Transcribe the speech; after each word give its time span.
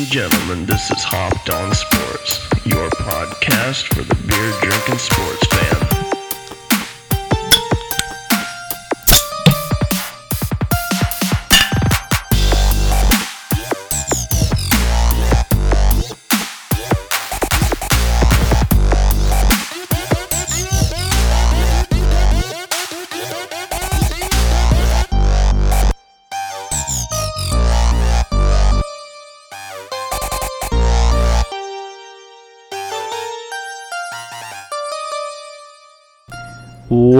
and 0.00 0.08
gentlemen, 0.08 0.64
this 0.64 0.90
is 0.90 1.02
Hopped 1.02 1.50
on 1.50 1.74
Sports, 1.74 2.48
your 2.64 2.88
podcast 2.90 3.92
for 3.92 4.02
the 4.02 4.14
beer 4.26 4.52
drinking 4.62 4.98
sports 4.98 5.46
fan. 5.48 5.99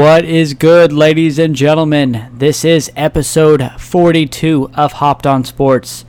What 0.01 0.25
is 0.25 0.55
good, 0.55 0.95
ladies 0.95 1.39
and 1.39 1.55
gentlemen? 1.55 2.31
This 2.33 2.65
is 2.65 2.91
episode 2.97 3.71
42 3.79 4.71
of 4.73 4.93
Hopped 4.93 5.27
on 5.27 5.45
Sports. 5.45 6.07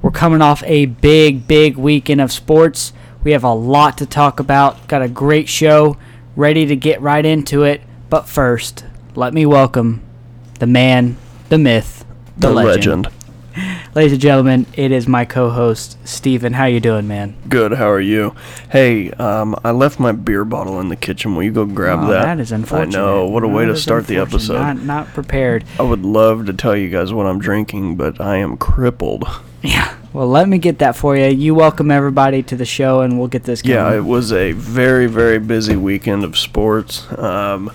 We're 0.00 0.10
coming 0.10 0.40
off 0.40 0.62
a 0.64 0.86
big, 0.86 1.46
big 1.46 1.76
weekend 1.76 2.22
of 2.22 2.32
sports. 2.32 2.94
We 3.22 3.32
have 3.32 3.44
a 3.44 3.52
lot 3.52 3.98
to 3.98 4.06
talk 4.06 4.40
about. 4.40 4.88
Got 4.88 5.02
a 5.02 5.08
great 5.08 5.50
show, 5.50 5.98
ready 6.34 6.64
to 6.64 6.74
get 6.76 7.02
right 7.02 7.26
into 7.26 7.62
it. 7.64 7.82
But 8.08 8.26
first, 8.26 8.86
let 9.14 9.34
me 9.34 9.44
welcome 9.44 10.02
the 10.58 10.66
man, 10.66 11.18
the 11.50 11.58
myth, 11.58 12.06
the, 12.38 12.48
The 12.48 12.54
legend. 12.54 13.04
legend. 13.04 13.15
Ladies 13.94 14.12
and 14.12 14.20
gentlemen, 14.20 14.66
it 14.74 14.92
is 14.92 15.06
my 15.08 15.24
co-host 15.24 15.96
Steven. 16.06 16.52
How 16.52 16.66
you 16.66 16.80
doing, 16.80 17.06
man? 17.08 17.34
Good, 17.48 17.72
how 17.72 17.90
are 17.90 18.00
you? 18.00 18.34
Hey, 18.70 19.10
um, 19.12 19.56
I 19.64 19.70
left 19.70 19.98
my 19.98 20.12
beer 20.12 20.44
bottle 20.44 20.78
in 20.80 20.88
the 20.88 20.96
kitchen. 20.96 21.34
Will 21.34 21.44
you 21.44 21.52
go 21.52 21.64
grab 21.64 22.00
Oh, 22.02 22.08
that? 22.08 22.22
that 22.22 22.40
is 22.40 22.52
unfortunate. 22.52 22.98
I 22.98 23.00
know. 23.00 23.26
What 23.26 23.44
a 23.44 23.48
way 23.48 23.64
to 23.66 23.76
start 23.76 24.06
the 24.06 24.18
episode. 24.18 24.54
Not, 24.60 24.82
not 24.82 25.06
prepared. 25.08 25.64
I 25.78 25.82
would 25.82 26.02
love 26.04 26.46
to 26.46 26.52
tell 26.52 26.76
you 26.76 26.90
guys 26.90 27.12
what 27.12 27.26
I'm 27.26 27.38
drinking, 27.38 27.96
but 27.96 28.20
I 28.20 28.36
am 28.36 28.56
crippled. 28.56 29.24
Yeah. 29.62 29.96
Well, 30.12 30.28
let 30.28 30.48
me 30.48 30.58
get 30.58 30.78
that 30.78 30.94
for 30.94 31.16
you. 31.16 31.26
You 31.26 31.52
welcome 31.52 31.90
everybody 31.90 32.40
to 32.44 32.54
the 32.54 32.66
show, 32.66 33.00
and 33.00 33.18
we'll 33.18 33.26
get 33.26 33.42
this 33.42 33.62
going. 33.62 33.74
Yeah, 33.74 33.96
it 33.96 34.04
was 34.04 34.32
a 34.32 34.52
very, 34.52 35.08
very 35.08 35.40
busy 35.40 35.74
weekend 35.74 36.22
of 36.22 36.38
sports. 36.38 37.10
Um, 37.18 37.72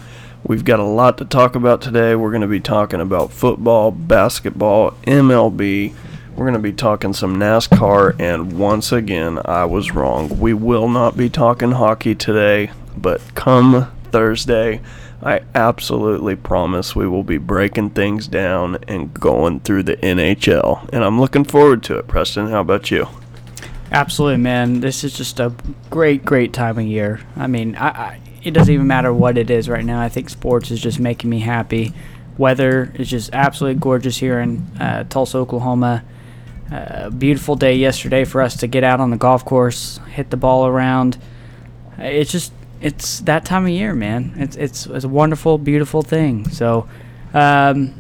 we've 0.51 0.65
got 0.65 0.81
a 0.81 0.83
lot 0.83 1.17
to 1.17 1.23
talk 1.23 1.55
about 1.55 1.81
today. 1.81 2.13
We're 2.13 2.31
going 2.31 2.41
to 2.41 2.47
be 2.47 2.59
talking 2.59 2.99
about 2.99 3.31
football, 3.31 3.89
basketball, 3.89 4.91
MLB. 5.07 5.93
We're 6.35 6.43
going 6.43 6.55
to 6.55 6.59
be 6.59 6.73
talking 6.73 7.13
some 7.13 7.37
NASCAR, 7.37 8.19
and 8.19 8.59
once 8.59 8.91
again, 8.91 9.39
I 9.45 9.63
was 9.63 9.93
wrong. 9.93 10.41
We 10.41 10.53
will 10.53 10.89
not 10.89 11.15
be 11.15 11.29
talking 11.29 11.71
hockey 11.71 12.15
today, 12.15 12.69
but 12.97 13.21
come 13.33 13.89
Thursday, 14.11 14.81
I 15.23 15.39
absolutely 15.55 16.35
promise 16.35 16.97
we 16.97 17.07
will 17.07 17.23
be 17.23 17.37
breaking 17.37 17.91
things 17.91 18.27
down 18.27 18.75
and 18.89 19.13
going 19.13 19.61
through 19.61 19.83
the 19.83 19.95
NHL. 19.95 20.89
And 20.91 21.05
I'm 21.05 21.17
looking 21.17 21.45
forward 21.45 21.81
to 21.83 21.97
it. 21.97 22.09
Preston, 22.09 22.49
how 22.49 22.59
about 22.59 22.91
you? 22.91 23.07
Absolutely, 23.89 24.37
man. 24.37 24.81
This 24.81 25.05
is 25.05 25.13
just 25.13 25.39
a 25.39 25.53
great, 25.89 26.25
great 26.25 26.51
time 26.51 26.77
of 26.77 26.85
year. 26.85 27.21
I 27.37 27.47
mean, 27.47 27.77
I, 27.77 27.87
I, 27.87 28.20
it 28.43 28.51
doesn't 28.51 28.73
even 28.73 28.87
matter 28.87 29.13
what 29.13 29.37
it 29.37 29.49
is 29.49 29.69
right 29.69 29.85
now. 29.85 30.01
I 30.01 30.09
think 30.09 30.29
sports 30.29 30.71
is 30.71 30.81
just 30.81 30.99
making 30.99 31.29
me 31.29 31.39
happy. 31.39 31.93
Weather 32.37 32.91
is 32.95 33.09
just 33.09 33.29
absolutely 33.33 33.79
gorgeous 33.79 34.17
here 34.17 34.39
in 34.39 34.59
uh, 34.79 35.03
Tulsa, 35.05 35.37
Oklahoma. 35.37 36.03
Uh, 36.71 37.09
beautiful 37.09 37.55
day 37.55 37.75
yesterday 37.75 38.23
for 38.23 38.41
us 38.41 38.57
to 38.57 38.67
get 38.67 38.83
out 38.83 38.99
on 38.99 39.09
the 39.09 39.17
golf 39.17 39.43
course, 39.43 39.99
hit 40.09 40.29
the 40.29 40.37
ball 40.37 40.65
around. 40.65 41.17
It's 41.97 42.31
just, 42.31 42.53
it's 42.79 43.19
that 43.21 43.45
time 43.45 43.65
of 43.65 43.69
year, 43.69 43.93
man. 43.93 44.33
It's 44.37 44.55
it's, 44.55 44.85
it's 44.85 45.03
a 45.03 45.09
wonderful, 45.09 45.57
beautiful 45.57 46.01
thing. 46.01 46.49
So, 46.49 46.87
um, 47.33 47.93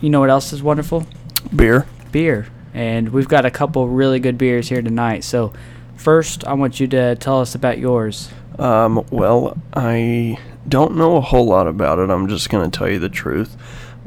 you 0.00 0.08
know 0.08 0.20
what 0.20 0.30
else 0.30 0.52
is 0.52 0.62
wonderful? 0.62 1.06
Beer? 1.54 1.86
beer, 2.10 2.48
and 2.74 3.10
we've 3.10 3.28
got 3.28 3.44
a 3.44 3.50
couple 3.50 3.88
really 3.88 4.20
good 4.20 4.38
beers 4.38 4.68
here 4.68 4.82
tonight. 4.82 5.24
So, 5.24 5.52
first, 5.96 6.44
I 6.44 6.54
want 6.54 6.80
you 6.80 6.86
to 6.88 7.16
tell 7.16 7.40
us 7.40 7.54
about 7.54 7.78
yours. 7.78 8.30
Um, 8.60 9.04
well, 9.10 9.56
I 9.74 10.38
don't 10.68 10.96
know 10.96 11.16
a 11.16 11.20
whole 11.20 11.46
lot 11.46 11.66
about 11.66 11.98
it. 11.98 12.10
I'm 12.10 12.28
just 12.28 12.50
gonna 12.50 12.70
tell 12.70 12.88
you 12.88 12.98
the 12.98 13.08
truth. 13.08 13.56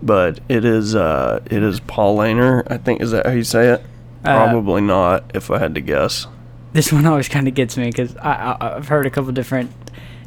But 0.01 0.39
it 0.49 0.65
is 0.65 0.95
uh 0.95 1.41
it 1.45 1.63
is 1.63 1.79
Paulaner. 1.79 2.63
I 2.69 2.77
think 2.77 3.01
is 3.01 3.11
that 3.11 3.25
how 3.25 3.31
you 3.31 3.43
say 3.43 3.69
it? 3.69 3.81
Uh, 4.25 4.47
Probably 4.47 4.81
not, 4.81 5.31
if 5.33 5.49
I 5.51 5.59
had 5.59 5.75
to 5.75 5.81
guess. 5.81 6.27
This 6.73 6.91
one 6.91 7.05
always 7.05 7.27
kind 7.29 7.47
of 7.47 7.53
gets 7.53 7.77
me 7.77 7.85
because 7.87 8.15
I, 8.17 8.55
I, 8.59 8.75
I've 8.77 8.87
heard 8.87 9.05
a 9.05 9.09
couple 9.09 9.31
different. 9.31 9.71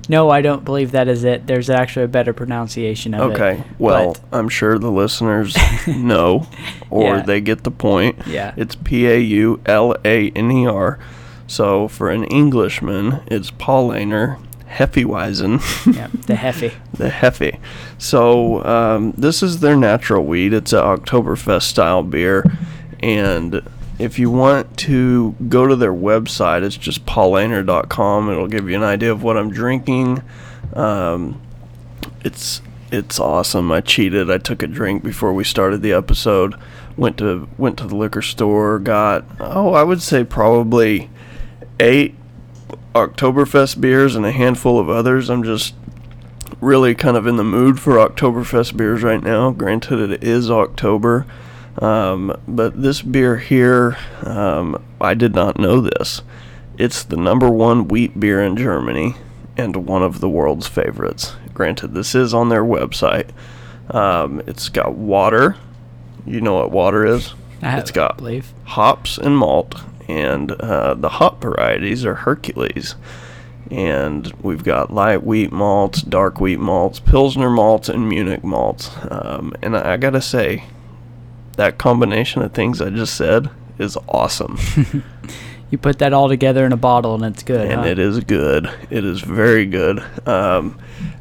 No, 0.09 0.31
I 0.31 0.41
don't 0.41 0.65
believe 0.65 0.93
that 0.93 1.09
is 1.09 1.25
it. 1.25 1.47
There's 1.49 1.69
actually 1.69 2.05
a 2.05 2.09
better 2.09 2.33
pronunciation 2.33 3.13
of 3.15 3.33
it. 3.33 3.35
Okay. 3.35 3.65
Well, 3.79 4.13
but- 4.31 4.39
I'm 4.39 4.49
sure 4.49 4.79
the 4.79 4.91
listeners 4.91 5.57
know 5.89 6.47
or 6.91 7.17
Yeah. 7.17 7.23
they 7.23 7.41
get 7.41 7.65
the 7.65 7.71
point. 7.73 8.25
Yeah. 8.27 8.55
It's 8.57 8.77
P 8.77 9.07
A 9.09 9.19
U 9.19 9.61
L 9.67 9.97
A 10.05 10.31
N 10.31 10.51
E 10.53 10.67
R. 10.67 10.99
So 11.47 11.89
for 11.89 12.11
an 12.11 12.25
Englishman, 12.25 13.23
it's 13.27 13.51
Paulaner 13.51 14.39
Hefeweizen. 14.69 15.95
yeah, 15.95 16.09
the 16.27 16.35
Heffy. 16.35 16.75
the 16.93 17.09
Hefe. 17.09 17.59
So 17.99 18.65
um, 18.65 19.13
this 19.13 19.43
is 19.43 19.61
their 19.61 19.77
natural 19.77 20.25
wheat. 20.25 20.53
It's 20.53 20.73
an 20.73 20.81
Oktoberfest 20.81 21.63
style 21.63 22.03
beer, 22.03 22.45
and 23.01 23.63
if 23.99 24.19
you 24.19 24.31
want 24.31 24.77
to 24.79 25.35
go 25.49 25.67
to 25.67 25.77
their 25.77 25.93
website, 25.93 26.63
it's 26.63 26.77
just 26.77 27.07
paulaner.com. 27.07 28.31
It'll 28.31 28.49
give 28.49 28.69
you 28.69 28.77
an 28.77 28.83
idea 28.83 29.13
of 29.13 29.23
what 29.23 29.37
I'm 29.37 29.51
drinking. 29.51 30.23
Um, 30.75 31.41
it's 32.25 32.61
it's 32.91 33.19
awesome. 33.19 33.73
I 33.73 33.81
cheated. 33.81 34.31
I 34.31 34.39
took 34.39 34.63
a 34.63 34.67
drink 34.67 35.03
before 35.03 35.33
we 35.33 35.45
started 35.45 35.83
the 35.83 35.93
episode. 35.93 36.55
Went 36.97 37.19
to 37.19 37.49
went 37.57 37.79
to 37.79 37.87
the 37.87 37.97
liquor 37.97 38.23
store. 38.23 38.79
Got 38.79 39.25
oh, 39.41 39.73
I 39.73 39.83
would 39.83 40.03
say 40.03 40.25
probably 40.25 41.09
eight 41.81 42.15
Oktoberfest 42.95 43.81
beers 43.81 44.15
and 44.17 44.25
a 44.25 44.33
handful 44.33 44.79
of 44.79 44.89
others. 44.89 45.29
I'm 45.29 45.43
just 45.45 45.75
really 46.61 46.95
kind 46.95 47.17
of 47.17 47.27
in 47.27 47.37
the 47.37 47.45
mood 47.45 47.79
for 47.79 47.95
Oktoberfest 47.97 48.77
beers 48.77 49.03
right 49.03 49.23
now. 49.23 49.51
Granted, 49.51 50.11
it 50.11 50.25
is 50.25 50.51
October, 50.51 51.27
um, 51.81 52.35
but 52.49 52.81
this 52.81 53.03
beer 53.03 53.37
here, 53.37 53.97
um, 54.23 54.83
I 55.01 55.15
did 55.15 55.35
not 55.35 55.59
know 55.59 55.81
this. 55.81 56.23
It's 56.79 57.03
the 57.03 57.17
number 57.17 57.51
one 57.51 57.89
wheat 57.89 58.19
beer 58.19 58.43
in 58.43 58.57
Germany 58.57 59.15
and 59.57 59.87
one 59.87 60.03
of 60.03 60.21
the 60.21 60.29
world's 60.29 60.67
favorites. 60.67 61.37
Granted, 61.55 61.95
this 61.95 62.15
is 62.15 62.35
on 62.35 62.49
their 62.49 62.65
website. 62.65 63.31
Um, 63.91 64.43
it's 64.47 64.69
got 64.69 64.95
water. 64.95 65.57
You 66.27 66.41
know 66.41 66.55
what 66.57 66.71
water 66.71 67.07
is? 67.07 67.35
I 67.63 67.79
It's 67.79 67.91
got 67.91 68.19
believe. 68.19 68.53
hops 68.65 69.17
and 69.17 69.39
malt, 69.39 69.77
and 70.09 70.53
uh, 70.53 70.95
the 70.95 71.09
hop 71.09 71.41
varieties 71.41 72.05
are 72.05 72.15
Hercules. 72.15 72.95
And 73.71 74.33
we've 74.43 74.63
got 74.63 74.93
light 74.93 75.25
wheat 75.25 75.51
malts, 75.51 76.01
dark 76.03 76.41
wheat 76.41 76.61
malts, 76.61 77.01
Pilsner 77.01 77.51
malts, 77.51 77.89
and 77.89 78.09
Munich 78.09 78.45
malts. 78.45 78.91
Um, 79.11 79.55
and 79.61 79.77
I, 79.77 79.95
I 79.95 79.97
gotta 79.97 80.23
say, 80.23 80.65
that 81.57 81.79
combination 81.79 82.43
of 82.43 82.53
things 82.53 82.81
I 82.81 82.91
just 82.91 83.17
said 83.17 83.51
is 83.79 83.97
awesome. 84.09 84.59
You 85.71 85.79
put 85.79 85.99
that 85.99 86.13
all 86.13 86.29
together 86.29 86.65
in 86.65 86.73
a 86.73 86.77
bottle, 86.77 87.17
and 87.17 87.25
it's 87.25 87.43
good. 87.43 87.69
and 87.69 87.81
huh? 87.81 87.87
it 87.87 87.99
is 87.99 88.21
good. 88.21 88.71
It 88.89 89.05
is 89.05 89.21
very 89.21 89.67
good. 89.67 90.03
Um, 90.25 90.79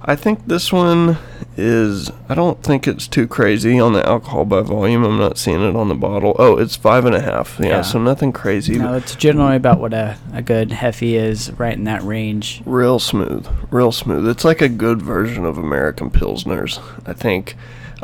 I 0.07 0.15
think 0.15 0.45
this 0.47 0.71
one 0.71 1.17
is. 1.57 2.11
I 2.29 2.35
don't 2.35 2.61
think 2.61 2.87
it's 2.87 3.07
too 3.07 3.27
crazy 3.27 3.79
on 3.79 3.93
the 3.93 4.07
alcohol 4.07 4.45
by 4.45 4.61
volume. 4.61 5.03
I'm 5.03 5.17
not 5.17 5.37
seeing 5.39 5.61
it 5.67 5.75
on 5.75 5.87
the 5.87 5.95
bottle. 5.95 6.35
Oh, 6.37 6.57
it's 6.57 6.75
five 6.75 7.05
and 7.05 7.15
a 7.15 7.21
half. 7.21 7.57
Yeah, 7.59 7.67
Yeah. 7.67 7.81
so 7.81 7.97
nothing 7.99 8.31
crazy. 8.31 8.77
No, 8.77 8.93
it's 8.93 9.15
generally 9.15 9.55
about 9.55 9.79
what 9.79 9.93
a, 9.93 10.17
a 10.33 10.41
good 10.43 10.69
Heffy 10.69 11.13
is, 11.13 11.51
right 11.53 11.73
in 11.75 11.85
that 11.85 12.03
range. 12.03 12.61
Real 12.65 12.99
smooth, 12.99 13.47
real 13.71 13.91
smooth. 13.91 14.27
It's 14.27 14.45
like 14.45 14.61
a 14.61 14.69
good 14.69 15.01
version 15.01 15.43
of 15.43 15.57
American 15.57 16.11
Pilsners. 16.11 16.79
I 17.07 17.13
think 17.13 17.55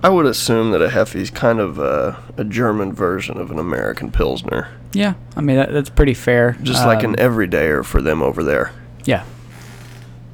I 0.04 0.10
would 0.10 0.26
assume 0.26 0.72
that 0.72 0.82
a 0.82 0.90
Hefty's 0.90 1.30
kind 1.30 1.60
of 1.60 1.78
a, 1.78 2.18
a 2.38 2.44
German 2.44 2.94
version 2.94 3.38
of 3.38 3.52
an 3.52 3.60
American 3.60 4.10
Pilsner, 4.12 4.70
Yeah, 4.94 5.14
I 5.36 5.42
mean 5.42 5.58
that, 5.58 5.72
that's 5.72 5.90
pretty 5.92 6.16
fair. 6.16 6.58
just 6.64 6.84
like 6.86 7.04
Um, 7.04 7.14
an 7.14 7.16
everydayer 7.20 7.86
for 7.86 8.02
them 8.02 8.24
over 8.24 8.44
there. 8.44 8.72
Yeah. 9.06 9.24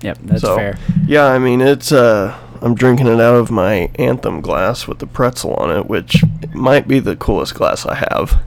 Yep, 0.07 0.17
that's 0.23 0.41
so, 0.41 0.55
fair. 0.55 0.77
Yeah, 1.05 1.25
I 1.25 1.37
mean 1.39 1.61
it's 1.61 1.91
uh 1.91 2.37
I'm 2.61 2.73
drinking 2.75 3.07
it 3.07 3.19
out 3.21 3.35
of 3.35 3.51
my 3.51 3.91
Anthem 3.95 4.41
glass 4.41 4.87
with 4.87 4.99
the 4.99 5.05
pretzel 5.07 5.53
on 5.55 5.69
it, 5.77 5.85
which 5.87 6.23
might 6.53 6.87
be 6.87 6.99
the 6.99 7.15
coolest 7.15 7.53
glass 7.55 7.85
I 7.85 7.95
have. 8.11 8.41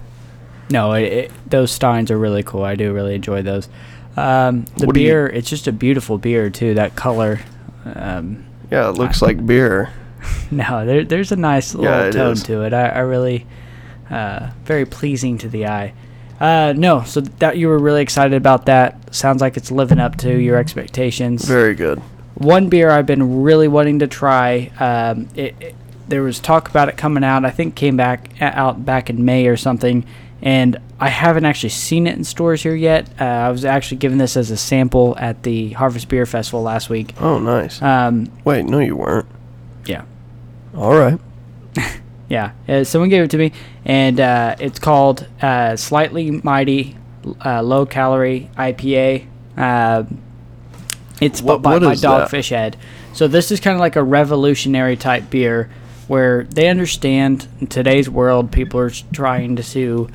No, 0.71 0.93
it, 0.95 1.03
it, 1.13 1.33
those 1.49 1.71
steins 1.71 2.11
are 2.11 2.19
really 2.19 2.43
cool. 2.43 2.65
I 2.65 2.75
do 2.77 2.93
really 2.93 3.15
enjoy 3.15 3.43
those. 3.43 3.69
Um, 4.17 4.65
the 4.77 4.87
What 4.87 4.95
do 4.95 5.01
you- 5.01 5.09
beer, 5.09 5.27
it's 5.27 5.49
just 5.49 5.67
a 5.69 5.73
beautiful 5.73 6.17
beer 6.19 6.51
too. 6.51 6.75
That 6.75 6.97
color. 6.97 7.41
Um, 7.85 8.45
Yeah, 8.71 8.89
it 8.89 8.93
looks 8.93 9.21
like 9.23 9.45
beer. 9.47 9.91
no, 10.51 10.85
there, 10.87 11.05
there's 11.05 11.33
a 11.33 11.37
nice 11.37 11.75
little 11.75 11.91
Yeah, 12.05 12.11
tone 12.11 12.33
is. 12.33 12.43
to 12.45 12.63
it. 12.63 12.73
I, 12.73 12.89
I 12.89 12.99
really, 13.01 13.47
uh, 14.11 14.51
very 14.65 14.85
pleasing 14.87 15.39
to 15.39 15.49
the 15.49 15.67
eye. 15.67 15.93
Uh, 16.41 16.73
no, 16.77 17.03
so 17.05 17.21
that 17.21 17.59
you 17.59 17.69
were 17.69 17.79
really 17.79 18.01
excited 18.03 18.35
about 18.37 18.67
that. 18.67 19.15
Sounds 19.15 19.41
like 19.43 19.57
it's 19.57 19.71
living 19.71 19.99
up 19.99 20.17
to 20.19 20.35
your 20.41 20.57
expectations. 20.57 21.45
Very 21.45 21.75
good. 21.75 21.99
One 22.37 22.69
beer 22.71 22.91
I've 22.91 23.05
been 23.07 23.43
really 23.43 23.69
wanting 23.69 23.99
to 23.99 24.07
try. 24.07 24.71
Um, 24.81 25.29
it, 25.35 25.55
it- 25.61 25.75
there 26.09 26.23
was 26.25 26.41
talk 26.41 26.69
about 26.69 26.89
it 26.89 26.97
coming 26.97 27.23
out. 27.23 27.45
I 27.45 27.51
think 27.51 27.77
came 27.77 27.97
back 27.97 28.31
out 28.43 28.85
back 28.85 29.11
in 29.11 29.25
May 29.25 29.47
or 29.47 29.57
something, 29.57 30.05
and 30.43 30.77
I 30.99 31.09
haven't 31.09 31.45
actually 31.45 31.69
seen 31.69 32.09
it 32.09 32.17
in 32.17 32.25
stores 32.25 32.65
here 32.65 32.75
yet. 32.75 33.09
Uh, 33.21 33.25
I 33.25 33.51
was 33.51 33.65
actually 33.65 33.99
given 33.99 34.19
this 34.19 34.37
as 34.37 34.51
a 34.51 34.57
sample 34.57 35.15
at 35.21 35.45
the 35.45 35.71
Harvest 35.71 36.09
Beer 36.09 36.27
Festival 36.27 36.63
last 36.63 36.91
week. 36.91 37.15
Oh, 37.21 37.39
nice. 37.39 37.81
Um, 37.81 38.27
Wait, 38.45 38.65
no, 38.67 38.81
you 38.81 38.97
weren't. 38.97 39.29
yeah, 39.87 40.03
All 40.75 40.99
right. 40.99 41.21
yeah. 42.31 42.53
Uh, 42.67 42.85
someone 42.85 43.11
gave 43.11 43.25
it 43.25 43.31
to 43.33 43.37
me, 43.37 43.53
and 43.85 44.19
uh, 44.19 44.57
it's 44.59 44.79
called 44.79 45.27
uh, 45.43 45.77
Slightly 45.77 46.31
Mighty 46.31 46.97
uh, 47.45 47.61
Low 47.63 47.85
Calorie 47.85 48.49
IPA. 48.57 49.27
Uh, 49.59 50.05
it's 51.21 51.43
What- 51.43 51.61
by, 51.61 51.73
what 51.75 51.83
by 51.83 51.95
that? 51.97 52.31
Dogfish 52.31 52.49
Head. 52.49 52.79
So 53.13 53.29
this 53.29 53.51
is 53.51 53.61
kind 53.61 53.75
of 53.75 53.81
like 53.81 53.97
a 53.97 54.03
revolutionary 54.03 54.97
type 54.97 55.29
beer 55.29 55.69
where 56.07 56.45
they 56.45 56.69
understand 56.69 57.47
in 57.61 57.67
today's 57.67 58.09
world 58.09 58.51
people 58.53 58.81
are 58.81 58.91
trying 59.13 59.57
to 59.57 60.09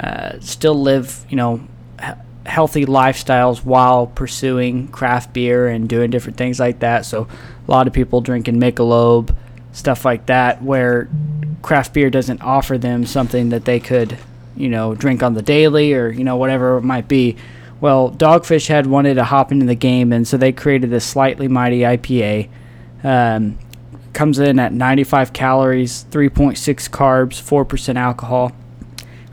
uh, 0.00 0.40
still 0.40 0.74
live, 0.74 1.24
you 1.28 1.36
know, 1.36 1.60
he- 2.02 2.10
healthy 2.50 2.86
lifestyles 2.86 3.62
while 3.64 4.06
pursuing 4.08 4.88
craft 4.88 5.32
beer 5.32 5.68
and 5.68 5.88
doing 5.88 6.10
different 6.10 6.36
things 6.38 6.58
like 6.58 6.80
that. 6.80 7.04
So 7.04 7.28
a 7.66 7.70
lot 7.70 7.86
of 7.86 7.92
people 7.92 8.20
drinking 8.22 8.58
Michelob, 8.58 9.34
stuff 9.72 10.04
like 10.04 10.26
that, 10.26 10.62
where 10.62 11.08
craft 11.62 11.94
beer 11.94 12.10
doesn't 12.10 12.42
offer 12.42 12.78
them 12.78 13.06
something 13.06 13.50
that 13.50 13.64
they 13.64 13.80
could, 13.80 14.18
you 14.56 14.68
know, 14.68 14.94
drink 14.94 15.22
on 15.22 15.34
the 15.34 15.42
daily 15.42 15.94
or 15.94 16.10
you 16.10 16.24
know 16.24 16.36
whatever 16.36 16.78
it 16.78 16.82
might 16.82 17.08
be. 17.08 17.36
Well, 17.80 18.12
Dogfish 18.12 18.68
Head 18.68 18.86
wanted 18.86 19.14
to 19.14 19.24
hop 19.24 19.50
into 19.50 19.66
the 19.66 19.74
game, 19.74 20.12
and 20.12 20.26
so 20.26 20.36
they 20.36 20.52
created 20.52 20.90
this 20.90 21.04
slightly 21.04 21.48
mighty 21.48 21.80
IPA. 21.80 22.48
Um, 23.02 23.58
comes 24.12 24.38
in 24.38 24.58
at 24.58 24.72
95 24.72 25.32
calories, 25.32 26.04
3.6 26.10 26.56
carbs, 26.90 27.42
4% 27.42 27.96
alcohol. 27.96 28.52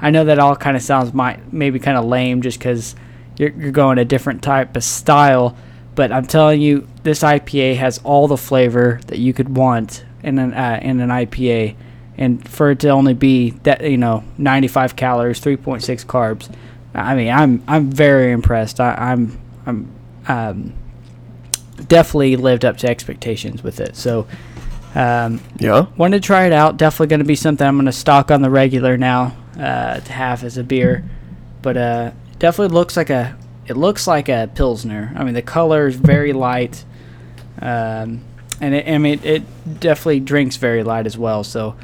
I 0.01 0.09
know 0.09 0.23
that 0.25 0.39
all 0.39 0.55
kind 0.55 0.77
of 0.77 0.81
sounds 0.81 1.13
might 1.13 1.51
maybe 1.51 1.79
kind 1.79 1.97
of 1.97 2.05
lame 2.05 2.41
just 2.41 2.57
because 2.57 2.95
you're, 3.37 3.51
you're 3.51 3.71
going 3.71 3.97
a 3.97 4.05
different 4.05 4.41
type 4.41 4.75
of 4.75 4.83
style, 4.83 5.57
but 5.95 6.11
I'm 6.11 6.25
telling 6.25 6.61
you, 6.61 6.87
this 7.03 7.21
IPA 7.21 7.75
has 7.75 7.99
all 7.99 8.27
the 8.27 8.37
flavor 8.37 9.01
that 9.07 9.19
you 9.19 9.33
could 9.33 9.55
want 9.55 10.05
in 10.23 10.39
an 10.39 10.53
uh, 10.53 10.79
in 10.81 10.99
an 10.99 11.09
IPA, 11.09 11.75
and 12.17 12.47
for 12.47 12.71
it 12.71 12.79
to 12.79 12.89
only 12.89 13.13
be 13.13 13.51
that 13.63 13.81
you 13.89 13.97
know 13.97 14.23
95 14.37 14.95
calories, 14.95 15.39
3.6 15.41 16.05
carbs. 16.05 16.53
I 16.93 17.15
mean, 17.15 17.29
I'm 17.29 17.63
I'm 17.67 17.89
very 17.91 18.31
impressed. 18.31 18.79
I, 18.79 18.93
I'm 18.95 19.39
I'm 19.65 19.91
um, 20.27 20.73
definitely 21.87 22.35
lived 22.35 22.65
up 22.65 22.77
to 22.77 22.89
expectations 22.89 23.63
with 23.63 23.79
it. 23.79 23.95
So. 23.95 24.27
Um, 24.95 25.39
Yeah. 25.59 25.85
wanted 25.97 26.23
to 26.23 26.25
try 26.25 26.47
it 26.47 26.51
out. 26.51 26.77
Definitely 26.77 27.07
going 27.07 27.19
to 27.19 27.25
be 27.25 27.35
something 27.35 27.65
I'm 27.65 27.75
going 27.75 27.85
to 27.85 27.91
stock 27.91 28.31
on 28.31 28.41
the 28.41 28.49
regular 28.49 28.97
now 28.97 29.35
uh, 29.55 29.99
to 29.99 30.11
have 30.11 30.43
as 30.43 30.57
a 30.57 30.63
beer. 30.63 31.07
But 31.61 31.77
uh, 31.77 32.11
definitely 32.39 32.73
looks 32.73 32.97
like 32.97 33.11
a 33.11 33.37
it 33.67 33.77
looks 33.77 34.07
like 34.07 34.29
a 34.29 34.49
pilsner. 34.55 35.13
I 35.15 35.23
mean, 35.23 35.35
the 35.35 35.43
color 35.43 35.85
is 35.85 35.95
very 35.95 36.33
light, 36.33 36.83
um, 37.61 38.21
and 38.61 38.73
it, 38.75 38.87
I 38.87 38.97
mean 38.97 39.19
it 39.23 39.43
definitely 39.79 40.19
drinks 40.21 40.55
very 40.57 40.83
light 40.83 41.05
as 41.05 41.17
well. 41.17 41.43
So 41.43 41.75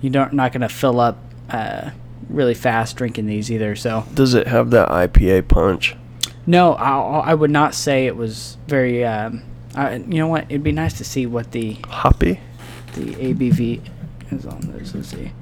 you 0.00 0.10
don't 0.10 0.32
not 0.34 0.52
going 0.52 0.60
to 0.62 0.68
fill 0.68 1.00
up 1.00 1.18
uh, 1.50 1.90
really 2.28 2.54
fast 2.54 2.96
drinking 2.96 3.26
these 3.26 3.50
either. 3.50 3.74
So 3.76 4.04
Does 4.14 4.34
it 4.34 4.46
have 4.48 4.70
that 4.70 4.88
IPA 4.88 5.48
punch? 5.48 5.96
no, 6.46 6.74
I, 6.74 7.30
I 7.30 7.34
would 7.34 7.50
not 7.50 7.74
say 7.74 8.06
it 8.06 8.16
was 8.16 8.56
very. 8.66 9.04
Um, 9.04 9.42
I, 9.74 9.94
you 9.96 10.18
know 10.18 10.28
what? 10.28 10.44
It'd 10.50 10.62
be 10.62 10.72
nice 10.72 10.94
to 10.98 11.04
see 11.04 11.26
what 11.26 11.50
the 11.52 11.76
Hoppy? 11.88 12.38
the 12.94 13.12
ABV 13.14 13.80
is 14.30 14.46
on 14.46 14.60
this. 14.72 14.94
Let's 14.94 15.08
see. 15.08 15.32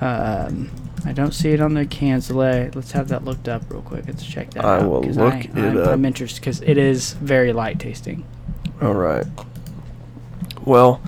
Um, 0.00 0.70
I 1.04 1.12
don't 1.12 1.32
see 1.34 1.50
it 1.50 1.60
on 1.60 1.74
the 1.74 1.84
cans. 1.86 2.30
Let- 2.30 2.74
Let's 2.76 2.92
have 2.92 3.08
that 3.08 3.24
looked 3.24 3.48
up 3.48 3.62
real 3.70 3.82
quick. 3.82 4.04
Let's 4.06 4.24
check 4.24 4.50
that 4.52 4.64
I 4.64 4.76
out. 4.78 4.88
will 4.90 5.02
look 5.02 5.34
I, 5.34 5.38
it 5.40 5.50
I'm, 5.56 5.76
up. 5.78 5.88
I'm 5.88 6.04
interested 6.04 6.40
because 6.40 6.60
it 6.62 6.78
is 6.78 7.12
very 7.14 7.52
light 7.52 7.78
tasting. 7.78 8.24
All 8.80 8.94
right. 8.94 9.26
Well, 10.64 11.00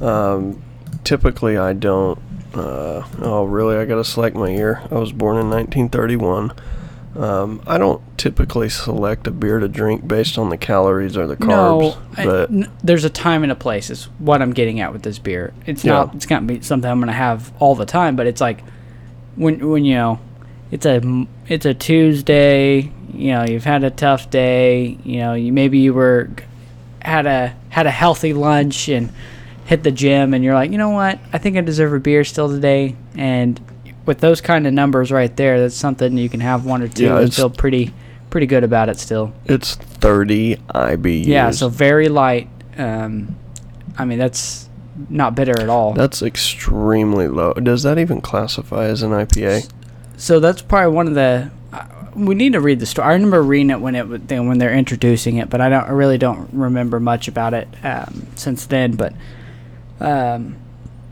um, 0.00 0.62
typically 1.04 1.56
I 1.56 1.72
don't. 1.72 2.18
Uh, 2.54 3.06
oh, 3.20 3.44
really? 3.44 3.76
I 3.76 3.84
gotta 3.84 4.04
select 4.04 4.36
my 4.36 4.48
year. 4.50 4.82
I 4.90 4.94
was 4.94 5.12
born 5.12 5.36
in 5.36 5.50
1931. 5.50 6.52
Um, 7.16 7.62
I 7.66 7.78
don't 7.78 8.02
typically 8.18 8.68
select 8.68 9.26
a 9.26 9.30
beer 9.30 9.58
to 9.58 9.68
drink 9.68 10.06
based 10.06 10.36
on 10.36 10.50
the 10.50 10.58
calories 10.58 11.16
or 11.16 11.26
the 11.26 11.36
carbs, 11.36 11.46
no, 11.46 11.96
but 12.14 12.50
n- 12.50 12.70
there's 12.84 13.04
a 13.04 13.10
time 13.10 13.42
and 13.42 13.50
a 13.50 13.54
place. 13.54 13.88
Is 13.88 14.04
what 14.18 14.42
I'm 14.42 14.52
getting 14.52 14.80
at 14.80 14.92
with 14.92 15.02
this 15.02 15.18
beer. 15.18 15.54
It's 15.64 15.82
Yeah. 15.82 15.92
not. 15.92 16.14
It's 16.14 16.28
not 16.28 16.46
be 16.46 16.60
something 16.60 16.90
I'm 16.90 17.00
gonna 17.00 17.12
have 17.12 17.52
all 17.58 17.74
the 17.74 17.86
time. 17.86 18.16
But 18.16 18.26
it's 18.26 18.40
like 18.42 18.62
when 19.36 19.66
when 19.66 19.84
you 19.86 19.94
know, 19.94 20.18
it's 20.70 20.84
a 20.84 21.26
it's 21.48 21.64
a 21.64 21.72
Tuesday. 21.72 22.90
You 23.14 23.32
know, 23.32 23.44
you've 23.46 23.64
had 23.64 23.82
a 23.84 23.90
tough 23.90 24.28
day. 24.28 24.98
You 25.04 25.18
know, 25.20 25.32
you 25.34 25.52
maybe 25.54 25.78
you 25.78 25.94
were 25.94 26.28
had 27.06 27.26
a 27.26 27.54
had 27.68 27.86
a 27.86 27.90
healthy 27.90 28.32
lunch 28.32 28.88
and 28.88 29.12
hit 29.64 29.82
the 29.82 29.90
gym, 29.92 30.34
and 30.34 30.44
you're 30.44 30.54
like, 30.54 30.70
you 30.72 30.78
know 30.78 30.90
what? 30.90 31.18
I 31.32 31.38
think 31.38 31.56
I 31.56 31.60
deserve 31.60 31.92
a 31.92 32.00
beer 32.00 32.24
still 32.24 32.48
today. 32.48 32.96
And 33.16 33.60
with 34.04 34.18
those 34.20 34.40
kind 34.40 34.66
of 34.66 34.72
numbers 34.72 35.10
right 35.12 35.34
there, 35.36 35.60
that's 35.60 35.74
something 35.74 36.16
you 36.18 36.28
can 36.28 36.40
have 36.40 36.64
one 36.64 36.82
or 36.82 36.88
two 36.88 37.04
Yeah, 37.04 37.18
and 37.20 37.32
feel 37.34 37.50
pretty 37.50 37.92
pretty 38.30 38.46
good 38.46 38.64
about 38.64 38.88
it 38.88 38.98
still. 38.98 39.32
it's 39.46 39.76
30 39.76 40.56
IBUs. 40.56 41.26
Yeah, 41.26 41.50
so 41.52 41.68
very 41.68 42.08
light. 42.08 42.48
Um, 42.76 43.36
I 43.96 44.04
mean, 44.04 44.18
that's 44.18 44.68
not 45.08 45.34
bitter 45.34 45.58
at 45.60 45.68
all. 45.68 45.92
that's 45.94 46.22
extremely 46.22 47.28
low. 47.28 47.52
Does 47.54 47.82
that 47.84 47.98
even 47.98 48.20
classify 48.20 48.84
as 48.86 49.02
an 49.02 49.12
IPA? 49.12 49.70
so 50.18 50.40
that's 50.40 50.60
probably 50.62 50.94
one 50.94 51.06
of 51.08 51.14
the. 51.14 51.50
We 52.16 52.34
need 52.34 52.54
to 52.54 52.60
read 52.60 52.80
the 52.80 52.86
story. 52.86 53.08
I 53.08 53.12
remember 53.12 53.42
reading 53.42 53.70
it 53.70 53.80
when 53.80 53.94
it 53.94 54.04
when 54.04 54.58
they're 54.58 54.74
introducing 54.74 55.36
it, 55.36 55.50
but 55.50 55.60
I 55.60 55.68
don't. 55.68 55.84
I 55.84 55.90
really 55.90 56.18
don't 56.18 56.48
remember 56.52 56.98
much 56.98 57.28
about 57.28 57.54
it 57.54 57.68
um, 57.84 58.26
since 58.36 58.66
then. 58.66 58.96
But 58.96 59.12
um, 60.00 60.56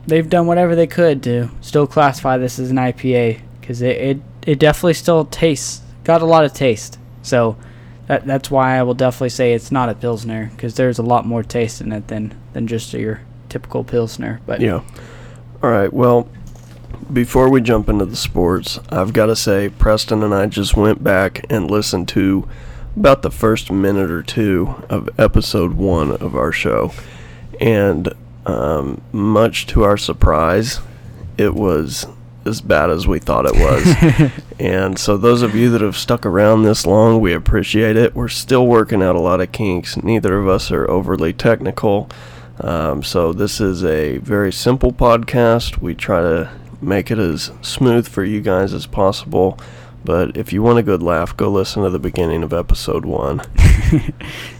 they've 0.07 0.29
done 0.29 0.47
whatever 0.47 0.75
they 0.75 0.87
could 0.87 1.21
to 1.23 1.49
still 1.61 1.87
classify 1.87 2.37
this 2.37 2.59
as 2.59 2.71
an 2.71 2.77
IPA 2.77 3.41
because 3.61 3.81
it, 3.81 3.97
it 3.97 4.21
it 4.45 4.59
definitely 4.59 4.93
still 4.93 5.25
tastes 5.25 5.81
got 6.03 6.21
a 6.21 6.25
lot 6.25 6.43
of 6.45 6.53
taste. 6.53 6.97
So 7.21 7.57
that 8.07 8.25
that's 8.25 8.49
why 8.51 8.77
I 8.77 8.83
will 8.83 8.93
definitely 8.93 9.29
say 9.29 9.53
it's 9.53 9.71
not 9.71 9.89
a 9.89 9.95
pilsner 9.95 10.51
because 10.55 10.75
there's 10.75 10.99
a 10.99 11.03
lot 11.03 11.25
more 11.25 11.43
taste 11.43 11.81
in 11.81 11.91
it 11.91 12.07
than 12.07 12.33
than 12.53 12.67
just 12.67 12.93
your 12.93 13.21
typical 13.49 13.83
pilsner. 13.83 14.41
But 14.45 14.61
Yeah. 14.61 14.81
All 15.63 15.71
right. 15.71 15.91
Well, 15.91 16.27
before 17.11 17.49
we 17.49 17.61
jump 17.61 17.89
into 17.89 18.05
the 18.05 18.15
sports, 18.15 18.79
I've 18.89 19.13
got 19.13 19.27
to 19.27 19.35
say, 19.35 19.69
Preston 19.69 20.23
and 20.23 20.33
I 20.33 20.47
just 20.47 20.75
went 20.75 21.03
back 21.03 21.45
and 21.49 21.69
listened 21.69 22.07
to 22.09 22.47
about 22.95 23.21
the 23.21 23.31
first 23.31 23.71
minute 23.71 24.09
or 24.09 24.23
two 24.23 24.83
of 24.89 25.09
episode 25.19 25.73
one 25.73 26.11
of 26.11 26.35
our 26.35 26.51
show. 26.51 26.91
And 27.59 28.13
um, 28.45 29.01
much 29.11 29.67
to 29.67 29.83
our 29.83 29.97
surprise, 29.97 30.79
it 31.37 31.53
was 31.53 32.07
as 32.45 32.61
bad 32.61 32.89
as 32.89 33.07
we 33.07 33.19
thought 33.19 33.45
it 33.45 33.55
was. 33.55 34.31
and 34.59 34.97
so, 34.97 35.17
those 35.17 35.41
of 35.41 35.55
you 35.55 35.69
that 35.71 35.81
have 35.81 35.97
stuck 35.97 36.25
around 36.25 36.63
this 36.63 36.85
long, 36.85 37.19
we 37.19 37.33
appreciate 37.33 37.97
it. 37.97 38.15
We're 38.15 38.27
still 38.27 38.67
working 38.67 39.01
out 39.01 39.15
a 39.15 39.21
lot 39.21 39.41
of 39.41 39.51
kinks. 39.51 39.97
Neither 39.97 40.37
of 40.37 40.47
us 40.47 40.71
are 40.71 40.89
overly 40.89 41.33
technical. 41.33 42.09
Um, 42.59 43.03
so 43.03 43.33
this 43.33 43.59
is 43.59 43.83
a 43.83 44.17
very 44.19 44.51
simple 44.51 44.93
podcast. 44.93 45.79
We 45.79 45.93
try 45.93 46.21
to 46.21 46.49
make 46.81 47.11
it 47.11 47.19
as 47.19 47.51
smooth 47.61 48.07
for 48.07 48.23
you 48.23 48.41
guys 48.41 48.73
as 48.73 48.85
possible. 48.85 49.59
But 50.03 50.37
if 50.37 50.53
you 50.53 50.61
want 50.61 50.77
a 50.77 50.83
good 50.83 51.01
laugh, 51.01 51.35
go 51.35 51.49
listen 51.49 51.81
to 51.83 51.89
the 51.89 51.97
beginning 51.97 52.43
of 52.43 52.53
episode 52.53 53.05
one. 53.05 53.41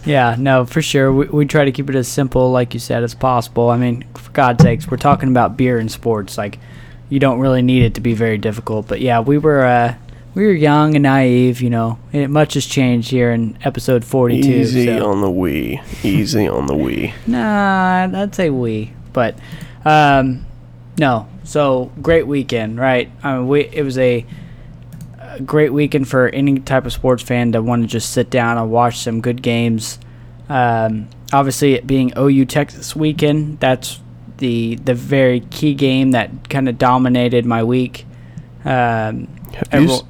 Yeah, 0.04 0.36
no, 0.38 0.64
for 0.64 0.80
sure. 0.80 1.12
We, 1.12 1.26
we 1.26 1.46
try 1.46 1.64
to 1.64 1.72
keep 1.72 1.90
it 1.90 1.96
as 1.96 2.06
simple, 2.06 2.52
like 2.52 2.74
you 2.74 2.80
said, 2.80 3.02
as 3.02 3.12
possible. 3.14 3.70
I 3.70 3.76
mean, 3.76 4.04
for 4.14 4.30
God's 4.30 4.62
sakes, 4.62 4.88
we're 4.88 4.98
talking 4.98 5.28
about 5.28 5.56
beer 5.56 5.78
and 5.78 5.90
sports. 5.90 6.38
Like, 6.38 6.60
you 7.08 7.18
don't 7.18 7.40
really 7.40 7.60
need 7.62 7.82
it 7.82 7.94
to 7.94 8.00
be 8.00 8.14
very 8.14 8.38
difficult. 8.38 8.86
But 8.86 9.00
yeah, 9.00 9.20
we 9.20 9.36
were 9.38 9.64
uh, 9.64 9.96
we 10.34 10.46
were 10.46 10.52
young 10.52 10.94
and 10.94 11.02
naive. 11.02 11.60
You 11.60 11.70
know, 11.70 11.98
and 12.12 12.32
much 12.32 12.54
has 12.54 12.66
changed 12.66 13.10
here 13.10 13.32
in 13.32 13.58
episode 13.62 14.04
forty-two. 14.04 14.48
Easy 14.48 14.86
so. 14.86 15.10
on 15.10 15.20
the 15.20 15.28
Wii. 15.28 16.04
Easy 16.04 16.46
on 16.46 16.66
the 16.66 16.74
Wii. 16.74 17.12
Nah, 17.26 18.08
I'd 18.22 18.34
say 18.34 18.50
we, 18.50 18.92
but 19.12 19.36
um, 19.84 20.46
no. 20.98 21.26
So 21.44 21.90
great 22.02 22.26
weekend, 22.26 22.78
right? 22.78 23.10
I 23.22 23.36
mean, 23.36 23.48
we 23.48 23.66
it 23.66 23.82
was 23.82 23.98
a, 23.98 24.24
a 25.20 25.40
great 25.40 25.72
weekend 25.72 26.08
for 26.08 26.28
any 26.28 26.58
type 26.60 26.86
of 26.86 26.92
sports 26.92 27.22
fan 27.22 27.52
to 27.52 27.62
want 27.62 27.82
to 27.82 27.88
just 27.88 28.10
sit 28.12 28.30
down 28.30 28.58
and 28.58 28.70
watch 28.70 28.98
some 28.98 29.20
good 29.20 29.42
games. 29.42 29.98
Um, 30.48 31.08
obviously, 31.32 31.74
it 31.74 31.86
being 31.86 32.12
OU 32.18 32.46
Texas 32.46 32.96
weekend, 32.96 33.60
that's 33.60 34.00
the 34.38 34.76
the 34.76 34.94
very 34.94 35.40
key 35.40 35.74
game 35.74 36.10
that 36.12 36.48
kind 36.48 36.68
of 36.68 36.78
dominated 36.78 37.44
my 37.46 37.62
week. 37.64 38.04
Um, 38.64 39.28
Have 39.70 39.82
you 39.82 39.90
s- 39.90 40.02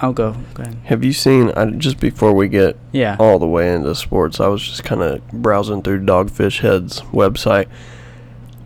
I'll 0.00 0.12
go. 0.12 0.36
Go 0.54 0.62
ahead. 0.62 0.76
have 0.84 1.02
you 1.04 1.12
seen? 1.12 1.50
I, 1.56 1.66
just 1.70 1.98
before 1.98 2.32
we 2.32 2.48
get 2.48 2.76
Yeah. 2.92 3.16
all 3.18 3.38
the 3.40 3.48
way 3.48 3.72
into 3.74 3.94
sports, 3.96 4.38
I 4.40 4.46
was 4.46 4.62
just 4.62 4.84
kind 4.84 5.02
of 5.02 5.26
browsing 5.32 5.82
through 5.82 6.04
Dogfish 6.04 6.60
Head's 6.60 7.00
website. 7.12 7.66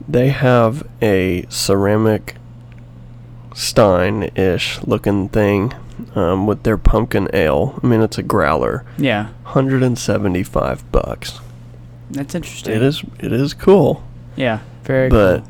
They 0.08 0.28
have 0.28 0.86
a 1.00 1.46
ceramic 1.48 2.36
stein-ish 3.54 4.82
looking 4.82 5.28
thing 5.28 5.72
um, 6.14 6.46
with 6.46 6.62
their 6.62 6.78
pumpkin 6.78 7.28
ale. 7.32 7.78
I 7.82 7.86
mean, 7.86 8.00
it's 8.00 8.18
a 8.18 8.22
growler, 8.22 8.84
Yeah. 8.98 9.28
175 9.44 10.90
bucks. 10.90 11.40
That's 12.10 12.34
interesting. 12.34 12.74
It 12.74 12.82
is 12.82 13.02
it 13.20 13.32
is 13.32 13.54
cool, 13.54 14.02
Yeah. 14.36 14.60
Very 14.84 15.08
but 15.08 15.38
cool. 15.38 15.48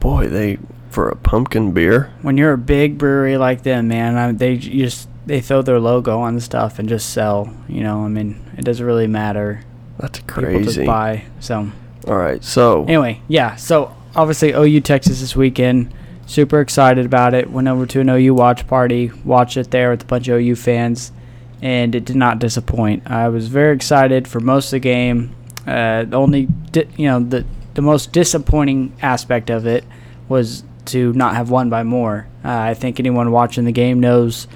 boy, 0.00 0.28
they 0.28 0.58
for 0.90 1.08
a 1.10 1.16
pumpkin 1.16 1.72
beer. 1.72 2.10
When 2.22 2.38
you're 2.38 2.52
a 2.54 2.58
big 2.58 2.96
brewery 2.96 3.36
like 3.36 3.62
them, 3.62 3.88
man, 3.88 4.16
I, 4.16 4.32
they 4.32 4.56
just 4.56 5.08
they 5.26 5.40
throw 5.42 5.60
their 5.60 5.80
logo 5.80 6.20
on 6.20 6.40
stuff 6.40 6.78
and 6.78 6.88
just 6.88 7.10
sell. 7.10 7.52
You 7.68 7.82
know, 7.82 8.04
I 8.04 8.08
mean, 8.08 8.40
it 8.56 8.64
doesn't 8.64 8.84
really 8.86 9.06
matter. 9.06 9.60
That's 9.98 10.20
crazy. 10.20 10.58
People 10.58 10.72
just 10.72 10.86
buy. 10.86 11.24
So 11.40 11.70
All 12.06 12.16
right, 12.16 12.42
so 12.42 12.84
anyway, 12.84 13.20
yeah. 13.28 13.56
So 13.56 13.94
obviously 14.14 14.52
OU 14.52 14.80
Texas 14.80 15.20
this 15.20 15.36
weekend. 15.36 15.92
Super 16.26 16.60
excited 16.60 17.06
about 17.06 17.34
it. 17.34 17.50
Went 17.50 17.68
over 17.68 17.86
to 17.86 18.00
an 18.00 18.08
OU 18.08 18.34
watch 18.34 18.66
party, 18.66 19.10
watched 19.24 19.56
it 19.56 19.70
there 19.70 19.90
with 19.90 20.02
a 20.02 20.06
bunch 20.06 20.28
of 20.28 20.40
OU 20.40 20.56
fans, 20.56 21.10
and 21.62 21.94
it 21.94 22.04
did 22.04 22.16
not 22.16 22.38
disappoint. 22.38 23.10
I 23.10 23.28
was 23.28 23.48
very 23.48 23.74
excited 23.74 24.28
for 24.28 24.40
most 24.40 24.66
of 24.66 24.70
the 24.72 24.80
game. 24.80 25.34
Uh, 25.66 26.04
the 26.04 26.16
only, 26.16 26.46
di- 26.70 26.88
you 26.96 27.06
know, 27.06 27.20
the 27.20 27.44
the 27.74 27.82
most 27.82 28.12
disappointing 28.12 28.92
aspect 29.02 29.50
of 29.50 29.66
it 29.66 29.84
was 30.28 30.64
to 30.86 31.12
not 31.12 31.36
have 31.36 31.50
won 31.50 31.70
by 31.70 31.82
more. 31.82 32.26
Uh, 32.44 32.48
I 32.50 32.74
think 32.74 32.98
anyone 32.98 33.30
watching 33.30 33.64
the 33.64 33.72
game 33.72 34.00
knows 34.00 34.48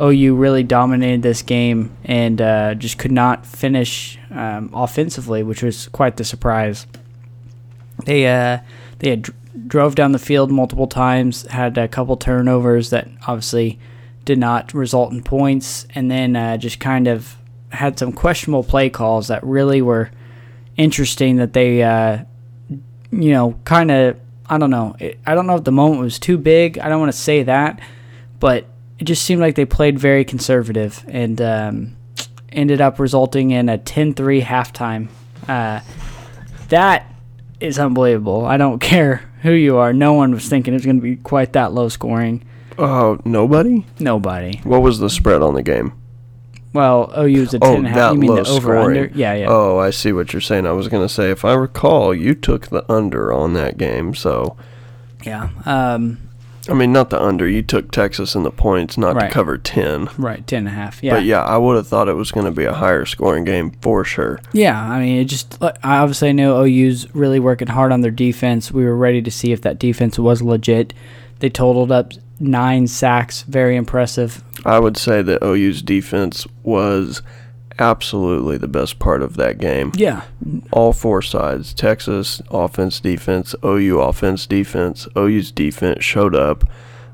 OU 0.00 0.36
really 0.36 0.62
dominated 0.62 1.22
this 1.22 1.42
game 1.42 1.96
and 2.04 2.40
uh, 2.40 2.74
just 2.74 2.98
could 2.98 3.12
not 3.12 3.44
finish 3.44 4.18
um, 4.30 4.70
offensively, 4.72 5.42
which 5.42 5.62
was 5.62 5.88
quite 5.88 6.16
the 6.16 6.24
surprise. 6.24 6.86
They 8.04 8.26
uh, 8.26 8.60
they 9.00 9.10
had 9.10 9.22
dr- 9.22 9.36
drove 9.66 9.94
down 9.94 10.12
the 10.12 10.18
field 10.18 10.50
multiple 10.52 10.86
times, 10.86 11.42
had 11.46 11.76
a 11.76 11.88
couple 11.88 12.16
turnovers 12.16 12.90
that 12.90 13.08
obviously 13.26 13.78
did 14.24 14.38
not 14.38 14.72
result 14.72 15.12
in 15.12 15.22
points, 15.22 15.86
and 15.94 16.10
then 16.10 16.36
uh, 16.36 16.56
just 16.56 16.78
kind 16.78 17.08
of 17.08 17.36
had 17.70 17.98
some 17.98 18.12
questionable 18.12 18.62
play 18.62 18.88
calls 18.88 19.28
that 19.28 19.42
really 19.42 19.82
were 19.82 20.10
interesting. 20.76 21.36
That 21.36 21.54
they, 21.54 21.82
uh, 21.82 22.24
you 23.10 23.32
know, 23.32 23.58
kind 23.64 23.90
of 23.90 24.20
I 24.48 24.58
don't 24.58 24.70
know. 24.70 24.96
I 25.26 25.34
don't 25.34 25.46
know 25.46 25.56
if 25.56 25.64
the 25.64 25.72
moment 25.72 26.00
was 26.00 26.20
too 26.20 26.38
big. 26.38 26.78
I 26.78 26.88
don't 26.88 27.00
want 27.00 27.12
to 27.12 27.18
say 27.18 27.42
that, 27.42 27.80
but 28.38 28.66
it 28.98 29.04
just 29.04 29.22
seemed 29.22 29.40
like 29.40 29.54
they 29.54 29.64
played 29.64 29.98
very 29.98 30.24
conservative 30.24 31.04
and 31.08 31.40
um, 31.40 31.96
ended 32.50 32.80
up 32.80 32.98
resulting 32.98 33.50
in 33.50 33.68
a 33.68 33.78
10-3 33.78 34.42
halftime. 34.42 35.08
Uh, 35.48 35.80
that 36.68 37.12
is 37.60 37.78
unbelievable. 37.78 38.44
I 38.44 38.56
don't 38.56 38.78
care 38.92 39.22
who 39.42 39.52
you 39.52 39.76
are. 39.78 39.92
No 39.92 40.12
one 40.14 40.32
was 40.32 40.48
thinking 40.48 40.74
it 40.74 40.76
was 40.78 40.84
going 40.84 40.96
to 40.96 41.02
be 41.02 41.16
quite 41.16 41.52
that 41.52 41.72
low 41.72 41.88
scoring. 41.88 42.44
oh 42.76 43.18
nobody. 43.24 43.84
Nobody. 43.98 44.60
What 44.64 44.82
was 44.82 44.98
the 44.98 45.10
spread 45.10 45.42
on 45.42 45.54
the 45.54 45.62
game? 45.62 45.92
Well, 46.74 47.10
OU's 47.18 47.54
a 47.54 47.58
Oh, 47.62 47.74
10 47.74 47.76
and 47.76 47.86
a 47.86 47.88
half. 47.88 47.96
that 47.96 48.12
You 48.14 48.18
mean 48.20 48.30
low 48.30 48.42
the 48.44 48.50
over 48.50 48.76
under? 48.78 48.94
scoring. 49.06 49.12
Yeah, 49.18 49.34
yeah. 49.34 49.46
Oh, 49.48 49.78
I 49.78 49.90
see 49.90 50.12
what 50.12 50.32
you're 50.32 50.40
saying. 50.42 50.66
I 50.66 50.72
was 50.72 50.88
gonna 50.88 51.08
say, 51.08 51.30
if 51.30 51.44
I 51.44 51.54
recall, 51.54 52.14
you 52.14 52.34
took 52.34 52.66
the 52.68 52.84
under 52.92 53.32
on 53.32 53.54
that 53.54 53.78
game. 53.78 54.14
So, 54.14 54.56
Yeah. 55.24 55.48
Um, 55.64 56.18
I 56.68 56.74
mean, 56.74 56.92
not 56.92 57.10
the 57.10 57.20
under. 57.22 57.48
You 57.48 57.62
took 57.62 57.90
Texas 57.90 58.34
in 58.34 58.42
the 58.42 58.50
points, 58.50 58.98
not 58.98 59.14
Right. 59.16 59.28
to 59.28 59.32
cover 59.32 59.56
ten. 59.58 60.08
right, 60.18 60.46
10 60.46 60.58
and 60.58 60.68
a 60.68 60.70
half. 60.70 61.02
Yeah. 61.02 61.14
But 61.14 61.24
yeah, 61.24 61.42
I 61.42 61.56
would 61.56 61.76
have 61.76 61.86
thought 61.88 62.08
it 62.08 62.14
was 62.16 62.30
gonna 62.30 62.50
be 62.50 62.64
a 62.64 62.72
higher 62.74 63.04
scoring 63.06 63.44
game 63.44 63.72
for 63.80 64.04
sure. 64.04 64.38
Yeah, 64.52 64.80
I 64.80 65.00
mean, 65.00 65.18
it 65.20 65.24
just 65.24 65.60
like, 65.60 65.76
I 65.82 65.98
obviously 65.98 66.32
know 66.32 66.62
OU's 66.64 67.06
really 67.14 67.40
working 67.40 67.68
hard 67.68 67.92
on 67.92 68.02
their 68.02 68.10
defense. 68.10 68.70
We 68.70 68.84
were 68.84 68.96
ready 68.96 69.22
to 69.22 69.30
see 69.30 69.52
if 69.52 69.62
that 69.62 69.78
defense 69.78 70.18
was 70.18 70.42
legit. 70.42 70.92
They 71.40 71.48
totaled 71.48 71.90
up 71.92 72.12
nine 72.40 72.86
sacks, 72.86 73.42
very 73.42 73.76
impressive. 73.76 74.42
I 74.64 74.78
would 74.78 74.96
say 74.96 75.22
that 75.22 75.42
OU's 75.42 75.82
defense 75.82 76.46
was 76.64 77.22
absolutely 77.78 78.56
the 78.58 78.68
best 78.68 78.98
part 78.98 79.22
of 79.22 79.36
that 79.36 79.58
game. 79.58 79.92
Yeah, 79.94 80.22
All 80.72 80.92
four 80.92 81.22
sides 81.22 81.72
Texas 81.74 82.40
offense, 82.50 83.00
defense, 83.00 83.54
OU 83.64 84.00
offense, 84.00 84.46
defense. 84.46 85.06
OU's 85.16 85.50
defense 85.52 86.04
showed 86.04 86.34
up. 86.34 86.64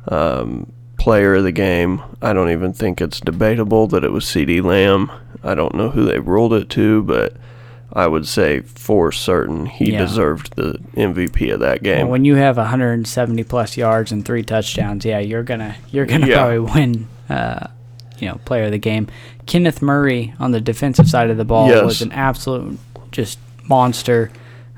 Um, 0.09 0.73
player 0.99 1.35
of 1.35 1.45
the 1.45 1.53
game, 1.53 2.03
I 2.23 2.33
don't 2.33 2.51
even 2.51 2.73
think 2.73 3.01
it's 3.01 3.21
debatable 3.21 3.87
that 3.89 4.05
it 4.05 4.13
was 4.13 4.25
CeeDee 4.25 4.63
Lamb. 4.63 5.11
I 5.43 5.55
don't 5.55 5.75
know 5.75 5.91
who 5.91 6.05
they 6.05 6.19
ruled 6.19 6.53
it 6.55 6.71
to, 6.71 7.03
but 7.03 7.35
I 7.93 8.07
would 8.07 8.27
say 8.27 8.61
for 8.61 9.13
certain 9.13 9.67
he 9.67 9.93
Yeah. 9.93 9.99
deserved 9.99 10.57
the 10.57 10.79
MVP 10.97 11.51
of 11.51 11.61
that 11.61 11.83
game. 11.83 12.03
Well, 12.03 12.09
when 12.13 12.25
you 12.25 12.37
have 12.37 12.57
170 12.59 13.43
plus 13.45 13.77
yards 13.77 14.13
and 14.13 14.25
three 14.25 14.43
touchdowns, 14.43 15.05
yeah, 15.05 15.19
you're 15.19 15.43
gonna 15.43 15.75
you're 15.91 16.07
gonna 16.07 16.27
Yeah. 16.27 16.37
probably 16.39 16.59
win. 16.61 17.07
Uh, 17.29 17.67
you 18.19 18.29
know, 18.29 18.39
player 18.45 18.65
of 18.65 18.71
the 18.71 18.79
game. 18.79 19.09
Kenneth 19.47 19.83
Murray 19.83 20.35
on 20.39 20.53
the 20.53 20.61
defensive 20.61 21.09
side 21.09 21.31
of 21.31 21.37
the 21.37 21.45
ball 21.45 21.69
Yes. 21.69 21.85
was 21.85 22.03
an 22.03 22.13
absolute 22.13 22.79
just 23.11 23.39
monster. 23.69 24.31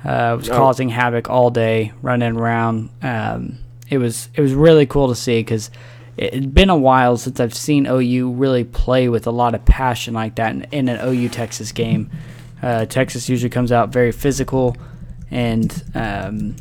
Uh, 0.04 0.36
was 0.38 0.48
Oh. 0.48 0.56
causing 0.56 0.88
havoc 0.90 1.28
all 1.28 1.50
day, 1.50 1.92
running 2.02 2.36
around. 2.36 2.90
Um, 3.02 3.58
it 3.90 3.98
was 3.98 4.28
it 4.34 4.40
was 4.40 4.52
really 4.52 4.86
cool 4.86 5.08
to 5.08 5.14
see 5.14 5.40
because 5.40 5.70
it 6.16 6.32
had 6.32 6.54
been 6.54 6.70
a 6.70 6.76
while 6.76 7.16
since 7.16 7.38
I've 7.40 7.54
seen 7.54 7.86
OU 7.86 8.30
really 8.32 8.64
play 8.64 9.08
with 9.08 9.26
a 9.26 9.30
lot 9.30 9.54
of 9.54 9.64
passion 9.64 10.14
like 10.14 10.36
that 10.36 10.52
in, 10.54 10.62
in 10.72 10.88
an 10.88 11.00
OU 11.06 11.28
Texas 11.30 11.72
game. 11.72 12.10
Uh, 12.62 12.84
Texas 12.86 13.28
usually 13.28 13.50
comes 13.50 13.70
out 13.70 13.90
very 13.92 14.12
physical, 14.12 14.76
and 15.30 15.82
um, 15.94 16.56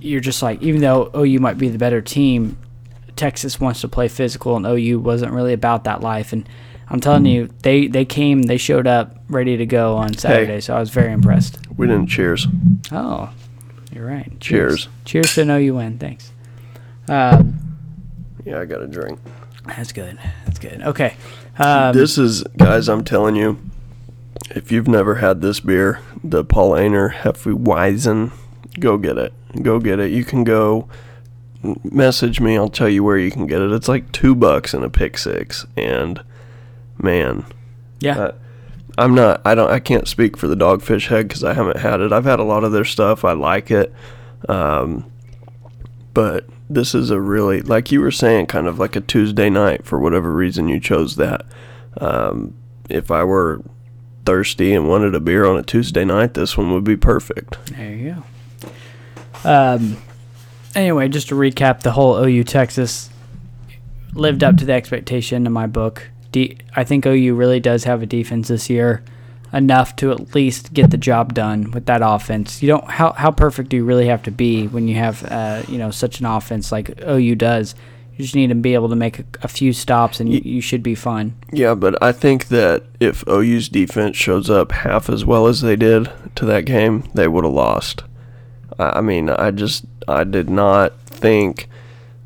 you're 0.00 0.20
just 0.20 0.42
like, 0.42 0.62
even 0.62 0.80
though 0.80 1.10
OU 1.16 1.40
might 1.40 1.58
be 1.58 1.68
the 1.68 1.78
better 1.78 2.00
team, 2.00 2.56
Texas 3.16 3.60
wants 3.60 3.80
to 3.82 3.88
play 3.88 4.08
physical, 4.08 4.56
and 4.56 4.66
OU 4.66 4.98
wasn't 5.00 5.32
really 5.32 5.52
about 5.52 5.84
that 5.84 6.00
life. 6.00 6.32
And 6.32 6.48
I'm 6.88 7.00
telling 7.00 7.26
you, 7.26 7.48
they 7.62 7.86
they 7.86 8.04
came, 8.04 8.42
they 8.42 8.56
showed 8.58 8.86
up 8.86 9.16
ready 9.28 9.56
to 9.56 9.66
go 9.66 9.96
on 9.96 10.14
Saturday, 10.14 10.60
so 10.60 10.74
I 10.76 10.80
was 10.80 10.90
very 10.90 11.12
impressed. 11.12 11.58
we 11.76 11.86
didn't 11.86 12.08
cheers. 12.08 12.46
Oh, 12.92 13.30
you're 13.92 14.06
right. 14.06 14.30
Cheers. 14.40 14.88
Cheers 15.04 15.34
to 15.34 15.42
an 15.42 15.50
OU 15.50 15.74
win. 15.76 15.98
Thanks. 15.98 16.32
Um, 17.08 17.76
Yeah, 18.44 18.60
I 18.60 18.64
got 18.66 18.82
a 18.82 18.86
drink. 18.86 19.18
that's 19.66 19.92
good. 19.92 20.18
That's 20.44 20.58
good. 20.58 20.82
Okay. 20.82 21.16
Um, 21.58 21.94
this 21.94 22.18
is, 22.18 22.42
guys, 22.56 22.88
I'm 22.88 23.04
telling 23.04 23.36
you, 23.36 23.58
if 24.50 24.72
you've 24.72 24.88
never 24.88 25.16
had 25.16 25.40
this 25.40 25.60
beer, 25.60 26.00
the 26.22 26.44
Paulaner 26.44 27.12
Hefeweizen, 27.12 28.32
go 28.80 28.98
get 28.98 29.16
it. 29.16 29.32
Go 29.62 29.78
get 29.78 30.00
it. 30.00 30.10
You 30.10 30.24
can 30.24 30.44
go 30.44 30.88
message 31.84 32.40
me. 32.40 32.56
I'll 32.56 32.68
tell 32.68 32.88
you 32.88 33.02
where 33.04 33.18
you 33.18 33.30
can 33.30 33.46
get 33.46 33.60
it. 33.60 33.72
It's 33.72 33.88
like 33.88 34.12
two 34.12 34.34
bucks 34.34 34.74
in 34.74 34.82
a 34.82 34.90
pick 34.90 35.18
six. 35.18 35.66
And 35.76 36.22
man, 36.98 37.44
yeah. 38.00 38.18
uh, 38.18 38.32
I'm 38.96 39.14
not, 39.14 39.40
I 39.44 39.54
don't, 39.54 39.70
I 39.70 39.80
can't 39.80 40.06
speak 40.06 40.36
for 40.36 40.46
the 40.46 40.54
Dogfish 40.54 41.08
Head 41.08 41.28
because 41.28 41.42
I 41.42 41.54
haven't 41.54 41.78
had 41.78 42.00
it. 42.00 42.12
I've 42.12 42.24
had 42.24 42.40
a 42.40 42.44
lot 42.44 42.64
of 42.64 42.72
their 42.72 42.84
stuff. 42.84 43.24
I 43.24 43.32
like 43.32 43.70
it. 43.70 43.92
Um, 44.48 45.10
but 46.12 46.46
this 46.70 46.94
is 46.94 47.10
a 47.10 47.20
really, 47.20 47.60
like 47.60 47.90
you 47.90 48.00
were 48.00 48.10
saying, 48.10 48.46
kind 48.46 48.66
of 48.66 48.78
like 48.78 48.94
a 48.96 49.00
Tuesday 49.00 49.50
night 49.50 49.84
for 49.84 49.98
whatever 49.98 50.32
reason 50.32 50.68
you 50.68 50.78
chose 50.78 51.16
that. 51.16 51.44
Um, 51.98 52.54
if 52.88 53.10
I 53.10 53.24
were 53.24 53.62
thirsty 54.24 54.72
and 54.72 54.88
wanted 54.88 55.14
a 55.14 55.20
beer 55.20 55.44
on 55.44 55.56
a 55.56 55.62
Tuesday 55.62 56.04
night, 56.04 56.34
this 56.34 56.56
one 56.56 56.72
would 56.72 56.84
be 56.84 56.96
perfect. 56.96 57.58
There 57.66 57.92
you 57.92 58.14
go. 58.14 58.22
Um, 59.44 59.98
anyway, 60.74 61.08
just 61.08 61.28
to 61.28 61.34
recap, 61.34 61.80
the 61.80 61.92
whole 61.92 62.16
OU 62.16 62.44
Texas 62.44 63.10
lived 64.14 64.44
up 64.44 64.56
to 64.56 64.64
the 64.64 64.72
expectation 64.72 65.46
in 65.46 65.52
my 65.52 65.66
book. 65.66 66.08
De- 66.32 66.56
I 66.74 66.84
think 66.84 67.06
OU 67.06 67.34
really 67.34 67.60
does 67.60 67.84
have 67.84 68.02
a 68.02 68.06
defense 68.06 68.48
this 68.48 68.70
year, 68.70 69.04
enough 69.52 69.94
to 69.96 70.10
at 70.10 70.34
least 70.34 70.72
get 70.72 70.90
the 70.90 70.96
job 70.96 71.34
done 71.34 71.70
with 71.70 71.86
that 71.86 72.00
offense. 72.02 72.62
You 72.62 72.68
don't 72.68 72.88
how 72.88 73.12
how 73.12 73.30
perfect 73.30 73.68
do 73.68 73.76
you 73.76 73.84
really 73.84 74.06
have 74.06 74.22
to 74.24 74.30
be 74.30 74.66
when 74.66 74.88
you 74.88 74.96
have 74.96 75.24
uh, 75.24 75.62
you 75.68 75.78
know 75.78 75.90
such 75.90 76.20
an 76.20 76.26
offense 76.26 76.72
like 76.72 77.00
OU 77.02 77.36
does. 77.36 77.74
You 78.16 78.22
just 78.22 78.36
need 78.36 78.48
to 78.48 78.54
be 78.54 78.74
able 78.74 78.88
to 78.90 78.96
make 78.96 79.18
a, 79.18 79.24
a 79.42 79.48
few 79.48 79.72
stops, 79.72 80.20
and 80.20 80.32
you, 80.32 80.40
you 80.44 80.60
should 80.60 80.84
be 80.84 80.94
fine. 80.94 81.34
Yeah, 81.52 81.74
but 81.74 82.00
I 82.00 82.12
think 82.12 82.46
that 82.46 82.84
if 83.00 83.26
OU's 83.28 83.68
defense 83.68 84.16
shows 84.16 84.48
up 84.48 84.70
half 84.70 85.10
as 85.10 85.24
well 85.24 85.48
as 85.48 85.62
they 85.62 85.74
did 85.74 86.12
to 86.36 86.44
that 86.44 86.64
game, 86.64 87.10
they 87.14 87.26
would 87.26 87.42
have 87.42 87.52
lost. 87.52 88.04
I 88.78 89.00
mean, 89.00 89.30
I 89.30 89.50
just 89.50 89.84
I 90.08 90.24
did 90.24 90.48
not 90.50 90.98
think 91.06 91.68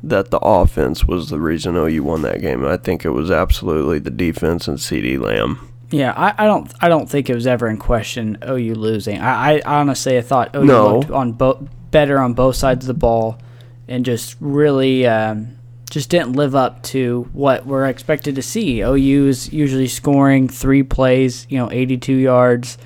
that 0.03 0.31
the 0.31 0.39
offense 0.39 1.05
was 1.05 1.29
the 1.29 1.39
reason 1.39 1.75
OU 1.75 2.03
won 2.03 2.21
that 2.23 2.41
game. 2.41 2.65
I 2.65 2.77
think 2.77 3.03
it 3.05 3.09
was 3.09 3.29
absolutely 3.29 3.99
the 3.99 4.09
defense 4.11 4.67
and 4.67 4.77
CeeDee 4.77 5.19
Lamb. 5.19 5.59
Yeah, 5.91 6.13
I, 6.15 6.43
I 6.43 6.45
don't 6.45 6.71
I 6.81 6.87
don't 6.87 7.09
think 7.09 7.29
it 7.29 7.35
was 7.35 7.47
ever 7.47 7.67
in 7.67 7.77
question 7.77 8.37
OU 8.47 8.75
losing. 8.75 9.19
I, 9.19 9.57
I 9.59 9.61
honestly 9.79 10.17
I 10.17 10.21
thought 10.21 10.55
OU 10.55 10.65
No. 10.65 10.97
looked 10.99 11.11
on 11.11 11.31
both 11.33 11.67
better 11.91 12.19
on 12.19 12.33
both 12.33 12.55
sides 12.55 12.85
of 12.85 12.87
the 12.87 12.99
ball, 12.99 13.39
and 13.87 14.05
just 14.05 14.35
really 14.39 15.07
um, 15.07 15.57
just 15.89 16.09
didn't 16.11 16.33
live 16.33 16.53
up 16.55 16.83
to 16.83 17.27
what 17.33 17.65
we're 17.65 17.87
expected 17.87 18.35
to 18.35 18.41
see. 18.43 18.81
OU 18.81 19.27
is 19.27 19.51
usually 19.51 19.87
scoring 19.87 20.47
three 20.47 20.83
plays, 20.83 21.47
you 21.49 21.57
know, 21.57 21.69
82 21.71 22.13
yards 22.13 22.77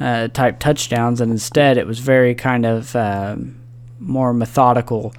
uh, 0.00 0.28
type 0.28 0.58
touchdowns, 0.58 1.20
and 1.20 1.30
instead 1.30 1.78
it 1.78 1.86
was 1.86 1.98
very 1.98 2.34
kind 2.34 2.66
of 2.66 2.94
um, 2.96 3.56
more 3.98 4.32
methodical. 4.32 5.14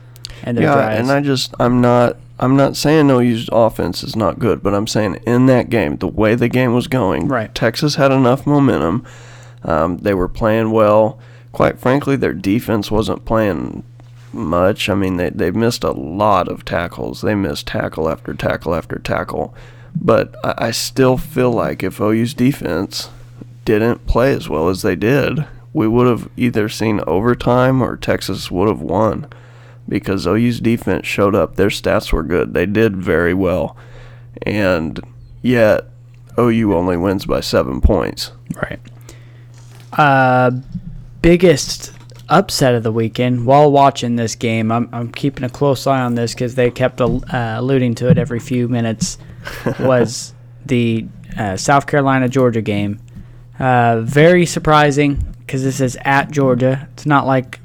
In 0.46 0.56
their 0.56 0.66
yeah, 0.66 0.74
drives. 0.74 1.00
and 1.00 1.12
I 1.12 1.22
just 1.22 1.54
I'm 1.60 1.80
not 1.80 2.18
I'm 2.40 2.58
not 2.58 2.76
saying 2.76 3.10
OU's 3.10 3.48
offense 3.52 4.04
is 4.04 4.16
not 4.16 4.40
good, 4.40 4.62
but 4.62 4.74
I'm 4.74 4.88
saying 4.88 5.16
in 5.26 5.46
that 5.46 5.70
game, 5.70 5.98
the 5.98 6.08
way 6.08 6.36
the 6.36 6.50
game 6.50 6.74
was 6.74 6.88
going, 6.88 7.28
Right. 7.30 7.54
Texas 7.56 7.96
had 7.96 8.12
enough 8.12 8.46
momentum. 8.46 9.06
Um, 9.64 10.00
they 10.00 10.14
were 10.14 10.28
playing 10.28 10.72
well. 10.72 11.20
Quite 11.54 11.80
frankly, 11.80 12.16
their 12.18 12.34
defense 12.34 12.92
wasn't 12.92 13.24
playing 13.24 13.84
much. 14.34 14.90
I 14.90 14.96
mean, 14.96 15.18
they 15.18 15.30
they 15.30 15.52
missed 15.52 15.84
a 15.84 15.92
lot 15.92 16.48
of 16.50 16.66
tackles. 16.66 17.22
They 17.22 17.36
missed 17.36 17.68
tackle 17.68 18.10
after 18.10 18.34
tackle 18.34 18.76
after 18.76 19.00
tackle. 19.00 19.56
But 19.96 20.36
I, 20.44 20.68
I 20.68 20.72
still 20.72 21.18
feel 21.18 21.52
like 21.52 21.84
if 21.84 22.02
OU's 22.02 22.34
defense 22.34 23.10
didn't 23.66 24.06
play 24.06 24.34
as 24.34 24.50
well 24.50 24.70
as 24.70 24.82
they 24.82 24.96
did, 24.96 25.46
we 25.74 25.88
would 25.88 26.08
have 26.08 26.30
either 26.38 26.70
seen 26.70 27.02
overtime 27.08 27.82
or 27.82 27.98
Texas 27.98 28.52
would 28.52 28.68
have 28.68 28.82
won 28.82 29.28
because 29.88 30.28
OU's 30.28 30.60
defense 30.60 31.08
showed 31.08 31.36
up. 31.36 31.56
Their 31.56 31.70
stats 31.70 32.12
were 32.12 32.24
good. 32.24 32.54
They 32.54 32.66
did 32.66 32.98
very 32.98 33.34
well. 33.34 33.76
And 34.44 35.00
yet, 35.42 35.86
OU 36.38 36.74
only 36.76 36.98
wins 36.98 37.26
by 37.26 37.42
seven 37.42 37.82
points. 37.82 38.32
Right. 38.56 38.80
Uh, 39.94 40.52
biggest 41.22 41.92
upset 42.30 42.74
of 42.74 42.84
the 42.84 42.92
weekend 42.92 43.46
while 43.46 43.72
watching 43.72 44.16
this 44.16 44.36
game. 44.36 44.72
I'm, 44.72 44.90
I'm 44.92 45.12
keeping 45.12 45.44
a 45.44 45.50
close 45.50 45.86
eye 45.86 46.02
on 46.02 46.16
this 46.16 46.34
because 46.34 46.56
they 46.56 46.72
kept 46.72 47.02
uh, 47.02 47.20
alluding 47.32 47.96
to 47.96 48.10
it 48.10 48.18
every 48.18 48.40
few 48.40 48.68
minutes. 48.68 49.18
was 49.80 50.34
the 50.66 51.06
uh, 51.38 51.58
South 51.58 51.88
Carolina 51.88 52.30
Georgia 52.30 52.62
game. 52.62 53.00
Uh, 53.60 54.02
very 54.02 54.46
surprising 54.46 55.16
because 55.40 55.64
this 55.64 55.80
is 55.80 55.98
at 56.02 56.32
Georgia. 56.32 56.88
It's 56.94 57.06
not 57.06 57.26
like 57.26 57.60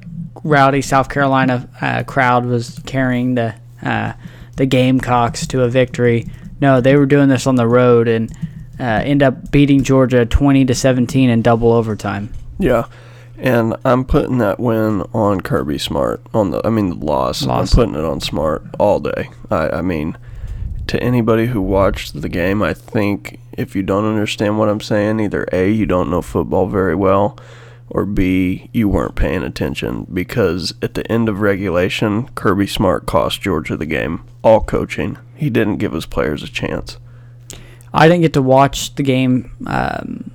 rowdy 0.44 0.82
South 0.82 1.08
Carolina 1.08 1.68
uh, 1.80 2.04
crowd 2.04 2.46
was 2.46 2.80
carrying 2.86 3.34
the 3.34 3.54
uh, 3.82 4.12
the 4.56 4.66
Gamecocks 4.66 5.46
to 5.48 5.62
a 5.62 5.68
victory. 5.68 6.26
No, 6.60 6.80
they 6.80 6.96
were 6.96 7.06
doing 7.06 7.28
this 7.28 7.46
on 7.46 7.54
the 7.54 7.66
road 7.66 8.08
and 8.08 8.30
uh, 8.80 8.82
end 8.82 9.22
up 9.22 9.50
beating 9.50 9.82
Georgia 9.82 10.26
20 10.26 10.64
to 10.66 10.74
17 10.74 11.30
in 11.30 11.42
double 11.42 11.72
overtime. 11.72 12.32
Yeah. 12.58 12.86
And 13.36 13.76
I'm 13.84 14.04
putting 14.04 14.38
that 14.38 14.58
win 14.58 15.02
on 15.14 15.40
Kirby 15.42 15.78
Smart. 15.78 16.20
On 16.34 16.50
the, 16.50 16.60
I 16.66 16.70
mean, 16.70 16.88
the 16.90 17.06
loss. 17.06 17.42
Loss. 17.42 17.72
I'm 17.72 17.76
putting 17.76 17.94
it 17.94 18.04
on 18.04 18.20
Smart 18.20 18.64
all 18.80 18.98
day. 18.98 19.30
I, 19.48 19.68
I 19.70 19.82
mean, 19.82 20.18
to 20.88 21.00
anybody 21.00 21.46
who 21.46 21.62
watched 21.62 22.20
the 22.20 22.28
game, 22.28 22.62
I 22.62 22.74
think 22.74 23.38
if 23.58 23.76
you 23.76 23.82
don't 23.82 24.04
understand 24.06 24.58
what 24.58 24.68
I'm 24.68 24.80
saying, 24.80 25.20
either 25.20 25.46
A, 25.52 25.70
you 25.70 25.84
don't 25.84 26.10
know 26.10 26.22
football 26.22 26.66
very 26.68 26.94
well, 26.94 27.38
or 27.90 28.04
B, 28.06 28.70
you 28.72 28.88
weren't 28.88 29.14
paying 29.16 29.42
attention. 29.42 30.06
Because 30.12 30.72
at 30.82 30.94
the 30.94 31.10
end 31.10 31.28
of 31.28 31.40
regulation, 31.40 32.28
Kirby 32.34 32.66
Smart 32.66 33.06
cost 33.06 33.40
Georgia 33.40 33.76
the 33.76 33.86
game. 33.86 34.24
All 34.42 34.60
coaching. 34.62 35.18
He 35.34 35.50
didn't 35.50 35.76
give 35.78 35.92
his 35.92 36.06
players 36.06 36.42
a 36.42 36.48
chance. 36.48 36.98
I 37.92 38.06
didn't 38.08 38.22
get 38.22 38.34
to 38.34 38.42
watch 38.42 38.94
the 38.94 39.02
game 39.02 39.50
um, 39.66 40.30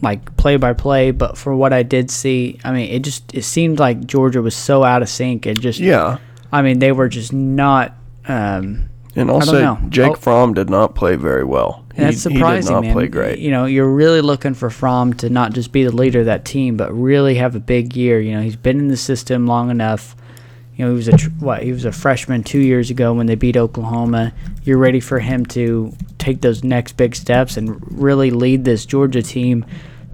like 0.00 0.36
play 0.36 0.56
by 0.56 0.72
play, 0.72 1.10
but 1.10 1.36
for 1.36 1.54
what 1.54 1.72
I 1.72 1.82
did 1.82 2.10
see, 2.10 2.58
I 2.64 2.72
mean, 2.72 2.90
it 2.90 3.00
just 3.04 3.34
it 3.34 3.42
seemed 3.42 3.78
like 3.78 4.06
Georgia 4.06 4.40
was 4.42 4.56
so 4.56 4.82
out 4.82 5.02
of 5.02 5.08
sync. 5.08 5.46
It 5.46 5.60
just, 5.60 5.78
Yeah. 5.78 6.18
I 6.52 6.62
mean, 6.62 6.78
they 6.78 6.92
were 6.92 7.08
just 7.08 7.32
not. 7.32 7.94
Um, 8.26 8.88
And 9.14 9.30
I'll 9.30 9.36
I 9.36 9.44
don't 9.44 9.54
say 9.54 9.60
know. 9.62 9.78
Jake 9.88 10.10
Oh. 10.12 10.14
Fromm 10.14 10.54
did 10.54 10.70
not 10.70 10.94
play 10.94 11.16
very 11.16 11.44
well. 11.44 11.84
He, 11.96 12.02
that's 12.02 12.20
surprising, 12.20 12.62
he 12.62 12.66
did 12.68 12.72
not 12.72 12.82
man. 12.82 12.92
play 12.92 13.08
great. 13.08 13.38
You 13.38 13.50
know, 13.50 13.64
you're 13.64 13.90
really 13.90 14.20
looking 14.20 14.52
for 14.52 14.68
Fromm 14.68 15.14
to 15.14 15.30
not 15.30 15.54
just 15.54 15.72
be 15.72 15.82
the 15.82 15.90
leader 15.90 16.20
of 16.20 16.26
that 16.26 16.44
team, 16.44 16.76
but 16.76 16.92
really 16.92 17.36
have 17.36 17.56
a 17.56 17.60
big 17.60 17.96
year. 17.96 18.20
You 18.20 18.34
know, 18.34 18.42
he's 18.42 18.56
been 18.56 18.78
in 18.78 18.88
the 18.88 18.98
system 18.98 19.46
long 19.46 19.70
enough. 19.70 20.14
You 20.76 20.84
know, 20.84 20.90
he 20.90 20.96
was 20.96 21.08
a 21.08 21.16
tr- 21.16 21.30
what? 21.38 21.62
He 21.62 21.72
was 21.72 21.86
a 21.86 21.92
freshman 21.92 22.42
two 22.42 22.58
years 22.58 22.90
ago 22.90 23.14
when 23.14 23.24
they 23.24 23.34
beat 23.34 23.56
Oklahoma. 23.56 24.34
You're 24.62 24.76
ready 24.76 25.00
for 25.00 25.20
him 25.20 25.46
to 25.46 25.94
take 26.18 26.42
those 26.42 26.62
next 26.62 26.98
big 26.98 27.16
steps 27.16 27.56
and 27.56 27.80
really 27.98 28.30
lead 28.30 28.66
this 28.66 28.84
Georgia 28.84 29.22
team, 29.22 29.64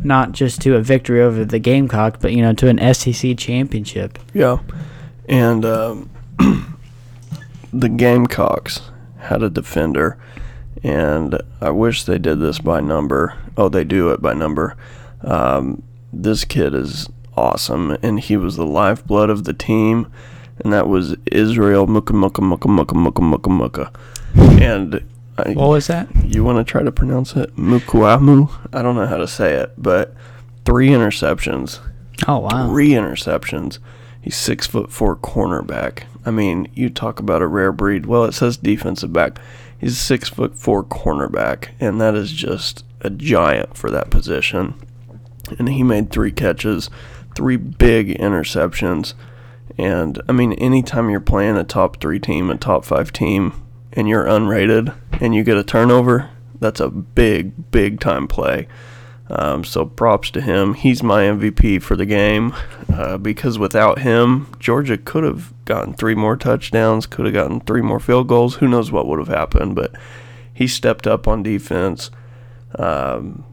not 0.05 0.31
just 0.31 0.61
to 0.61 0.77
a 0.77 0.81
victory 0.81 1.21
over 1.21 1.45
the 1.45 1.59
Gamecocks, 1.59 2.19
but 2.21 2.33
you 2.33 2.43
know, 2.43 2.53
to 2.53 2.69
an 2.69 2.95
SEC 2.95 3.37
championship. 3.37 4.21
Yeah, 4.33 4.61
and 5.29 5.65
um, 5.65 6.11
the 7.73 7.89
Gamecocks 7.89 8.83
had 9.19 9.43
a 9.43 9.51
defender, 9.51 10.17
and 10.83 11.41
I 11.61 11.71
wish 11.71 12.05
they 12.05 12.19
did 12.19 12.41
this 12.41 12.59
by 12.59 12.81
number. 12.81 13.37
Oh, 13.57 13.69
they 13.69 13.85
do 13.85 14.11
it 14.11 14.21
by 14.23 14.35
number. 14.35 14.77
Um, 15.23 15.83
this 16.13 16.45
kid 16.45 16.75
is 16.75 17.09
awesome, 17.37 17.97
and 18.03 18.21
he 18.21 18.37
was 18.37 18.57
the 18.57 18.67
lifeblood 18.67 19.31
of 19.31 19.45
the 19.45 19.53
team, 19.53 20.11
and 20.63 20.73
that 20.73 20.89
was 20.89 21.17
Israel 21.31 21.87
Muka 21.87 22.13
Muka 22.13 22.43
Muka 22.43 22.69
Muka 22.69 22.95
Muka 22.95 23.23
Muka 23.23 23.51
Muka. 23.51 23.93
And 24.35 25.05
I, 25.39 25.53
What 25.53 25.69
was 25.69 25.87
that? 25.87 26.09
you 26.25 26.45
want 26.45 26.59
to 26.59 26.71
try 26.71 26.83
to 26.83 26.93
pronounce 26.93 27.35
it? 27.37 27.55
Mukuamu? 27.57 28.51
I 28.73 28.83
don't 28.83 28.97
know 28.97 29.07
how 29.07 29.17
to 29.19 29.27
say 29.29 29.55
it, 29.55 29.73
but 29.79 30.15
three 30.65 30.89
interceptions 30.89 31.81
Oh 32.29 32.39
wow! 32.41 32.69
three 32.69 32.91
interceptions. 32.91 33.79
He's 34.21 34.37
six 34.37 34.67
foot 34.67 34.93
four 34.93 35.17
cornerback. 35.17 36.05
I 36.25 36.31
mean, 36.31 36.69
you 36.75 36.89
talk 36.91 37.19
about 37.19 37.43
a 37.43 37.47
rare 37.49 37.73
breed. 37.73 38.07
Well, 38.07 38.25
it 38.25 38.33
says 38.33 38.57
defensive 38.57 39.13
back. 39.13 39.39
He's 39.83 39.95
a 39.95 39.97
six 39.97 40.29
foot 40.29 40.57
four 40.57 40.85
cornerback, 40.85 41.71
and 41.81 42.01
that 42.01 42.15
is 42.15 42.31
just 42.31 42.85
a 43.01 43.11
giant 43.11 43.77
for 43.77 43.91
that 43.91 44.11
position. 44.11 44.75
And 45.59 45.69
he 45.69 45.83
made 45.83 46.13
three 46.13 46.31
catches, 46.31 46.89
three 47.35 47.57
big 47.57 48.17
interceptions. 48.17 49.15
And 49.77 50.23
I 50.29 50.33
mean, 50.33 50.53
anytime 50.53 51.11
you're 51.11 51.19
playing 51.19 51.57
a 51.57 51.65
top 51.65 52.01
three 52.01 52.21
team, 52.21 52.49
a 52.49 52.57
top 52.57 52.85
five 52.85 53.13
team, 53.13 53.61
and 53.93 54.09
you're 54.09 54.25
unrated 54.25 54.95
and 55.21 55.35
you 55.35 55.43
get 55.43 55.57
a 55.57 55.65
turnover, 55.65 56.31
that's 56.61 56.79
a 56.79 56.89
big, 56.89 57.73
big 57.73 57.99
time 57.99 58.29
play. 58.29 58.69
Um, 59.35 59.65
so 59.65 59.87
props 59.87 60.31
to 60.33 60.43
him. 60.43 60.75
He's 60.75 61.03
my 61.03 61.23
MVP 61.23 61.81
for 61.81 61.97
the 61.97 62.05
game 62.05 62.55
uh, 62.93 63.17
because 63.17 63.59
without 63.59 64.01
him, 64.01 64.53
Georgia 64.59 64.99
could 64.99 65.25
have 65.25 65.55
gotten 65.65 65.95
three 65.95 66.15
more 66.15 66.37
touchdowns, 66.37 67.07
could 67.07 67.25
have 67.25 67.35
gotten 67.35 67.61
three 67.61 67.81
more 67.81 67.99
field 68.01 68.29
goals. 68.29 68.57
Who 68.57 68.69
knows 68.69 68.93
what 68.93 69.07
would 69.07 69.19
have 69.19 69.29
happened? 69.29 69.75
But 69.75 69.93
he 70.53 70.67
stepped 70.67 71.07
up 71.07 71.27
on 71.27 71.43
defense. 71.43 72.11
Um, 72.75 73.45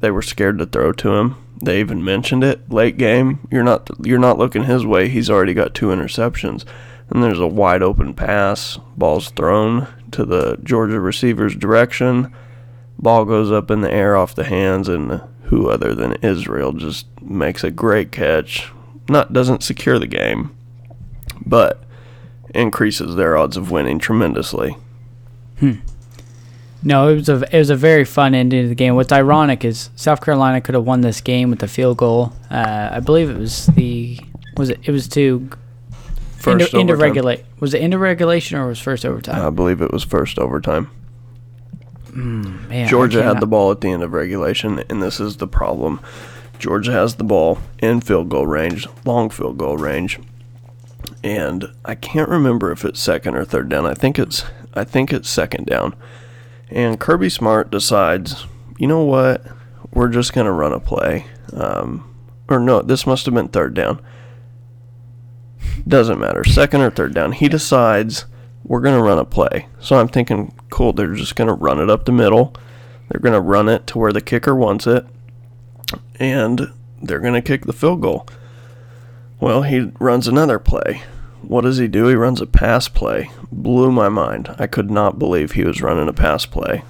they 0.00 0.12
were 0.12 0.22
scared 0.22 0.58
to 0.58 0.66
throw 0.66 0.92
to 0.92 1.14
him. 1.14 1.36
They 1.60 1.80
even 1.80 2.04
mentioned 2.04 2.44
it 2.44 2.70
late 2.70 2.96
game. 2.96 3.46
You're 3.50 3.64
not 3.64 3.88
you're 4.04 4.18
not 4.18 4.38
looking 4.38 4.64
his 4.64 4.86
way. 4.86 5.08
He's 5.08 5.30
already 5.30 5.54
got 5.54 5.74
two 5.74 5.86
interceptions. 5.86 6.64
And 7.10 7.22
there's 7.22 7.40
a 7.40 7.46
wide 7.46 7.82
open 7.82 8.14
pass. 8.14 8.78
Ball's 8.96 9.30
thrown 9.30 9.88
to 10.12 10.24
the 10.24 10.56
Georgia 10.62 11.00
receiver's 11.00 11.54
direction. 11.54 12.34
Ball 13.04 13.24
goes 13.24 13.52
up 13.52 13.70
in 13.70 13.82
the 13.82 13.92
air 13.92 14.16
off 14.16 14.34
the 14.34 14.44
hands, 14.44 14.88
and 14.88 15.20
who 15.44 15.68
other 15.68 15.94
than 15.94 16.14
Israel 16.22 16.72
just 16.72 17.06
makes 17.20 17.62
a 17.62 17.70
great 17.70 18.10
catch. 18.10 18.72
Not 19.08 19.32
doesn't 19.32 19.62
secure 19.62 19.98
the 19.98 20.06
game, 20.06 20.56
but 21.44 21.84
increases 22.54 23.14
their 23.14 23.36
odds 23.36 23.56
of 23.56 23.70
winning 23.70 23.98
tremendously. 23.98 24.76
Hmm. 25.60 25.74
No, 26.82 27.08
it 27.08 27.14
was 27.14 27.28
a 27.28 27.54
it 27.54 27.58
was 27.58 27.70
a 27.70 27.76
very 27.76 28.06
fun 28.06 28.34
ending 28.34 28.62
to 28.62 28.68
the 28.68 28.74
game. 28.74 28.94
What's 28.94 29.12
ironic 29.12 29.64
is 29.64 29.90
South 29.96 30.22
Carolina 30.22 30.60
could 30.62 30.74
have 30.74 30.84
won 30.84 31.02
this 31.02 31.20
game 31.20 31.50
with 31.50 31.62
a 31.62 31.68
field 31.68 31.98
goal. 31.98 32.32
Uh, 32.50 32.88
I 32.92 33.00
believe 33.00 33.30
it 33.30 33.38
was 33.38 33.66
the 33.66 34.18
was 34.56 34.70
it 34.70 34.80
it 34.82 34.90
was 34.90 35.08
to 35.08 35.50
First 36.38 36.74
into, 36.74 36.78
into 36.78 36.96
regulate 36.96 37.44
was 37.60 37.72
it 37.72 37.80
into 37.80 37.98
regulation 37.98 38.58
or 38.58 38.66
was 38.66 38.78
first 38.78 39.04
overtime? 39.04 39.44
I 39.44 39.50
believe 39.50 39.80
it 39.80 39.92
was 39.92 40.04
first 40.04 40.38
overtime. 40.38 40.90
Man, 42.14 42.88
Georgia 42.88 43.22
had 43.22 43.40
the 43.40 43.46
ball 43.46 43.70
at 43.72 43.80
the 43.80 43.90
end 43.90 44.02
of 44.02 44.12
regulation, 44.12 44.84
and 44.88 45.02
this 45.02 45.18
is 45.18 45.38
the 45.38 45.48
problem. 45.48 46.00
Georgia 46.58 46.92
has 46.92 47.16
the 47.16 47.24
ball 47.24 47.58
in 47.80 48.00
field 48.00 48.28
goal 48.28 48.46
range, 48.46 48.86
long 49.04 49.30
field 49.30 49.58
goal 49.58 49.76
range, 49.76 50.20
and 51.22 51.66
I 51.84 51.94
can't 51.94 52.28
remember 52.28 52.70
if 52.70 52.84
it's 52.84 53.00
second 53.00 53.34
or 53.34 53.44
third 53.44 53.68
down. 53.68 53.86
I 53.86 53.94
think 53.94 54.18
it's 54.18 54.44
I 54.74 54.84
think 54.84 55.12
it's 55.12 55.28
second 55.28 55.66
down. 55.66 55.94
And 56.70 56.98
Kirby 56.98 57.28
Smart 57.28 57.70
decides, 57.70 58.46
you 58.78 58.86
know 58.86 59.02
what, 59.02 59.44
we're 59.92 60.08
just 60.08 60.32
gonna 60.32 60.52
run 60.52 60.72
a 60.72 60.80
play. 60.80 61.26
Um, 61.52 62.14
or 62.48 62.60
no, 62.60 62.82
this 62.82 63.06
must 63.06 63.26
have 63.26 63.34
been 63.34 63.48
third 63.48 63.74
down. 63.74 64.00
Doesn't 65.86 66.20
matter, 66.20 66.44
second 66.44 66.80
or 66.80 66.90
third 66.90 67.14
down. 67.14 67.32
He 67.32 67.48
decides 67.48 68.26
we're 68.62 68.80
gonna 68.80 69.02
run 69.02 69.18
a 69.18 69.24
play. 69.24 69.66
So 69.80 69.98
I'm 69.98 70.08
thinking, 70.08 70.54
cool, 70.74 70.92
they're 70.92 71.14
just 71.14 71.36
gonna 71.36 71.54
run 71.54 71.78
it 71.78 71.88
up 71.88 72.04
the 72.04 72.10
middle. 72.10 72.52
They're 73.08 73.20
gonna 73.20 73.40
run 73.40 73.68
it 73.68 73.86
to 73.86 73.98
where 73.98 74.12
the 74.12 74.20
kicker 74.20 74.56
wants 74.56 74.88
it, 74.88 75.06
and 76.18 76.72
they're 77.00 77.20
gonna 77.20 77.42
kick 77.42 77.64
the 77.64 77.72
field 77.72 78.02
goal. 78.02 78.26
Well, 79.38 79.62
he 79.62 79.92
runs 80.00 80.26
another 80.26 80.58
play. 80.58 81.02
what 81.42 81.60
does 81.60 81.78
he 81.78 81.86
do? 81.86 82.06
He 82.08 82.16
runs 82.16 82.40
a 82.40 82.46
pass 82.46 82.88
play. 82.88 83.30
Blew 83.52 83.92
my 83.92 84.08
mind. 84.08 84.52
I 84.58 84.66
could 84.66 84.90
not 84.90 85.18
believe 85.18 85.52
he 85.52 85.62
was 85.62 85.82
running 85.82 86.08
a 86.08 86.12
pass 86.12 86.44
play. 86.46 86.82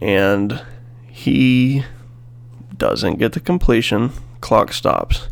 And 0.00 0.60
he 1.06 1.84
doesn't 2.76 3.20
get 3.20 3.32
the 3.32 3.40
completion. 3.40 4.10
Clock 4.40 4.72
stops. 4.72 5.28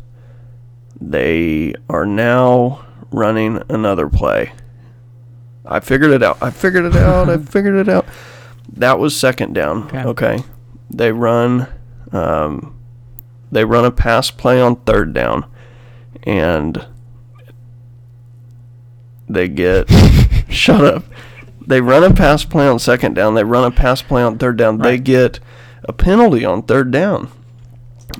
They 0.98 1.74
are 1.90 2.06
now 2.06 2.86
running 3.10 3.62
another 3.68 4.08
play. 4.08 4.52
I 5.64 5.80
figured 5.80 6.10
it 6.10 6.22
out. 6.22 6.38
I 6.42 6.50
figured 6.50 6.84
it 6.84 6.96
out. 6.96 7.28
I 7.28 7.36
figured 7.52 7.74
it 7.76 7.88
out. 7.88 8.06
That 8.72 8.98
was 8.98 9.16
second 9.16 9.52
down. 9.54 9.84
Okay. 9.88 10.02
Okay. 10.04 10.38
They 10.90 11.12
run 11.12 11.68
um, 12.12 12.78
they 13.50 13.64
run 13.64 13.84
a 13.84 13.90
pass 13.90 14.30
play 14.30 14.60
on 14.60 14.76
third 14.76 15.12
down 15.12 15.46
and 16.24 16.86
they 19.28 19.48
get 19.48 19.90
shut 20.48 20.84
up. 20.84 21.04
They 21.66 21.80
run 21.80 22.04
a 22.04 22.14
pass 22.14 22.44
play 22.44 22.66
on 22.66 22.78
second 22.78 23.14
down. 23.14 23.34
They 23.34 23.44
run 23.44 23.64
a 23.64 23.70
pass 23.70 24.02
play 24.02 24.22
on 24.22 24.38
third 24.38 24.56
down. 24.56 24.78
They 24.78 24.98
get 24.98 25.38
a 25.84 25.92
penalty 25.92 26.44
on 26.44 26.62
third 26.62 26.90
down, 26.90 27.30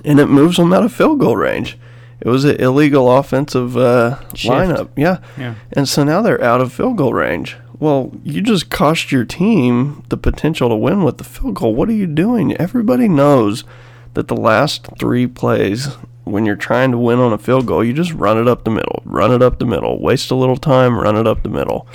and 0.04 0.20
it 0.20 0.26
moves 0.26 0.56
them 0.56 0.72
out 0.72 0.84
of 0.84 0.92
field 0.92 1.18
goal 1.20 1.36
range. 1.36 1.76
It 2.24 2.28
was 2.28 2.44
an 2.44 2.60
illegal 2.60 3.10
offensive 3.10 3.76
uh, 3.76 4.18
lineup. 4.34 4.90
Yeah. 4.96 5.18
Yeah. 5.36 5.56
And 5.72 5.88
so 5.88 6.04
now 6.04 6.22
they're 6.22 6.42
out 6.42 6.60
of 6.60 6.72
field 6.72 6.96
goal 6.96 7.12
range. 7.12 7.56
Well, 7.80 8.12
you 8.22 8.40
just 8.42 8.70
cost 8.70 9.10
your 9.10 9.24
team 9.24 10.04
the 10.08 10.16
potential 10.16 10.68
to 10.68 10.76
win 10.76 11.02
with 11.02 11.18
the 11.18 11.24
field 11.24 11.56
goal. 11.56 11.74
What 11.74 11.88
are 11.88 11.94
you 11.94 12.06
doing? 12.06 12.56
Everybody 12.58 13.08
knows 13.08 13.64
that 14.14 14.28
the 14.28 14.36
last 14.36 14.86
three 15.00 15.26
plays, 15.26 15.86
when 16.22 16.46
you're 16.46 16.54
trying 16.54 16.92
to 16.92 16.98
win 16.98 17.18
on 17.18 17.32
a 17.32 17.38
field 17.38 17.66
goal, 17.66 17.82
you 17.82 17.92
just 17.92 18.12
run 18.12 18.38
it 18.38 18.46
up 18.46 18.62
the 18.62 18.70
middle, 18.70 19.02
run 19.04 19.32
it 19.32 19.42
up 19.42 19.58
the 19.58 19.66
middle, 19.66 20.00
waste 20.00 20.30
a 20.30 20.36
little 20.36 20.56
time, 20.56 20.96
run 20.96 21.16
it 21.16 21.26
up 21.26 21.42
the 21.42 21.48
middle. 21.48 21.88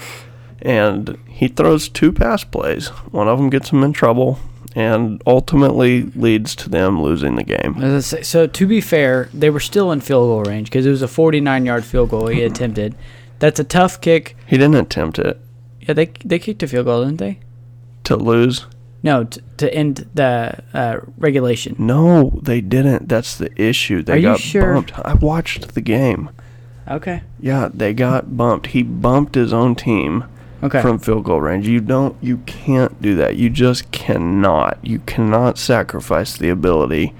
And 0.61 1.17
he 1.29 1.47
throws 1.47 1.87
two 1.87 2.11
pass 2.11 2.43
plays. 2.43 2.89
One 3.11 3.29
of 3.29 3.37
them 3.37 3.49
gets 3.49 3.69
him 3.69 3.81
in 3.81 3.93
trouble 3.93 4.39
and 4.75 5.21
ultimately 5.25 6.03
leads 6.15 6.55
to 6.57 6.69
them 6.69 7.01
losing 7.01 7.35
the 7.35 7.43
game. 7.43 8.01
Say, 8.01 8.21
so 8.21 8.45
to 8.47 8.67
be 8.67 8.81
fair, 8.81 9.29
they 9.33 9.49
were 9.49 9.59
still 9.59 9.91
in 9.91 10.01
field 10.01 10.27
goal 10.27 10.43
range 10.43 10.67
because 10.69 10.85
it 10.85 10.89
was 10.91 11.01
a 11.01 11.07
49-yard 11.07 11.83
field 11.85 12.09
goal 12.09 12.27
he 12.27 12.43
attempted. 12.43 12.95
That's 13.39 13.59
a 13.59 13.63
tough 13.63 14.01
kick. 14.01 14.35
He 14.45 14.57
didn't 14.57 14.75
attempt 14.75 15.19
it 15.19 15.39
Yeah, 15.81 15.93
they 15.93 16.07
they 16.25 16.39
kicked 16.39 16.63
a 16.63 16.67
field 16.67 16.85
goal, 16.85 17.03
didn't 17.05 17.19
they? 17.19 17.39
to 18.05 18.15
lose. 18.15 18.65
No, 19.03 19.25
t- 19.25 19.41
to 19.57 19.73
end 19.73 20.09
the 20.13 20.63
uh, 20.73 20.99
regulation. 21.17 21.75
No, 21.77 22.39
they 22.41 22.61
didn't. 22.61 23.07
That's 23.09 23.37
the 23.37 23.51
issue. 23.61 24.01
They 24.01 24.19
Are 24.19 24.21
got 24.21 24.39
sure? 24.39 24.73
bumped. 24.73 24.97
I 24.99 25.13
watched 25.13 25.73
the 25.75 25.81
game. 25.81 26.29
Okay. 26.87 27.21
Yeah, 27.39 27.69
they 27.73 27.93
got 27.93 28.35
bumped. 28.37 28.67
He 28.67 28.81
bumped 28.83 29.35
his 29.35 29.51
own 29.53 29.75
team 29.75 30.23
Okay. 30.63 30.81
from 30.81 30.97
field 30.97 31.23
goal 31.25 31.39
range. 31.41 31.67
You 31.67 31.79
don't 31.79 32.15
you 32.21 32.37
can't 32.39 32.99
do 33.01 33.15
that. 33.15 33.35
You 33.35 33.49
just 33.49 33.91
cannot. 33.91 34.79
You 34.81 34.99
cannot 34.99 35.57
sacrifice 35.57 36.35
the 36.35 36.49
ability 36.49 37.13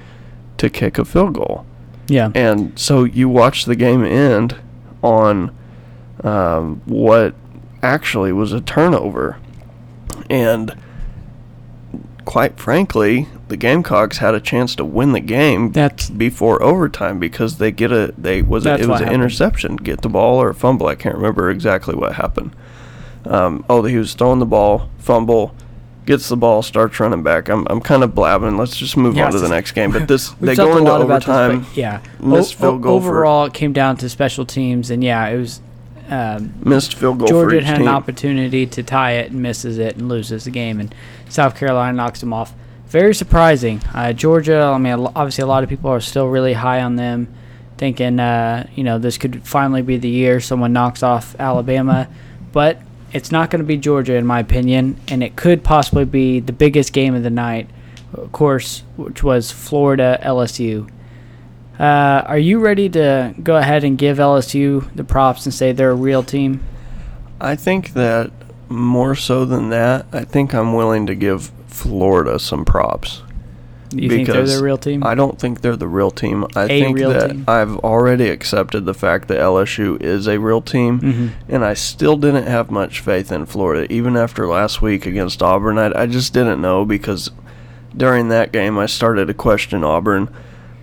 to 0.58 0.70
kick 0.70 0.98
a 0.98 1.06
field 1.06 1.36
goal. 1.36 1.66
yeah. 2.08 2.32
And 2.34 2.78
so 2.80 3.04
you 3.04 3.30
watch 3.30 3.66
the 3.66 3.76
game 3.76 4.04
end 4.04 4.56
on 5.04 5.56
um, 6.24 6.82
what 6.86 7.36
actually 7.84 8.32
was 8.34 8.54
a 8.54 8.62
turnover. 8.62 9.38
And 10.30 10.76
quite 12.26 12.60
frankly, 12.60 13.28
the 13.48 13.56
Gamecocks 13.56 14.18
had 14.18 14.34
a 14.34 14.40
chance 14.42 14.76
to 14.76 14.84
win 14.84 15.12
the 15.14 15.20
game 15.20 15.72
That's 15.72 16.10
before 16.10 16.62
overtime 16.62 17.20
because 17.20 17.60
they 17.60 17.72
get 17.72 17.92
a 17.92 18.14
they 18.18 18.42
was 18.42 18.64
That's 18.64 18.84
it 18.84 18.90
was 18.90 19.00
an 19.00 19.06
happened. 19.06 19.22
interception, 19.24 19.76
get 19.78 20.02
the 20.02 20.10
ball 20.10 20.42
or 20.42 20.50
a 20.50 20.56
fumble. 20.56 20.88
I 20.88 20.96
can't 20.96 21.16
remember 21.16 21.50
exactly 21.52 21.96
what 21.96 22.14
happened. 22.16 22.56
Um, 23.28 23.66
oh, 23.70 23.84
he 23.84 23.98
was 23.98 24.14
throwing 24.14 24.40
the 24.40 24.46
ball, 24.46 24.90
fumble, 25.00 25.54
gets 26.06 26.30
the 26.30 26.38
ball, 26.38 26.62
starts 26.64 27.00
running 27.00 27.24
back. 27.24 27.50
I'm 27.50 27.66
I'm 27.70 27.82
kind 27.82 28.04
of 28.04 28.14
blabbing. 28.16 28.58
Let's 28.58 28.76
just 28.78 28.96
move 28.98 29.16
Yeah, 29.16 29.26
on 29.26 29.32
to 29.34 29.40
the 29.40 29.50
next 29.50 29.74
game. 29.74 29.92
But 29.92 30.08
this 30.08 30.30
they 30.42 30.56
go 30.56 30.78
into 30.78 30.92
about 30.92 31.22
this, 31.22 31.30
overtime. 31.30 31.66
yeah. 31.76 32.02
missed 32.20 32.56
O- 32.56 32.60
field 32.60 32.82
goal 32.84 33.02
for- 33.02 33.08
overall, 33.10 33.46
it 33.46 33.54
came 33.54 33.74
down 33.74 33.98
to 33.98 34.10
special 34.10 34.46
teams, 34.46 34.90
and 34.90 35.04
yeah, 35.04 35.28
it 35.28 35.38
was. 35.38 35.62
Um, 36.10 36.54
missed 36.64 36.94
field 36.94 37.20
goal 37.20 37.28
for 37.28 37.34
Georgia 37.34 37.66
had 37.66 37.80
team. 37.80 37.88
an 37.90 37.94
opportunity 37.94 38.66
to 38.66 38.82
tie 38.82 39.14
it 39.16 39.32
and 39.32 39.42
misses 39.42 39.78
it 39.78 39.98
and 39.98 40.08
loses 40.08 40.46
the 40.46 40.52
game, 40.52 40.80
and 40.80 40.96
South 41.28 41.58
Carolina 41.58 41.92
knocks 41.98 42.22
them 42.22 42.32
off. 42.32 42.54
Very 42.88 43.14
surprising. 43.14 43.82
Uh, 43.94 44.14
Georgia, 44.14 44.72
I 44.74 44.78
mean, 44.78 44.94
obviously 44.94 45.42
a 45.42 45.48
lot 45.48 45.64
of 45.64 45.70
people 45.70 45.90
are 45.92 46.00
still 46.00 46.28
really 46.28 46.54
high 46.54 46.82
on 46.82 46.96
them, 46.96 47.28
thinking, 47.78 48.22
uh, 48.22 48.68
you 48.74 48.86
know, 48.86 48.98
this 48.98 49.18
could 49.18 49.46
finally 49.46 49.82
be 49.82 49.98
the 49.98 50.08
year 50.08 50.40
someone 50.40 50.72
knocks 50.72 51.04
off 51.04 51.36
Alabama, 51.40 52.08
but 52.54 52.80
it's 53.14 53.32
not 53.32 53.50
going 53.50 53.62
to 53.62 53.66
be 53.66 53.78
Georgia 53.78 54.16
in 54.16 54.26
my 54.26 54.40
opinion, 54.40 55.00
and 55.08 55.24
it 55.24 55.36
could 55.36 55.64
possibly 55.64 56.06
be 56.06 56.40
the 56.40 56.54
biggest 56.54 56.94
game 56.94 57.16
of 57.16 57.24
the 57.24 57.30
night, 57.30 57.70
of 58.14 58.32
course, 58.32 58.84
which 58.96 59.24
was 59.24 59.52
Florida 59.52 60.20
LSU. 60.24 60.90
Uh, 61.80 62.24
are 62.26 62.40
you 62.40 62.60
ready 62.60 62.90
to 62.90 63.36
go 63.42 63.56
ahead 63.56 63.84
and 63.84 63.98
give 63.98 64.18
LSU 64.18 64.94
the 64.96 65.04
props 65.04 65.46
and 65.46 65.54
say 65.54 65.72
they're 65.72 65.92
a 65.92 65.96
real 65.96 66.24
team? 66.24 66.62
I 67.40 67.56
think 67.56 67.94
that 67.94 68.32
more 68.68 69.16
so 69.16 69.46
than 69.46 69.70
that, 69.70 70.08
I 70.12 70.24
think 70.24 70.54
I'm 70.54 70.74
willing 70.74 71.06
to 71.06 71.16
give 71.16 71.52
Florida 71.68 72.40
some 72.40 72.66
props. 72.66 73.22
You 74.00 74.10
think 74.10 74.28
they're 74.28 74.46
the 74.46 74.64
real 74.64 74.78
team? 74.78 75.04
I 75.04 75.16
don't 75.16 75.40
think 75.40 75.62
they're 75.62 75.76
the 75.76 75.88
real 75.88 76.12
team. 76.12 76.46
I 76.56 76.64
A 76.64 76.68
think 76.68 76.98
real 76.98 77.10
that 77.12 77.32
team. 77.32 77.46
I've 77.48 77.78
already 77.78 78.30
accepted 78.30 78.86
the 78.86 78.94
fact 78.94 79.28
that 79.30 79.40
LSU 79.40 79.98
is 80.02 80.28
a 80.28 80.40
real 80.40 80.62
team, 80.62 81.00
Mhm. 81.00 81.30
and 81.50 81.66
I 81.66 81.74
still 81.74 82.18
didn't 82.18 82.48
have 82.48 82.70
much 82.72 83.00
faith 83.00 83.32
in 83.32 83.46
Florida, 83.46 83.92
even 83.92 84.16
after 84.18 84.48
last 84.48 84.82
week 84.82 85.06
against 85.06 85.42
Auburn. 85.44 85.78
I, 85.78 85.92
I 86.04 86.06
just 86.06 86.34
didn't 86.34 86.62
know 86.62 86.86
because 86.86 87.32
during 87.96 88.30
that 88.30 88.52
game 88.52 88.78
I 88.78 88.86
started 88.86 89.28
to 89.28 89.34
question 89.34 89.84
Auburn, 89.84 90.30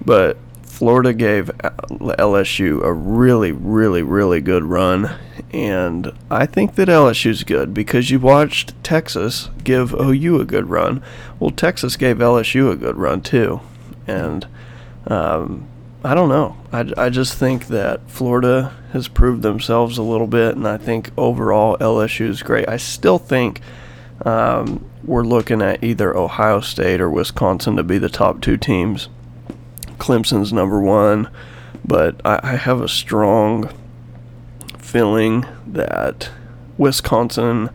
but 0.04 0.36
Florida 0.74 1.14
gave 1.14 1.52
LSU 1.56 2.82
a 2.82 2.92
really, 2.92 3.52
really, 3.52 4.02
really 4.02 4.40
good 4.40 4.64
run, 4.64 5.08
and 5.52 6.10
I 6.28 6.46
think 6.46 6.74
that 6.74 6.88
LSU's 6.88 7.44
good 7.44 7.72
because 7.72 8.10
you 8.10 8.18
watched 8.18 8.74
Texas 8.82 9.50
give 9.62 9.94
OU 9.94 10.40
a 10.40 10.44
good 10.44 10.68
run. 10.68 11.00
Well, 11.38 11.50
Texas 11.50 11.96
gave 11.96 12.16
LSU 12.16 12.72
a 12.72 12.74
good 12.74 12.96
run 12.96 13.20
too, 13.20 13.60
and 14.08 14.48
um, 15.06 15.68
I 16.02 16.12
don't 16.12 16.28
know. 16.28 16.56
I, 16.72 16.90
I 16.96 17.08
just 17.08 17.34
think 17.34 17.68
that 17.68 18.10
Florida 18.10 18.74
has 18.92 19.06
proved 19.06 19.42
themselves 19.42 19.96
a 19.96 20.02
little 20.02 20.26
bit, 20.26 20.56
and 20.56 20.66
I 20.66 20.76
think 20.76 21.12
overall 21.16 21.78
LSU 21.78 22.28
is 22.28 22.42
great. 22.42 22.68
I 22.68 22.78
still 22.78 23.18
think 23.18 23.60
um, 24.24 24.84
we're 25.04 25.22
looking 25.22 25.62
at 25.62 25.84
either 25.84 26.16
Ohio 26.16 26.58
State 26.58 27.00
or 27.00 27.08
Wisconsin 27.08 27.76
to 27.76 27.84
be 27.84 27.98
the 27.98 28.08
top 28.08 28.40
two 28.40 28.56
teams. 28.56 29.08
Clemson's 29.98 30.52
number 30.52 30.80
one, 30.80 31.28
but 31.84 32.20
I, 32.24 32.40
I 32.42 32.56
have 32.56 32.80
a 32.80 32.88
strong 32.88 33.70
feeling 34.78 35.46
that 35.66 36.30
Wisconsin 36.78 37.70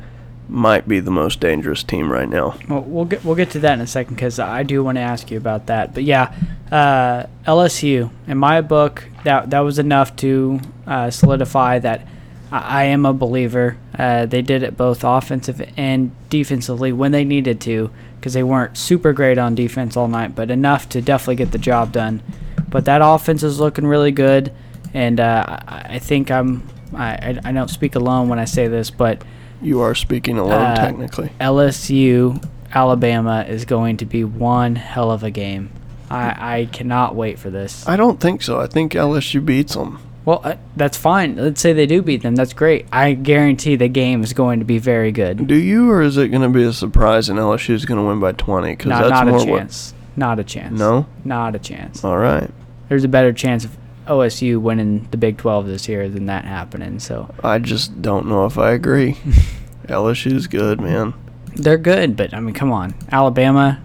might 0.49 0.87
be 0.87 0.99
the 0.99 1.11
most 1.11 1.39
dangerous 1.39 1.83
team 1.83 2.11
right 2.11 2.27
now. 2.27 2.57
Well, 2.67 2.81
we'll 2.81 3.05
get 3.05 3.23
we'll 3.23 3.35
get 3.35 3.51
to 3.51 3.59
that 3.59 3.73
in 3.73 3.81
a 3.81 3.87
second 3.87 4.15
because 4.15 4.39
I 4.39 4.63
do 4.63 4.83
want 4.83 4.97
to 4.97 5.01
ask 5.01 5.29
you 5.29 5.37
about 5.37 5.67
that. 5.67 5.93
But 5.93 6.03
yeah, 6.03 6.33
uh, 6.71 7.25
LSU 7.45 8.11
in 8.27 8.37
my 8.37 8.61
book 8.61 9.05
that 9.23 9.51
that 9.51 9.59
was 9.59 9.79
enough 9.79 10.15
to 10.17 10.59
uh, 10.87 11.11
solidify 11.11 11.79
that 11.79 12.07
I, 12.51 12.81
I 12.81 12.83
am 12.85 13.05
a 13.05 13.13
believer. 13.13 13.77
Uh, 13.97 14.25
they 14.25 14.41
did 14.41 14.63
it 14.63 14.75
both 14.75 15.03
offensive 15.03 15.61
and 15.77 16.11
defensively 16.29 16.91
when 16.91 17.11
they 17.11 17.23
needed 17.23 17.61
to 17.61 17.91
because 18.19 18.33
they 18.33 18.43
weren't 18.43 18.77
super 18.77 19.13
great 19.13 19.37
on 19.37 19.55
defense 19.55 19.95
all 19.95 20.07
night, 20.07 20.35
but 20.35 20.51
enough 20.51 20.89
to 20.89 21.01
definitely 21.01 21.35
get 21.35 21.51
the 21.51 21.57
job 21.57 21.91
done. 21.91 22.21
But 22.69 22.85
that 22.85 23.01
offense 23.03 23.43
is 23.43 23.59
looking 23.59 23.85
really 23.87 24.11
good, 24.11 24.51
and 24.93 25.19
uh, 25.19 25.59
I, 25.67 25.99
think 25.99 26.29
I'm 26.29 26.67
I, 26.93 27.13
I 27.13 27.39
I 27.45 27.51
don't 27.51 27.69
speak 27.69 27.95
alone 27.95 28.29
when 28.29 28.39
I 28.39 28.45
say 28.45 28.67
this, 28.67 28.89
but. 28.91 29.23
You 29.61 29.81
are 29.81 29.93
speaking 29.93 30.37
alone, 30.37 30.61
Uh, 30.61 30.75
technically. 30.75 31.31
LSU 31.41 32.41
Alabama 32.73 33.45
is 33.47 33.65
going 33.65 33.97
to 33.97 34.05
be 34.05 34.23
one 34.23 34.75
hell 34.75 35.11
of 35.11 35.23
a 35.23 35.31
game. 35.31 35.71
I, 36.09 36.57
I 36.57 36.65
cannot 36.65 37.15
wait 37.15 37.39
for 37.39 37.49
this. 37.49 37.87
I 37.87 37.95
don't 37.95 38.19
think 38.19 38.41
so. 38.41 38.59
I 38.59 38.67
think 38.67 38.93
LSU 38.93 39.43
beats 39.45 39.75
them. 39.75 39.99
Well, 40.29 40.41
uh, 40.43 40.57
that's 40.75 40.95
fine. 40.95 41.37
Let's 41.37 41.59
say 41.59 41.73
they 41.73 41.87
do 41.87 42.03
beat 42.03 42.21
them. 42.21 42.35
That's 42.35 42.53
great. 42.53 42.85
I 42.91 43.13
guarantee 43.13 43.75
the 43.77 43.87
game 43.87 44.23
is 44.23 44.31
going 44.31 44.59
to 44.59 44.65
be 44.65 44.77
very 44.77 45.11
good. 45.11 45.47
Do 45.47 45.55
you, 45.55 45.89
or 45.89 46.03
is 46.03 46.17
it 46.17 46.27
going 46.27 46.43
to 46.43 46.49
be 46.49 46.61
a 46.65 46.71
surprise 46.71 47.29
and 47.29 47.39
LSU 47.39 47.71
is 47.71 47.83
going 47.83 47.99
to 47.99 48.05
win 48.05 48.19
by 48.19 48.33
20? 48.33 48.73
Because 48.73 48.89
No, 48.89 48.99
that's 48.99 49.09
not 49.09 49.25
more 49.25 49.41
a 49.41 49.43
chance. 49.43 49.95
Not 50.15 50.37
a 50.37 50.43
chance. 50.43 50.77
No? 50.77 51.07
Not 51.25 51.55
a 51.55 51.57
chance. 51.57 52.03
All 52.03 52.19
right. 52.19 52.47
There's 52.89 53.03
a 53.03 53.07
better 53.07 53.33
chance 53.33 53.65
of 53.65 53.75
OSU 54.05 54.61
winning 54.61 55.07
the 55.09 55.17
Big 55.17 55.37
12 55.37 55.65
this 55.65 55.89
year 55.89 56.07
than 56.07 56.27
that 56.27 56.45
happening. 56.45 56.99
So 56.99 57.33
I 57.43 57.57
just 57.57 57.99
don't 57.99 58.27
know 58.27 58.45
if 58.45 58.59
I 58.59 58.73
agree. 58.73 59.13
LSU's 59.87 60.45
good, 60.45 60.79
man. 60.79 61.15
they're 61.55 61.79
good, 61.79 62.15
but 62.15 62.35
I 62.35 62.39
mean, 62.39 62.53
come 62.53 62.71
on, 62.71 62.93
Alabama. 63.11 63.81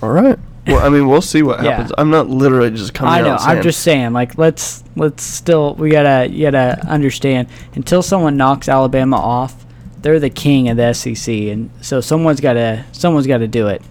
All 0.00 0.10
right. 0.12 0.38
Well, 0.70 0.84
I 0.86 0.88
mean, 0.88 1.06
we'll 1.08 1.20
see 1.22 1.42
what 1.42 1.62
Yeah. 1.62 1.72
happens. 1.72 1.92
I'm 1.98 2.10
not 2.10 2.28
literally 2.28 2.70
just 2.70 2.94
coming 2.94 3.12
I 3.14 3.20
know. 3.20 3.36
saying, 3.36 3.56
I'm 3.58 3.62
just 3.62 3.80
saying, 3.80 4.12
like, 4.12 4.38
let's 4.38 4.82
let's 4.96 5.22
still 5.22 5.74
we 5.74 5.90
gotta 5.90 6.28
you 6.30 6.50
gotta 6.50 6.84
understand 6.88 7.48
until 7.74 8.02
someone 8.02 8.36
knocks 8.36 8.68
Alabama 8.68 9.16
off, 9.16 9.64
they're 10.02 10.20
the 10.20 10.30
king 10.30 10.68
of 10.68 10.76
the 10.76 10.92
SEC, 10.94 11.28
and 11.50 11.70
so 11.80 12.00
someone's 12.00 12.40
gotta 12.40 12.84
someone's 12.92 13.26
gotta 13.26 13.48
do 13.48 13.68
it. 13.68 13.82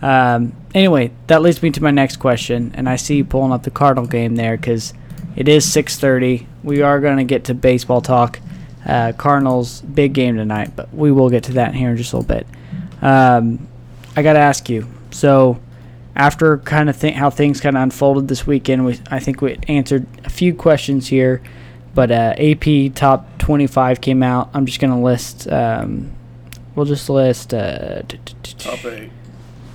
Um, 0.00 0.52
anyway, 0.74 1.10
that 1.26 1.42
leads 1.42 1.62
me 1.62 1.70
to 1.70 1.82
my 1.82 1.90
next 1.90 2.16
question, 2.16 2.70
and 2.74 2.88
I 2.88 2.96
see 2.96 3.16
you 3.16 3.24
pulling 3.24 3.52
up 3.52 3.62
the 3.64 3.70
Cardinal 3.70 4.06
game 4.06 4.36
there 4.36 4.56
because 4.56 4.94
it 5.36 5.48
is 5.48 5.64
6:30. 5.64 6.46
We 6.62 6.82
are 6.82 7.00
gonna 7.00 7.24
get 7.24 7.44
to 7.44 7.54
baseball 7.54 8.00
talk. 8.00 8.40
Uh, 8.86 9.12
Cardinals 9.12 9.80
big 9.82 10.12
game 10.14 10.36
tonight, 10.36 10.70
but 10.76 10.92
we 10.94 11.10
will 11.12 11.28
get 11.30 11.42
to 11.44 11.52
that 11.54 11.74
here 11.74 11.90
in 11.90 11.96
just 11.96 12.12
a 12.12 12.16
little 12.16 12.28
bit. 12.28 12.46
Um, 13.02 13.66
I 14.16 14.22
gotta 14.22 14.38
ask 14.38 14.68
you. 14.68 14.86
So, 15.10 15.58
after 16.18 16.58
kind 16.58 16.90
of 16.90 16.96
think 16.96 17.16
how 17.16 17.30
things 17.30 17.60
kind 17.60 17.76
of 17.76 17.82
unfolded 17.82 18.28
this 18.28 18.46
weekend, 18.46 18.84
we 18.84 18.98
I 19.10 19.20
think 19.20 19.40
we 19.40 19.56
answered 19.68 20.06
a 20.24 20.30
few 20.30 20.52
questions 20.52 21.06
here, 21.06 21.40
but 21.94 22.10
uh, 22.10 22.34
AP 22.36 22.94
top 22.94 23.38
25 23.38 24.00
came 24.00 24.22
out. 24.22 24.50
I'm 24.52 24.66
just 24.66 24.80
gonna 24.80 25.00
list. 25.00 25.50
Um, 25.50 26.10
we'll 26.74 26.86
just 26.86 27.08
list. 27.08 27.54
Uh, 27.54 28.02
top 28.58 28.84
eight. 28.84 29.04
I'm 29.04 29.10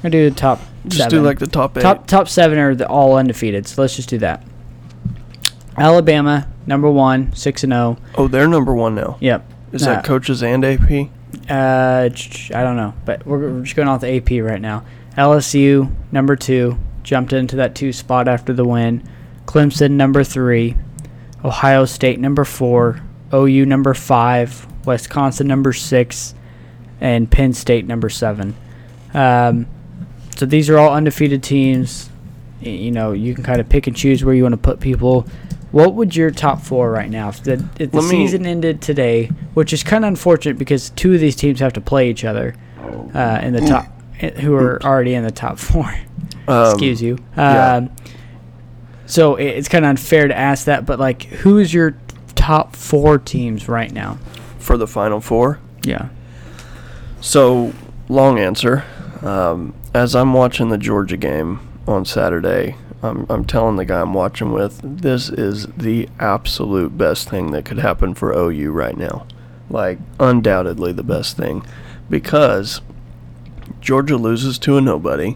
gonna 0.02 0.12
do 0.12 0.30
the 0.30 0.36
top. 0.36 0.60
Just 0.86 1.04
seven. 1.04 1.20
do 1.20 1.26
like 1.26 1.40
the 1.40 1.48
top 1.48 1.78
eight. 1.78 1.82
top 1.82 2.08
top 2.08 2.28
seven 2.28 2.60
are 2.60 2.76
the 2.76 2.88
all 2.88 3.16
undefeated. 3.16 3.66
So 3.66 3.82
let's 3.82 3.96
just 3.96 4.10
do 4.10 4.18
that. 4.20 4.46
Alabama 5.78 6.48
number 6.68 6.92
one, 6.92 7.34
six 7.34 7.64
and 7.64 7.72
zero. 7.72 7.98
Oh, 8.16 8.28
they're 8.28 8.50
number 8.50 8.76
one 8.76 8.96
now. 8.96 9.18
Yep. 9.22 9.50
Is 9.72 9.82
that 9.86 10.04
coaches 10.04 10.44
and 10.44 10.64
AP? 10.64 11.10
Uh, 11.50 12.10
I 12.10 12.64
don't 12.64 12.78
know, 12.78 12.94
but 13.06 13.26
we're, 13.26 13.40
we're 13.40 13.64
just 13.64 13.76
going 13.76 13.88
off 13.88 14.02
the 14.02 14.16
AP 14.18 14.44
right 14.44 14.62
now. 14.62 14.86
LSU 15.18 15.92
number 16.12 16.36
two 16.36 16.78
jumped 17.04 17.34
into 17.34 17.58
that 17.58 17.76
two 17.76 17.94
spot 17.94 18.28
after 18.28 18.54
the 18.54 18.66
win. 18.66 19.08
Clemson 19.46 19.92
number 19.92 20.24
three, 20.24 20.76
Ohio 21.44 21.86
State 21.86 22.20
number 22.20 22.46
four, 22.46 23.02
OU 23.34 23.66
number 23.66 23.94
five, 23.94 24.66
Wisconsin 24.86 25.48
number 25.48 25.74
six, 25.74 26.34
and 27.02 27.30
Penn 27.30 27.54
State 27.54 27.86
number 27.86 28.10
seven. 28.10 28.56
Um, 29.14 29.68
so 30.36 30.46
these 30.46 30.70
are 30.70 30.78
all 30.78 30.94
undefeated 30.94 31.44
teams. 31.44 32.10
You 32.62 32.92
know, 32.92 33.12
you 33.12 33.36
can 33.36 33.44
kind 33.44 33.60
of 33.60 33.68
pick 33.68 33.88
and 33.88 33.96
choose 33.96 34.24
where 34.24 34.34
you 34.34 34.44
want 34.44 34.54
to 34.54 34.58
put 34.58 34.80
people. 34.80 35.28
What 35.72 35.96
would 35.96 36.16
your 36.16 36.32
top 36.32 36.62
four 36.62 36.92
right 36.92 37.10
now? 37.10 37.30
If 37.30 37.44
the, 37.44 37.68
if 37.80 37.92
the 37.92 38.02
season 38.02 38.46
ended 38.46 38.82
today, 38.82 39.26
which 39.54 39.74
is 39.74 39.84
kind 39.84 40.06
of 40.06 40.10
unfortunate 40.10 40.58
because 40.58 40.92
two 40.92 41.14
of 41.16 41.20
these 41.20 41.36
teams 41.36 41.60
have 41.60 41.74
to 41.74 41.82
play 41.82 42.10
each 42.10 42.24
other 42.24 42.56
uh, 43.14 43.40
in 43.44 43.54
the 43.54 43.60
top, 43.62 43.93
who 44.32 44.56
are 44.56 44.82
already 44.84 45.14
in 45.14 45.24
the 45.24 45.32
top 45.32 45.58
four. 45.60 45.94
Um, 46.46 46.72
Excuse 46.72 47.02
you. 47.02 47.20
yeah. 47.38 47.76
Um, 47.76 47.96
so 49.06 49.36
it, 49.36 49.46
it's 49.46 49.70
kind 49.70 49.86
of 49.86 49.90
unfair 49.90 50.28
to 50.28 50.38
ask 50.38 50.66
that, 50.66 50.86
but 50.86 51.00
like, 51.00 51.24
who 51.24 51.58
is 51.58 51.74
your 51.74 51.96
top 52.36 52.76
four 52.76 53.18
teams 53.18 53.70
right 53.70 53.90
now? 53.94 54.18
For 54.60 54.76
the 54.76 54.86
final 54.86 55.22
four. 55.22 55.60
Yeah. 55.84 56.10
So, 57.22 57.72
long 58.10 58.40
answer. 58.40 58.84
Um, 59.22 59.74
as 59.94 60.18
I'm 60.18 60.34
watching 60.34 60.68
the 60.68 60.78
Georgia 60.78 61.16
game 61.16 61.62
on 61.88 62.04
Saturday, 62.04 62.76
I'm, 63.02 63.26
I'm 63.30 63.46
telling 63.46 63.78
the 63.78 63.86
guy 63.86 64.02
I'm 64.02 64.14
watching 64.14 64.52
with, 64.52 64.82
this 64.84 65.30
is 65.30 65.68
the 65.78 66.10
absolute 66.20 66.98
best 66.98 67.30
thing 67.30 67.52
that 67.52 67.64
could 67.64 67.80
happen 67.80 68.14
for 68.14 68.34
OU 68.34 68.72
right 68.72 68.98
now. 68.98 69.26
Like, 69.70 70.00
undoubtedly 70.20 70.92
the 70.92 71.04
best 71.04 71.38
thing. 71.38 71.66
Because 72.10 72.82
Georgia 73.84 74.16
loses 74.16 74.58
to 74.60 74.78
a 74.78 74.82
nobody. 74.82 75.36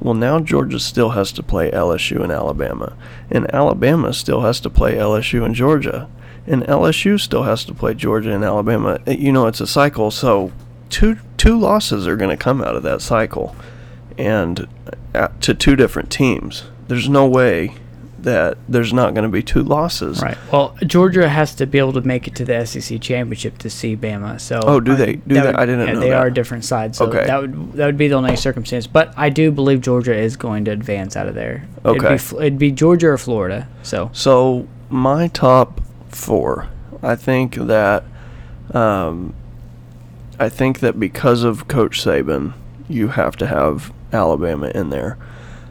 Well, 0.00 0.14
now 0.14 0.38
Georgia 0.38 0.78
still 0.78 1.10
has 1.10 1.32
to 1.32 1.42
play 1.42 1.72
LSU 1.72 2.22
and 2.22 2.30
Alabama. 2.30 2.96
And 3.28 3.52
Alabama 3.52 4.12
still 4.12 4.42
has 4.42 4.60
to 4.60 4.70
play 4.70 4.94
LSU 4.94 5.44
and 5.44 5.52
Georgia. 5.52 6.08
And 6.46 6.62
LSU 6.62 7.18
still 7.18 7.42
has 7.42 7.64
to 7.64 7.74
play 7.74 7.94
Georgia 7.94 8.32
and 8.32 8.44
Alabama. 8.44 9.00
Uh, 9.06 9.10
You 9.10 9.32
know, 9.32 9.48
it's 9.48 9.60
a 9.60 9.66
cycle, 9.66 10.12
so 10.12 10.52
two 10.88 11.16
two 11.36 11.58
losses 11.58 12.06
are 12.06 12.16
going 12.16 12.30
to 12.30 12.42
come 12.42 12.62
out 12.62 12.76
of 12.76 12.84
that 12.84 13.02
cycle. 13.02 13.56
And 14.16 14.68
uh, 15.14 15.28
to 15.40 15.52
two 15.52 15.74
different 15.74 16.10
teams. 16.10 16.64
There's 16.86 17.08
no 17.08 17.26
way 17.26 17.74
that 18.20 18.58
there's 18.68 18.92
not 18.92 19.14
going 19.14 19.22
to 19.22 19.28
be 19.30 19.42
two 19.42 19.62
losses. 19.62 20.20
Right. 20.20 20.36
Well, 20.52 20.76
Georgia 20.84 21.28
has 21.28 21.54
to 21.56 21.66
be 21.66 21.78
able 21.78 21.92
to 21.92 22.00
make 22.00 22.26
it 22.26 22.34
to 22.36 22.44
the 22.44 22.66
SEC 22.66 23.00
championship 23.00 23.58
to 23.58 23.70
see 23.70 23.96
Bama. 23.96 24.40
So. 24.40 24.60
Oh, 24.64 24.80
do 24.80 24.96
they- 24.96 25.14
do 25.16 25.34
that? 25.36 25.46
would- 25.46 25.56
I 25.56 25.66
didn't 25.66 25.86
yeah, 25.86 25.92
know 25.94 26.00
They 26.00 26.08
that. 26.10 26.18
are 26.18 26.30
different 26.30 26.64
sides. 26.64 26.98
So 26.98 27.06
Okay. 27.06 27.26
That 27.26 27.40
would 27.40 27.72
that 27.74 27.86
would 27.86 27.96
be 27.96 28.08
the 28.08 28.16
only 28.16 28.34
circumstance. 28.36 28.86
But 28.88 29.12
I 29.16 29.28
do 29.30 29.50
believe 29.52 29.80
Georgia 29.80 30.14
is 30.16 30.36
going 30.36 30.64
to 30.64 30.72
advance 30.72 31.16
out 31.16 31.28
of 31.28 31.34
there. 31.34 31.64
It'd 31.84 32.04
Okay. 32.04 32.16
be, 32.16 32.36
it'd 32.38 32.58
be 32.58 32.72
Georgia 32.72 33.08
or 33.08 33.18
Florida. 33.18 33.68
So. 33.82 34.10
So 34.12 34.66
my 34.90 35.28
top 35.28 35.80
four, 36.08 36.66
I 37.02 37.14
think 37.14 37.54
that, 37.54 38.02
um, 38.74 39.32
I 40.40 40.48
think 40.48 40.80
that 40.80 40.98
because 40.98 41.44
of 41.44 41.68
Coach 41.68 42.02
Saban, 42.04 42.52
you 42.88 43.08
have 43.08 43.36
to 43.36 43.46
have 43.46 43.92
Alabama 44.12 44.70
in 44.74 44.90
there. 44.90 45.16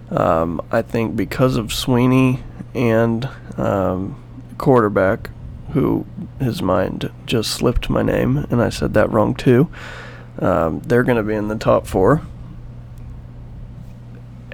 Um, 0.09 0.61
I 0.71 0.81
think 0.81 1.15
because 1.15 1.57
of 1.57 1.67
Swinney 1.67 2.41
and 2.73 3.29
um, 3.57 4.21
quarterback, 4.57 5.29
who 5.73 6.05
his 6.39 6.61
mind 6.61 7.11
just 7.25 7.51
slipped 7.51 7.89
my 7.89 8.01
name, 8.01 8.37
and 8.49 8.61
I 8.61 8.69
said 8.69 8.93
that 8.93 9.11
wrong 9.11 9.35
too. 9.35 9.69
Um, 10.39 10.79
they're 10.81 11.03
going 11.03 11.17
to 11.17 11.23
be 11.23 11.33
in 11.33 11.47
the 11.47 11.57
top 11.57 11.87
four. 11.87 12.21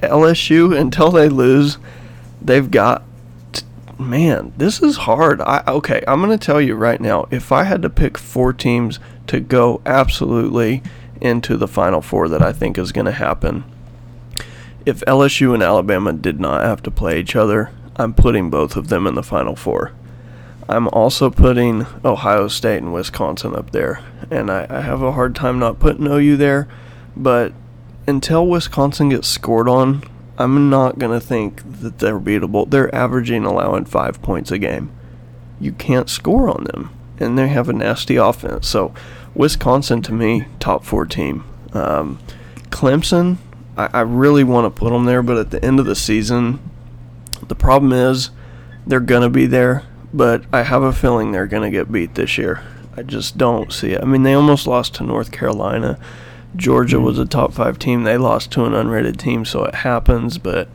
LSU 0.02 0.78
until 0.78 1.12
they 1.12 1.30
lose, 1.30 1.78
they've 2.42 2.70
got 2.70 3.04
man, 4.00 4.54
this 4.58 4.82
is 4.82 4.98
hard. 4.98 5.42
I 5.42 5.64
okay, 5.68 6.04
I'm 6.08 6.22
going 6.22 6.38
to 6.38 6.44
tell 6.44 6.62
you 6.62 6.76
right 6.76 7.00
now, 7.00 7.28
if 7.32 7.52
I 7.52 7.64
had 7.64 7.82
to 7.84 7.90
pick 7.90 8.18
four 8.18 8.54
teams 8.54 9.00
to 9.28 9.40
go 9.40 9.82
absolutely 9.86 10.84
into 11.22 11.58
the 11.58 11.68
final 11.68 12.02
four 12.02 12.28
that 12.30 12.42
I 12.42 12.52
think 12.52 12.78
is 12.78 12.92
going 12.92 13.06
to 13.06 13.12
happen, 13.12 13.64
if 14.86 15.02
LSU 15.02 15.54
and 15.54 15.64
Alabama 15.64 16.14
did 16.14 16.40
not 16.40 16.64
have 16.64 16.84
to 16.84 16.92
play 16.92 17.20
each 17.20 17.36
other, 17.36 17.72
I'm 17.96 18.14
putting 18.14 18.50
both 18.50 18.76
of 18.76 18.88
them 18.90 19.08
in 19.08 19.16
the 19.16 19.24
final 19.24 19.56
four. 19.56 19.92
I'm 20.68 20.88
also 20.90 21.30
putting 21.30 21.86
Ohio 22.06 22.48
State 22.48 22.78
and 22.78 22.94
Wisconsin 22.94 23.56
up 23.56 23.72
there, 23.72 24.02
and 24.32 24.50
I, 24.50 24.66
I 24.70 24.82
have 24.82 25.02
a 25.02 25.12
hard 25.12 25.36
time 25.36 25.60
not 25.60 25.80
putting 25.80 26.08
OU 26.08 26.38
there, 26.38 26.68
but 27.16 27.54
until 28.08 28.48
Wisconsin 28.48 29.10
gets 29.10 29.28
scored 29.28 29.68
on, 29.68 30.04
I'm 30.38 30.70
not 30.70 30.98
going 30.98 31.18
to 31.18 31.26
think 31.26 31.62
that 31.82 32.00
they're 32.00 32.20
beatable. 32.20 32.70
They're 32.70 32.94
averaging 32.94 33.46
allowing 33.46 33.86
five 33.86 34.22
points 34.22 34.52
a 34.52 34.58
game. 34.58 34.92
You 35.60 35.74
can't 35.74 36.10
score 36.10 36.50
on 36.50 36.64
them, 36.66 36.90
and 37.20 37.38
they 37.38 37.50
have 37.50 37.70
a 37.70 37.74
nasty 37.74 38.16
offense. 38.16 38.68
So, 38.68 38.94
Wisconsin 39.36 40.02
to 40.04 40.14
me, 40.14 40.48
top 40.60 40.84
four 40.84 41.06
team. 41.06 41.44
Um, 41.74 42.20
Clemson, 42.70 43.38
I, 43.78 43.90
I 43.94 44.02
really 44.02 44.44
want 44.44 44.66
to 44.66 44.80
put 44.80 44.92
them 44.92 45.06
there, 45.06 45.24
but 45.24 45.38
at 45.38 45.52
the 45.52 45.64
end 45.64 45.80
of 45.80 45.86
the 45.86 45.96
season, 45.96 46.60
the 47.48 47.56
problem 47.56 47.92
is 47.92 48.32
they're 48.86 49.00
going 49.00 49.24
to 49.24 49.30
be 49.30 49.46
there, 49.46 49.84
but 50.14 50.44
I 50.52 50.64
have 50.64 50.84
a 50.84 50.94
feeling 50.94 51.32
they're 51.32 51.48
going 51.48 51.64
to 51.64 51.76
get 51.76 51.92
beat 51.92 52.16
this 52.16 52.38
year. 52.38 52.64
I 52.96 53.02
just 53.02 53.38
don't 53.38 53.74
see 53.74 53.92
it. 53.92 54.02
I 54.02 54.06
mean, 54.06 54.24
they 54.24 54.34
almost 54.34 54.68
lost 54.68 54.96
to 54.96 55.04
North 55.04 55.32
Carolina. 55.32 56.00
Georgia 56.56 57.00
was 57.00 57.18
a 57.18 57.26
top 57.26 57.54
five 57.54 57.80
team. 57.80 58.04
They 58.04 58.18
lost 58.18 58.52
to 58.52 58.66
an 58.66 58.74
unrated 58.74 59.18
team, 59.18 59.46
so 59.46 59.66
it 59.66 59.76
happens. 59.76 60.38
But 60.38 60.70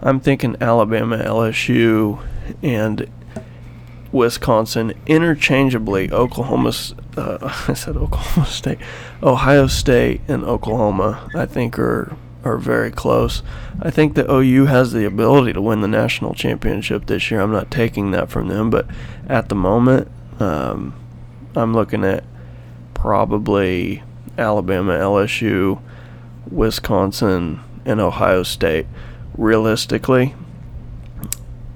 I'm 0.00 0.20
thinking 0.20 0.56
Alabama, 0.60 1.18
LSU, 1.18 2.24
and 2.62 3.10
Wisconsin 4.12 4.94
interchangeably. 5.06 6.12
Oklahoma, 6.12 6.72
uh, 7.16 7.38
I 7.68 7.74
said 7.74 7.96
Oklahoma 7.96 8.46
State, 8.46 8.78
Ohio 9.20 9.66
State, 9.66 10.20
and 10.28 10.44
Oklahoma. 10.44 11.28
I 11.34 11.46
think 11.46 11.78
are 11.80 12.16
are 12.46 12.58
very 12.58 12.90
close. 12.90 13.42
I 13.80 13.90
think 13.90 14.14
that 14.14 14.30
OU 14.30 14.66
has 14.66 14.92
the 14.92 15.04
ability 15.04 15.52
to 15.54 15.60
win 15.60 15.80
the 15.80 15.88
national 15.88 16.34
championship 16.34 17.06
this 17.06 17.30
year. 17.30 17.40
I'm 17.40 17.52
not 17.52 17.70
taking 17.70 18.12
that 18.12 18.30
from 18.30 18.48
them, 18.48 18.70
but 18.70 18.86
at 19.28 19.48
the 19.48 19.54
moment, 19.54 20.08
um, 20.38 20.94
I'm 21.56 21.74
looking 21.74 22.04
at 22.04 22.24
probably 22.94 24.02
Alabama, 24.38 24.92
LSU, 24.92 25.80
Wisconsin, 26.50 27.60
and 27.84 28.00
Ohio 28.00 28.42
State. 28.42 28.86
Realistically, 29.36 30.34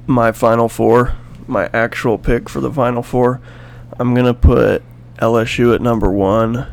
my 0.06 0.32
final 0.32 0.68
four, 0.68 1.14
my 1.46 1.68
actual 1.72 2.16
pick 2.16 2.48
for 2.48 2.60
the 2.60 2.72
final 2.72 3.02
four, 3.02 3.40
I'm 3.98 4.14
going 4.14 4.26
to 4.26 4.34
put 4.34 4.82
LSU 5.18 5.74
at 5.74 5.82
number 5.82 6.10
one. 6.10 6.66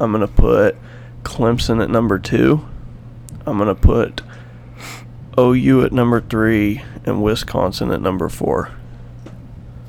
I'm 0.00 0.12
going 0.12 0.26
to 0.26 0.32
put 0.32 0.76
Clemson 1.22 1.82
at 1.82 1.90
number 1.90 2.18
two. 2.18 2.66
I'm 3.46 3.56
going 3.56 3.68
to 3.68 3.74
put 3.74 4.22
OU 5.38 5.84
at 5.84 5.92
number 5.92 6.20
three 6.20 6.82
and 7.04 7.22
Wisconsin 7.22 7.90
at 7.90 8.00
number 8.00 8.28
four. 8.28 8.70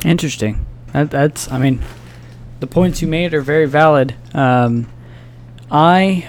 Interesting. 0.06 0.66
That, 0.94 1.12
that's, 1.12 1.52
I 1.52 1.58
mean, 1.58 1.82
the 2.60 2.68
points 2.68 3.02
you 3.02 3.08
made 3.08 3.34
are 3.34 3.42
very 3.42 3.66
valid. 3.66 4.16
Um, 4.34 4.88
I 5.70 6.28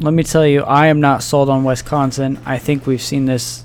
let 0.00 0.14
me 0.14 0.22
tell 0.22 0.46
you, 0.46 0.62
I 0.62 0.86
am 0.86 1.00
not 1.00 1.22
sold 1.22 1.50
on 1.50 1.62
Wisconsin. 1.62 2.38
I 2.46 2.58
think 2.58 2.86
we've 2.86 3.02
seen 3.02 3.26
this 3.26 3.64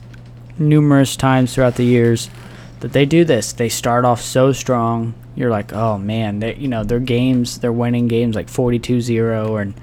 numerous 0.60 1.16
times 1.16 1.54
throughout 1.54 1.76
the 1.76 1.86
years 1.86 2.30
that 2.82 2.92
they 2.92 3.06
do 3.06 3.24
this. 3.24 3.54
They 3.54 3.70
start 3.70 4.04
off 4.04 4.22
so 4.22 4.52
strong. 4.52 5.14
You're 5.34 5.50
like, 5.50 5.72
oh 5.74 5.98
man, 5.98 6.40
they 6.40 6.56
you 6.56 6.68
know 6.68 6.84
their 6.84 7.00
games, 7.00 7.60
they're 7.60 7.72
winning 7.72 8.08
games 8.08 8.36
like 8.36 8.48
42-0 8.48 9.62
and 9.62 9.74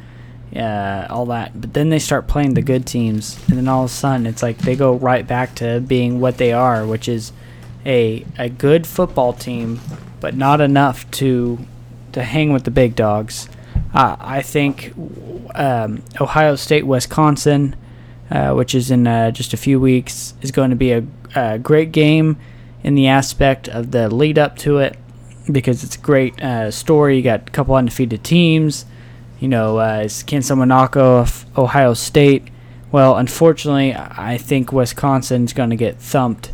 uh, 0.56 1.06
all 1.10 1.26
that. 1.26 1.60
But 1.60 1.74
then 1.74 1.88
they 1.88 1.98
start 1.98 2.28
playing 2.28 2.54
the 2.54 2.62
good 2.62 2.86
teams, 2.86 3.38
and 3.48 3.56
then 3.58 3.68
all 3.68 3.84
of 3.84 3.90
a 3.90 3.92
sudden 3.92 4.26
it's 4.26 4.42
like 4.42 4.58
they 4.58 4.76
go 4.76 4.94
right 4.94 5.26
back 5.26 5.54
to 5.56 5.80
being 5.80 6.20
what 6.20 6.38
they 6.38 6.52
are, 6.52 6.86
which 6.86 7.08
is 7.08 7.32
a 7.84 8.24
a 8.38 8.48
good 8.48 8.86
football 8.86 9.32
team, 9.32 9.80
but 10.20 10.36
not 10.36 10.60
enough 10.60 11.10
to 11.12 11.58
to 12.12 12.22
hang 12.22 12.52
with 12.52 12.64
the 12.64 12.70
big 12.70 12.94
dogs. 12.94 13.48
Uh, 13.94 14.16
I 14.18 14.42
think 14.42 14.92
um, 15.54 16.02
Ohio 16.20 16.56
State, 16.56 16.86
Wisconsin, 16.86 17.76
uh, 18.30 18.52
which 18.54 18.74
is 18.74 18.90
in 18.90 19.06
uh, 19.06 19.30
just 19.30 19.52
a 19.52 19.56
few 19.56 19.80
weeks, 19.80 20.34
is 20.40 20.50
going 20.50 20.70
to 20.70 20.76
be 20.76 20.92
a, 20.92 21.04
a, 21.34 21.58
great 21.58 21.92
game 21.92 22.38
in 22.82 22.94
the 22.94 23.06
aspect 23.06 23.68
of 23.68 23.90
the 23.90 24.08
lead 24.08 24.38
up 24.38 24.56
to 24.58 24.78
it 24.78 24.96
because 25.50 25.84
it's 25.84 25.96
a 25.96 26.00
great 26.00 26.40
uh, 26.42 26.70
story. 26.70 27.16
You 27.16 27.22
got 27.22 27.48
a 27.48 27.50
couple 27.50 27.74
undefeated 27.74 28.24
teams. 28.24 28.86
You 29.42 29.48
know, 29.48 29.78
uh, 29.78 30.08
can 30.28 30.40
someone 30.40 30.68
knock 30.68 30.96
off 30.96 31.46
Ohio 31.58 31.94
State? 31.94 32.46
Well, 32.92 33.16
unfortunately, 33.16 33.92
I 33.92 34.38
think 34.38 34.72
Wisconsin's 34.72 35.52
going 35.52 35.70
to 35.70 35.76
get 35.76 35.98
thumped. 35.98 36.52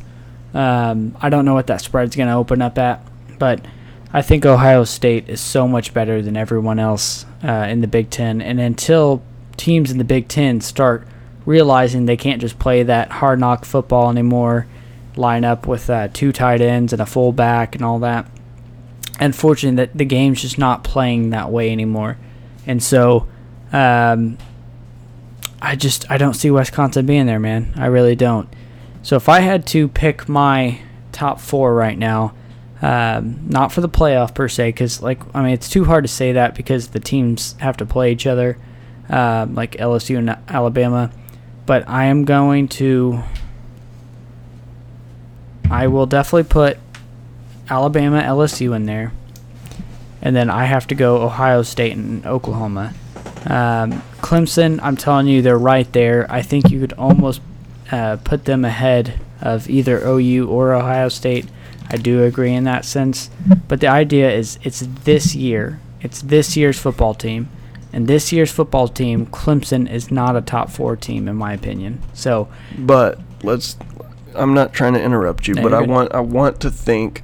Um, 0.55 1.14
I 1.20 1.29
don't 1.29 1.44
know 1.44 1.53
what 1.53 1.66
that 1.66 1.83
spread's 1.83 2.16
going 2.16 2.31
to 2.31 2.35
open 2.35 2.62
up 2.62 2.79
at, 2.79 3.05
but 3.38 3.62
I 4.11 4.22
think 4.22 4.46
Ohio 4.46 4.85
State 4.85 5.29
is 5.29 5.38
so 5.38 5.68
much 5.68 5.92
better 5.92 6.22
than 6.22 6.35
everyone 6.35 6.79
else 6.79 7.27
uh, 7.44 7.66
in 7.68 7.83
the 7.83 7.87
Big 7.87 8.09
Ten. 8.09 8.40
And 8.40 8.59
until 8.59 9.22
teams 9.59 9.90
in 9.90 9.98
the 9.98 10.03
Big 10.05 10.27
Ten 10.27 10.62
start 10.62 11.07
realizing 11.44 12.07
they 12.07 12.16
can't 12.16 12.40
just 12.40 12.59
play 12.59 12.83
that 12.85 13.11
hard 13.11 13.38
knock 13.38 13.66
football 13.66 14.09
anymore, 14.09 14.66
line 15.14 15.44
up 15.44 15.66
with 15.66 15.90
uh, 15.90 16.09
two 16.14 16.33
tight 16.33 16.62
ends 16.62 16.94
and 16.94 17.03
a 17.03 17.07
fullback 17.07 17.74
and 17.74 17.85
all 17.85 17.98
that. 17.98 18.24
Unfortunately, 19.20 19.77
that 19.77 19.94
the 19.94 20.07
game's 20.07 20.40
just 20.40 20.57
not 20.57 20.85
playing 20.85 21.29
that 21.31 21.51
way 21.51 21.70
anymore, 21.70 22.16
and 22.68 22.83
so 22.83 23.26
um, 23.72 24.38
I 25.61 25.74
just 25.74 26.09
I 26.11 26.18
don't 26.18 26.35
see 26.35 26.50
Wisconsin 26.50 27.07
being 27.07 27.26
there, 27.26 27.40
man. 27.40 27.72
I 27.76 27.87
really 27.87 28.14
don't. 28.14 28.48
So 29.02 29.16
if 29.16 29.28
I 29.28 29.40
had 29.40 29.66
to 29.68 29.88
pick 29.88 30.28
my 30.28 30.81
top 31.11 31.40
four 31.40 31.74
right 31.74 31.98
now, 31.98 32.35
um, 32.83 33.48
not 33.48 33.72
for 33.72 33.81
the 33.81 33.88
playoff 33.88 34.35
per 34.35 34.48
se, 34.48 34.68
because 34.68 35.02
like 35.02 35.20
I 35.35 35.42
mean 35.42 35.52
it's 35.52 35.68
too 35.68 35.87
hard 35.87 36.04
to 36.04 36.09
say 36.09 36.33
that 36.33 36.54
because 36.54 36.88
the 36.88 37.00
teams 37.00 37.57
have 37.59 37.78
to 37.78 37.87
play 37.87 38.12
each 38.12 38.26
other, 38.26 38.59
um, 39.09 39.54
like 39.54 39.72
LSU 39.72 40.18
and 40.18 40.37
Alabama. 40.46 41.11
But 41.66 41.88
I 41.88 42.04
am 42.04 42.24
going 42.24 42.68
to. 42.68 43.22
I 45.70 45.87
will 45.87 46.07
definitely 46.07 46.44
put 46.44 46.78
Alabama, 47.68 48.22
LSU 48.22 48.74
in 48.74 48.87
there, 48.87 49.12
and 50.22 50.35
then 50.35 50.50
I 50.50 50.64
have 50.64 50.87
to 50.88 50.94
go 50.94 51.22
Ohio 51.22 51.62
State 51.62 51.96
and 51.96 52.24
Oklahoma. 52.26 52.94
Um, 53.46 54.02
Clemson, 54.20 54.81
I'm 54.83 54.96
telling 54.96 55.26
you, 55.26 55.42
they're 55.42 55.59
right 55.59 55.90
there. 55.92 56.26
I 56.31 56.42
think 56.42 56.70
you 56.70 56.81
could 56.81 56.92
almost 56.94 57.40
uh, 57.90 58.16
put 58.24 58.44
them 58.44 58.64
ahead 58.64 59.20
of 59.40 59.70
either 59.70 59.98
OU 60.04 60.48
or 60.48 60.74
Ohio 60.74 61.09
State. 61.09 61.46
I 61.90 61.96
do 61.96 62.24
agree 62.24 62.52
in 62.52 62.64
that 62.64 62.85
sense. 62.85 63.31
But 63.68 63.81
the 63.81 63.87
idea 63.88 64.31
is 64.31 64.59
it's 64.62 64.81
this 65.04 65.35
year. 65.35 65.81
It's 66.00 66.20
this 66.22 66.57
year's 66.57 66.78
football 66.78 67.14
team. 67.14 67.48
And 67.92 68.07
this 68.07 68.33
year's 68.33 68.52
football 68.52 68.88
team, 68.88 69.26
Clemson 69.26 69.90
is 69.90 70.11
not 70.11 70.37
a 70.37 70.42
top 70.42 70.70
four 70.70 70.94
team 70.94 71.26
in 71.26 71.37
my 71.37 71.54
opinion. 71.54 72.02
So 72.12 72.48
But 72.76 73.18
let's 73.42 73.76
I'm 74.35 74.54
not 74.54 74.72
trying 74.72 74.94
to 74.94 75.02
interrupt 75.02 75.48
you, 75.48 75.54
no, 75.54 75.62
but 75.62 75.74
I 75.74 75.81
want 75.81 76.12
I 76.12 76.20
want 76.20 76.61
to 76.61 76.70
think 76.70 77.22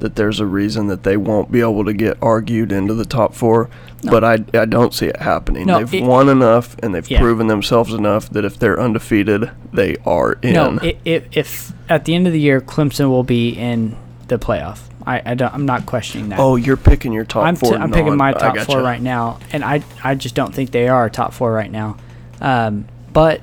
that 0.00 0.16
there's 0.16 0.40
a 0.40 0.46
reason 0.46 0.88
that 0.88 1.02
they 1.02 1.16
won't 1.16 1.50
be 1.50 1.60
able 1.60 1.84
to 1.84 1.92
get 1.92 2.18
argued 2.20 2.72
into 2.72 2.94
the 2.94 3.04
top 3.04 3.34
four. 3.34 3.70
No. 4.02 4.10
But 4.10 4.24
I, 4.24 4.32
I 4.58 4.64
don't 4.66 4.92
see 4.92 5.06
it 5.06 5.16
happening. 5.16 5.66
No, 5.66 5.78
they've 5.78 6.02
it, 6.02 6.04
won 6.04 6.28
enough 6.28 6.76
and 6.82 6.94
they've 6.94 7.08
yeah. 7.08 7.20
proven 7.20 7.46
themselves 7.46 7.94
enough 7.94 8.28
that 8.30 8.44
if 8.44 8.58
they're 8.58 8.80
undefeated, 8.80 9.50
they 9.72 9.96
are 10.04 10.34
in. 10.42 10.54
No, 10.54 10.78
if, 11.04 11.24
if 11.36 11.72
at 11.88 12.04
the 12.04 12.14
end 12.14 12.26
of 12.26 12.32
the 12.32 12.40
year 12.40 12.60
Clemson 12.60 13.08
will 13.08 13.24
be 13.24 13.50
in 13.50 13.96
the 14.28 14.38
playoff. 14.38 14.80
I, 15.06 15.22
I 15.24 15.34
don't, 15.34 15.52
I'm 15.52 15.66
not 15.66 15.86
questioning 15.86 16.30
that. 16.30 16.38
Oh, 16.38 16.56
you're 16.56 16.76
picking 16.76 17.12
your 17.12 17.24
top 17.24 17.44
I'm 17.44 17.56
four. 17.56 17.72
T- 17.72 17.76
I'm 17.76 17.90
picking 17.90 18.16
my 18.16 18.32
top 18.32 18.56
four 18.58 18.80
right 18.80 19.00
now, 19.02 19.38
and 19.52 19.62
I 19.62 19.82
I 20.02 20.14
just 20.14 20.34
don't 20.34 20.54
think 20.54 20.70
they 20.70 20.88
are 20.88 21.10
top 21.10 21.34
four 21.34 21.52
right 21.52 21.70
now. 21.70 21.98
Um, 22.40 22.86
but 23.12 23.42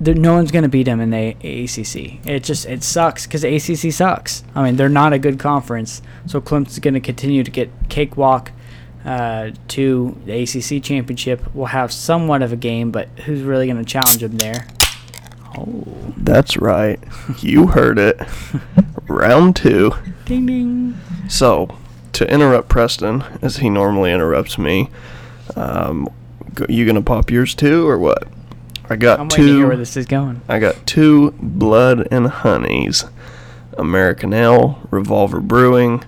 no 0.00 0.34
one's 0.34 0.50
going 0.50 0.62
to 0.62 0.68
beat 0.68 0.84
them 0.84 1.00
in 1.00 1.10
the 1.10 1.28
ACC. 1.30 2.26
It 2.26 2.42
just 2.42 2.66
it 2.66 2.82
sucks 2.82 3.26
because 3.26 3.42
the 3.42 3.54
ACC 3.54 3.92
sucks. 3.92 4.42
I 4.54 4.62
mean, 4.64 4.76
they're 4.76 4.88
not 4.88 5.12
a 5.12 5.18
good 5.18 5.38
conference, 5.38 6.02
so 6.26 6.40
Clemson's 6.40 6.78
going 6.78 6.94
to 6.94 7.00
continue 7.00 7.44
to 7.44 7.50
get 7.50 7.70
cakewalk 7.88 8.52
uh, 9.04 9.50
to 9.68 10.20
the 10.24 10.42
ACC 10.42 10.82
championship. 10.82 11.42
We'll 11.54 11.66
have 11.66 11.92
somewhat 11.92 12.42
of 12.42 12.52
a 12.52 12.56
game, 12.56 12.90
but 12.90 13.08
who's 13.24 13.42
really 13.42 13.66
going 13.66 13.78
to 13.78 13.84
challenge 13.84 14.20
them 14.20 14.38
there? 14.38 14.66
Oh, 15.56 15.84
that's 16.16 16.56
right. 16.56 17.00
You 17.38 17.68
heard 17.68 17.98
it. 17.98 18.20
Round 19.08 19.56
two. 19.56 19.92
Ding 20.24 20.46
ding. 20.46 20.98
So, 21.28 21.76
to 22.12 22.32
interrupt 22.32 22.68
Preston 22.68 23.24
as 23.42 23.56
he 23.56 23.68
normally 23.68 24.12
interrupts 24.12 24.58
me, 24.58 24.90
um, 25.56 26.08
you 26.68 26.86
gonna 26.86 27.02
pop 27.02 27.30
yours 27.30 27.54
too, 27.54 27.88
or 27.88 27.98
what? 27.98 28.28
I 28.90 28.96
got 28.96 29.20
I'm 29.20 29.28
two. 29.28 29.46
To 29.46 29.56
hear 29.56 29.68
where 29.68 29.76
this 29.76 29.96
is 29.96 30.04
going. 30.04 30.42
I 30.48 30.58
got 30.58 30.84
two 30.84 31.30
Blood 31.40 32.08
and 32.10 32.26
Honeys, 32.26 33.04
American 33.78 34.32
Ale, 34.32 34.80
Revolver 34.90 35.38
Brewing, 35.38 36.02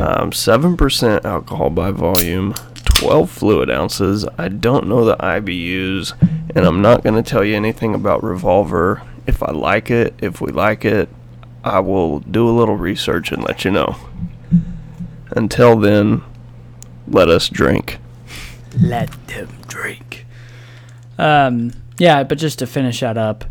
um, 0.00 0.32
seven 0.32 0.70
um, 0.70 0.76
percent 0.78 1.26
alcohol 1.26 1.68
by 1.68 1.90
volume, 1.90 2.54
twelve 2.82 3.30
fluid 3.30 3.70
ounces. 3.70 4.24
I 4.38 4.48
don't 4.48 4.88
know 4.88 5.04
the 5.04 5.16
IBUs, 5.18 6.14
and 6.56 6.64
I'm 6.64 6.80
not 6.80 7.04
gonna 7.04 7.22
tell 7.22 7.44
you 7.44 7.56
anything 7.56 7.94
about 7.94 8.24
Revolver. 8.24 9.02
If 9.26 9.42
I 9.42 9.52
like 9.52 9.90
it, 9.90 10.14
if 10.22 10.40
we 10.40 10.50
like 10.50 10.86
it, 10.86 11.10
I 11.62 11.80
will 11.80 12.20
do 12.20 12.48
a 12.48 12.56
little 12.56 12.76
research 12.76 13.32
and 13.32 13.44
let 13.44 13.66
you 13.66 13.70
know. 13.70 13.96
Until 15.32 15.76
then, 15.76 16.22
let 17.06 17.28
us 17.28 17.50
drink. 17.50 17.98
Let 18.80 19.10
them 19.28 19.48
drink. 19.68 20.24
Um 21.18 21.83
yeah, 21.98 22.24
but 22.24 22.38
just 22.38 22.58
to 22.60 22.66
finish 22.66 23.00
that 23.00 23.16
up, 23.16 23.44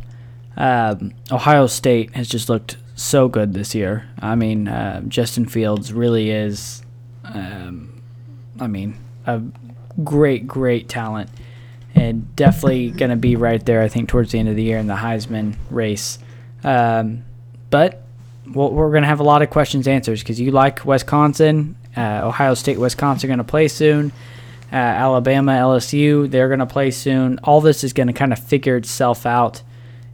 um, 0.58 1.14
Ohio 1.32 1.68
State 1.68 2.16
has 2.16 2.28
just 2.28 2.50
looked 2.50 2.78
so 2.96 3.28
good 3.28 3.54
this 3.54 3.74
year. 3.74 4.10
I 4.20 4.36
mean, 4.36 4.68
uh, 4.68 5.02
Justin 5.08 5.46
Fields 5.46 5.92
really 5.94 6.30
is, 6.30 6.84
um, 7.24 8.02
I 8.60 8.68
mean, 8.68 8.96
a 9.26 9.42
great, 10.04 10.48
great 10.48 10.90
talent, 10.90 11.30
and 11.96 12.36
definitely 12.36 12.92
going 12.92 13.12
to 13.12 13.18
be 13.18 13.36
right 13.36 13.64
there. 13.66 13.82
I 13.82 13.88
think 13.88 14.10
towards 14.10 14.32
the 14.32 14.40
end 14.40 14.50
of 14.50 14.56
the 14.56 14.64
year 14.64 14.78
in 14.78 14.88
the 14.88 14.96
Heisman 14.96 15.56
race. 15.70 16.20
Um, 16.64 17.24
but 17.70 18.04
we're 18.46 18.92
going 18.92 19.04
to 19.04 19.08
have 19.08 19.20
a 19.20 19.24
lot 19.24 19.42
of 19.42 19.50
questions 19.50 19.88
answers 19.88 20.22
because 20.22 20.40
you 20.40 20.52
like 20.52 20.86
Wisconsin, 20.86 21.76
uh, 21.96 22.22
Ohio 22.24 22.54
State, 22.54 22.78
Wisconsin 22.78 23.28
are 23.28 23.32
going 23.32 23.38
to 23.38 23.44
play 23.44 23.68
soon 23.68 24.12
uh, 24.74 24.76
Alabama, 24.76 25.52
LSU, 25.52 26.28
they're 26.30 26.48
going 26.48 26.60
to 26.60 26.66
play 26.66 26.90
soon. 26.90 27.38
All 27.44 27.62
this 27.62 27.84
is 27.84 27.94
going 27.94 28.08
to 28.08 28.14
kind 28.14 28.34
of 28.34 28.40
figure 28.40 28.76
itself 28.76 29.24
out, 29.28 29.62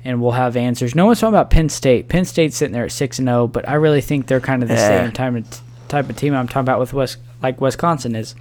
and 0.04 0.22
we'll 0.22 0.34
have 0.34 0.58
answers. 0.58 0.94
No 0.94 1.06
one's 1.06 1.22
talking 1.22 1.34
about 1.34 1.50
Penn 1.50 1.70
State. 1.70 2.10
Penn 2.10 2.26
State's 2.26 2.58
sitting 2.58 2.74
there 2.74 2.84
at 2.84 2.92
six 2.92 3.20
and 3.20 3.30
zero, 3.30 3.44
oh, 3.44 3.48
but 3.48 3.68
I 3.70 3.76
really 3.76 4.02
think 4.02 4.28
they're 4.28 4.42
kind 4.42 4.62
of 4.62 4.68
the 4.68 4.76
yeah. 4.76 5.06
same 5.06 5.12
type 5.14 5.34
of, 5.34 5.62
type 5.88 6.10
of 6.10 6.18
team 6.18 6.34
I'm 6.34 6.50
talking 6.50 6.62
about 6.62 6.82
with 6.82 6.92
West, 6.92 7.20
like 7.42 7.62
Wisconsin 7.62 8.16
is. 8.16 8.36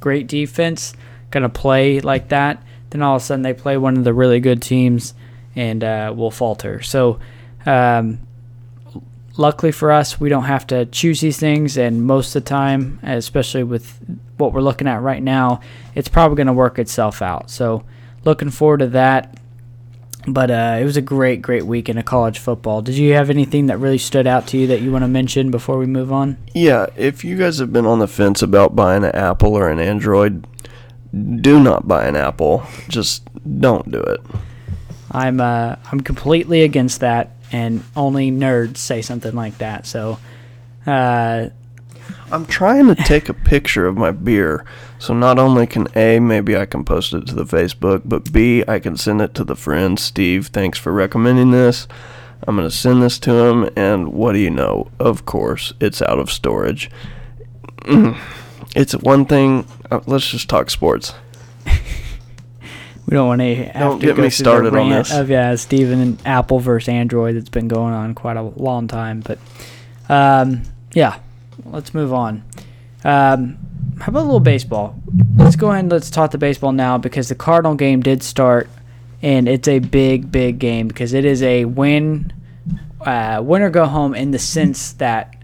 Great 0.00 0.26
defense, 0.26 0.92
going 1.30 1.44
to 1.44 1.48
play 1.48 1.98
like 2.00 2.28
that. 2.28 2.62
Then 2.90 3.00
all 3.00 3.16
of 3.16 3.22
a 3.22 3.24
sudden 3.24 3.40
they 3.40 3.54
play 3.54 3.78
one 3.78 3.96
of 3.96 4.04
the 4.04 4.12
really 4.12 4.40
good 4.40 4.60
teams, 4.60 5.14
and 5.56 5.82
uh, 5.82 6.12
will 6.14 6.30
falter. 6.30 6.82
So. 6.82 7.20
Um, 7.64 8.18
luckily 9.36 9.72
for 9.72 9.90
us, 9.90 10.20
we 10.20 10.28
don't 10.28 10.44
have 10.44 10.66
to 10.68 10.86
choose 10.86 11.20
these 11.20 11.38
things, 11.38 11.76
and 11.76 12.02
most 12.02 12.34
of 12.34 12.44
the 12.44 12.48
time, 12.48 13.00
especially 13.02 13.64
with 13.64 13.98
what 14.36 14.52
we're 14.52 14.60
looking 14.60 14.88
at 14.88 15.02
right 15.02 15.22
now, 15.22 15.60
it's 15.94 16.08
probably 16.08 16.36
going 16.36 16.46
to 16.46 16.52
work 16.52 16.78
itself 16.78 17.22
out. 17.22 17.50
So, 17.50 17.84
looking 18.24 18.50
forward 18.50 18.78
to 18.78 18.88
that. 18.88 19.38
But 20.26 20.50
uh, 20.50 20.78
it 20.80 20.84
was 20.84 20.96
a 20.96 21.02
great, 21.02 21.42
great 21.42 21.64
weekend 21.64 21.98
of 21.98 22.06
college 22.06 22.38
football. 22.38 22.80
Did 22.80 22.96
you 22.96 23.12
have 23.12 23.28
anything 23.28 23.66
that 23.66 23.76
really 23.76 23.98
stood 23.98 24.26
out 24.26 24.46
to 24.48 24.56
you 24.56 24.66
that 24.68 24.80
you 24.80 24.90
want 24.90 25.02
to 25.02 25.08
mention 25.08 25.50
before 25.50 25.76
we 25.76 25.84
move 25.84 26.10
on? 26.10 26.38
Yeah, 26.54 26.86
if 26.96 27.26
you 27.26 27.36
guys 27.36 27.58
have 27.58 27.74
been 27.74 27.84
on 27.84 27.98
the 27.98 28.08
fence 28.08 28.40
about 28.40 28.74
buying 28.74 29.04
an 29.04 29.14
Apple 29.14 29.52
or 29.54 29.68
an 29.68 29.78
Android, 29.78 30.46
do 31.12 31.62
not 31.62 31.86
buy 31.86 32.06
an 32.06 32.16
Apple. 32.16 32.64
Just 32.88 33.28
don't 33.60 33.90
do 33.90 34.00
it. 34.00 34.22
I'm 35.10 35.42
uh, 35.42 35.76
I'm 35.92 36.00
completely 36.00 36.62
against 36.62 37.00
that 37.00 37.33
and 37.54 37.84
only 37.94 38.32
nerds 38.32 38.78
say 38.78 39.00
something 39.00 39.32
like 39.32 39.58
that. 39.58 39.86
So, 39.86 40.18
uh, 40.88 41.50
I'm 42.32 42.46
trying 42.46 42.88
to 42.88 42.96
take 42.96 43.28
a 43.28 43.34
picture 43.34 43.86
of 43.86 43.96
my 43.96 44.10
beer, 44.10 44.64
so 44.98 45.14
not 45.14 45.38
only 45.38 45.68
can 45.68 45.86
A, 45.94 46.18
maybe 46.18 46.56
I 46.56 46.66
can 46.66 46.84
post 46.84 47.14
it 47.14 47.28
to 47.28 47.34
the 47.34 47.44
Facebook, 47.44 48.02
but 48.04 48.32
B, 48.32 48.64
I 48.66 48.80
can 48.80 48.96
send 48.96 49.20
it 49.20 49.34
to 49.34 49.44
the 49.44 49.54
friend 49.54 50.00
Steve. 50.00 50.48
Thanks 50.48 50.78
for 50.78 50.92
recommending 50.92 51.52
this. 51.52 51.86
I'm 52.42 52.56
going 52.56 52.68
to 52.68 52.74
send 52.74 53.00
this 53.00 53.20
to 53.20 53.32
him, 53.32 53.70
and 53.76 54.12
what 54.12 54.32
do 54.32 54.40
you 54.40 54.50
know? 54.50 54.90
Of 54.98 55.24
course, 55.24 55.72
it's 55.78 56.02
out 56.02 56.18
of 56.18 56.32
storage. 56.32 56.90
It's 58.76 58.92
one 58.96 59.24
thing. 59.24 59.68
Uh, 59.88 60.00
let's 60.06 60.28
just 60.28 60.48
talk 60.48 60.68
sports. 60.68 61.14
We 63.06 63.14
don't 63.14 63.26
want 63.28 63.40
to 63.42 63.54
have 63.54 63.74
Don't 63.74 64.00
to 64.00 64.06
get 64.06 64.16
go 64.16 64.22
me 64.22 64.30
started 64.30 64.72
the 64.72 64.78
on 64.80 64.90
rant 64.90 65.08
this. 65.08 65.16
of 65.16 65.28
yeah, 65.28 65.54
Steven 65.56 66.00
and 66.00 66.26
Apple 66.26 66.58
versus 66.58 66.88
Android 66.88 67.36
that's 67.36 67.50
been 67.50 67.68
going 67.68 67.92
on 67.92 68.14
quite 68.14 68.36
a 68.36 68.42
long 68.42 68.88
time. 68.88 69.20
But 69.20 69.38
um, 70.08 70.62
yeah, 70.94 71.18
let's 71.66 71.92
move 71.92 72.12
on. 72.12 72.42
Um, 73.04 73.58
how 74.00 74.08
about 74.08 74.20
a 74.22 74.24
little 74.24 74.40
baseball? 74.40 75.00
Let's 75.36 75.56
go 75.56 75.68
ahead 75.70 75.80
and 75.80 75.92
let's 75.92 76.10
talk 76.10 76.30
the 76.30 76.38
baseball 76.38 76.72
now 76.72 76.96
because 76.98 77.28
the 77.28 77.34
Cardinal 77.34 77.74
game 77.74 78.00
did 78.02 78.22
start, 78.22 78.68
and 79.22 79.48
it's 79.48 79.68
a 79.68 79.78
big, 79.80 80.32
big 80.32 80.58
game 80.58 80.88
because 80.88 81.12
it 81.12 81.24
is 81.26 81.42
a 81.42 81.66
win, 81.66 82.32
uh, 83.02 83.42
win 83.44 83.62
or 83.62 83.70
go 83.70 83.84
home 83.84 84.14
in 84.14 84.30
the 84.30 84.38
sense 84.38 84.94
that 84.94 85.36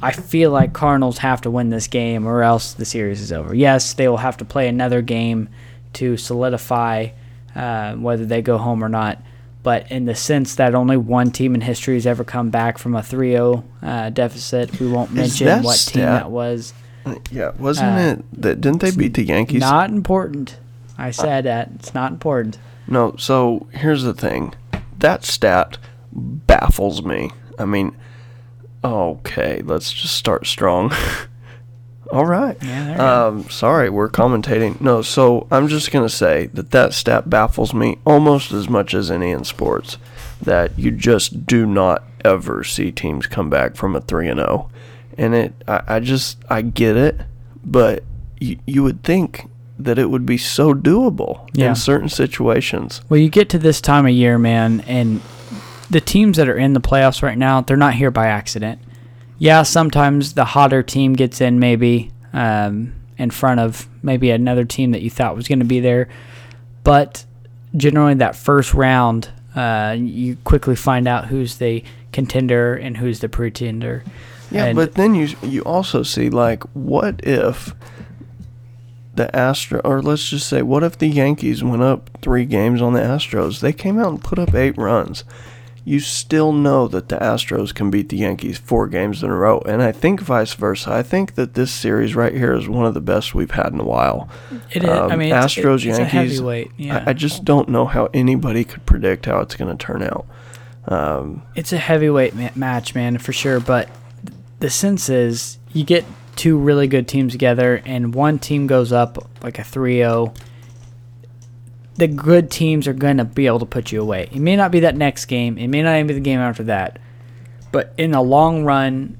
I 0.00 0.12
feel 0.12 0.50
like 0.52 0.72
Cardinals 0.72 1.18
have 1.18 1.40
to 1.42 1.50
win 1.50 1.70
this 1.70 1.88
game 1.88 2.26
or 2.26 2.42
else 2.42 2.72
the 2.72 2.84
series 2.84 3.20
is 3.20 3.32
over. 3.32 3.54
Yes, 3.54 3.92
they 3.94 4.08
will 4.08 4.16
have 4.18 4.36
to 4.38 4.44
play 4.44 4.68
another 4.68 5.02
game 5.02 5.48
to 5.94 6.16
solidify 6.16 7.08
uh, 7.54 7.94
whether 7.94 8.24
they 8.24 8.42
go 8.42 8.58
home 8.58 8.84
or 8.84 8.88
not. 8.88 9.22
But 9.62 9.90
in 9.90 10.06
the 10.06 10.14
sense 10.14 10.54
that 10.54 10.74
only 10.74 10.96
one 10.96 11.30
team 11.30 11.54
in 11.54 11.60
history 11.60 11.94
has 11.94 12.06
ever 12.06 12.24
come 12.24 12.48
back 12.50 12.78
from 12.78 12.94
a 12.94 13.02
3 13.02 13.32
0 13.32 13.64
uh, 13.82 14.10
deficit, 14.10 14.80
we 14.80 14.88
won't 14.88 15.12
mention 15.12 15.62
what 15.62 15.78
team 15.78 16.02
that 16.02 16.30
was. 16.30 16.72
Yeah, 17.30 17.52
wasn't 17.58 17.98
Uh, 17.98 18.00
it 18.00 18.42
that 18.42 18.60
didn't 18.60 18.80
they 18.80 18.90
beat 18.90 19.14
the 19.14 19.24
Yankees? 19.24 19.60
Not 19.60 19.90
important. 19.90 20.58
I 20.96 21.10
said 21.10 21.44
that. 21.44 21.70
It's 21.74 21.94
not 21.94 22.12
important. 22.12 22.58
No, 22.86 23.14
so 23.18 23.66
here's 23.72 24.02
the 24.02 24.14
thing. 24.14 24.54
That 24.98 25.24
stat 25.24 25.78
baffles 26.12 27.02
me. 27.02 27.30
I 27.58 27.64
mean, 27.64 27.96
okay, 28.84 29.62
let's 29.64 29.92
just 29.92 30.14
start 30.14 30.46
strong. 30.46 30.92
All 32.12 32.26
right. 32.26 32.56
Yeah. 32.62 33.26
Um, 33.26 33.48
sorry, 33.50 33.88
we're 33.88 34.08
commentating. 34.08 34.80
No, 34.80 35.00
so 35.02 35.46
I'm 35.50 35.68
just 35.68 35.92
gonna 35.92 36.08
say 36.08 36.46
that 36.54 36.70
that 36.72 36.92
stat 36.92 37.30
baffles 37.30 37.72
me 37.72 37.98
almost 38.04 38.52
as 38.52 38.68
much 38.68 38.94
as 38.94 39.10
any 39.10 39.30
in 39.30 39.44
sports. 39.44 39.96
That 40.42 40.78
you 40.78 40.90
just 40.90 41.46
do 41.46 41.66
not 41.66 42.02
ever 42.24 42.64
see 42.64 42.90
teams 42.90 43.26
come 43.26 43.50
back 43.50 43.76
from 43.76 43.94
a 43.94 44.00
three 44.00 44.28
and 44.28 44.40
zero, 44.40 44.70
and 45.18 45.34
it. 45.34 45.54
I, 45.68 45.82
I 45.86 46.00
just 46.00 46.38
I 46.48 46.62
get 46.62 46.96
it, 46.96 47.20
but 47.64 48.02
you 48.40 48.58
you 48.66 48.82
would 48.82 49.02
think 49.04 49.48
that 49.78 49.98
it 49.98 50.10
would 50.10 50.26
be 50.26 50.36
so 50.36 50.74
doable 50.74 51.48
Yeah. 51.54 51.68
in 51.70 51.74
certain 51.76 52.08
situations. 52.08 53.00
Well, 53.08 53.20
you 53.20 53.28
get 53.30 53.48
to 53.50 53.58
this 53.58 53.80
time 53.80 54.04
of 54.06 54.12
year, 54.12 54.36
man, 54.38 54.80
and 54.86 55.20
the 55.88 56.00
teams 56.00 56.36
that 56.38 56.48
are 56.48 56.56
in 56.56 56.72
the 56.74 56.80
playoffs 56.80 57.22
right 57.22 57.38
now, 57.38 57.60
they're 57.62 57.76
not 57.76 57.94
here 57.94 58.10
by 58.10 58.26
accident. 58.26 58.80
Yeah, 59.40 59.62
sometimes 59.62 60.34
the 60.34 60.44
hotter 60.44 60.82
team 60.82 61.14
gets 61.14 61.40
in 61.40 61.58
maybe 61.58 62.10
um, 62.34 62.92
in 63.16 63.30
front 63.30 63.58
of 63.58 63.88
maybe 64.02 64.30
another 64.30 64.66
team 64.66 64.90
that 64.92 65.00
you 65.00 65.08
thought 65.08 65.34
was 65.34 65.48
going 65.48 65.60
to 65.60 65.64
be 65.64 65.80
there, 65.80 66.08
but 66.84 67.24
generally 67.74 68.12
that 68.14 68.36
first 68.36 68.74
round, 68.74 69.30
uh, 69.56 69.96
you 69.98 70.36
quickly 70.44 70.76
find 70.76 71.08
out 71.08 71.26
who's 71.28 71.56
the 71.56 71.82
contender 72.12 72.74
and 72.74 72.98
who's 72.98 73.20
the 73.20 73.30
pretender. 73.30 74.04
Yeah, 74.50 74.66
And- 74.66 74.76
but 74.76 74.94
then 74.94 75.14
you 75.14 75.28
you 75.42 75.62
also 75.62 76.02
see 76.02 76.28
like 76.28 76.62
what 76.74 77.20
if 77.24 77.74
the 79.14 79.34
Astro 79.34 79.80
or 79.84 80.02
let's 80.02 80.28
just 80.28 80.48
say 80.48 80.60
what 80.60 80.82
if 80.82 80.98
the 80.98 81.08
Yankees 81.08 81.64
went 81.64 81.82
up 81.82 82.10
3 82.20 82.44
games 82.44 82.82
on 82.82 82.92
the 82.92 83.00
Astros? 83.00 83.60
They 83.60 83.72
came 83.72 83.98
out 83.98 84.08
and 84.08 84.22
put 84.22 84.38
up 84.38 84.54
8 84.54 84.76
runs. 84.76 85.24
You 85.90 85.98
still 85.98 86.52
know 86.52 86.86
that 86.86 87.08
the 87.08 87.16
Astros 87.16 87.74
can 87.74 87.90
beat 87.90 88.10
the 88.10 88.16
Yankees 88.18 88.58
4 88.58 88.86
games 88.86 89.24
in 89.24 89.30
a 89.30 89.34
row 89.34 89.58
and 89.66 89.82
I 89.82 89.90
think 89.90 90.20
vice 90.20 90.54
versa. 90.54 90.92
I 90.92 91.02
think 91.02 91.34
that 91.34 91.54
this 91.54 91.72
series 91.72 92.14
right 92.14 92.32
here 92.32 92.52
is 92.52 92.68
one 92.68 92.86
of 92.86 92.94
the 92.94 93.00
best 93.00 93.34
we've 93.34 93.50
had 93.50 93.72
in 93.72 93.80
a 93.80 93.84
while. 93.84 94.28
It 94.70 94.84
is. 94.84 94.88
I 94.88 95.10
Um, 95.10 95.18
mean, 95.18 95.32
Astros, 95.32 95.84
it's 95.84 95.98
a 95.98 96.02
Yankees, 96.02 96.12
heavyweight. 96.12 96.70
Yeah, 96.76 97.02
I, 97.06 97.10
I 97.10 97.12
just 97.12 97.44
don't 97.44 97.68
know 97.68 97.86
how 97.86 98.08
anybody 98.14 98.62
could 98.62 98.86
predict 98.86 99.26
how 99.26 99.40
it's 99.40 99.56
going 99.56 99.76
to 99.76 99.84
turn 99.84 100.02
out. 100.02 100.26
Um, 100.86 101.42
it's 101.56 101.72
a 101.72 101.78
heavyweight 101.78 102.34
ma- 102.36 102.50
match, 102.54 102.94
man, 102.94 103.18
for 103.18 103.32
sure. 103.32 103.58
But 103.60 103.88
the 104.60 104.70
sense 104.70 105.08
is 105.08 105.58
you 105.72 105.84
get 105.84 106.04
two 106.36 106.56
really 106.56 106.86
good 106.86 107.08
teams 107.08 107.32
together, 107.32 107.82
and 107.84 108.14
one 108.14 108.38
team 108.38 108.66
goes 108.66 108.92
up 108.92 109.18
like 109.42 109.58
a 109.58 109.64
3 109.64 109.96
0. 109.96 110.34
The 112.00 112.08
good 112.08 112.50
teams 112.50 112.88
are 112.88 112.94
going 112.94 113.18
to 113.18 113.26
be 113.26 113.46
able 113.46 113.58
to 113.58 113.66
put 113.66 113.92
you 113.92 114.00
away. 114.00 114.30
It 114.32 114.40
may 114.40 114.56
not 114.56 114.70
be 114.70 114.80
that 114.80 114.96
next 114.96 115.26
game, 115.26 115.58
it 115.58 115.68
may 115.68 115.82
not 115.82 115.96
even 115.96 116.06
be 116.06 116.14
the 116.14 116.20
game 116.20 116.40
after 116.40 116.62
that. 116.64 116.98
But 117.72 117.92
in 117.98 118.12
the 118.12 118.22
long 118.22 118.64
run, 118.64 119.18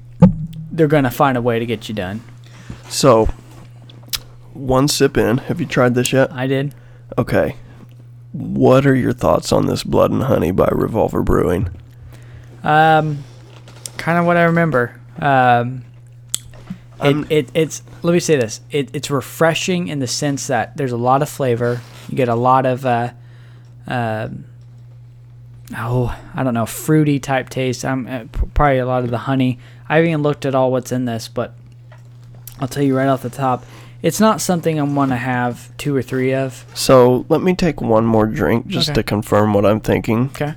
they're 0.71 0.87
going 0.87 1.03
to 1.03 1.11
find 1.11 1.37
a 1.37 1.41
way 1.43 1.59
to 1.59 1.65
get 1.67 1.87
you 1.87 1.93
done. 1.93 2.21
so 2.89 3.27
one 4.53 4.87
sip 4.87 5.15
in. 5.15 5.37
Have 5.37 5.59
you 5.59 5.67
tried 5.67 5.93
this 5.93 6.11
yet? 6.11 6.31
I 6.33 6.47
did. 6.47 6.73
Okay. 7.19 7.55
What 8.31 8.87
are 8.87 8.95
your 8.95 9.13
thoughts 9.13 9.51
on 9.51 9.67
this 9.67 9.83
Blood 9.83 10.11
and 10.11 10.23
Honey 10.23 10.51
by 10.51 10.69
Revolver 10.71 11.21
Brewing? 11.21 11.69
Um, 12.63 13.23
kind 13.97 14.17
of 14.17 14.25
what 14.25 14.37
I 14.37 14.43
remember. 14.43 14.99
Um, 15.19 15.83
It, 17.03 17.31
it 17.31 17.49
it's 17.53 17.81
let 18.03 18.13
me 18.13 18.19
say 18.19 18.35
this. 18.35 18.61
It, 18.69 18.89
it's 18.93 19.09
refreshing 19.09 19.87
in 19.87 19.99
the 19.99 20.07
sense 20.07 20.47
that 20.47 20.77
there's 20.77 20.91
a 20.91 20.97
lot 20.97 21.21
of 21.21 21.29
flavor. 21.29 21.81
You 22.09 22.15
get 22.15 22.29
a 22.29 22.35
lot 22.35 22.65
of 22.65 22.85
uh, 22.85 23.11
um 23.87 24.45
oh 25.77 26.15
I 26.35 26.43
don't 26.43 26.53
know 26.53 26.65
fruity 26.65 27.19
type 27.19 27.49
taste. 27.49 27.83
I'm 27.85 28.05
uh, 28.07 28.25
probably 28.53 28.77
a 28.79 28.85
lot 28.85 29.03
of 29.03 29.09
the 29.09 29.17
honey. 29.19 29.57
I 29.89 29.95
haven't 29.95 30.09
even 30.11 30.23
looked 30.23 30.45
at 30.45 30.53
all 30.55 30.71
what's 30.71 30.91
in 30.91 31.05
this, 31.05 31.27
but 31.27 31.55
I'll 32.59 32.67
tell 32.67 32.83
you 32.83 32.95
right 32.95 33.07
off 33.07 33.23
the 33.23 33.29
top, 33.29 33.65
it's 34.03 34.19
not 34.19 34.39
something 34.39 34.79
I 34.79 34.83
want 34.83 35.11
to 35.11 35.17
have 35.17 35.75
two 35.77 35.95
or 35.95 36.01
three 36.03 36.33
of. 36.33 36.65
So 36.75 37.25
let 37.29 37.41
me 37.41 37.55
take 37.55 37.81
one 37.81 38.05
more 38.05 38.27
drink 38.27 38.67
just 38.67 38.89
Okay. 38.89 38.95
to 38.95 39.03
confirm 39.03 39.53
what 39.53 39.65
I'm 39.65 39.79
thinking. 39.79 40.27
Okay. 40.27 40.53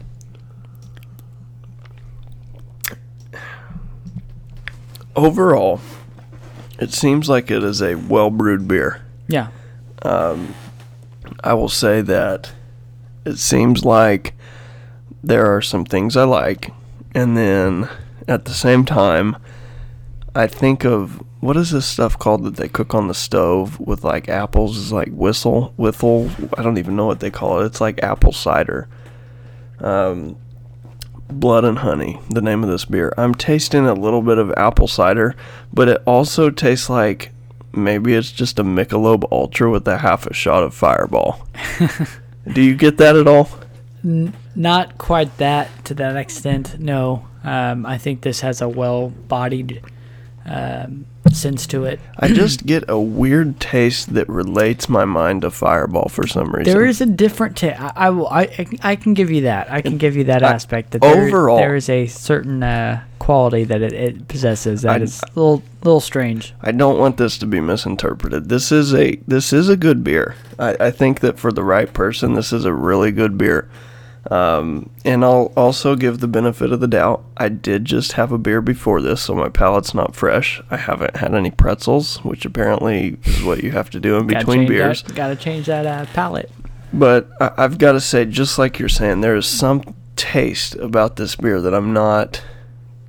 Overall, 5.16 5.80
it 6.84 6.92
seems 6.92 7.30
like 7.30 7.50
it 7.50 7.64
is 7.64 7.80
a 7.80 7.94
well 7.94 8.30
brewed 8.30 8.68
beer. 8.68 9.00
Yeah. 9.26 9.48
I 11.42 11.54
will 11.54 11.70
say 11.70 12.02
that 12.02 12.52
it 13.24 13.38
seems 13.38 13.86
like 13.86 14.34
there 15.22 15.46
are 15.46 15.62
some 15.62 15.86
things 15.86 16.14
I 16.14 16.24
like, 16.24 16.72
and 17.14 17.38
then 17.38 17.88
at 18.28 18.44
the 18.44 18.52
same 18.52 18.84
time, 18.84 19.38
I 20.34 20.46
think 20.46 20.84
of 20.84 21.22
what 21.40 21.56
is 21.56 21.70
this 21.70 21.86
stuff 21.86 22.18
called 22.18 22.44
that 22.44 22.56
they 22.56 22.68
cook 22.68 22.94
on 22.94 23.08
the 23.08 23.14
stove 23.14 23.80
with 23.80 24.04
like 24.04 24.28
apples? 24.28 24.76
Is 24.76 24.92
like 24.92 25.08
whistle, 25.10 25.72
whiffle. 25.76 26.30
I 26.58 26.62
don't 26.62 26.76
even 26.76 26.96
know 26.96 27.06
what 27.06 27.20
they 27.20 27.30
call 27.30 27.62
it. 27.62 27.66
It's 27.66 27.80
like 27.80 28.02
apple 28.02 28.32
cider. 28.32 28.88
Um, 29.80 30.36
blood 31.28 31.64
and 31.64 31.78
honey. 31.78 32.20
The 32.30 32.42
name 32.42 32.62
of 32.62 32.70
this 32.70 32.84
beer. 32.84 33.12
I'm 33.16 33.34
tasting 33.34 33.86
a 33.86 33.94
little 33.94 34.22
bit 34.22 34.38
of 34.38 34.52
apple 34.56 34.88
cider, 34.88 35.34
but 35.72 35.88
it 35.88 36.02
also 36.06 36.50
tastes 36.50 36.88
like 36.88 37.32
maybe 37.72 38.14
it's 38.14 38.30
just 38.32 38.58
a 38.58 38.64
Michelob 38.64 39.30
Ultra 39.32 39.70
with 39.70 39.86
a 39.88 39.98
half 39.98 40.26
a 40.26 40.34
shot 40.34 40.62
of 40.62 40.74
Fireball. 40.74 41.46
Do 42.52 42.62
you 42.62 42.74
get 42.74 42.98
that 42.98 43.16
at 43.16 43.26
all? 43.26 43.48
N- 44.04 44.34
not 44.54 44.98
quite 44.98 45.36
that 45.38 45.84
to 45.86 45.94
that 45.94 46.16
extent. 46.16 46.78
No, 46.78 47.26
um, 47.42 47.86
I 47.86 47.98
think 47.98 48.20
this 48.20 48.40
has 48.40 48.60
a 48.60 48.68
well-bodied 48.68 49.82
um, 50.44 51.06
sense 51.32 51.66
to 51.68 51.84
it. 51.84 52.00
I 52.18 52.28
just 52.28 52.66
get 52.66 52.84
a 52.88 52.98
weird 52.98 53.58
taste 53.60 54.14
that 54.14 54.28
relates 54.28 54.88
my 54.88 55.04
mind 55.04 55.42
to 55.42 55.50
Fireball 55.50 56.08
for 56.08 56.26
some 56.26 56.50
reason. 56.52 56.72
There 56.72 56.84
is 56.84 57.00
a 57.00 57.06
different. 57.06 57.56
ta- 57.56 57.92
I, 57.96 58.06
I 58.06 58.10
will. 58.10 58.28
I, 58.28 58.66
I 58.82 58.96
can 58.96 59.14
give 59.14 59.30
you 59.30 59.42
that. 59.42 59.70
I 59.72 59.80
can 59.80 59.96
give 59.98 60.16
you 60.16 60.24
that 60.24 60.42
I- 60.42 60.52
aspect. 60.52 60.90
That 60.92 61.00
there, 61.02 61.26
overall- 61.26 61.56
there 61.58 61.76
is 61.76 61.88
a 61.88 62.06
certain 62.06 62.62
uh, 62.62 63.02
quality 63.18 63.64
that 63.64 63.80
it, 63.82 63.92
it 63.92 64.28
possesses 64.28 64.82
that 64.82 65.00
I- 65.00 65.04
is 65.04 65.20
a 65.22 65.26
little 65.40 65.62
little 65.82 66.00
strange. 66.00 66.54
I 66.62 66.72
don't 66.72 66.98
want 66.98 67.16
this 67.16 67.38
to 67.38 67.46
be 67.46 67.60
misinterpreted. 67.60 68.48
This 68.48 68.70
is 68.70 68.94
a 68.94 69.16
this 69.26 69.52
is 69.52 69.68
a 69.68 69.76
good 69.76 70.04
beer. 70.04 70.34
I, 70.58 70.76
I 70.78 70.90
think 70.90 71.20
that 71.20 71.38
for 71.38 71.52
the 71.52 71.64
right 71.64 71.92
person, 71.92 72.34
this 72.34 72.52
is 72.52 72.64
a 72.64 72.72
really 72.72 73.10
good 73.12 73.36
beer. 73.38 73.68
Um, 74.30 74.90
and 75.04 75.24
I'll 75.24 75.52
also 75.56 75.96
give 75.96 76.20
the 76.20 76.28
benefit 76.28 76.72
of 76.72 76.80
the 76.80 76.88
doubt. 76.88 77.24
I 77.36 77.48
did 77.48 77.84
just 77.84 78.12
have 78.12 78.32
a 78.32 78.38
beer 78.38 78.62
before 78.62 79.00
this, 79.02 79.22
so 79.22 79.34
my 79.34 79.48
palate's 79.48 79.94
not 79.94 80.14
fresh. 80.14 80.62
I 80.70 80.76
haven't 80.76 81.16
had 81.16 81.34
any 81.34 81.50
pretzels, 81.50 82.16
which 82.24 82.44
apparently 82.44 83.18
is 83.24 83.42
what 83.42 83.62
you 83.62 83.72
have 83.72 83.90
to 83.90 84.00
do 84.00 84.16
in 84.16 84.26
Gotta 84.26 84.46
between 84.46 84.66
beers. 84.66 85.02
That, 85.02 85.14
gotta 85.14 85.36
change 85.36 85.66
that 85.66 85.86
uh, 85.86 86.06
palate. 86.14 86.50
But 86.92 87.28
I, 87.40 87.52
I've 87.58 87.78
got 87.78 87.92
to 87.92 88.00
say, 88.00 88.24
just 88.24 88.58
like 88.58 88.78
you're 88.78 88.88
saying, 88.88 89.20
there 89.20 89.36
is 89.36 89.46
some 89.46 89.82
taste 90.16 90.74
about 90.76 91.16
this 91.16 91.36
beer 91.36 91.60
that 91.60 91.74
I'm 91.74 91.92
not. 91.92 92.42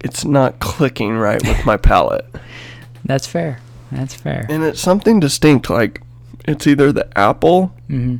It's 0.03 0.25
not 0.25 0.59
clicking 0.59 1.17
right 1.17 1.41
with 1.43 1.65
my 1.65 1.77
palate. 1.77 2.25
That's 3.05 3.25
fair. 3.25 3.59
That's 3.91 4.13
fair. 4.13 4.45
And 4.49 4.63
it's 4.63 4.81
something 4.81 5.19
distinct, 5.19 5.69
like 5.69 6.01
it's 6.47 6.67
either 6.67 6.91
the 6.91 7.07
apple 7.17 7.67
hmm 7.87 8.17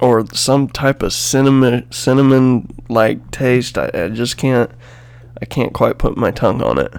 or 0.00 0.26
some 0.32 0.68
type 0.68 1.02
of 1.02 1.12
cinnamon 1.12 1.90
cinnamon 1.90 2.74
like 2.88 3.30
taste. 3.30 3.78
I, 3.78 3.90
I 3.92 4.08
just 4.08 4.36
can't 4.36 4.70
I 5.40 5.44
can't 5.44 5.72
quite 5.72 5.98
put 5.98 6.16
my 6.16 6.30
tongue 6.30 6.62
on 6.62 6.78
it. 6.78 6.92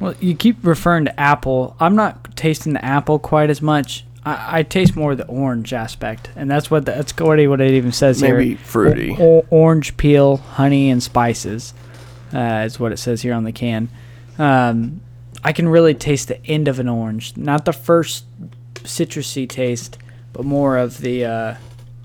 Well, 0.00 0.14
you 0.20 0.34
keep 0.34 0.64
referring 0.64 1.06
to 1.06 1.20
apple. 1.20 1.76
I'm 1.80 1.96
not 1.96 2.36
tasting 2.36 2.72
the 2.72 2.84
apple 2.84 3.18
quite 3.18 3.50
as 3.50 3.60
much. 3.60 4.04
I, 4.24 4.60
I 4.60 4.62
taste 4.62 4.94
more 4.94 5.14
the 5.14 5.26
orange 5.26 5.72
aspect, 5.72 6.30
and 6.36 6.50
that's 6.50 6.70
what 6.70 6.86
the, 6.86 6.92
that's 6.92 7.18
already 7.20 7.46
what 7.48 7.60
it 7.60 7.72
even 7.72 7.92
says 7.92 8.20
here. 8.20 8.38
Maybe 8.38 8.54
fruity. 8.54 9.16
O- 9.18 9.46
orange 9.50 9.96
peel, 9.96 10.36
honey, 10.36 10.90
and 10.90 11.02
spices 11.02 11.74
uh, 12.32 12.62
is 12.64 12.78
what 12.78 12.92
it 12.92 12.98
says 12.98 13.22
here 13.22 13.34
on 13.34 13.44
the 13.44 13.52
can. 13.52 13.88
Um, 14.38 15.00
I 15.42 15.52
can 15.52 15.68
really 15.68 15.94
taste 15.94 16.28
the 16.28 16.44
end 16.46 16.68
of 16.68 16.78
an 16.78 16.88
orange, 16.88 17.36
not 17.36 17.64
the 17.64 17.72
first 17.72 18.24
citrusy 18.74 19.48
taste, 19.48 19.98
but 20.32 20.44
more 20.44 20.76
of 20.76 20.98
the 20.98 21.24
uh, 21.24 21.54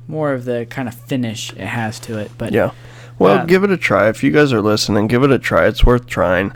more 0.08 0.34
of 0.34 0.45
the 0.45 0.66
kind 0.70 0.88
of 0.88 0.93
finish 0.93 1.51
it 1.54 1.60
has 1.60 1.99
to 2.01 2.18
it. 2.20 2.32
But 2.38 2.51
Yeah. 2.54 2.72
Well, 3.20 3.39
Um, 3.41 3.47
give 3.47 3.64
it 3.64 3.70
a 3.72 3.78
try. 3.78 4.10
If 4.10 4.24
you 4.24 4.32
guys 4.32 4.51
are 4.51 4.62
listening, 4.62 5.08
give 5.08 5.24
it 5.24 5.32
a 5.32 5.38
try. 5.39 5.68
It's 5.68 5.86
worth 5.86 6.08
trying. 6.08 6.51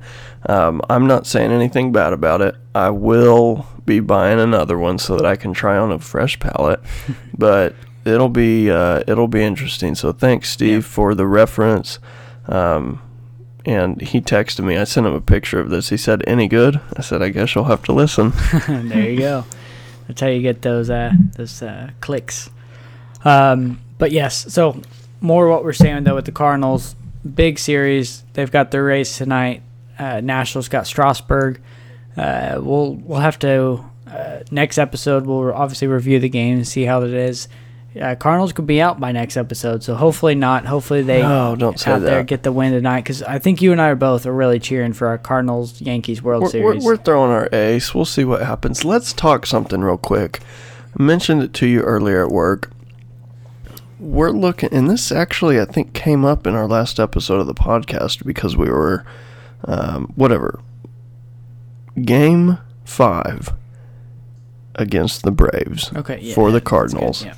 Um, 0.47 0.81
I'm 0.89 1.05
not 1.07 1.27
saying 1.27 1.51
anything 1.51 1.91
bad 1.91 2.13
about 2.13 2.41
it. 2.41 2.55
I 2.73 2.89
will 2.89 3.67
be 3.85 3.99
buying 3.99 4.39
another 4.39 4.77
one 4.77 4.97
so 4.97 5.15
that 5.15 5.25
I 5.25 5.35
can 5.35 5.53
try 5.53 5.77
on 5.77 5.91
a 5.91 5.99
fresh 5.99 6.39
palette, 6.39 6.79
but 7.37 7.75
it'll 8.05 8.29
be 8.29 8.69
uh, 8.71 9.01
it'll 9.07 9.27
be 9.27 9.43
interesting. 9.43 9.93
So 9.95 10.11
thanks, 10.11 10.49
Steve, 10.49 10.83
Yeah. 10.83 10.89
for 10.89 11.15
the 11.15 11.27
reference. 11.27 11.99
Um, 12.47 13.01
and 13.65 14.01
he 14.01 14.19
texted 14.21 14.63
me. 14.63 14.77
I 14.77 14.85
sent 14.85 15.05
him 15.05 15.13
a 15.13 15.21
picture 15.21 15.59
of 15.59 15.69
this. 15.69 15.89
He 15.89 15.97
said, 15.97 16.23
"Any 16.25 16.47
good?" 16.47 16.79
I 16.97 17.01
said, 17.01 17.21
"I 17.21 17.29
guess 17.29 17.53
you'll 17.53 17.65
have 17.65 17.83
to 17.83 17.93
listen." 17.93 18.31
there 18.67 19.09
you 19.09 19.19
go. 19.19 19.43
That's 20.07 20.21
how 20.21 20.27
you 20.27 20.41
get 20.41 20.61
those 20.61 20.89
uh, 20.89 21.11
those 21.35 21.61
uh, 21.61 21.89
clicks. 22.01 22.49
Um, 23.27 23.79
but 23.97 24.11
yes, 24.11 24.53
so 24.53 24.81
more 25.21 25.47
what 25.49 25.63
we're 25.63 25.73
saying 25.73 26.03
though 26.03 26.15
with 26.15 26.25
the 26.25 26.31
Cardinals, 26.31 26.95
big 27.35 27.59
series. 27.59 28.23
They've 28.33 28.51
got 28.51 28.71
their 28.71 28.83
race 28.83 29.17
tonight. 29.17 29.63
Uh, 29.99 30.21
Nationals 30.21 30.69
got 30.69 30.85
Strasburg. 30.87 31.59
Uh, 32.15 32.59
we'll 32.61 32.93
we'll 32.95 33.19
have 33.19 33.37
to 33.39 33.83
uh, 34.07 34.39
next 34.51 34.77
episode. 34.77 35.25
We'll 35.25 35.51
obviously 35.53 35.87
review 35.87 36.19
the 36.19 36.29
game 36.29 36.57
and 36.57 36.67
see 36.67 36.83
how 36.83 37.01
it 37.03 37.13
is. 37.13 37.47
Uh, 37.99 38.13
Cardinals 38.13 38.53
could 38.53 38.67
be 38.67 38.79
out 38.79 38.99
by 38.99 39.11
next 39.11 39.37
episode, 39.37 39.81
so 39.83 39.95
hopefully 39.95 40.35
not. 40.35 40.65
Hopefully 40.67 41.01
they 41.01 41.21
No, 41.23 41.55
don't 41.55 41.79
say 41.79 41.91
out 41.91 42.01
there 42.01 42.21
get 42.23 42.43
the 42.43 42.51
win 42.51 42.71
tonight 42.73 43.01
because 43.01 43.23
I 43.23 43.39
think 43.39 43.59
you 43.61 43.71
and 43.71 43.81
I 43.81 43.87
are 43.89 43.95
both 43.95 44.27
are 44.27 44.33
really 44.33 44.59
cheering 44.59 44.93
for 44.93 45.07
our 45.07 45.17
Cardinals 45.17 45.81
Yankees 45.81 46.21
World 46.21 46.43
We're, 46.43 46.49
Series. 46.49 46.83
we're, 46.83 46.91
we're 46.93 46.97
throwing 46.97 47.31
our 47.31 47.49
ace. 47.51 47.95
We'll 47.95 48.05
see 48.05 48.23
what 48.23 48.43
happens. 48.43 48.85
Let's 48.85 49.13
talk 49.13 49.47
something 49.47 49.81
real 49.81 49.97
quick. 49.97 50.41
I 50.99 51.01
mentioned 51.01 51.41
it 51.41 51.53
to 51.55 51.65
you 51.65 51.81
earlier 51.81 52.23
at 52.23 52.31
work. 52.31 52.69
We're 53.99 54.31
looking, 54.31 54.69
and 54.71 54.89
this 54.89 55.11
actually 55.11 55.59
I 55.59 55.65
think 55.65 55.93
came 55.93 56.23
up 56.23 56.45
in 56.45 56.53
our 56.53 56.67
last 56.67 56.99
episode 56.99 57.39
of 57.39 57.47
the 57.47 57.53
podcast 57.55 58.25
because 58.25 58.55
we 58.55 58.69
were, 58.69 59.05
um, 59.65 60.11
whatever. 60.15 60.59
Game 62.03 62.59
five 62.85 63.53
against 64.75 65.23
the 65.23 65.31
Braves 65.31 65.91
okay, 65.95 66.19
yeah, 66.21 66.35
for 66.35 66.51
the 66.51 66.59
that's 66.59 66.63
good, 66.63 66.69
Cardinals. 66.69 67.25
yeah. 67.25 67.33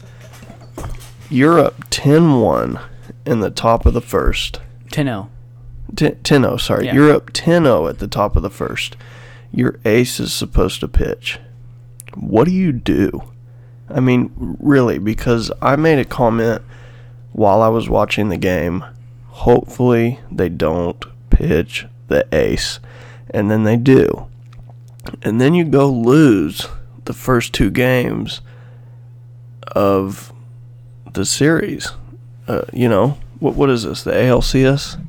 You're 1.30 1.60
up 1.60 1.76
10 1.89 2.41
1 2.41 2.80
in 3.26 3.39
the 3.39 3.51
top 3.51 3.86
of 3.86 3.93
the 3.93 4.01
first. 4.01 4.60
10-0. 4.88 5.30
10 5.95 6.18
0, 6.24 6.57
sorry. 6.57 6.86
Yeah. 6.88 6.93
You're 6.95 7.14
up 7.14 7.30
10 7.32 7.64
0 7.64 7.88
at 7.88 7.99
the 7.99 8.07
top 8.07 8.36
of 8.36 8.41
the 8.41 8.49
first. 8.49 8.97
Your 9.51 9.80
ace 9.86 10.20
is 10.20 10.34
supposed 10.34 10.80
to 10.82 10.88
pitch. 10.88 11.39
What 12.16 12.45
do 12.45 12.51
you 12.51 12.72
do? 12.72 13.24
I 13.89 13.99
mean, 13.99 14.31
really, 14.59 14.99
because 14.99 15.51
I 15.61 15.75
made 15.75 15.99
a 15.99 16.05
comment 16.05 16.61
while 17.33 17.61
I 17.61 17.67
was 17.69 17.89
watching 17.89 18.29
the 18.29 18.37
game. 18.37 18.83
Hopefully, 19.27 20.19
they 20.31 20.49
don't 20.49 21.03
pitch 21.29 21.85
the 22.07 22.27
ace. 22.33 22.79
And 23.31 23.49
then 23.49 23.63
they 23.63 23.77
do. 23.77 24.27
And 25.21 25.39
then 25.39 25.53
you 25.53 25.63
go 25.63 25.89
lose 25.89 26.67
the 27.05 27.13
first 27.13 27.53
two 27.53 27.69
games 27.71 28.41
of 29.67 30.33
the 31.13 31.25
series. 31.25 31.91
Uh, 32.47 32.61
you 32.73 32.89
know, 32.89 33.17
what 33.39 33.55
what 33.55 33.69
is 33.69 33.83
this? 33.83 34.03
The 34.03 34.11
ALCS? 34.11 34.99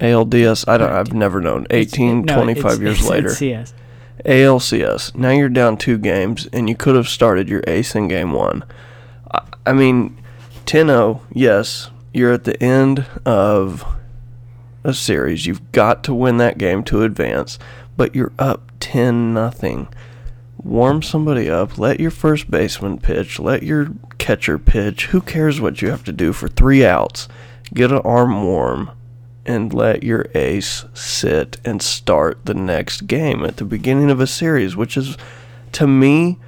ALDS? 0.00 0.64
I 0.68 0.78
don't 0.78 0.90
I've 0.92 1.12
never 1.12 1.40
known. 1.40 1.66
18, 1.70 2.22
No, 2.22 2.34
25 2.36 2.64
it's- 2.64 2.78
years 2.80 2.94
it's- 2.98 3.08
later. 3.10 3.28
it's 3.28 3.38
CS. 3.38 3.74
ALCS. 4.24 5.14
Now 5.14 5.30
you're 5.30 5.48
down 5.48 5.76
two 5.76 5.98
games, 5.98 6.48
and 6.52 6.68
you 6.68 6.74
could 6.74 6.96
have 6.96 7.08
started 7.08 7.48
your 7.48 7.62
ace 7.66 7.94
in 7.94 8.08
game 8.08 8.32
one. 8.32 8.64
I, 9.66 9.72
mean, 9.72 10.20
10 10.66 10.86
0, 10.86 11.22
yes, 11.32 11.90
you're 12.12 12.32
at 12.32 12.44
the 12.44 12.62
end 12.62 13.06
of 13.26 13.84
a 14.82 14.94
series. 14.94 15.46
You've 15.46 15.72
got 15.72 16.04
to 16.04 16.14
win 16.14 16.36
that 16.38 16.58
game 16.58 16.84
to 16.84 17.02
advance, 17.02 17.58
but 17.96 18.14
you're 18.14 18.32
up 18.38 18.72
10 18.80 19.34
nothing. 19.34 19.88
Warm 20.62 21.02
somebody 21.02 21.50
up. 21.50 21.78
Let 21.78 22.00
your 22.00 22.10
first 22.10 22.50
baseman 22.50 22.98
pitch. 22.98 23.38
Let 23.38 23.62
your 23.62 23.88
catcher 24.18 24.58
pitch. 24.58 25.06
Who 25.06 25.20
cares 25.20 25.60
what 25.60 25.82
you 25.82 25.90
have 25.90 26.04
to 26.04 26.12
do 26.12 26.32
for 26.32 26.48
three 26.48 26.84
outs? 26.84 27.28
Get 27.74 27.92
an 27.92 27.98
arm 27.98 28.44
warm 28.44 28.90
and 29.46 29.72
let 29.72 30.02
your 30.02 30.26
ace 30.34 30.84
sit 30.94 31.58
and 31.64 31.82
start 31.82 32.44
the 32.44 32.54
next 32.54 33.06
game 33.06 33.44
at 33.44 33.56
the 33.56 33.64
beginning 33.64 34.10
of 34.10 34.20
a 34.20 34.26
series, 34.26 34.76
which 34.76 34.96
is, 34.96 35.16
to 35.72 35.86
me, 35.86 36.38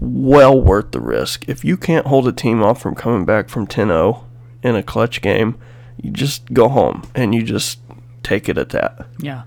well 0.00 0.60
worth 0.60 0.92
the 0.92 1.00
risk. 1.00 1.48
If 1.48 1.64
you 1.64 1.76
can't 1.76 2.06
hold 2.06 2.26
a 2.28 2.32
team 2.32 2.62
off 2.62 2.80
from 2.80 2.94
coming 2.94 3.24
back 3.24 3.48
from 3.48 3.66
10 3.66 3.88
0 3.88 4.26
in 4.62 4.76
a 4.76 4.82
clutch 4.82 5.20
game, 5.20 5.56
you 6.00 6.10
just 6.10 6.52
go 6.52 6.68
home 6.68 7.08
and 7.14 7.34
you 7.34 7.42
just 7.42 7.78
take 8.22 8.48
it 8.48 8.58
at 8.58 8.70
that. 8.70 9.06
Yeah, 9.18 9.42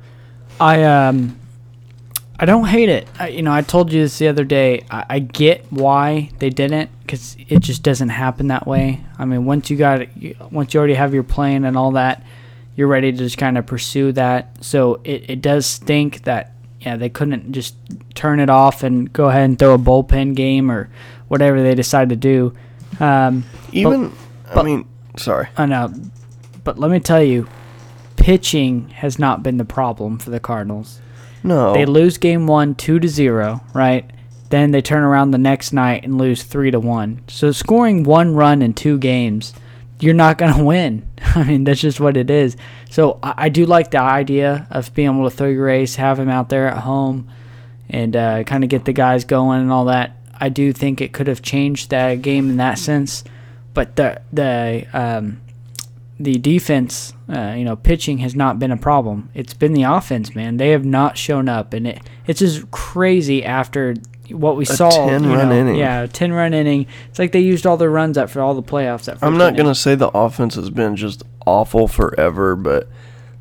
I 0.59 0.83
um, 0.83 1.39
I 2.39 2.45
don't 2.45 2.65
hate 2.65 2.89
it. 2.89 3.07
I, 3.19 3.29
you 3.29 3.41
know, 3.41 3.51
I 3.51 3.61
told 3.61 3.91
you 3.91 4.01
this 4.01 4.17
the 4.19 4.27
other 4.27 4.43
day. 4.43 4.85
I, 4.89 5.05
I 5.09 5.19
get 5.19 5.65
why 5.71 6.29
they 6.39 6.49
didn't 6.49 6.89
because 7.01 7.35
it 7.47 7.59
just 7.59 7.83
doesn't 7.83 8.09
happen 8.09 8.47
that 8.47 8.67
way. 8.67 9.03
I 9.17 9.25
mean, 9.25 9.45
once 9.45 9.69
you 9.69 9.77
got 9.77 10.07
once 10.51 10.73
you 10.73 10.79
already 10.79 10.93
have 10.93 11.13
your 11.13 11.23
plan 11.23 11.65
and 11.65 11.75
all 11.75 11.91
that, 11.91 12.23
you're 12.77 12.87
ready 12.87 13.11
to 13.11 13.17
just 13.17 13.37
kind 13.37 13.57
of 13.57 13.65
pursue 13.65 14.13
that. 14.13 14.63
So 14.63 15.01
it, 15.03 15.29
it 15.29 15.41
does 15.41 15.65
stink 15.65 16.23
that 16.23 16.53
yeah 16.79 16.95
they 16.95 17.09
couldn't 17.09 17.51
just 17.51 17.75
turn 18.15 18.39
it 18.39 18.49
off 18.49 18.83
and 18.83 19.11
go 19.11 19.27
ahead 19.27 19.43
and 19.43 19.59
throw 19.59 19.73
a 19.73 19.77
bullpen 19.79 20.35
game 20.35 20.71
or 20.71 20.89
whatever 21.27 21.61
they 21.61 21.75
decide 21.75 22.09
to 22.09 22.15
do. 22.15 22.53
Um, 22.99 23.43
Even, 23.73 24.13
I 24.49 24.55
but- 24.55 24.65
mean, 24.65 24.87
sorry. 25.17 25.49
I 25.57 25.65
know, 25.65 25.93
but 26.63 26.79
let 26.79 26.89
me 26.91 26.99
tell 26.99 27.21
you, 27.21 27.47
pitching 28.15 28.89
has 28.89 29.19
not 29.19 29.43
been 29.43 29.57
the 29.57 29.65
problem 29.65 30.19
for 30.19 30.29
the 30.29 30.39
Cardinals. 30.39 31.01
No. 31.43 31.73
They 31.73 31.85
lose 31.85 32.17
game 32.17 32.47
one 32.47 32.75
two 32.75 32.99
to 32.99 33.07
zero, 33.07 33.61
right? 33.73 34.09
Then 34.49 34.71
they 34.71 34.81
turn 34.81 35.03
around 35.03 35.31
the 35.31 35.37
next 35.37 35.73
night 35.73 36.03
and 36.03 36.17
lose 36.17 36.43
three 36.43 36.71
to 36.71 36.79
one. 36.79 37.21
So 37.27 37.51
scoring 37.51 38.03
one 38.03 38.33
run 38.33 38.61
in 38.61 38.73
two 38.73 38.97
games, 38.97 39.53
you're 39.99 40.13
not 40.13 40.37
gonna 40.37 40.63
win. 40.63 41.07
I 41.35 41.43
mean, 41.43 41.63
that's 41.63 41.81
just 41.81 41.99
what 41.99 42.17
it 42.17 42.29
is. 42.29 42.57
So 42.89 43.19
I, 43.23 43.33
I 43.37 43.49
do 43.49 43.65
like 43.65 43.91
the 43.91 43.99
idea 43.99 44.67
of 44.69 44.93
being 44.93 45.09
able 45.09 45.29
to 45.29 45.35
throw 45.35 45.47
your 45.47 45.69
ace, 45.69 45.95
have 45.95 46.19
him 46.19 46.29
out 46.29 46.49
there 46.49 46.67
at 46.67 46.79
home, 46.83 47.29
and 47.89 48.15
uh, 48.15 48.43
kind 48.43 48.63
of 48.63 48.69
get 48.69 48.85
the 48.85 48.93
guys 48.93 49.25
going 49.25 49.61
and 49.61 49.71
all 49.71 49.85
that. 49.85 50.17
I 50.39 50.49
do 50.49 50.71
think 50.71 51.01
it 51.01 51.13
could 51.13 51.27
have 51.27 51.41
changed 51.41 51.89
that 51.89 52.21
game 52.21 52.49
in 52.49 52.57
that 52.57 52.77
sense, 52.77 53.23
but 53.73 53.95
the 53.95 54.21
the 54.31 54.85
um, 54.93 55.41
the 56.19 56.37
defense, 56.37 57.13
uh, 57.29 57.53
you 57.57 57.63
know, 57.63 57.75
pitching 57.75 58.19
has 58.19 58.35
not 58.35 58.59
been 58.59 58.71
a 58.71 58.77
problem. 58.77 59.29
It's 59.33 59.53
been 59.53 59.73
the 59.73 59.83
offense, 59.83 60.35
man. 60.35 60.57
They 60.57 60.69
have 60.69 60.85
not 60.85 61.17
shown 61.17 61.47
up, 61.47 61.73
and 61.73 61.87
it 61.87 62.01
it's 62.25 62.39
just 62.39 62.69
crazy 62.71 63.43
after 63.43 63.95
what 64.29 64.57
we 64.57 64.65
saw. 64.65 64.89
10 64.89 65.23
you 65.23 65.33
run 65.33 65.49
know, 65.49 65.55
inning. 65.55 65.75
Yeah, 65.75 66.01
a 66.03 66.07
ten 66.07 66.33
run 66.33 66.53
inning. 66.53 66.87
It's 67.09 67.19
like 67.19 67.31
they 67.31 67.39
used 67.39 67.65
all 67.65 67.77
their 67.77 67.89
runs 67.89 68.17
up 68.17 68.29
for 68.29 68.41
all 68.41 68.53
the 68.53 68.63
playoffs. 68.63 69.05
That 69.05 69.19
I'm 69.21 69.37
not 69.37 69.49
inning. 69.49 69.63
gonna 69.63 69.75
say 69.75 69.95
the 69.95 70.09
offense 70.09 70.55
has 70.55 70.69
been 70.69 70.95
just 70.95 71.23
awful 71.45 71.87
forever, 71.87 72.55
but 72.55 72.87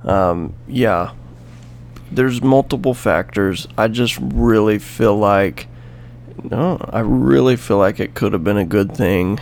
um, 0.05 0.55
yeah, 0.69 1.13
there's 2.11 2.43
multiple 2.43 2.95
factors. 2.95 3.67
I 3.77 3.89
just 3.89 4.19
really 4.21 4.79
feel 4.79 5.17
like 5.17 5.69
no, 6.43 6.79
I 6.91 7.01
really 7.01 7.57
feel 7.57 7.79
like 7.79 8.01
it 8.01 8.15
could 8.15 8.33
have 8.33 8.45
been 8.45 8.59
a 8.59 8.65
good 8.65 8.95
thing 8.95 9.41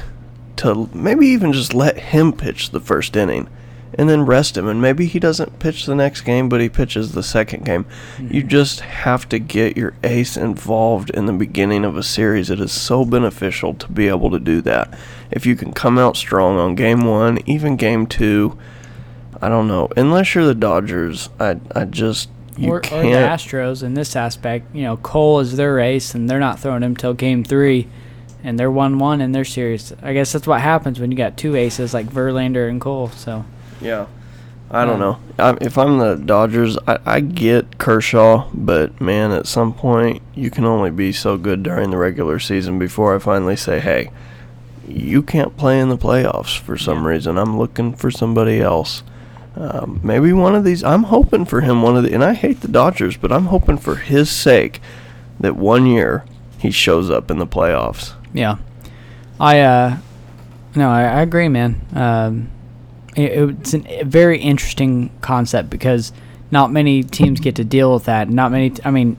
to 0.57 0.89
maybe 0.95 1.27
even 1.27 1.53
just 1.53 1.75
let 1.75 1.99
him 1.99 2.33
pitch 2.33 2.71
the 2.71 2.81
first 2.81 3.17
inning 3.17 3.49
and 3.97 4.09
then 4.09 4.27
rest 4.27 4.57
him 4.57 4.67
and 4.67 4.81
maybe 4.81 5.07
he 5.07 5.19
doesn't 5.19 5.59
pitch 5.59 5.87
the 5.87 5.95
next 5.95 6.23
game 6.23 6.49
but 6.49 6.61
he 6.61 6.69
pitches 6.69 7.13
the 7.13 7.23
second 7.23 7.65
game. 7.65 7.87
You 8.19 8.43
hmm. 8.43 8.49
just 8.49 8.81
have 8.81 9.29
to 9.31 9.39
get 9.39 9.77
your 9.77 9.95
ace 10.03 10.37
involved 10.37 11.11
in 11.11 11.27
the 11.27 11.33
beginning 11.33 11.85
of 11.85 11.97
a 11.97 12.03
series. 12.03 12.51
It 12.51 12.61
is 12.61 12.73
so 12.73 13.05
beneficial 13.05 13.75
to 13.75 13.91
be 13.91 14.09
able 14.09 14.31
to 14.31 14.41
do 14.41 14.61
that. 14.63 14.97
If 15.31 15.47
you 15.47 15.57
can 15.57 15.73
come 15.73 15.99
out 15.99 16.17
strong 16.17 16.59
on 16.59 16.75
game 16.75 17.01
1, 17.01 17.41
even 17.47 17.77
game 17.77 18.07
2, 18.07 18.57
I 19.41 19.49
don't 19.49 19.69
know. 19.69 19.89
Unless 19.97 20.35
you're 20.35 20.47
the 20.47 20.55
Dodgers, 20.55 21.29
I 21.39 21.61
I 21.75 21.85
just 21.85 22.31
you 22.57 22.71
or, 22.71 22.77
or 22.77 23.03
the. 23.03 23.11
Astros 23.11 23.83
in 23.83 23.95
this 23.95 24.17
aspect. 24.17 24.75
You 24.75 24.83
know, 24.83 24.97
Cole 24.97 25.41
is 25.41 25.57
their 25.57 25.81
ace, 25.81 26.15
and 26.15 26.29
they're 26.29 26.41
not 26.41 26.59
throwing 26.61 26.83
him 26.83 26.97
till 26.97 27.15
game 27.15 27.45
three, 27.45 27.89
and 28.43 28.59
they're 28.59 28.71
one-one 28.71 29.21
in 29.21 29.33
their 29.33 29.45
series. 29.45 29.93
I 30.03 30.13
guess 30.13 30.33
that's 30.33 30.47
what 30.47 30.61
happens 30.61 31.01
when 31.01 31.11
you 31.11 31.17
got 31.17 31.37
two 31.37 31.57
aces 31.57 31.95
like 31.95 32.07
Verlander 32.07 32.69
and 32.69 32.81
Cole. 32.81 33.09
So 33.11 33.45
yeah, 33.85 34.07
I 34.71 34.85
don't 34.85 34.99
know. 34.99 35.19
I, 35.39 35.57
if 35.61 35.79
I'm 35.79 35.99
the 35.99 36.17
Dodgers, 36.17 36.77
I, 36.87 36.99
I 37.05 37.21
get 37.21 37.79
Kershaw, 37.79 38.49
but 38.53 39.01
man, 39.01 39.31
at 39.31 39.47
some 39.47 39.73
point 39.73 40.23
you 40.35 40.51
can 40.51 40.65
only 40.65 40.91
be 40.91 41.13
so 41.13 41.37
good 41.37 41.63
during 41.63 41.91
the 41.91 41.97
regular 41.97 42.39
season 42.39 42.79
before 42.79 43.15
I 43.15 43.19
finally 43.19 43.57
say, 43.57 43.79
hey, 43.79 44.11
you 44.89 45.23
can't 45.23 45.57
play 45.57 45.79
in 45.79 45.89
the 45.89 45.99
playoffs 45.99 46.59
for 46.59 46.77
some 46.77 47.07
reason. 47.07 47.39
I'm 47.39 47.59
looking 47.59 47.95
for 47.95 48.11
somebody 48.11 48.61
else. 48.61 49.03
Um, 49.57 50.01
maybe 50.03 50.33
one 50.33 50.55
of 50.55 50.65
these. 50.65 50.83
I'm 50.83 51.05
hoping 51.05 51.45
for 51.45 51.61
him 51.61 51.83
one 51.83 51.97
of 51.97 52.03
the. 52.03 52.13
And 52.13 52.25
I 52.25 52.35
hate 52.35 52.61
the 52.61 52.69
Dodgers, 52.69 53.17
but 53.17 53.31
I'm 53.31 53.47
hoping 53.47 53.79
for 53.79 53.97
his 53.97 54.31
sake 54.31 54.81
that 55.39 55.57
one 55.57 55.87
year 55.87 56.25
he 56.59 56.71
shows 56.71 57.11
up 57.11 57.31
in 57.31 57.39
the 57.39 57.47
playoffs. 57.47 58.15
yeah, 58.33 58.57
I 59.39 59.61
uh, 59.61 59.99
no, 60.75 60.91
I, 60.91 61.03
I 61.03 61.23
agree, 61.23 61.49
man. 61.49 61.81
Um, 61.95 62.51
it's 63.17 63.75
an, 63.75 63.87
a 63.89 64.05
very 64.05 64.41
interesting 64.41 65.11
concept 65.21 65.71
because 65.71 66.13
not 66.51 66.71
many 66.71 67.03
teams 67.03 67.41
get 67.41 67.57
to 67.57 67.65
deal 67.65 67.93
with 67.95 68.05
that. 68.05 68.29
Not 68.29 68.53
many. 68.53 68.73
I 68.85 68.91
mean, 68.91 69.17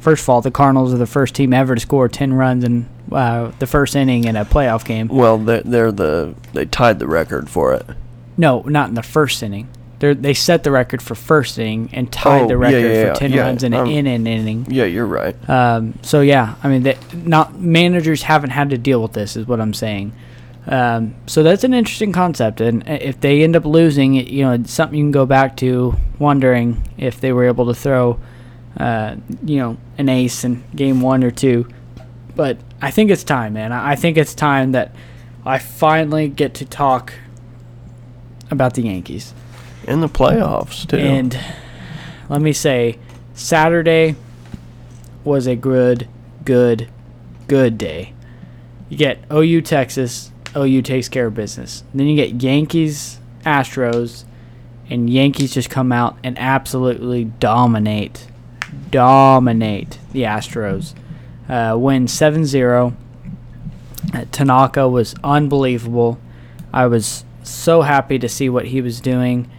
first 0.00 0.22
of 0.22 0.28
all, 0.28 0.40
the 0.40 0.50
Cardinals 0.50 0.92
are 0.92 0.98
the 0.98 1.06
first 1.06 1.34
team 1.34 1.52
ever 1.52 1.74
to 1.74 1.80
score 1.80 2.08
ten 2.08 2.34
runs 2.34 2.64
in 2.64 2.88
uh, 3.12 3.52
the 3.58 3.66
first 3.66 3.96
inning 3.96 4.24
in 4.24 4.36
a 4.36 4.44
playoff 4.44 4.84
game. 4.84 5.08
Well, 5.08 5.38
they're, 5.38 5.62
they're 5.62 5.92
the 5.92 6.34
they 6.52 6.64
tied 6.66 6.98
the 6.98 7.06
record 7.06 7.48
for 7.50 7.74
it. 7.74 7.86
No, 8.36 8.62
not 8.62 8.88
in 8.88 8.94
the 8.94 9.02
first 9.02 9.42
inning. 9.42 9.68
They 10.00 10.12
they 10.14 10.34
set 10.34 10.64
the 10.64 10.70
record 10.70 11.00
for 11.00 11.14
first 11.14 11.58
inning 11.58 11.90
and 11.92 12.12
tied 12.12 12.42
Oh, 12.42 12.48
the 12.48 12.58
record 12.58 12.80
yeah, 12.80 12.92
yeah, 12.92 13.12
for 13.12 13.18
ten 13.20 13.32
yeah, 13.32 13.42
runs 13.42 13.62
in, 13.62 13.72
a, 13.72 13.80
um, 13.80 13.88
in 13.88 14.06
an 14.06 14.26
inning. 14.26 14.66
Yeah, 14.68 14.84
you're 14.84 15.06
right. 15.06 15.48
Um, 15.48 15.98
so 16.02 16.20
yeah, 16.20 16.56
I 16.62 16.68
mean, 16.68 16.82
that 16.82 17.14
not 17.14 17.58
managers 17.58 18.22
haven't 18.22 18.50
had 18.50 18.70
to 18.70 18.78
deal 18.78 19.00
with 19.00 19.12
this, 19.12 19.36
is 19.36 19.46
what 19.46 19.60
I'm 19.60 19.74
saying. 19.74 20.12
Um, 20.66 21.14
so 21.26 21.42
that's 21.42 21.62
an 21.62 21.74
interesting 21.74 22.12
concept, 22.12 22.60
and 22.60 22.82
if 22.88 23.20
they 23.20 23.42
end 23.42 23.54
up 23.54 23.66
losing, 23.66 24.14
you 24.14 24.44
know, 24.44 24.52
it's 24.52 24.72
something 24.72 24.98
you 24.98 25.04
can 25.04 25.10
go 25.10 25.26
back 25.26 25.56
to, 25.58 25.94
wondering 26.18 26.82
if 26.96 27.20
they 27.20 27.32
were 27.32 27.44
able 27.44 27.66
to 27.66 27.74
throw, 27.74 28.18
uh, 28.78 29.16
you 29.44 29.58
know, 29.58 29.76
an 29.98 30.08
ace 30.08 30.42
in 30.42 30.64
game 30.74 31.02
one 31.02 31.22
or 31.22 31.30
two. 31.30 31.68
But 32.34 32.58
I 32.80 32.90
think 32.90 33.10
it's 33.10 33.24
time, 33.24 33.52
man. 33.52 33.72
I 33.72 33.94
think 33.94 34.16
it's 34.16 34.34
time 34.34 34.72
that 34.72 34.94
I 35.44 35.58
finally 35.58 36.28
get 36.28 36.54
to 36.54 36.64
talk 36.64 37.12
about 38.50 38.74
the 38.74 38.82
Yankees. 38.82 39.34
In 39.86 40.00
the 40.00 40.08
playoffs 40.08 40.88
too. 40.88 40.96
And 40.96 41.38
let 42.30 42.40
me 42.40 42.54
say, 42.54 42.98
Saturday 43.34 44.16
was 45.24 45.46
a 45.46 45.56
good, 45.56 46.08
good, 46.44 46.88
good 47.48 47.76
day. 47.76 48.14
You 48.88 48.96
get 48.96 49.24
OU 49.32 49.62
Texas, 49.62 50.30
OU 50.56 50.82
takes 50.82 51.08
care 51.08 51.26
of 51.26 51.34
business. 51.34 51.84
Then 51.92 52.06
you 52.06 52.16
get 52.16 52.42
Yankees, 52.42 53.18
Astros, 53.44 54.24
and 54.88 55.08
Yankees 55.08 55.54
just 55.54 55.70
come 55.70 55.92
out 55.92 56.16
and 56.22 56.38
absolutely 56.38 57.24
dominate, 57.24 58.28
dominate 58.90 59.98
the 60.12 60.22
Astros. 60.22 60.94
Uh, 61.48 61.76
win 61.78 62.08
7 62.08 62.44
0. 62.44 62.96
Tanaka 64.30 64.88
was 64.88 65.14
unbelievable. 65.24 66.18
I 66.72 66.86
was 66.86 67.24
so 67.42 67.82
happy 67.82 68.18
to 68.18 68.28
see 68.28 68.48
what 68.48 68.66
he 68.66 68.80
was 68.80 69.00
doing 69.00 69.50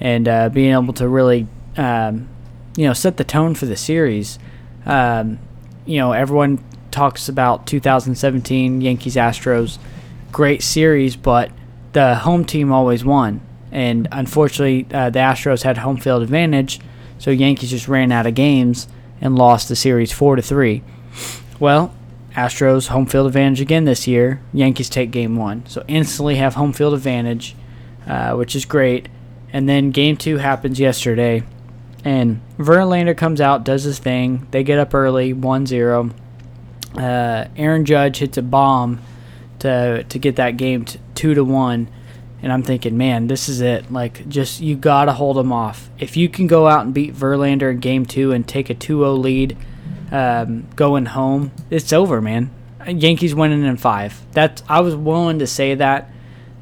and 0.00 0.26
uh, 0.28 0.48
being 0.48 0.72
able 0.72 0.92
to 0.94 1.08
really, 1.08 1.46
um, 1.76 2.28
you 2.76 2.86
know, 2.86 2.92
set 2.92 3.16
the 3.16 3.24
tone 3.24 3.54
for 3.54 3.66
the 3.66 3.76
series. 3.76 4.38
Um, 4.84 5.38
you 5.86 5.98
know, 5.98 6.12
everyone 6.12 6.62
talks 6.90 7.28
about 7.28 7.66
2017 7.66 8.80
Yankees 8.80 9.16
Astros, 9.16 9.78
great 10.32 10.62
series, 10.62 11.14
but 11.14 11.52
the 11.92 12.16
home 12.16 12.44
team 12.44 12.72
always 12.72 13.04
won. 13.04 13.40
And 13.70 14.08
unfortunately, 14.10 14.86
uh, 14.92 15.10
the 15.10 15.20
Astros 15.20 15.62
had 15.62 15.78
home 15.78 15.98
field 15.98 16.22
advantage, 16.22 16.80
so 17.18 17.30
Yankees 17.30 17.70
just 17.70 17.88
ran 17.88 18.10
out 18.10 18.26
of 18.26 18.34
games 18.34 18.88
and 19.20 19.36
lost 19.36 19.68
the 19.68 19.76
series 19.76 20.10
four 20.10 20.36
to 20.36 20.42
three. 20.42 20.82
Well, 21.60 21.94
Astros 22.34 22.88
home 22.88 23.06
field 23.06 23.26
advantage 23.26 23.60
again 23.60 23.84
this 23.84 24.06
year. 24.06 24.42
Yankees 24.52 24.88
take 24.88 25.10
game 25.10 25.36
one, 25.36 25.64
so 25.66 25.84
instantly 25.86 26.36
have 26.36 26.54
home 26.54 26.72
field 26.72 26.94
advantage, 26.94 27.54
uh, 28.06 28.34
which 28.34 28.56
is 28.56 28.64
great. 28.64 29.08
And 29.52 29.68
then 29.68 29.90
game 29.90 30.16
two 30.16 30.38
happens 30.38 30.80
yesterday, 30.80 31.42
and 32.04 32.40
Verlander 32.58 33.16
comes 33.16 33.40
out, 33.40 33.64
does 33.64 33.84
his 33.84 33.98
thing. 33.98 34.46
They 34.50 34.64
get 34.64 34.78
up 34.78 34.94
early, 34.94 35.34
1-0. 35.34 36.12
Uh, 36.96 37.48
Aaron 37.56 37.84
Judge 37.84 38.18
hits 38.18 38.36
a 38.38 38.42
bomb 38.42 39.00
to 39.62 40.04
to 40.04 40.18
get 40.18 40.36
that 40.36 40.56
game 40.56 40.84
two 41.14 41.34
to 41.34 41.44
one. 41.44 41.88
And 42.42 42.52
I'm 42.52 42.64
thinking, 42.64 42.98
man, 42.98 43.28
this 43.28 43.48
is 43.48 43.60
it. 43.60 43.92
Like, 43.92 44.28
just 44.28 44.60
you 44.60 44.74
gotta 44.74 45.12
hold 45.12 45.36
them 45.36 45.52
off. 45.52 45.88
If 45.98 46.16
you 46.16 46.28
can 46.28 46.48
go 46.48 46.66
out 46.66 46.84
and 46.84 46.92
beat 46.92 47.14
Verlander 47.14 47.70
in 47.70 47.78
game 47.78 48.04
two 48.04 48.32
and 48.32 48.46
take 48.46 48.68
a 48.68 48.74
2-0 48.74 49.16
lead, 49.20 49.56
um, 50.10 50.66
going 50.74 51.06
home, 51.06 51.52
it's 51.70 51.92
over, 51.92 52.20
man. 52.20 52.50
Yankees 52.86 53.32
winning 53.32 53.64
in 53.64 53.76
five. 53.76 54.20
That's 54.32 54.62
I 54.68 54.80
was 54.80 54.96
willing 54.96 55.38
to 55.38 55.46
say 55.46 55.76
that 55.76 56.10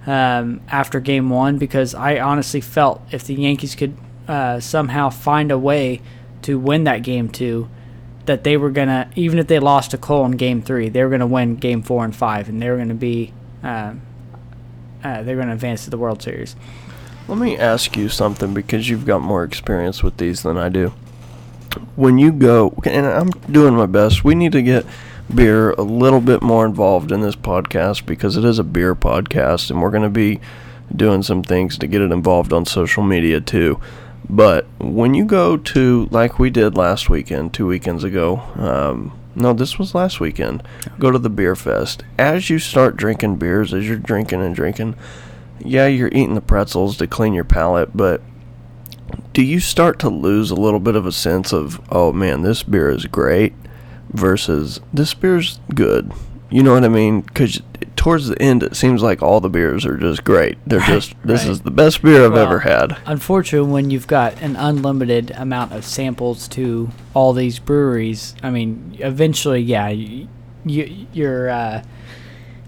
um, 0.06 0.60
after 0.68 1.00
game 1.00 1.30
one 1.30 1.56
because 1.56 1.94
I 1.94 2.18
honestly 2.18 2.60
felt 2.60 3.02
if 3.10 3.24
the 3.24 3.34
Yankees 3.34 3.74
could 3.74 3.96
uh, 4.28 4.60
somehow 4.60 5.08
find 5.08 5.50
a 5.50 5.58
way 5.58 6.02
to 6.42 6.58
win 6.58 6.84
that 6.84 7.02
game 7.02 7.30
two, 7.30 7.68
that 8.30 8.44
they 8.44 8.56
were 8.56 8.70
gonna 8.70 9.10
even 9.16 9.40
if 9.40 9.48
they 9.48 9.58
lost 9.58 9.90
to 9.90 9.98
Cole 9.98 10.24
in 10.24 10.32
game 10.32 10.62
three, 10.62 10.88
they 10.88 11.02
were 11.02 11.10
gonna 11.10 11.26
win 11.26 11.56
game 11.56 11.82
four 11.82 12.04
and 12.04 12.14
five, 12.14 12.48
and 12.48 12.62
they 12.62 12.70
were 12.70 12.76
gonna 12.76 12.94
be 12.94 13.32
um, 13.64 14.02
uh, 15.02 15.24
they're 15.24 15.36
gonna 15.36 15.52
advance 15.52 15.82
to 15.84 15.90
the 15.90 15.98
World 15.98 16.22
Series. 16.22 16.54
Let 17.26 17.38
me 17.38 17.58
ask 17.58 17.96
you 17.96 18.08
something 18.08 18.54
because 18.54 18.88
you've 18.88 19.04
got 19.04 19.20
more 19.20 19.42
experience 19.42 20.04
with 20.04 20.16
these 20.18 20.42
than 20.42 20.56
I 20.56 20.68
do. 20.68 20.92
When 21.96 22.18
you 22.18 22.30
go, 22.30 22.72
and 22.84 23.04
I'm 23.04 23.30
doing 23.30 23.74
my 23.74 23.86
best, 23.86 24.22
we 24.22 24.36
need 24.36 24.52
to 24.52 24.62
get 24.62 24.86
beer 25.34 25.72
a 25.72 25.82
little 25.82 26.20
bit 26.20 26.40
more 26.40 26.64
involved 26.64 27.10
in 27.10 27.20
this 27.20 27.36
podcast 27.36 28.06
because 28.06 28.36
it 28.36 28.44
is 28.44 28.58
a 28.58 28.64
beer 28.64 28.94
podcast 28.94 29.70
and 29.70 29.80
we're 29.80 29.90
going 29.90 30.02
to 30.02 30.08
be 30.08 30.40
doing 30.94 31.22
some 31.22 31.42
things 31.42 31.78
to 31.78 31.86
get 31.86 32.00
it 32.00 32.10
involved 32.10 32.52
on 32.52 32.66
social 32.66 33.04
media 33.04 33.40
too. 33.40 33.80
But 34.30 34.66
when 34.78 35.14
you 35.14 35.24
go 35.24 35.56
to, 35.56 36.08
like 36.12 36.38
we 36.38 36.50
did 36.50 36.76
last 36.76 37.10
weekend, 37.10 37.52
two 37.52 37.66
weekends 37.66 38.04
ago, 38.04 38.36
um, 38.54 39.18
no, 39.34 39.52
this 39.52 39.76
was 39.76 39.92
last 39.92 40.20
weekend, 40.20 40.62
go 41.00 41.10
to 41.10 41.18
the 41.18 41.28
beer 41.28 41.56
fest. 41.56 42.04
As 42.16 42.48
you 42.48 42.60
start 42.60 42.96
drinking 42.96 43.36
beers, 43.36 43.74
as 43.74 43.88
you're 43.88 43.96
drinking 43.96 44.40
and 44.40 44.54
drinking, 44.54 44.94
yeah, 45.58 45.88
you're 45.88 46.08
eating 46.08 46.36
the 46.36 46.40
pretzels 46.40 46.96
to 46.98 47.08
clean 47.08 47.34
your 47.34 47.44
palate, 47.44 47.96
but 47.96 48.22
do 49.32 49.42
you 49.42 49.58
start 49.58 49.98
to 49.98 50.08
lose 50.08 50.52
a 50.52 50.56
little 50.56 50.80
bit 50.80 50.94
of 50.94 51.06
a 51.06 51.12
sense 51.12 51.52
of, 51.52 51.80
oh 51.90 52.12
man, 52.12 52.42
this 52.42 52.62
beer 52.62 52.88
is 52.88 53.06
great 53.06 53.52
versus 54.10 54.80
this 54.92 55.12
beer's 55.12 55.58
good? 55.74 56.12
You 56.50 56.62
know 56.62 56.74
what 56.74 56.84
I 56.84 56.88
mean? 56.88 57.20
Because 57.22 57.60
towards 57.96 58.28
the 58.28 58.40
end, 58.42 58.62
it 58.62 58.74
seems 58.74 59.02
like 59.02 59.22
all 59.22 59.40
the 59.40 59.48
beers 59.48 59.84
are 59.86 59.96
just 59.96 60.24
great. 60.24 60.58
They're 60.66 60.80
Right, 60.80 60.88
just, 60.88 61.14
this 61.24 61.42
right. 61.44 61.50
is 61.52 61.60
the 61.60 61.70
best 61.70 62.02
beer 62.02 62.24
I've 62.24 62.32
Well, 62.32 62.44
ever 62.46 62.60
had. 62.60 62.96
Unfortunately, 63.06 63.70
when 63.70 63.90
you've 63.90 64.06
got 64.06 64.40
an 64.42 64.56
unlimited 64.56 65.30
amount 65.32 65.72
of 65.72 65.84
samples 65.84 66.48
to 66.48 66.90
all 67.14 67.32
these 67.32 67.58
breweries, 67.58 68.34
I 68.42 68.50
mean, 68.50 68.96
eventually, 68.98 69.60
yeah, 69.60 69.88
you, 69.88 70.28
you 70.64 71.06
your 71.12 71.50
uh, 71.50 71.82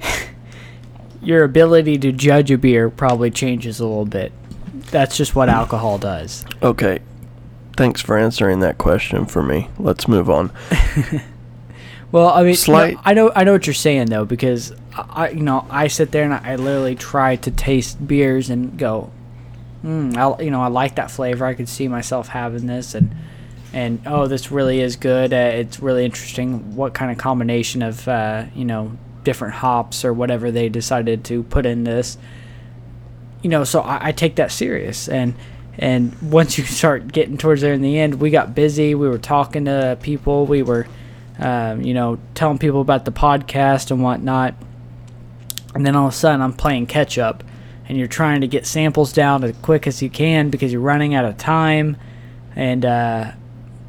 your 1.23 1.45
ability 1.45 1.99
to 1.99 2.13
judge 2.13 2.51
a 2.51 2.59
beer 2.59 2.91
probably 2.91 3.31
changes 3.31 3.81
a 3.81 3.87
little 3.87 4.05
bit. 4.07 4.33
That's 4.91 5.17
just 5.17 5.35
what 5.35 5.49
alcohol 5.49 5.99
does. 5.99 6.45
Okay. 6.63 7.01
Thanks 7.77 8.03
for 8.03 8.19
answering 8.19 8.61
that 8.61 8.77
question 8.77 9.25
for 9.25 9.43
me. 9.43 9.69
Let's 9.79 10.07
move 10.07 10.29
on. 10.29 10.53
Well, 12.13 12.29
I 12.29 12.41
mean, 12.43 12.49
no, 12.51 12.55
Slight- 12.55 12.99
I 13.05 13.15
know, 13.15 13.33
I 13.35 13.45
know 13.45 13.53
what 13.53 13.67
you're 13.67 13.75
saying 13.75 14.07
though, 14.07 14.25
because 14.27 14.73
I, 14.95 15.05
I- 15.09 15.29
you 15.31 15.43
know, 15.43 15.67
I 15.71 15.89
sit 15.89 16.13
there 16.13 16.25
and 16.25 16.35
I, 16.35 16.53
I 16.53 16.57
literally 16.57 16.95
try 16.95 17.37
to 17.37 17.51
taste 17.51 18.07
beers 18.07 18.51
and 18.51 18.79
go, 18.79 19.11
mm, 19.83 20.15
I, 20.17 20.43
you 20.43 20.51
know, 20.51 20.61
I 20.63 20.69
like 20.69 20.97
that 20.97 21.11
flavor. 21.11 21.45
I 21.47 21.55
could 21.55 21.69
see 21.69 21.89
myself 21.89 22.29
having 22.29 22.67
this, 22.67 22.95
and 22.95 23.15
and 23.73 24.01
oh, 24.07 24.27
this 24.27 24.53
really 24.53 24.81
is 24.81 24.97
good. 24.97 25.33
Uh, 25.33 25.37
it's 25.37 25.81
really 25.81 26.05
interesting. 26.05 26.77
What 26.77 26.93
kind 26.93 27.11
of 27.11 27.17
combination 27.17 27.81
of 27.83 28.07
uh, 28.07 28.45
you 28.55 28.67
know 28.67 28.93
different 29.25 29.55
hops 29.55 30.05
or 30.05 30.13
whatever 30.13 30.51
they 30.51 30.69
decided 30.69 31.25
to 31.25 31.43
put 31.45 31.65
in 31.65 31.85
this. 31.85 32.19
You 33.41 33.49
know, 33.51 33.65
so 33.65 33.81
I, 33.81 34.09
I 34.09 34.13
take 34.13 34.37
that 34.37 34.53
serious, 34.53 35.09
and 35.09 35.35
and 35.79 36.15
once 36.21 36.59
you 36.59 36.65
start 36.81 37.11
getting 37.11 37.39
towards 37.39 37.63
there 37.63 37.73
in 37.73 37.81
the 37.81 37.99
end, 37.99 38.21
we 38.21 38.29
got 38.29 38.55
busy. 38.55 38.95
We 38.95 39.09
were 39.09 39.17
talking 39.19 39.65
to 39.65 39.97
people. 40.03 40.45
We 40.45 40.63
were 40.63 40.87
um, 41.39 41.83
you 41.83 41.95
know, 41.95 42.19
telling 42.35 42.59
people 42.59 42.81
about 42.81 43.05
the 43.05 43.13
podcast 43.13 43.91
and 43.91 44.03
whatnot. 44.03 44.55
And 45.75 45.87
then 45.87 45.97
all 45.97 46.09
of 46.09 46.13
a 46.13 46.17
sudden, 46.17 46.43
I'm 46.43 46.53
playing 46.53 46.87
catch 46.87 47.19
up, 47.19 47.43
and 47.89 47.97
you're 47.99 48.09
trying 48.09 48.43
to 48.43 48.47
get 48.47 48.67
samples 48.67 49.13
down 49.13 49.43
as 49.45 49.57
quick 49.63 49.87
as 49.87 50.03
you 50.03 50.11
can 50.11 50.51
because 50.51 50.73
you're 50.73 50.83
running 50.83 51.15
out 51.15 51.25
of 51.25 51.39
time. 51.39 51.97
And 52.55 52.85
uh, 52.85 53.33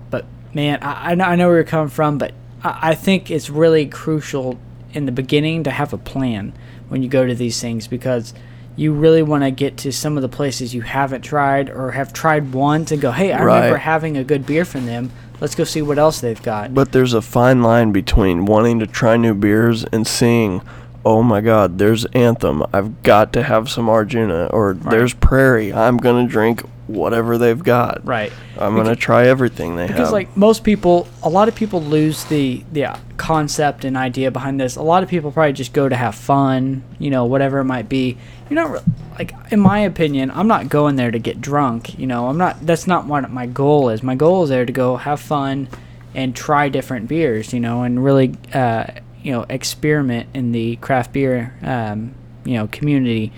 but 0.10 0.26
man, 0.54 0.80
I, 0.82 1.12
I 1.12 1.16
know 1.16 1.26
I 1.26 1.36
know 1.36 1.48
where 1.48 1.58
you're 1.58 1.66
coming 1.66 1.89
from, 1.89 2.18
but 2.18 2.34
I, 2.64 2.91
I 2.91 2.96
think 2.96 3.30
it's 3.30 3.50
really 3.50 3.86
crucial 3.86 4.58
in 4.94 5.06
the 5.06 5.12
beginning 5.12 5.64
to 5.64 5.72
have 5.72 5.91
a 5.91 5.98
plan 5.98 6.54
when 6.88 7.04
you 7.04 7.10
go 7.10 7.26
to 7.26 7.36
these 7.36 7.60
things 7.60 7.88
because 7.88 8.34
you 8.76 8.94
really 8.94 9.22
want 9.22 9.44
to 9.44 9.52
get 9.52 9.78
to 9.78 9.91
some 9.91 10.18
of 10.18 10.22
the 10.22 10.30
places 10.30 10.74
you 10.74 10.82
haven't 10.82 11.22
tried 11.22 11.70
or 11.70 11.91
have 11.91 12.12
tried 12.14 12.54
once 12.54 12.91
and 12.91 13.02
go, 13.02 13.12
hey, 13.12 13.32
I 13.32 13.41
remember 13.41 13.78
having 13.78 14.18
a 14.18 14.24
good 14.24 14.46
beer 14.46 14.66
from 14.66 14.86
them. 14.86 15.12
Let's 15.40 15.56
go 15.56 15.64
see 15.64 15.82
what 15.82 15.98
else 15.98 16.22
they've 16.22 16.42
got. 16.42 16.74
But 16.74 16.92
there's 16.92 17.14
a 17.14 17.22
fine 17.22 17.62
line 17.62 17.92
between 17.92 18.46
wanting 18.46 18.80
to 18.80 18.88
try 18.88 19.18
new 19.18 19.34
beers 19.34 19.84
and 19.86 20.08
seeing, 20.08 20.62
oh 21.06 21.22
my 21.22 21.42
God, 21.42 21.78
there's 21.80 22.06
Anthem. 22.06 22.64
I've 22.72 23.04
got 23.04 23.34
to 23.34 23.44
have 23.44 23.70
some 23.70 23.90
Arjuna. 23.90 24.48
Or 24.48 24.74
there's 24.74 25.14
Prairie. 25.14 25.74
I'm 25.74 25.98
going 25.98 26.26
to 26.26 26.32
drink 26.32 26.64
whatever 26.88 27.38
they've 27.38 27.64
got. 27.64 28.06
Right. 28.06 28.32
I'm 28.58 28.76
going 28.76 28.88
to 28.88 28.96
try 28.96 29.28
everything 29.28 29.76
they 29.76 29.84
because 29.84 29.90
have. 29.90 29.98
Because, 29.98 30.12
like 30.12 30.38
most 30.38 30.64
people 30.64 31.08
a 31.22 31.30
lot 31.30 31.48
of 31.48 31.56
people 31.56 31.82
lose 31.82 32.26
the 32.26 32.64
the 32.72 32.98
concept 33.18 33.86
and 33.86 33.96
idea 33.96 34.32
behind 34.32 34.60
this 34.60 34.76
a 34.76 34.82
lot 34.82 35.02
of 35.02 35.08
people 35.08 35.32
probably 35.32 35.54
just 35.54 35.72
go 35.72 35.88
to 35.88 35.96
have 35.96 36.14
fun 36.14 36.84
you 37.00 37.10
know 37.10 37.24
whatever 37.24 37.60
it 37.60 37.64
might 37.64 37.88
be 37.88 38.18
you're 38.54 38.64
not 38.64 38.72
re- 38.72 38.93
like 39.18 39.34
in 39.51 39.60
my 39.60 39.80
opinion 39.80 40.32
i'm 40.32 40.47
not 40.47 40.70
going 40.70 40.95
there 40.95 41.12
to 41.12 41.20
get 41.20 41.41
drunk 41.41 41.97
you 41.97 42.08
know? 42.08 42.28
I'm 42.28 42.38
not 42.38 42.66
that's 42.66 42.88
not 42.88 43.06
what 43.06 43.30
my 43.32 43.45
goal 43.45 43.89
is. 43.89 44.04
My 44.04 44.16
goal 44.16 44.43
is 44.43 44.49
there 44.49 44.66
to 44.66 44.72
go 44.72 44.95
have 44.97 45.20
fun 45.20 45.68
and 46.14 46.36
try 46.36 46.70
different 46.70 47.08
beers 47.08 47.54
you 47.54 47.60
know 47.60 47.84
and 47.84 48.04
really 48.04 48.36
uh, 48.54 48.86
you 49.22 49.32
know 49.32 49.45
experiment 49.49 50.30
in 50.34 50.51
the 50.51 50.76
craft 50.78 51.14
beer 51.14 51.56
um, 51.64 52.14
you 52.45 52.54
know 52.56 52.68
community. 52.68 53.32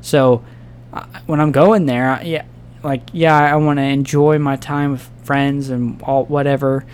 So 0.00 0.44
uh, 0.92 1.04
when 1.26 1.40
i'm 1.40 1.52
going 1.52 1.86
there 1.86 2.10
I- 2.10 2.22
yeah 2.22 2.44
like 2.82 3.02
yeah 3.12 3.36
i 3.36 3.56
want 3.56 3.78
to 3.78 3.82
enjoy 3.82 4.38
my 4.38 4.56
time 4.56 4.92
with 4.92 5.08
friends 5.24 5.68
and 5.70 6.00
all 6.02 6.24
whatever 6.24 6.84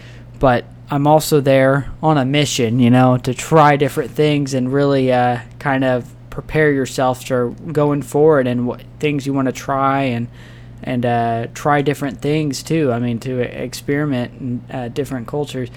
but 0.40 0.64
i'm 0.90 1.06
also 1.06 1.40
there 1.40 1.92
on 2.02 2.16
a 2.18 2.24
mission 2.24 2.78
you 2.80 2.88
know 2.90 3.18
to 3.18 3.34
try 3.34 3.76
different 3.76 4.10
things 4.10 4.54
and 4.54 4.72
really 4.72 5.12
uh, 5.12 5.40
kind 5.58 5.84
of 5.84 6.10
prepare 6.32 6.72
yourself 6.72 7.24
to 7.26 7.54
going 7.72 8.02
forward 8.02 8.46
and 8.48 8.66
what 8.66 8.82
things 8.98 9.26
you 9.26 9.32
want 9.32 9.46
to 9.46 9.52
try 9.52 10.02
and 10.02 10.26
and 10.82 11.06
uh, 11.06 11.46
try 11.54 11.80
different 11.82 12.20
things 12.20 12.62
too 12.62 12.90
i 12.90 12.98
mean 12.98 13.18
to 13.20 13.38
experiment 13.40 14.32
in 14.40 14.60
uh, 14.76 14.88
different 14.88 15.28
cultures 15.28 15.68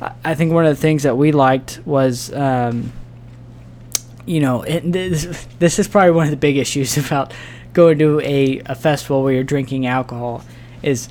I- 0.00 0.12
I 0.24 0.34
think 0.34 0.52
one 0.52 0.66
of 0.66 0.74
the 0.76 0.82
things 0.82 1.04
that 1.04 1.16
we 1.16 1.30
liked 1.30 1.80
was, 1.86 2.32
um, 2.32 2.92
you 4.26 4.40
know, 4.40 4.62
it, 4.62 4.80
this, 4.90 5.46
this 5.60 5.78
is 5.78 5.86
probably 5.86 6.10
one 6.10 6.24
of 6.26 6.30
the 6.32 6.36
big 6.36 6.56
issues 6.56 6.96
about 7.06 7.32
going 7.72 7.98
to 8.00 8.18
a, 8.20 8.60
a 8.66 8.74
festival 8.74 9.22
where 9.22 9.32
you're 9.32 9.44
drinking 9.44 9.86
alcohol 9.86 10.42
is 10.82 11.08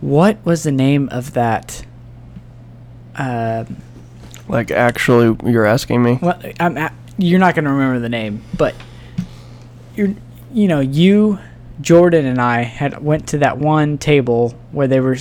what 0.00 0.38
was 0.46 0.62
the 0.62 0.72
name 0.72 1.10
of 1.12 1.34
that? 1.34 1.84
Um, 3.16 3.76
like, 4.48 4.70
actually, 4.70 5.36
you're 5.50 5.66
asking 5.66 6.02
me? 6.02 6.18
well, 6.22 6.40
I'm 6.60 6.76
a 6.78 6.90
you're 7.18 7.38
not 7.40 7.54
going 7.54 7.64
to 7.64 7.70
remember 7.70 7.98
the 8.00 8.08
name, 8.08 8.42
but 8.56 8.74
you're, 9.94 10.14
you 10.52 10.68
know, 10.68 10.80
you, 10.80 11.38
Jordan, 11.80 12.26
and 12.26 12.40
I 12.40 12.62
had 12.62 13.02
went 13.02 13.28
to 13.28 13.38
that 13.38 13.58
one 13.58 13.98
table 13.98 14.50
where 14.72 14.86
they 14.86 15.00
were 15.00 15.16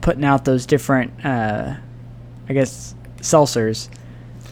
putting 0.00 0.24
out 0.24 0.44
those 0.44 0.66
different, 0.66 1.24
uh, 1.24 1.74
I 2.48 2.52
guess, 2.52 2.94
seltzers. 3.18 3.88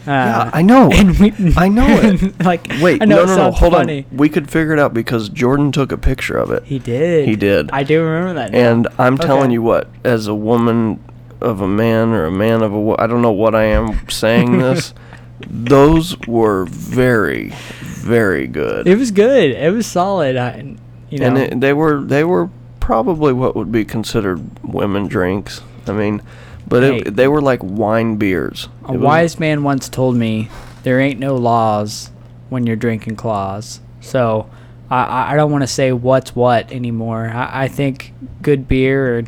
Uh, 0.07 0.11
Yeah, 0.11 0.51
I 0.53 0.63
know. 0.63 0.91
And 0.93 1.19
we, 1.19 1.33
I 1.57 1.69
know 1.69 1.87
it. 2.03 2.41
like, 2.45 2.67
Wait, 2.81 3.01
know 3.01 3.25
no, 3.25 3.25
no, 3.27 3.37
no. 3.37 3.51
Hold 3.53 3.73
funny. 3.75 4.07
on. 4.11 4.17
We 4.17 4.29
could 4.29 4.51
figure 4.51 4.73
it 4.73 4.79
out 4.79 4.95
because 4.95 5.29
Jordan 5.29 5.71
took 5.73 5.93
a 5.93 5.99
picture 5.99 6.37
of 6.39 6.51
it. 6.51 6.65
He 6.65 6.79
did. 6.79 7.29
He 7.29 7.37
did. 7.37 7.71
I 7.73 7.83
do 7.83 8.03
remember 8.03 8.35
that. 8.35 8.53
now. 8.53 8.59
And 8.59 8.89
I'm 8.99 9.19
telling 9.19 9.51
you 9.51 9.63
what, 9.63 9.89
as 10.05 10.27
a 10.27 10.35
woman 10.35 11.03
of 11.41 11.61
a 11.61 11.69
man 11.69 12.11
or 12.11 12.25
a 12.27 12.31
man 12.33 12.63
of 12.63 12.73
a 12.73 12.81
wo- 12.81 12.97
I 12.99 13.07
don't 13.07 13.23
know 13.23 13.33
what 13.33 13.55
I 13.55 13.65
am 13.65 14.09
saying 14.09 14.59
this. 14.59 14.95
Those 15.41 16.19
were 16.27 16.65
very, 16.67 17.51
very 17.81 18.47
good. 18.47 18.87
it 18.87 18.97
was 18.97 19.11
good. 19.11 19.51
It 19.53 19.73
was 19.73 19.87
solid. 19.87 20.37
I, 20.37 20.75
you 21.11 21.19
know, 21.19 21.27
and 21.27 21.39
it, 21.39 21.61
they 21.61 21.73
were 21.73 22.01
they 22.03 22.25
were 22.25 22.51
probably 22.81 23.33
what 23.33 23.55
would 23.57 23.71
be 23.73 23.85
considered 23.85 24.41
women 24.65 25.07
drinks. 25.09 25.61
I 25.87 25.93
mean, 25.93 26.23
but 26.67 26.83
Hey. 26.83 26.99
it, 26.99 27.17
they 27.17 27.29
were 27.29 27.41
like 27.41 27.61
wine 27.63 28.17
beers. 28.17 28.69
a 28.85 28.93
was- 28.93 29.01
wise 29.01 29.39
man 29.41 29.63
once 29.63 29.89
told 29.89 30.17
me, 30.17 30.49
"There 30.83 31.01
ain't 31.01 31.21
no 31.21 31.37
laws 31.37 32.11
when 32.49 32.67
you're 32.67 32.77
drinking 32.77 33.17
claws." 33.17 33.81
So, 34.01 34.49
I- 34.91 35.33
I, 35.33 35.37
don't 35.37 35.51
want 35.53 35.63
to 35.63 35.67
say 35.69 35.93
what's 35.93 36.35
what 36.35 36.71
anymore. 36.73 37.29
I, 37.29 37.65
I 37.65 37.69
think 37.69 38.13
good 38.43 38.69
beer, 38.69 39.25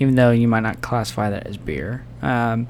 even 0.00 0.14
though 0.16 0.30
you 0.30 0.48
might 0.48 0.60
not 0.60 0.80
classify 0.80 1.30
that 1.30 1.46
as 1.46 1.56
beer, 1.56 2.04
um, 2.22 2.66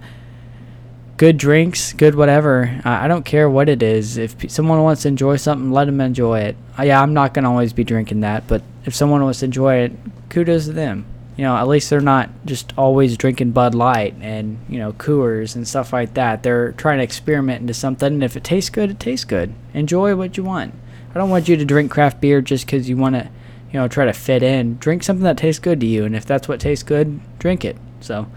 good 1.17 1.39
drinks, 1.39 1.93
good 1.93 2.14
whatever. 2.14 2.81
I, 2.85 3.05
I 3.05 3.09
don't 3.09 3.25
care 3.25 3.49
what 3.49 3.69
it 3.69 3.83
is. 3.83 4.17
If 4.17 4.39
pe- 4.39 4.49
someone 4.49 4.83
wants 4.83 5.03
to 5.03 5.09
enjoy 5.09 5.37
something, 5.37 5.71
let 5.71 5.87
them 5.87 6.01
enjoy 6.01 6.41
it. 6.41 6.57
Uh, 6.79 6.83
yeah, 6.83 7.01
I'm 7.01 7.14
not 7.14 7.35
gonna 7.35 7.51
always 7.51 7.73
be 7.73 7.85
drinking 7.85 8.21
that, 8.21 8.47
but 8.47 8.62
if 8.85 8.95
someone 8.95 9.23
wants 9.23 9.41
to 9.41 9.47
enjoy 9.47 9.77
it, 9.77 9.93
kudos 10.29 10.67
to 10.67 10.73
them. 10.73 11.07
You 11.37 11.45
know, 11.45 11.57
at 11.57 11.69
least 11.69 11.91
they're 11.91 12.01
not 12.01 12.31
just 12.47 12.73
always 12.79 13.19
drinking 13.19 13.51
Bud 13.53 13.75
Light 13.75 14.14
and 14.23 14.59
you 14.69 14.79
know 14.79 14.93
Coors 14.93 15.55
and 15.55 15.69
stuff 15.69 15.93
like 15.93 16.14
that. 16.14 16.43
They're 16.43 16.73
trying 16.73 16.99
to 16.99 17.05
experiment 17.05 17.61
into 17.61 17.75
something, 17.75 18.12
and 18.12 18.25
if 18.25 18.37
it 18.37 18.45
tastes 18.45 18.71
good, 18.71 18.91
it 18.91 19.01
tastes 19.01 19.25
good. 19.25 19.53
Enjoy 19.75 20.17
what 20.17 20.37
you 20.37 20.45
want. 20.45 20.75
I 21.11 21.19
don't 21.19 21.31
want 21.31 21.49
you 21.49 21.57
to 21.57 21.64
drink 21.64 21.91
craft 21.91 22.21
beer 22.21 22.41
just 22.41 22.67
because 22.67 22.89
you 22.89 22.97
want 22.97 23.14
to, 23.14 23.31
you 23.73 23.81
know, 23.81 23.89
try 23.89 24.05
to 24.07 24.12
fit 24.12 24.43
in. 24.43 24.77
Drink 24.79 25.03
something 25.03 25.25
that 25.25 25.39
tastes 25.39 25.59
good 25.59 25.81
to 25.81 25.87
you, 25.87 26.05
and 26.05 26.17
if 26.17 26.25
that's 26.25 26.49
what 26.49 26.61
tastes 26.61 26.83
good, 26.83 27.21
drink 27.39 27.64
it. 27.64 27.77
So, 28.01 28.31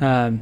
um, 0.00 0.40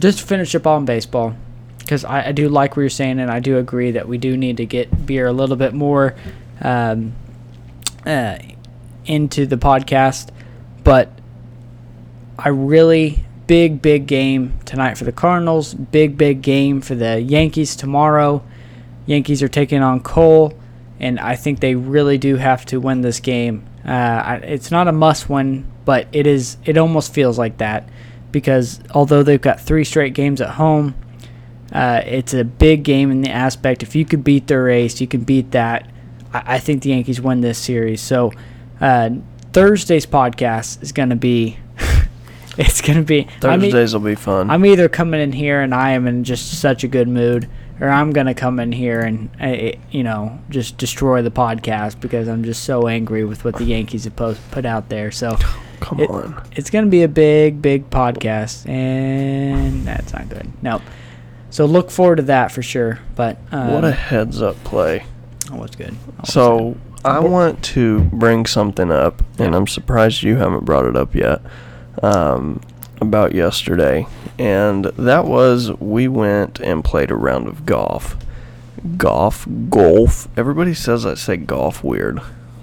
just 0.00 0.22
finish 0.22 0.54
up 0.54 0.66
on 0.66 0.84
baseball, 0.84 1.34
because 1.78 2.04
I, 2.04 2.28
I 2.28 2.32
do 2.32 2.48
like 2.48 2.76
what 2.76 2.82
you're 2.82 2.90
saying, 2.90 3.20
and 3.20 3.30
I 3.30 3.40
do 3.40 3.58
agree 3.58 3.92
that 3.92 4.08
we 4.08 4.18
do 4.18 4.36
need 4.36 4.56
to 4.58 4.66
get 4.66 5.06
beer 5.06 5.26
a 5.26 5.32
little 5.32 5.56
bit 5.56 5.74
more 5.74 6.14
um, 6.60 7.14
uh, 8.04 8.38
into 9.04 9.46
the 9.46 9.56
podcast. 9.56 10.30
But 10.84 11.10
I 12.38 12.48
really 12.48 13.24
big 13.46 13.80
big 13.80 14.06
game 14.06 14.58
tonight 14.64 14.98
for 14.98 15.04
the 15.04 15.12
Cardinals. 15.12 15.74
Big 15.74 16.18
big 16.18 16.42
game 16.42 16.80
for 16.80 16.94
the 16.94 17.20
Yankees 17.20 17.76
tomorrow. 17.76 18.42
Yankees 19.06 19.42
are 19.42 19.48
taking 19.48 19.82
on 19.82 20.00
Cole, 20.00 20.58
and 20.98 21.18
I 21.20 21.36
think 21.36 21.60
they 21.60 21.74
really 21.74 22.18
do 22.18 22.36
have 22.36 22.66
to 22.66 22.80
win 22.80 23.00
this 23.02 23.20
game. 23.20 23.64
Uh, 23.84 24.40
it's 24.42 24.70
not 24.72 24.88
a 24.88 24.92
must 24.92 25.30
win, 25.30 25.64
but 25.84 26.08
it 26.10 26.26
is. 26.26 26.56
It 26.64 26.76
almost 26.76 27.14
feels 27.14 27.38
like 27.38 27.58
that 27.58 27.88
because 28.36 28.80
although 28.90 29.22
they've 29.22 29.40
got 29.40 29.58
three 29.58 29.82
straight 29.82 30.12
games 30.12 30.42
at 30.42 30.50
home, 30.50 30.94
uh, 31.72 32.02
it's 32.04 32.34
a 32.34 32.44
big 32.44 32.82
game 32.82 33.10
in 33.10 33.22
the 33.22 33.30
aspect. 33.30 33.82
If 33.82 33.96
you 33.96 34.04
could 34.04 34.22
beat 34.22 34.46
their 34.46 34.64
race, 34.64 35.00
you 35.00 35.06
can 35.06 35.24
beat 35.24 35.52
that. 35.52 35.90
I, 36.34 36.56
I 36.56 36.58
think 36.58 36.82
the 36.82 36.90
Yankees 36.90 37.18
win 37.18 37.40
this 37.40 37.56
series. 37.56 38.02
So 38.02 38.32
uh, 38.78 39.08
Thursday's 39.54 40.04
podcast 40.04 40.82
is 40.82 40.92
going 40.92 41.08
to 41.08 41.16
be. 41.16 41.56
it's 42.58 42.82
going 42.82 42.98
to 42.98 43.04
be. 43.04 43.26
Thursdays 43.40 43.94
will 43.94 44.02
be 44.02 44.16
fun. 44.16 44.50
I'm 44.50 44.66
either 44.66 44.90
coming 44.90 45.22
in 45.22 45.32
here 45.32 45.62
and 45.62 45.74
I 45.74 45.92
am 45.92 46.06
in 46.06 46.22
just 46.22 46.60
such 46.60 46.84
a 46.84 46.88
good 46.88 47.08
mood, 47.08 47.48
or 47.80 47.88
I'm 47.88 48.10
gonna 48.12 48.34
come 48.34 48.60
in 48.60 48.70
here 48.70 49.00
and 49.00 49.30
uh, 49.40 49.78
you 49.90 50.02
know 50.02 50.38
just 50.50 50.76
destroy 50.76 51.22
the 51.22 51.30
podcast 51.30 52.00
because 52.00 52.28
I'm 52.28 52.44
just 52.44 52.64
so 52.64 52.86
angry 52.86 53.24
with 53.24 53.46
what 53.46 53.56
the 53.56 53.64
Yankees 53.76 54.04
have 54.04 54.14
post- 54.14 54.40
put 54.50 54.66
out 54.66 54.90
there. 54.90 55.10
So 55.10 55.38
Come 55.80 56.00
it- 56.00 56.10
on. 56.10 56.40
it's 56.52 56.70
gonna 56.70 56.86
be 56.86 57.02
a 57.02 57.08
big, 57.08 57.60
big 57.62 57.90
podcast, 57.90 58.68
and 58.68 59.84
that's 59.86 60.12
not 60.12 60.28
good. 60.28 60.50
Nope. 60.62 60.82
So 61.50 61.64
look 61.64 61.90
forward 61.90 62.16
to 62.16 62.22
that 62.24 62.52
for 62.52 62.62
sure. 62.62 62.98
But 63.14 63.38
um, 63.52 63.72
what 63.72 63.84
a 63.84 63.92
heads 63.92 64.42
up 64.42 64.62
play. 64.64 65.04
oh, 65.50 65.56
what's 65.56 65.76
good. 65.76 65.94
Oh, 66.20 66.24
So 66.24 66.76
I 67.04 67.18
want 67.20 67.62
to 67.64 68.00
bring 68.04 68.46
something 68.46 68.90
up, 68.90 69.22
and 69.38 69.54
I'm 69.54 69.66
surprised 69.66 70.22
you 70.22 70.36
haven't 70.36 70.64
brought 70.64 70.86
it 70.86 70.96
up 70.96 71.14
yet. 71.14 71.40
Um, 72.02 72.60
about 73.00 73.34
yesterday, 73.34 74.06
and 74.38 74.86
that 74.86 75.26
was 75.26 75.70
we 75.80 76.08
went 76.08 76.60
and 76.60 76.82
played 76.84 77.10
a 77.10 77.14
round 77.14 77.46
of 77.46 77.64
golf. 77.66 78.16
Golf, 78.96 79.46
golf. 79.68 80.28
Everybody 80.36 80.72
says 80.74 81.04
I 81.06 81.14
say 81.14 81.36
golf 81.36 81.82
weird. 81.84 82.20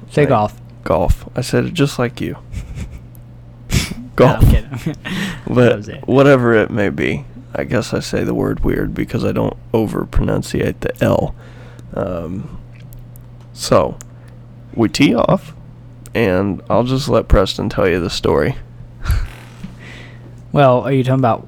say 0.09 0.21
Like, 0.23 0.29
golf. 0.29 0.61
Golf. 0.83 1.29
I 1.35 1.41
said 1.41 1.65
it 1.65 1.73
just 1.73 1.97
like 1.99 2.19
you. 2.21 2.37
No, 4.19 4.25
golf. 4.25 4.43
I'm 4.43 4.49
kidding. 4.49 4.95
But 5.53 6.07
whatever 6.07 6.53
it 6.53 6.69
may 6.71 6.89
be, 6.89 7.25
I 7.53 7.63
guess 7.65 7.93
I 7.93 7.99
say 7.99 8.23
the 8.23 8.33
word 8.33 8.63
weird 8.63 8.93
because 8.93 9.23
I 9.25 9.31
don't 9.31 9.57
over 9.73 10.05
pronunciate 10.05 10.79
the 10.79 11.03
L. 11.03 11.35
Um, 11.93 12.59
so 13.53 13.97
we 14.73 14.89
tee 14.89 15.13
off, 15.13 15.53
and 16.15 16.61
I'll 16.69 16.83
just 16.85 17.07
let 17.09 17.27
Preston 17.27 17.69
tell 17.69 17.87
you 17.87 17.99
the 17.99 18.09
story. 18.09 18.55
Well, 20.51 20.81
are 20.81 20.91
you 20.91 21.03
talking 21.03 21.19
about? 21.19 21.47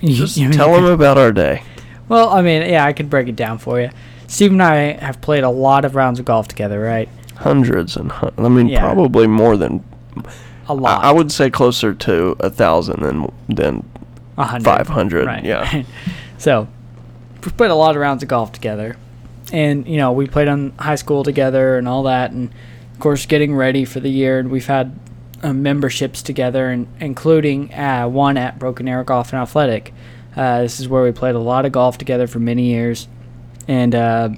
you- 0.00 0.14
Just 0.14 0.36
you 0.36 0.52
tell 0.52 0.74
him 0.76 0.84
about 0.84 1.18
our 1.18 1.32
day. 1.32 1.62
Well, 2.08 2.30
I 2.30 2.42
mean, 2.42 2.62
yeah, 2.62 2.84
I 2.84 2.92
could 2.92 3.08
break 3.08 3.28
it 3.28 3.36
down 3.36 3.58
for 3.58 3.80
you. 3.80 3.90
Steve 4.26 4.50
and 4.52 4.62
I 4.62 4.92
have 4.92 5.20
played 5.20 5.44
a 5.44 5.50
lot 5.50 5.84
of 5.84 5.94
rounds 5.94 6.18
of 6.18 6.24
golf 6.24 6.48
together, 6.48 6.80
right? 6.80 7.08
Hundreds 7.36 7.96
and 7.96 8.10
hun- 8.10 8.32
I 8.38 8.48
mean 8.48 8.68
Yeah. 8.68 8.80
probably 8.80 9.26
more 9.26 9.56
than 9.56 9.84
a 10.68 10.72
I, 10.72 10.74
lot. 10.74 11.04
I 11.04 11.12
would 11.12 11.30
say 11.32 11.50
closer 11.50 11.94
to 11.94 12.36
a 12.40 12.50
thousand 12.50 13.02
than 13.02 13.32
than 13.48 13.88
500, 14.36 15.26
Right. 15.26 15.44
yeah. 15.44 15.84
so 16.38 16.66
we 17.44 17.50
played 17.52 17.70
a 17.70 17.74
lot 17.74 17.94
of 17.94 18.00
rounds 18.00 18.22
of 18.22 18.28
golf 18.28 18.52
together, 18.52 18.96
and 19.52 19.86
you 19.86 19.96
know 19.96 20.12
we 20.12 20.26
played 20.26 20.48
on 20.48 20.72
high 20.78 20.94
school 20.96 21.22
together 21.22 21.78
and 21.78 21.86
all 21.88 22.02
that, 22.04 22.30
and 22.32 22.50
of 22.92 23.00
course 23.00 23.26
getting 23.26 23.54
ready 23.54 23.84
for 23.84 24.00
the 24.00 24.08
year. 24.10 24.38
And 24.38 24.50
we've 24.50 24.66
had 24.66 24.98
uh, 25.42 25.52
memberships 25.52 26.22
together, 26.22 26.70
and 26.70 26.86
including 27.00 27.72
uh, 27.74 28.08
one 28.08 28.36
at 28.36 28.58
Broken 28.58 28.88
Arrow 28.88 29.04
Golf 29.04 29.32
and 29.32 29.40
Athletic. 29.42 29.92
Uh, 30.36 30.62
this 30.62 30.80
is 30.80 30.88
where 30.88 31.02
we 31.04 31.12
played 31.12 31.36
a 31.36 31.38
lot 31.38 31.64
of 31.64 31.70
golf 31.72 31.96
together 31.98 32.26
for 32.26 32.40
many 32.40 32.64
years, 32.64 33.06
and 33.68 33.94
uh, 33.94 34.30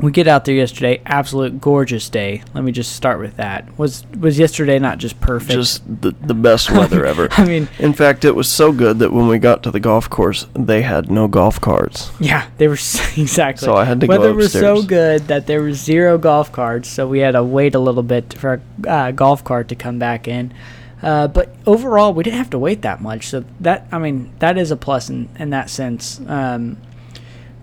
we 0.00 0.12
get 0.12 0.28
out 0.28 0.44
there 0.44 0.54
yesterday. 0.54 1.00
Absolute 1.06 1.60
gorgeous 1.60 2.08
day. 2.08 2.42
Let 2.54 2.62
me 2.62 2.70
just 2.70 2.94
start 2.94 3.18
with 3.18 3.36
that. 3.36 3.76
Was 3.78 4.06
was 4.18 4.38
yesterday 4.38 4.78
not 4.78 4.98
just 4.98 5.20
perfect? 5.20 5.52
just 5.52 5.82
the 6.02 6.12
the 6.20 6.34
best 6.34 6.70
weather 6.70 7.04
ever. 7.04 7.28
I 7.32 7.44
mean, 7.44 7.68
In 7.78 7.92
fact, 7.92 8.24
it 8.24 8.34
was 8.34 8.48
so 8.48 8.70
good 8.70 9.00
that 9.00 9.12
when 9.12 9.26
we 9.26 9.38
got 9.38 9.62
to 9.64 9.70
the 9.70 9.80
golf 9.80 10.08
course, 10.08 10.46
they 10.54 10.82
had 10.82 11.10
no 11.10 11.26
golf 11.26 11.60
carts. 11.60 12.12
Yeah, 12.20 12.48
they 12.58 12.68
were 12.68 12.74
exactly. 13.16 13.66
So 13.66 13.74
I 13.74 13.84
had 13.84 14.00
to 14.00 14.06
go 14.06 14.18
Weather 14.18 14.34
was 14.34 14.52
so 14.52 14.82
good 14.82 15.22
that 15.28 15.46
there 15.46 15.62
was 15.62 15.78
zero 15.78 16.16
golf 16.16 16.52
carts, 16.52 16.88
so 16.88 17.08
we 17.08 17.18
had 17.18 17.32
to 17.32 17.42
wait 17.42 17.74
a 17.74 17.80
little 17.80 18.04
bit 18.04 18.34
for 18.34 18.60
a 18.84 18.88
uh, 18.88 19.10
golf 19.10 19.42
cart 19.42 19.68
to 19.68 19.74
come 19.74 19.98
back 19.98 20.28
in. 20.28 20.54
Uh, 21.02 21.28
but 21.28 21.54
overall, 21.66 22.12
we 22.12 22.22
didn't 22.24 22.38
have 22.38 22.50
to 22.50 22.58
wait 22.58 22.82
that 22.82 23.00
much, 23.00 23.26
so 23.26 23.44
that 23.60 23.88
I 23.90 23.98
mean 23.98 24.32
that 24.38 24.58
is 24.58 24.70
a 24.70 24.76
plus 24.76 25.10
in 25.10 25.28
in 25.40 25.50
that 25.50 25.70
sense. 25.70 26.20
Um, 26.28 26.76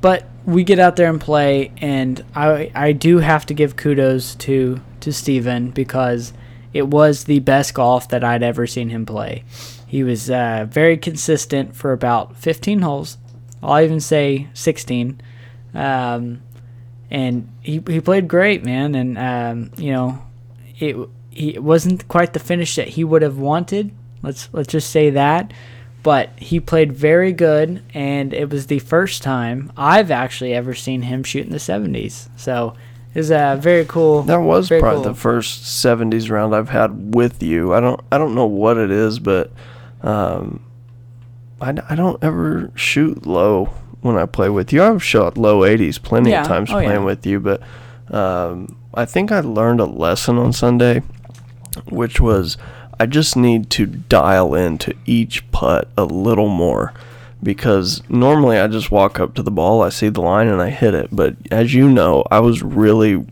but 0.02 0.28
we 0.46 0.64
get 0.64 0.80
out 0.80 0.96
there 0.96 1.10
and 1.10 1.20
play, 1.20 1.72
and 1.78 2.24
I 2.36 2.72
I 2.74 2.91
do 2.91 3.20
have 3.20 3.46
to 3.48 3.54
give 3.54 3.76
kudos 3.76 4.36
to 4.36 4.82
to 5.02 5.12
Steven 5.14 5.72
because 5.72 6.34
it 6.76 6.89
was 6.89 7.24
the 7.24 7.39
best 7.39 7.74
golf 7.74 8.10
that 8.10 8.24
I'd 8.24 8.43
ever 8.43 8.68
seen 8.68 8.89
him 8.89 9.06
play. 9.06 9.46
He 9.88 10.04
was 10.04 10.30
uh, 10.30 10.66
very 10.70 10.98
consistent 10.98 11.74
for 11.74 11.93
about 11.93 12.36
15 12.36 12.82
holes. 12.82 13.18
I'll 13.64 13.82
even 13.82 14.02
say 14.02 14.50
16. 14.54 15.22
Um, 15.74 16.41
and 17.10 17.50
he, 17.62 17.82
he 17.88 18.02
played 18.02 18.28
great, 18.28 18.66
man. 18.66 18.93
And, 18.93 19.18
um, 19.18 19.72
you 19.78 19.93
know, 19.93 20.22
it, 20.78 20.98
he, 21.30 21.56
it 21.56 21.64
wasn't 21.64 22.10
quite 22.10 22.34
the 22.34 22.39
finish 22.39 22.76
that 22.76 22.89
he 22.89 23.06
would 23.06 23.22
have 23.22 23.38
wanted. 23.38 23.91
Let's, 24.22 24.50
let's 24.52 24.68
just 24.68 24.89
say 24.89 25.12
that. 25.12 25.54
But 26.06 26.30
he 26.38 26.60
played 26.60 26.93
very 26.93 27.34
good, 27.34 27.82
and 27.93 28.32
it 28.32 28.51
was 28.51 28.68
the 28.68 28.78
first 28.78 29.24
time 29.24 29.72
I've 29.76 30.12
actually 30.12 30.53
ever 30.53 30.76
seen 30.76 31.01
him 31.01 31.24
shoot 31.24 31.45
in 31.47 31.51
the 31.51 31.58
70s. 31.58 32.30
So 32.38 32.76
it 33.16 33.18
was 33.18 33.32
a 33.32 33.58
very 33.60 33.86
cool. 33.86 34.22
That 34.22 34.38
was 34.41 34.70
probably 34.70 35.03
cool. 35.03 35.14
the 35.14 35.16
first 35.16 35.64
'70s 35.64 36.30
round 36.30 36.53
I've 36.56 36.70
had 36.70 37.16
with 37.16 37.41
you. 37.41 37.74
I 37.74 37.80
don't 37.80 37.99
I 38.12 38.20
don't 38.20 38.36
know 38.36 38.45
what 38.45 38.78
it 38.78 38.91
is, 38.91 39.18
but 39.18 39.51
um, 40.03 40.62
I, 41.60 41.74
I 41.89 41.95
don't 41.95 42.24
ever 42.24 42.72
shoot 42.76 43.26
low 43.26 43.66
when 44.01 44.16
I 44.16 44.28
play 44.28 44.49
with 44.49 44.72
you. 44.72 44.84
I've 44.84 45.03
shot 45.03 45.38
low 45.39 45.62
80s 45.62 45.99
plenty 46.01 46.30
Yeah. 46.30 46.41
of 46.41 46.47
times 46.47 46.70
Oh, 46.72 46.78
yeah. 46.78 46.86
playing 46.88 47.03
with 47.06 47.26
you, 47.26 47.39
but 47.39 47.62
um, 48.14 48.78
I 48.93 49.06
think 49.06 49.32
I 49.32 49.39
learned 49.39 49.80
a 49.80 49.86
lesson 49.86 50.38
on 50.38 50.53
Sunday, 50.53 51.01
which 51.89 52.20
was 52.20 52.58
I 53.00 53.06
just 53.06 53.36
need 53.36 53.70
to 53.72 53.86
dial 53.86 54.54
into 54.56 54.93
each 55.06 55.50
putt 55.52 55.89
a 55.98 56.06
little 56.06 56.50
more. 56.50 56.93
Because 57.43 58.02
normally 58.10 58.58
I 58.58 58.68
just 58.68 58.89
walk 58.89 59.20
up 59.20 59.36
to 59.36 59.43
the 59.43 59.52
ball, 59.52 59.84
I 59.84 59.89
see 59.89 60.10
the 60.10 60.22
line, 60.22 60.48
and 60.48 60.62
I 60.62 60.72
hit 60.72 60.96
it. 60.96 61.10
But 61.12 61.36
as 61.52 61.74
you 61.76 61.89
know, 61.89 62.24
I 62.32 62.39
was 62.39 62.64
really 62.64 63.24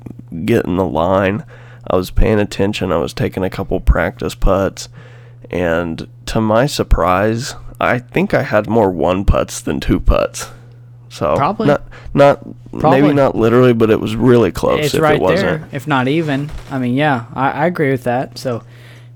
getting 0.46 0.76
the 0.76 0.86
line. 0.86 1.44
I 1.90 1.96
was 1.96 2.12
paying 2.12 2.40
attention. 2.40 2.92
I 2.92 2.98
was 2.98 3.14
taking 3.14 3.44
a 3.44 3.50
couple 3.50 3.80
practice 3.80 4.36
putts. 4.36 4.90
And 5.50 6.08
to 6.28 6.42
my 6.42 6.68
surprise, 6.68 7.56
I 7.80 8.00
think 8.00 8.34
I 8.34 8.44
had 8.44 8.68
more 8.68 8.92
one 8.92 9.26
putts 9.26 9.62
than 9.62 9.80
two 9.80 10.00
putts. 10.00 10.50
So 11.10 11.36
Probably. 11.36 11.68
not 11.68 11.84
not 12.14 12.44
Probably. 12.72 13.02
maybe 13.02 13.14
not 13.14 13.36
literally, 13.36 13.74
but 13.74 13.90
it 13.92 14.00
was 14.00 14.16
really 14.16 14.52
close. 14.52 14.86
it's 14.86 14.96
if 14.96 15.02
right 15.02 15.16
it 15.16 15.22
wasn't. 15.22 15.62
there, 15.62 15.70
if 15.72 15.88
not 15.88 16.08
even. 16.08 16.50
I 16.72 16.80
mean, 16.80 16.96
yeah, 16.96 17.26
I, 17.34 17.52
I 17.52 17.66
agree 17.68 17.92
with 17.92 18.04
that. 18.06 18.38
So 18.38 18.64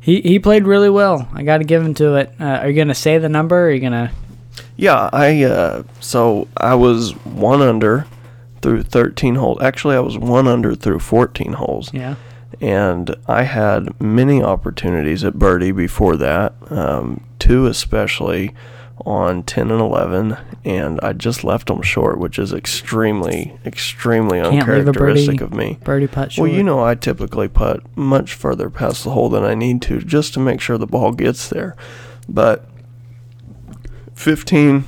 he, 0.07 0.21
he 0.21 0.39
played 0.39 0.63
really 0.65 0.89
well. 0.89 1.27
I 1.33 1.43
got 1.43 1.57
to 1.57 1.65
give 1.65 1.83
him 1.83 1.93
to 1.95 2.15
it. 2.15 2.33
Uh, 2.39 2.45
are 2.61 2.69
you 2.69 2.77
gonna 2.77 2.95
say 2.95 3.17
the 3.17 3.27
number? 3.27 3.57
Or 3.57 3.65
are 3.67 3.71
you 3.71 3.81
gonna? 3.81 4.09
Yeah, 4.77 5.09
I 5.11 5.43
uh, 5.43 5.83
so 5.99 6.47
I 6.55 6.75
was 6.75 7.11
one 7.25 7.61
under 7.61 8.07
through 8.61 8.83
13 8.83 9.35
holes. 9.35 9.61
Actually, 9.61 9.97
I 9.97 9.99
was 9.99 10.17
one 10.17 10.47
under 10.47 10.75
through 10.75 10.99
14 10.99 11.53
holes. 11.53 11.93
Yeah. 11.93 12.15
and 12.61 13.13
I 13.27 13.43
had 13.43 13.99
many 14.01 14.41
opportunities 14.41 15.25
at 15.25 15.33
birdie 15.37 15.73
before 15.73 16.15
that, 16.15 16.53
um, 16.71 17.21
two 17.37 17.65
especially 17.65 18.53
on 19.05 19.43
10 19.43 19.71
and 19.71 19.79
11, 19.79 20.37
and 20.65 20.99
I 21.01 21.13
just 21.13 21.43
left 21.43 21.67
them 21.67 21.81
short, 21.81 22.19
which 22.19 22.39
is 22.39 22.51
extremely, 22.51 23.57
extremely 23.65 24.39
Can't 24.41 24.53
leave 24.53 24.57
a 24.57 24.61
uncharacteristic 24.89 25.37
birdie- 25.39 25.43
of 25.43 25.53
me. 25.53 25.77
Birdie 25.83 26.07
putt 26.07 26.31
short. 26.33 26.49
Well, 26.49 26.57
you 26.57 26.63
know, 26.63 26.83
I 26.83 26.95
typically 26.95 27.47
putt 27.47 27.81
much 27.95 28.33
further 28.33 28.69
past 28.69 29.03
the 29.03 29.11
hole 29.11 29.29
than 29.29 29.43
I 29.43 29.53
need 29.55 29.81
to 29.83 29.99
just 29.99 30.33
to 30.33 30.39
make 30.39 30.59
sure 30.61 30.77
the 30.77 30.87
ball 30.87 31.11
gets 31.11 31.47
there. 31.47 31.75
But 32.27 32.65
15, 34.15 34.85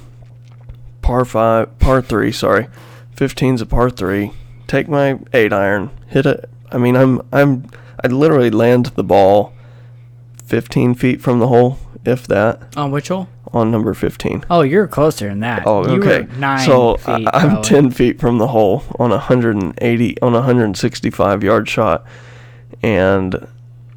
par 1.01 1.23
5, 1.25 1.79
par 1.79 2.01
3, 2.01 2.31
sorry. 2.31 2.67
15's 3.15 3.61
a 3.61 3.65
par 3.65 3.89
3. 3.89 4.31
Take 4.67 4.87
my 4.87 5.19
8 5.33 5.53
iron, 5.53 5.89
hit 6.07 6.25
it. 6.25 6.49
I 6.71 6.77
mean, 6.77 6.95
I'm, 6.95 7.21
I'm, 7.31 7.65
I 8.03 8.07
literally 8.07 8.49
land 8.51 8.87
the 8.95 9.03
ball 9.03 9.53
15 10.45 10.95
feet 10.95 11.21
from 11.21 11.39
the 11.39 11.47
hole, 11.47 11.77
if 12.05 12.27
that, 12.27 12.75
on 12.77 12.91
which 12.91 13.09
hole? 13.09 13.27
On 13.53 13.71
number 13.71 13.93
15. 13.93 14.45
Oh, 14.49 14.61
you're 14.61 14.87
closer 14.87 15.27
than 15.27 15.39
that. 15.39 15.63
Oh, 15.65 15.87
You 15.87 15.99
okay. 16.01 16.21
were 16.21 16.35
nine 16.37 16.65
so 16.65 16.97
feet, 16.97 17.27
I, 17.27 17.39
I'm 17.41 17.49
probably. 17.49 17.69
10 17.69 17.91
feet 17.91 18.19
from 18.19 18.37
the 18.37 18.47
hole 18.47 18.83
on 18.99 19.11
a 19.11 19.15
180 19.15 20.21
on 20.21 20.33
a 20.33 20.37
165 20.39 21.43
yard 21.43 21.67
shot, 21.67 22.05
and 22.83 23.47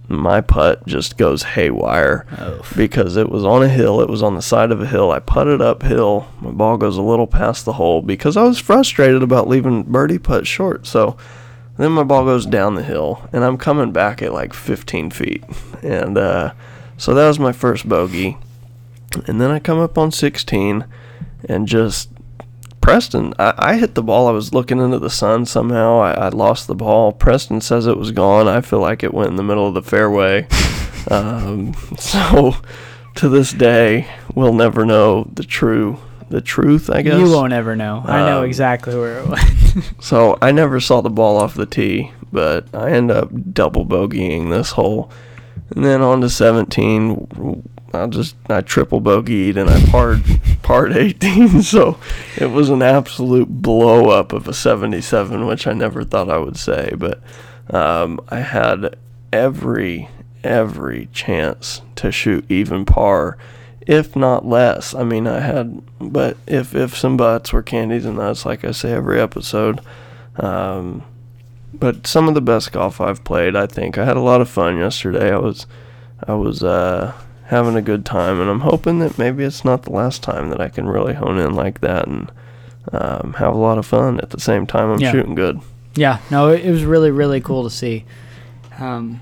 my 0.08 0.40
putt 0.40 0.86
just 0.86 1.16
goes 1.16 1.42
haywire 1.42 2.26
Oof. 2.40 2.74
because 2.76 3.16
it 3.16 3.28
was 3.30 3.44
on 3.44 3.62
a 3.62 3.68
hill. 3.68 4.00
It 4.00 4.08
was 4.10 4.22
on 4.22 4.34
the 4.34 4.42
side 4.42 4.70
of 4.70 4.80
a 4.82 4.86
hill. 4.86 5.10
I 5.10 5.20
putted 5.20 5.62
uphill. 5.62 6.28
My 6.40 6.50
ball 6.50 6.76
goes 6.76 6.96
a 6.96 7.02
little 7.02 7.26
past 7.26 7.64
the 7.64 7.74
hole 7.74 8.02
because 8.02 8.36
I 8.36 8.42
was 8.42 8.58
frustrated 8.58 9.22
about 9.22 9.48
leaving 9.48 9.84
birdie 9.84 10.18
putt 10.18 10.46
short. 10.46 10.86
So 10.86 11.16
then 11.78 11.92
my 11.92 12.02
ball 12.04 12.24
goes 12.24 12.44
down 12.44 12.74
the 12.74 12.82
hill, 12.82 13.28
and 13.32 13.42
I'm 13.44 13.56
coming 13.56 13.92
back 13.92 14.20
at 14.22 14.32
like 14.32 14.52
15 14.52 15.10
feet, 15.10 15.44
and 15.82 16.18
uh, 16.18 16.52
so 16.98 17.14
that 17.14 17.26
was 17.28 17.38
my 17.38 17.52
first 17.52 17.88
bogey. 17.88 18.36
And 19.26 19.40
then 19.40 19.50
I 19.50 19.58
come 19.58 19.78
up 19.78 19.98
on 19.98 20.10
16 20.12 20.84
and 21.48 21.66
just 21.68 22.08
Preston, 22.80 23.32
I, 23.38 23.54
I 23.58 23.74
hit 23.76 23.94
the 23.94 24.02
ball. 24.02 24.26
I 24.26 24.32
was 24.32 24.52
looking 24.52 24.78
into 24.80 24.98
the 24.98 25.10
sun 25.10 25.46
somehow. 25.46 26.00
I, 26.00 26.12
I 26.12 26.28
lost 26.30 26.66
the 26.66 26.74
ball. 26.74 27.12
Preston 27.12 27.60
says 27.60 27.86
it 27.86 27.96
was 27.96 28.10
gone. 28.10 28.48
I 28.48 28.60
feel 28.60 28.80
like 28.80 29.02
it 29.04 29.14
went 29.14 29.30
in 29.30 29.36
the 29.36 29.42
middle 29.44 29.68
of 29.68 29.74
the 29.74 29.82
fairway. 29.82 30.48
um, 31.10 31.74
so 31.98 32.54
to 33.16 33.28
this 33.28 33.52
day, 33.52 34.08
we'll 34.34 34.52
never 34.54 34.84
know 34.84 35.28
the 35.32 35.44
true 35.44 35.98
the 36.28 36.40
truth. 36.40 36.88
I 36.88 37.02
guess 37.02 37.18
You 37.20 37.30
won't 37.30 37.52
ever 37.52 37.76
know. 37.76 38.02
I 38.06 38.20
know 38.26 38.38
Um, 38.38 38.44
exactly 38.46 38.94
where 38.96 39.18
it 39.18 39.28
went. 39.28 39.42
So 40.00 40.36
I 40.42 40.50
never 40.52 40.80
saw 40.80 41.00
the 41.02 41.08
ball 41.10 41.36
off 41.38 41.54
the 41.54 41.66
tee, 41.66 42.10
but 42.32 42.66
I 42.74 42.90
end 42.90 43.10
up 43.10 43.30
double 43.54 43.84
bogeying 43.86 44.50
this 44.50 44.70
hole, 44.72 45.10
and 45.74 45.82
then 45.84 46.00
on 46.02 46.20
to 46.22 46.28
17. 46.30 47.62
I 47.94 48.06
just 48.06 48.36
I 48.48 48.60
triple 48.60 49.00
bogeyed 49.00 49.56
and 49.56 49.68
I 49.68 49.80
parred 49.90 50.22
parred 50.62 50.92
18. 50.96 51.62
So 51.62 51.98
it 52.36 52.46
was 52.46 52.70
an 52.70 52.82
absolute 52.82 53.48
blow 53.48 54.10
up 54.10 54.32
of 54.32 54.48
a 54.48 54.54
77, 54.54 55.46
which 55.46 55.66
I 55.66 55.72
never 55.72 56.04
thought 56.04 56.30
I 56.30 56.38
would 56.38 56.56
say, 56.56 56.94
but 56.96 57.22
um, 57.70 58.20
I 58.28 58.40
had 58.40 58.96
every 59.32 60.08
every 60.42 61.08
chance 61.12 61.82
to 61.96 62.10
shoot 62.10 62.44
even 62.50 62.84
par 62.84 63.38
if 63.86 64.14
not 64.14 64.46
less. 64.46 64.94
I 64.94 65.04
mean, 65.04 65.26
I 65.26 65.40
had, 65.40 65.82
but 66.00 66.36
if 66.46 66.74
if 66.74 66.96
some 66.96 67.16
butts 67.16 67.52
were 67.52 67.62
candies 67.62 68.04
and 68.04 68.16
nuts, 68.16 68.46
like 68.46 68.64
I 68.64 68.70
say 68.72 68.92
every 68.92 69.20
episode. 69.20 69.80
Um, 70.36 71.02
but 71.74 72.06
some 72.06 72.28
of 72.28 72.34
the 72.34 72.40
best 72.40 72.72
golf 72.72 73.00
I've 73.00 73.24
played, 73.24 73.56
I 73.56 73.66
think. 73.66 73.98
I 73.98 74.04
had 74.04 74.16
a 74.16 74.20
lot 74.20 74.40
of 74.40 74.48
fun 74.48 74.78
yesterday. 74.78 75.32
I 75.32 75.38
was, 75.38 75.66
I 76.26 76.34
was 76.34 76.62
uh, 76.62 77.12
having 77.52 77.76
a 77.76 77.82
good 77.82 78.04
time, 78.06 78.40
and 78.40 78.48
I'm 78.48 78.60
hoping 78.60 78.98
that 79.00 79.18
maybe 79.18 79.44
it's 79.44 79.62
not 79.62 79.82
the 79.82 79.92
last 79.92 80.22
time 80.22 80.48
that 80.48 80.60
I 80.60 80.70
can 80.70 80.88
really 80.88 81.12
hone 81.12 81.38
in 81.38 81.54
like 81.54 81.82
that 81.82 82.08
and 82.08 82.32
um, 82.92 83.34
have 83.34 83.52
a 83.54 83.58
lot 83.58 83.76
of 83.76 83.84
fun 83.86 84.18
at 84.20 84.30
the 84.30 84.40
same 84.40 84.66
time 84.66 84.90
I'm 84.90 85.00
Yeah. 85.00 85.12
shooting 85.12 85.34
good. 85.34 85.60
Yeah, 85.94 86.18
no, 86.30 86.48
it, 86.48 86.68
was 86.70 86.84
really, 86.84 87.10
really 87.10 87.42
cool 87.42 87.64
to 87.64 87.70
see. 87.70 88.06
Um, 88.78 89.20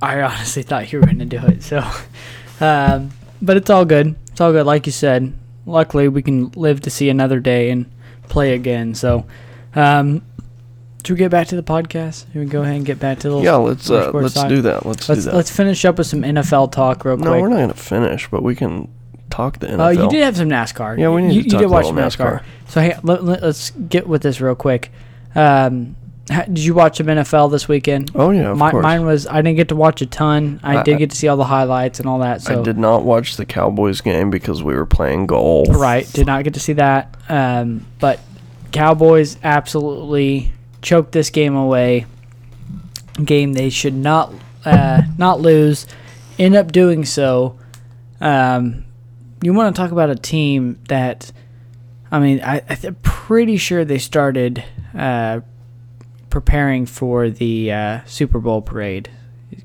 I 0.00 0.22
honestly 0.22 0.62
thought 0.62 0.90
you 0.90 0.98
were 0.98 1.04
going 1.04 1.18
to 1.18 1.26
do 1.26 1.38
it. 1.46 1.62
So, 1.62 1.84
um, 2.60 3.10
but 3.42 3.58
it's 3.58 3.68
all 3.68 3.84
good. 3.84 4.16
It's 4.30 4.40
all 4.40 4.52
good. 4.52 4.64
Like 4.64 4.86
you 4.86 4.92
said, 4.92 5.34
luckily 5.66 6.08
we 6.08 6.22
can 6.22 6.50
live 6.56 6.80
to 6.82 6.90
see 6.90 7.10
another 7.10 7.38
day 7.38 7.68
and 7.70 7.84
play 8.28 8.54
again. 8.54 8.94
So, 8.94 9.26
um, 9.74 10.22
should 11.04 11.14
we 11.14 11.18
get 11.18 11.30
back 11.30 11.48
to 11.48 11.56
the 11.56 11.62
podcast? 11.62 12.24
We 12.34 12.46
go 12.46 12.62
ahead 12.62 12.76
and 12.76 12.86
get 12.86 12.98
back 12.98 13.18
to 13.20 13.28
the 13.28 13.40
Yeah, 13.40 13.56
let's 13.56 13.90
uh, 13.90 14.10
let's 14.12 14.42
do 14.44 14.62
that. 14.62 14.86
Let's, 14.86 15.06
Let's 15.08 15.24
do 15.24 15.30
that. 15.30 15.36
let's 15.36 15.54
finish 15.54 15.84
up 15.84 15.98
with 15.98 16.06
some 16.06 16.22
NFL 16.22 16.72
talk 16.72 17.04
real 17.04 17.18
no, 17.18 17.30
quick. 17.30 17.42
we're 17.42 17.48
not 17.50 17.56
gonna 17.56 17.74
finish, 17.74 18.28
but 18.30 18.42
we 18.42 18.54
can 18.54 18.88
talk 19.28 19.58
the 19.58 19.66
NFL. 19.66 19.80
Oh, 19.80 19.88
you 19.90 20.08
did 20.08 20.24
have 20.24 20.36
some 20.38 20.48
NASCAR. 20.48 20.98
Yeah, 20.98 21.10
we 21.10 21.22
need 21.22 21.34
you, 21.34 21.42
to 21.42 21.44
you 21.44 21.50
talk 21.50 21.60
did 21.60 21.70
watch 21.70 21.86
some 21.86 21.96
NASCAR. 21.96 22.42
So 22.68 22.80
hey, 22.80 22.96
let, 23.02 23.22
let, 23.22 23.42
us 23.42 23.70
get 23.70 24.06
with 24.06 24.22
this 24.22 24.40
real 24.40 24.54
quick. 24.54 24.90
Um, 25.34 25.96
ha- 26.30 26.44
did 26.44 26.60
you 26.60 26.72
watch 26.72 26.96
some 26.96 27.06
NFL 27.06 27.50
this 27.50 27.68
weekend? 27.68 28.10
Oh 28.14 28.30
yeah, 28.30 28.54
course. 28.54 28.82
mine 28.82 29.04
was. 29.04 29.26
I 29.26 29.42
didn't 29.42 29.56
get 29.56 29.68
to 29.68 29.76
watch 29.76 30.00
a 30.00 30.06
ton. 30.06 30.58
I, 30.62 30.78
I- 30.78 30.82
did 30.84 30.96
get 30.96 31.10
to 31.10 31.16
see 31.16 31.28
all 31.28 31.36
the 31.36 31.44
highlights 31.44 32.00
and 32.00 32.08
all 32.08 32.20
that. 32.20 32.40
So 32.40 32.60
I 32.60 32.62
did 32.62 32.78
not 32.78 33.04
watch 33.04 33.36
the 33.36 33.44
Cowboys 33.44 34.00
game 34.00 34.30
because 34.30 34.62
we 34.62 34.74
were 34.74 34.86
playing 34.86 35.26
golf. 35.26 35.68
Right. 35.68 36.10
Did 36.10 36.26
not 36.26 36.44
get 36.44 36.54
to 36.54 36.60
see 36.60 36.72
that. 36.74 37.14
Um, 37.28 37.84
but 38.00 38.20
Cowboys 38.72 39.36
absolutely 39.44 40.50
choked 40.84 41.10
this 41.10 41.30
game 41.30 41.56
away. 41.56 42.06
Game 43.24 43.54
they 43.54 43.70
should 43.70 43.94
not 43.94 44.32
uh, 44.64 45.02
not 45.18 45.40
lose. 45.40 45.86
End 46.38 46.54
up 46.54 46.70
doing 46.70 47.04
so. 47.04 47.58
Um, 48.20 48.84
you 49.42 49.52
want 49.52 49.74
to 49.74 49.80
talk 49.80 49.92
about 49.92 50.10
a 50.10 50.16
team 50.16 50.80
that, 50.88 51.32
I 52.10 52.18
mean, 52.18 52.40
I, 52.42 52.60
th- 52.60 52.94
pretty 53.02 53.56
sure 53.56 53.84
they 53.84 53.98
started 53.98 54.64
uh, 54.96 55.40
preparing 56.30 56.86
for 56.86 57.30
the 57.30 57.72
uh, 57.72 58.00
Super 58.06 58.38
Bowl 58.38 58.62
parade. 58.62 59.10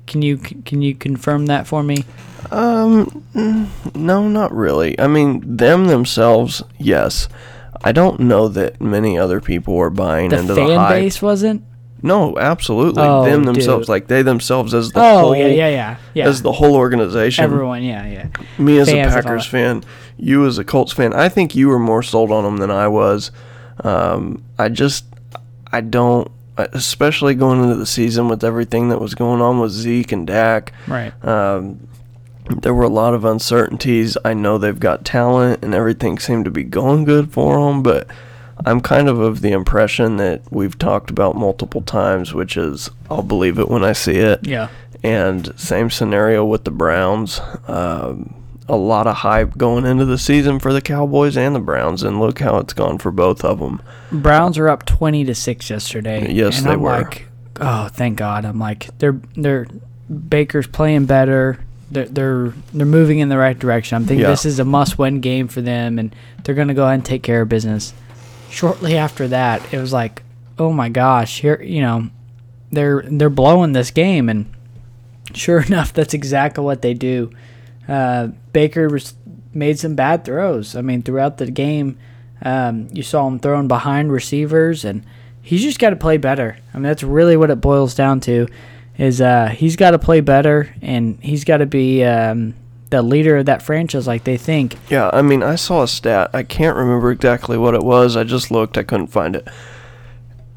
Can 0.06 0.22
you 0.22 0.38
can 0.38 0.82
you 0.82 0.94
confirm 0.94 1.46
that 1.46 1.66
for 1.66 1.82
me? 1.82 2.04
Um, 2.50 3.24
no, 3.94 4.28
not 4.28 4.52
really. 4.52 4.98
I 4.98 5.06
mean, 5.08 5.56
them 5.56 5.86
themselves, 5.86 6.62
yes. 6.78 7.28
I 7.82 7.92
don't 7.92 8.20
know 8.20 8.48
that 8.48 8.80
many 8.80 9.18
other 9.18 9.40
people 9.40 9.74
were 9.74 9.90
buying 9.90 10.30
The 10.30 10.38
into 10.40 10.54
the 10.54 10.76
hype. 10.76 10.90
base 10.90 11.22
wasn't. 11.22 11.64
No, 12.02 12.38
absolutely. 12.38 13.02
Oh, 13.02 13.24
them 13.24 13.44
dude. 13.44 13.56
themselves, 13.56 13.88
like 13.88 14.06
they 14.06 14.22
themselves 14.22 14.72
as 14.72 14.90
the 14.92 15.00
Oh 15.00 15.18
whole, 15.18 15.36
yeah 15.36 15.46
yeah 15.48 15.68
yeah 15.68 15.96
yeah. 16.14 16.28
as 16.28 16.40
the 16.42 16.52
whole 16.52 16.74
organization. 16.76 17.44
Everyone, 17.44 17.82
yeah, 17.82 18.06
yeah. 18.06 18.26
Me 18.58 18.78
as 18.78 18.88
a 18.88 18.92
fans 18.92 19.14
all 19.14 19.22
Packers 19.22 19.46
fan, 19.46 19.84
you 20.16 20.46
as 20.46 20.56
a 20.58 20.64
Colts 20.64 20.92
fan, 20.92 21.12
I 21.12 21.28
think 21.28 21.54
you 21.54 21.68
were 21.68 21.78
more 21.78 22.02
sold 22.02 22.30
on 22.30 22.44
them 22.44 22.56
than 22.56 22.70
I 22.70 22.88
was. 22.88 23.30
Um, 23.84 24.42
I 24.58 24.68
just, 24.70 25.04
I 25.72 25.82
don't, 25.82 26.30
especially 26.56 27.34
going 27.34 27.62
into 27.62 27.76
the 27.76 27.86
season 27.86 28.28
with 28.28 28.44
everything 28.44 28.88
that 28.90 29.00
was 29.00 29.14
going 29.14 29.42
on 29.42 29.60
with 29.60 29.70
Zeke 29.72 30.12
and 30.12 30.26
Dak. 30.26 30.72
Right. 30.86 31.12
Um, 31.24 31.86
there 32.48 32.74
were 32.74 32.84
a 32.84 32.88
lot 32.88 33.14
of 33.14 33.24
uncertainties. 33.24 34.16
I 34.24 34.34
know 34.34 34.58
they've 34.58 34.78
got 34.78 35.04
talent 35.04 35.64
and 35.64 35.74
everything 35.74 36.18
seemed 36.18 36.44
to 36.46 36.50
be 36.50 36.64
going 36.64 37.04
good 37.04 37.32
for 37.32 37.58
them, 37.66 37.82
but 37.82 38.08
I'm 38.64 38.80
kind 38.80 39.08
of 39.08 39.18
of 39.18 39.40
the 39.40 39.52
impression 39.52 40.16
that 40.18 40.42
we've 40.50 40.78
talked 40.78 41.10
about 41.10 41.36
multiple 41.36 41.82
times, 41.82 42.34
which 42.34 42.56
is 42.56 42.90
I'll 43.10 43.22
believe 43.22 43.58
it 43.58 43.68
when 43.68 43.84
I 43.84 43.92
see 43.92 44.16
it. 44.16 44.46
Yeah. 44.46 44.68
And 45.02 45.58
same 45.58 45.90
scenario 45.90 46.44
with 46.44 46.64
the 46.64 46.70
Browns. 46.70 47.40
Um, 47.66 48.34
a 48.68 48.76
lot 48.76 49.06
of 49.06 49.16
hype 49.16 49.56
going 49.56 49.84
into 49.84 50.04
the 50.04 50.18
season 50.18 50.60
for 50.60 50.72
the 50.72 50.80
Cowboys 50.80 51.36
and 51.36 51.54
the 51.54 51.60
Browns, 51.60 52.02
and 52.02 52.20
look 52.20 52.38
how 52.38 52.58
it's 52.58 52.72
gone 52.72 52.98
for 52.98 53.10
both 53.10 53.44
of 53.44 53.58
them. 53.58 53.82
Browns 54.12 54.58
are 54.58 54.68
up 54.68 54.86
twenty 54.86 55.24
to 55.24 55.34
six 55.34 55.70
yesterday. 55.70 56.30
Yes, 56.32 56.58
and 56.58 56.66
they 56.68 56.72
I'm 56.72 56.80
were. 56.80 56.90
Like, 56.90 57.26
oh, 57.60 57.88
thank 57.88 58.18
God! 58.18 58.44
I'm 58.44 58.60
like, 58.60 58.96
they're 58.98 59.20
they're 59.36 59.66
Baker's 60.28 60.68
playing 60.68 61.06
better. 61.06 61.58
They're 61.90 62.06
they're 62.06 62.54
they're 62.72 62.86
moving 62.86 63.18
in 63.18 63.28
the 63.28 63.38
right 63.38 63.58
direction. 63.58 63.96
I'm 63.96 64.04
thinking 64.04 64.22
Yeah. 64.22 64.30
this 64.30 64.44
is 64.46 64.58
a 64.58 64.64
must-win 64.64 65.20
game 65.20 65.48
for 65.48 65.60
them, 65.60 65.98
and 65.98 66.14
they're 66.44 66.54
gonna 66.54 66.74
go 66.74 66.84
ahead 66.84 66.94
and 66.94 67.04
take 67.04 67.22
care 67.22 67.42
of 67.42 67.48
business. 67.48 67.92
Shortly 68.50 68.96
after 68.96 69.28
that, 69.28 69.72
it 69.72 69.78
was 69.78 69.92
like, 69.92 70.22
oh 70.58 70.72
my 70.72 70.88
gosh, 70.88 71.40
here 71.40 71.60
you 71.62 71.80
know, 71.80 72.08
they're 72.70 73.02
they're 73.08 73.30
blowing 73.30 73.72
this 73.72 73.90
game, 73.90 74.28
and 74.28 74.46
sure 75.34 75.60
enough, 75.66 75.92
that's 75.92 76.14
exactly 76.14 76.62
what 76.64 76.82
they 76.82 76.94
do. 76.94 77.30
Uh, 77.88 78.28
Baker 78.52 78.88
was, 78.88 79.14
made 79.52 79.78
some 79.78 79.96
bad 79.96 80.24
throws. 80.24 80.76
I 80.76 80.80
mean, 80.82 81.02
throughout 81.02 81.38
the 81.38 81.50
game, 81.50 81.98
um, 82.42 82.88
you 82.92 83.02
saw 83.02 83.26
him 83.26 83.40
throwing 83.40 83.66
behind 83.66 84.12
receivers, 84.12 84.84
and 84.84 85.04
he's 85.42 85.62
just 85.62 85.80
got 85.80 85.90
to 85.90 85.96
play 85.96 86.16
better. 86.18 86.56
I 86.72 86.76
mean, 86.76 86.84
that's 86.84 87.02
really 87.02 87.36
what 87.36 87.50
it 87.50 87.60
boils 87.60 87.94
down 87.96 88.20
to. 88.20 88.46
Is 89.00 89.20
uh, 89.22 89.46
he's 89.48 89.76
got 89.76 89.92
to 89.92 89.98
play 89.98 90.20
better, 90.20 90.74
and 90.82 91.18
he's 91.22 91.44
got 91.44 91.56
to 91.58 91.66
be 91.66 92.04
um, 92.04 92.54
the 92.90 93.00
leader 93.00 93.38
of 93.38 93.46
that 93.46 93.62
franchise, 93.62 94.06
like 94.06 94.24
they 94.24 94.36
think. 94.36 94.76
Yeah, 94.90 95.08
I 95.12 95.22
mean, 95.22 95.42
I 95.42 95.54
saw 95.54 95.84
a 95.84 95.88
stat. 95.88 96.28
I 96.34 96.42
can't 96.42 96.76
remember 96.76 97.10
exactly 97.10 97.56
what 97.56 97.74
it 97.74 97.82
was. 97.82 98.14
I 98.14 98.24
just 98.24 98.50
looked. 98.50 98.76
I 98.76 98.82
couldn't 98.82 99.06
find 99.06 99.36
it. 99.36 99.48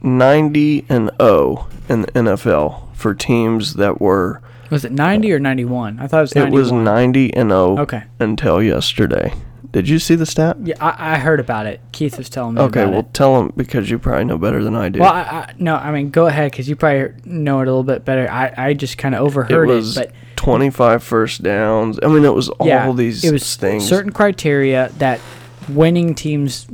90 0.04 0.86
and 0.90 1.10
0 1.22 1.70
in 1.88 2.02
the 2.02 2.08
NFL 2.12 2.94
for 2.94 3.14
teams 3.14 3.76
that 3.76 4.02
were. 4.02 4.42
Was 4.70 4.84
it 4.84 4.92
ninety 4.92 5.32
or 5.32 5.40
ninety-one? 5.40 6.00
I 6.00 6.08
thought 6.08 6.18
it 6.18 6.22
was 6.22 6.36
It 6.36 6.50
was 6.52 6.72
90 6.72 7.34
and 7.36 7.50
0 7.50 7.80
Okay. 7.80 8.04
until 8.20 8.62
yesterday. 8.62 9.34
Did 9.74 9.90
you 9.90 9.98
see 9.98 10.14
the 10.14 10.28
stat? 10.28 10.58
Yeah, 10.64 10.76
I, 10.80 11.16
I 11.16 11.18
heard 11.18 11.40
about 11.40 11.66
it. 11.66 11.82
Keith 11.92 12.16
was 12.20 12.30
telling 12.30 12.54
me. 12.54 12.62
Okay, 12.62 12.86
well, 12.86 13.00
it. 13.00 13.14
tell 13.14 13.40
him 13.40 13.52
because 13.58 13.90
you 13.90 13.98
probably 13.98 14.26
know 14.26 14.38
better 14.38 14.64
than 14.64 14.76
I 14.76 14.88
do. 14.88 15.00
Well, 15.00 15.12
I, 15.12 15.22
I, 15.22 15.54
no, 15.58 15.76
I 15.76 15.92
mean, 15.92 16.12
go 16.12 16.28
ahead 16.28 16.52
because 16.52 16.70
you 16.70 16.76
probably 16.76 17.20
know 17.26 17.60
it 17.60 17.64
a 17.64 17.72
little 17.72 17.84
bit 17.84 18.06
better. 18.06 18.30
I, 18.30 18.54
I 18.56 18.74
just 18.76 19.00
kind 19.00 19.16
of 19.16 19.22
it 19.22 19.24
overheard 19.26 19.70
it, 19.70 19.74
was 19.74 19.96
but 19.96 20.12
25 20.36 21.04
first 21.04 21.42
downs. 21.42 22.00
I 22.04 22.08
mean, 22.08 22.24
it 22.24 22.36
was 22.36 22.50
all 22.50 22.68
yeah, 22.68 22.92
these 22.92 23.24
it 23.24 23.32
was 23.32 23.56
things. 23.56 23.90
certain 23.90 24.12
criteria 24.14 24.92
that 25.00 25.20
winning 25.68 26.14
teams 26.14 26.68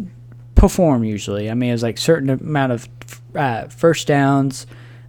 perform 0.55 1.05
usually. 1.05 1.49
I 1.49 1.53
mean, 1.53 1.69
it 1.69 1.73
was 1.73 1.83
like 1.83 1.97
certain 1.97 2.29
amount 2.29 2.73
of 2.73 2.89
uh, 3.33 3.69
first 3.69 4.07
downs, 4.07 4.67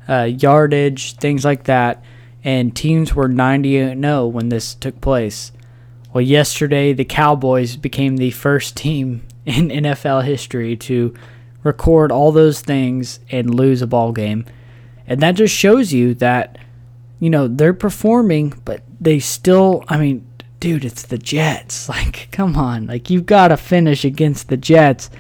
uh, 0.09 0.29
yardage, 0.31 1.17
things 1.17 1.45
like 1.45 1.65
that, 1.65 2.05
and 2.45 2.75
teams 2.75 3.17
were 3.17 3.27
90 3.27 3.79
and 3.79 4.05
0 4.05 4.29
when 4.29 4.49
this 4.49 4.77
took 4.77 5.01
place. 5.01 5.51
Well, 6.13 6.23
yesterday 6.23 6.93
the 6.93 7.05
Cowboys 7.05 7.77
became 7.77 8.17
the 8.17 8.31
first 8.31 8.77
team 8.77 9.27
in 9.47 9.69
NFL 9.69 10.25
history 10.25 10.77
to 10.77 11.15
record 11.63 12.11
all 12.11 12.33
those 12.33 12.61
things 12.61 13.21
and 13.31 13.55
lose 13.55 13.83
a 13.83 13.87
ball 13.87 14.13
game. 14.13 14.47
And 15.07 15.21
that 15.21 15.33
just 15.33 15.55
shows 15.55 15.93
you 15.93 16.15
that 16.15 16.59
you 17.21 17.29
know, 17.29 17.47
they're 17.47 17.75
performing, 17.75 18.61
but 18.65 18.83
they 18.99 19.21
still, 19.21 19.85
I 19.87 19.99
mean, 19.99 20.27
dude, 20.59 20.85
it's 20.85 21.05
the 21.05 21.19
Jets. 21.19 21.89
Like, 22.01 22.29
come 22.33 22.57
on. 22.57 22.87
Like, 22.87 23.11
you've 23.11 23.27
got 23.27 23.49
to 23.49 23.57
finish 23.57 24.05
against 24.05 24.49
the 24.49 24.57
Jets. 24.57 25.11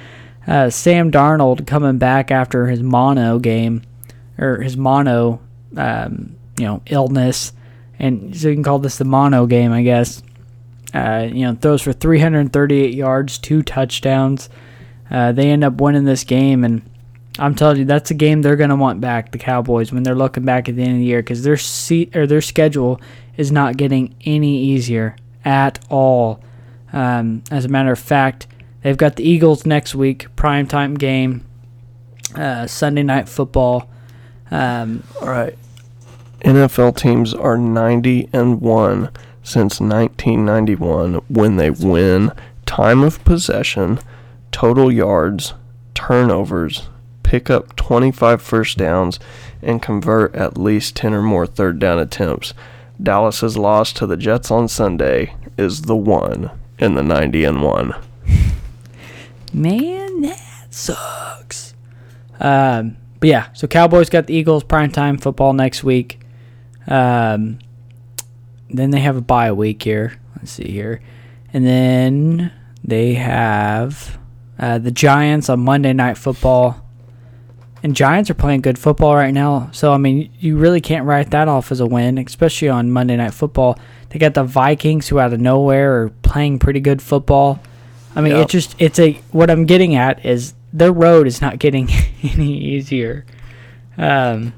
Uh, 0.46 0.70
Sam 0.70 1.12
Darnold 1.12 1.66
coming 1.66 1.98
back 1.98 2.30
after 2.30 2.66
his 2.66 2.82
mono 2.82 3.38
game, 3.38 3.82
or 4.38 4.62
his 4.62 4.76
mono, 4.76 5.40
um, 5.76 6.34
you 6.58 6.64
know, 6.64 6.82
illness. 6.86 7.52
And 7.98 8.34
so 8.34 8.48
you 8.48 8.54
can 8.54 8.64
call 8.64 8.78
this 8.78 8.96
the 8.96 9.04
mono 9.04 9.46
game, 9.46 9.72
I 9.72 9.82
guess. 9.82 10.22
Uh, 10.92 11.28
you 11.30 11.46
know, 11.46 11.54
throws 11.54 11.82
for 11.82 11.92
338 11.92 12.94
yards, 12.94 13.38
two 13.38 13.62
touchdowns. 13.62 14.48
Uh, 15.10 15.32
they 15.32 15.50
end 15.50 15.64
up 15.64 15.80
winning 15.80 16.04
this 16.04 16.24
game, 16.24 16.64
and 16.64 16.82
I'm 17.38 17.54
telling 17.54 17.78
you, 17.78 17.84
that's 17.84 18.10
a 18.10 18.14
game 18.14 18.42
they're 18.42 18.56
going 18.56 18.70
to 18.70 18.76
want 18.76 19.00
back. 19.00 19.32
The 19.32 19.38
Cowboys 19.38 19.92
when 19.92 20.02
they're 20.02 20.14
looking 20.14 20.44
back 20.44 20.68
at 20.68 20.76
the 20.76 20.82
end 20.82 20.92
of 20.92 20.98
the 20.98 21.04
year 21.04 21.20
because 21.20 21.42
their 21.42 21.56
seat 21.56 22.14
or 22.16 22.26
their 22.26 22.40
schedule 22.40 23.00
is 23.36 23.52
not 23.52 23.76
getting 23.76 24.14
any 24.24 24.62
easier 24.64 25.16
at 25.44 25.78
all. 25.88 26.40
Um, 26.92 27.42
as 27.50 27.64
a 27.64 27.68
matter 27.68 27.92
of 27.92 27.98
fact, 27.98 28.46
they've 28.82 28.96
got 28.96 29.16
the 29.16 29.28
Eagles 29.28 29.64
next 29.64 29.94
week, 29.94 30.26
primetime 30.36 30.98
game, 30.98 31.46
uh, 32.34 32.66
Sunday 32.66 33.02
night 33.02 33.28
football. 33.28 33.88
Um, 34.50 35.04
All 35.20 35.28
right. 35.28 35.56
NFL 36.40 36.96
teams 36.96 37.34
are 37.34 37.56
90 37.56 38.30
and 38.32 38.60
1 38.60 39.10
since 39.50 39.80
1991 39.80 41.14
when 41.28 41.56
they 41.56 41.70
win 41.70 42.30
time 42.66 43.02
of 43.02 43.22
possession, 43.24 43.98
total 44.52 44.92
yards, 44.92 45.54
turnovers, 45.92 46.88
pick 47.24 47.50
up 47.50 47.74
25 47.74 48.40
first 48.40 48.78
downs, 48.78 49.18
and 49.60 49.82
convert 49.82 50.34
at 50.36 50.56
least 50.56 50.94
10 50.94 51.14
or 51.14 51.22
more 51.22 51.46
third 51.46 51.80
down 51.80 51.98
attempts. 51.98 52.54
Dallas's 53.02 53.56
loss 53.56 53.92
to 53.94 54.06
the 54.06 54.16
Jets 54.16 54.52
on 54.52 54.68
Sunday 54.68 55.34
is 55.58 55.82
the 55.82 55.96
one 55.96 56.50
in 56.78 56.94
the 56.94 57.02
90 57.02 57.44
and 57.44 57.62
1. 57.62 57.94
man, 59.52 60.20
that 60.20 60.66
sucks. 60.70 61.74
Um, 62.38 62.96
but 63.18 63.28
yeah, 63.28 63.52
so 63.52 63.66
Cowboys 63.66 64.10
got 64.10 64.26
the 64.28 64.34
Eagles 64.34 64.62
primetime 64.62 65.20
football 65.20 65.52
next 65.52 65.82
week. 65.82 66.20
Um, 66.86 67.58
then 68.72 68.90
they 68.90 69.00
have 69.00 69.16
a 69.16 69.20
bye 69.22 69.52
week 69.52 69.82
here. 69.82 70.18
Let's 70.36 70.52
see 70.52 70.70
here, 70.70 71.00
and 71.52 71.66
then 71.66 72.52
they 72.82 73.14
have 73.14 74.18
uh, 74.58 74.78
the 74.78 74.90
Giants 74.90 75.48
on 75.48 75.60
Monday 75.60 75.92
Night 75.92 76.16
Football. 76.18 76.84
And 77.82 77.96
Giants 77.96 78.28
are 78.28 78.34
playing 78.34 78.60
good 78.60 78.78
football 78.78 79.14
right 79.16 79.32
now, 79.32 79.70
so 79.72 79.90
I 79.92 79.96
mean, 79.96 80.30
you 80.38 80.58
really 80.58 80.82
can't 80.82 81.06
write 81.06 81.30
that 81.30 81.48
off 81.48 81.72
as 81.72 81.80
a 81.80 81.86
win, 81.86 82.18
especially 82.18 82.68
on 82.68 82.90
Monday 82.90 83.16
Night 83.16 83.32
Football. 83.32 83.78
They 84.10 84.18
got 84.18 84.34
the 84.34 84.44
Vikings, 84.44 85.08
who 85.08 85.18
out 85.18 85.32
of 85.32 85.40
nowhere 85.40 86.02
are 86.02 86.08
playing 86.22 86.58
pretty 86.58 86.80
good 86.80 87.00
football. 87.00 87.58
I 88.14 88.20
mean, 88.20 88.32
Yep. 88.32 88.42
it 88.42 88.48
just 88.50 88.76
it's 88.78 88.98
a 88.98 89.12
what 89.32 89.50
I'm 89.50 89.64
getting 89.64 89.94
at 89.94 90.26
is 90.26 90.52
their 90.74 90.92
road 90.92 91.26
is 91.26 91.40
not 91.40 91.58
getting 91.58 91.88
any 92.22 92.52
easier. 92.58 93.24
Um, 93.96 94.52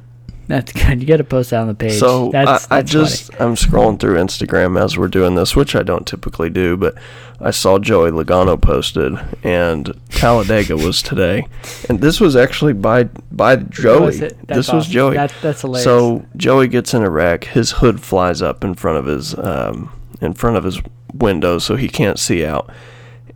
that's 0.48 0.72
good. 0.72 1.00
You 1.00 1.06
got 1.06 1.18
to 1.18 1.24
post 1.24 1.50
that 1.50 1.60
on 1.60 1.68
the 1.68 1.74
page. 1.74 1.98
So 1.98 2.30
that's, 2.30 2.70
I, 2.70 2.76
I 2.76 2.80
that's 2.80 2.90
just 2.90 3.40
I'm 3.40 3.54
scrolling 3.54 3.98
through 3.98 4.16
Instagram 4.16 4.80
as 4.82 4.98
we're 4.98 5.08
doing 5.08 5.34
this, 5.34 5.54
which 5.56 5.74
I 5.74 5.82
don't 5.82 6.06
typically 6.06 6.50
do, 6.50 6.76
but 6.76 6.94
I 7.40 7.50
saw 7.50 7.78
Joey 7.78 8.10
Logano 8.10 8.60
posted, 8.60 9.18
and 9.42 9.92
Talladega 10.10 10.76
was 10.76 11.02
today, 11.02 11.46
and 11.88 12.00
this 12.00 12.20
was 12.20 12.36
actually 12.36 12.72
by 12.72 13.04
by 13.32 13.56
Joey. 13.56 14.06
Was 14.06 14.20
it? 14.20 14.38
That's 14.46 14.58
This 14.58 14.72
was. 14.72 14.86
Joey. 14.86 15.14
That's 15.14 15.40
that's 15.40 15.60
hilarious. 15.62 15.84
So 15.84 16.24
Joey 16.36 16.68
gets 16.68 16.94
in 16.94 17.02
a 17.02 17.10
wreck. 17.10 17.44
His 17.44 17.72
hood 17.72 18.00
flies 18.00 18.42
up 18.42 18.62
in 18.62 18.74
front 18.74 18.98
of 18.98 19.06
his 19.06 19.36
um, 19.38 19.90
in 20.20 20.34
front 20.34 20.56
of 20.56 20.64
his 20.64 20.80
window, 21.14 21.58
so 21.58 21.76
he 21.76 21.88
can't 21.88 22.18
see 22.18 22.44
out. 22.44 22.70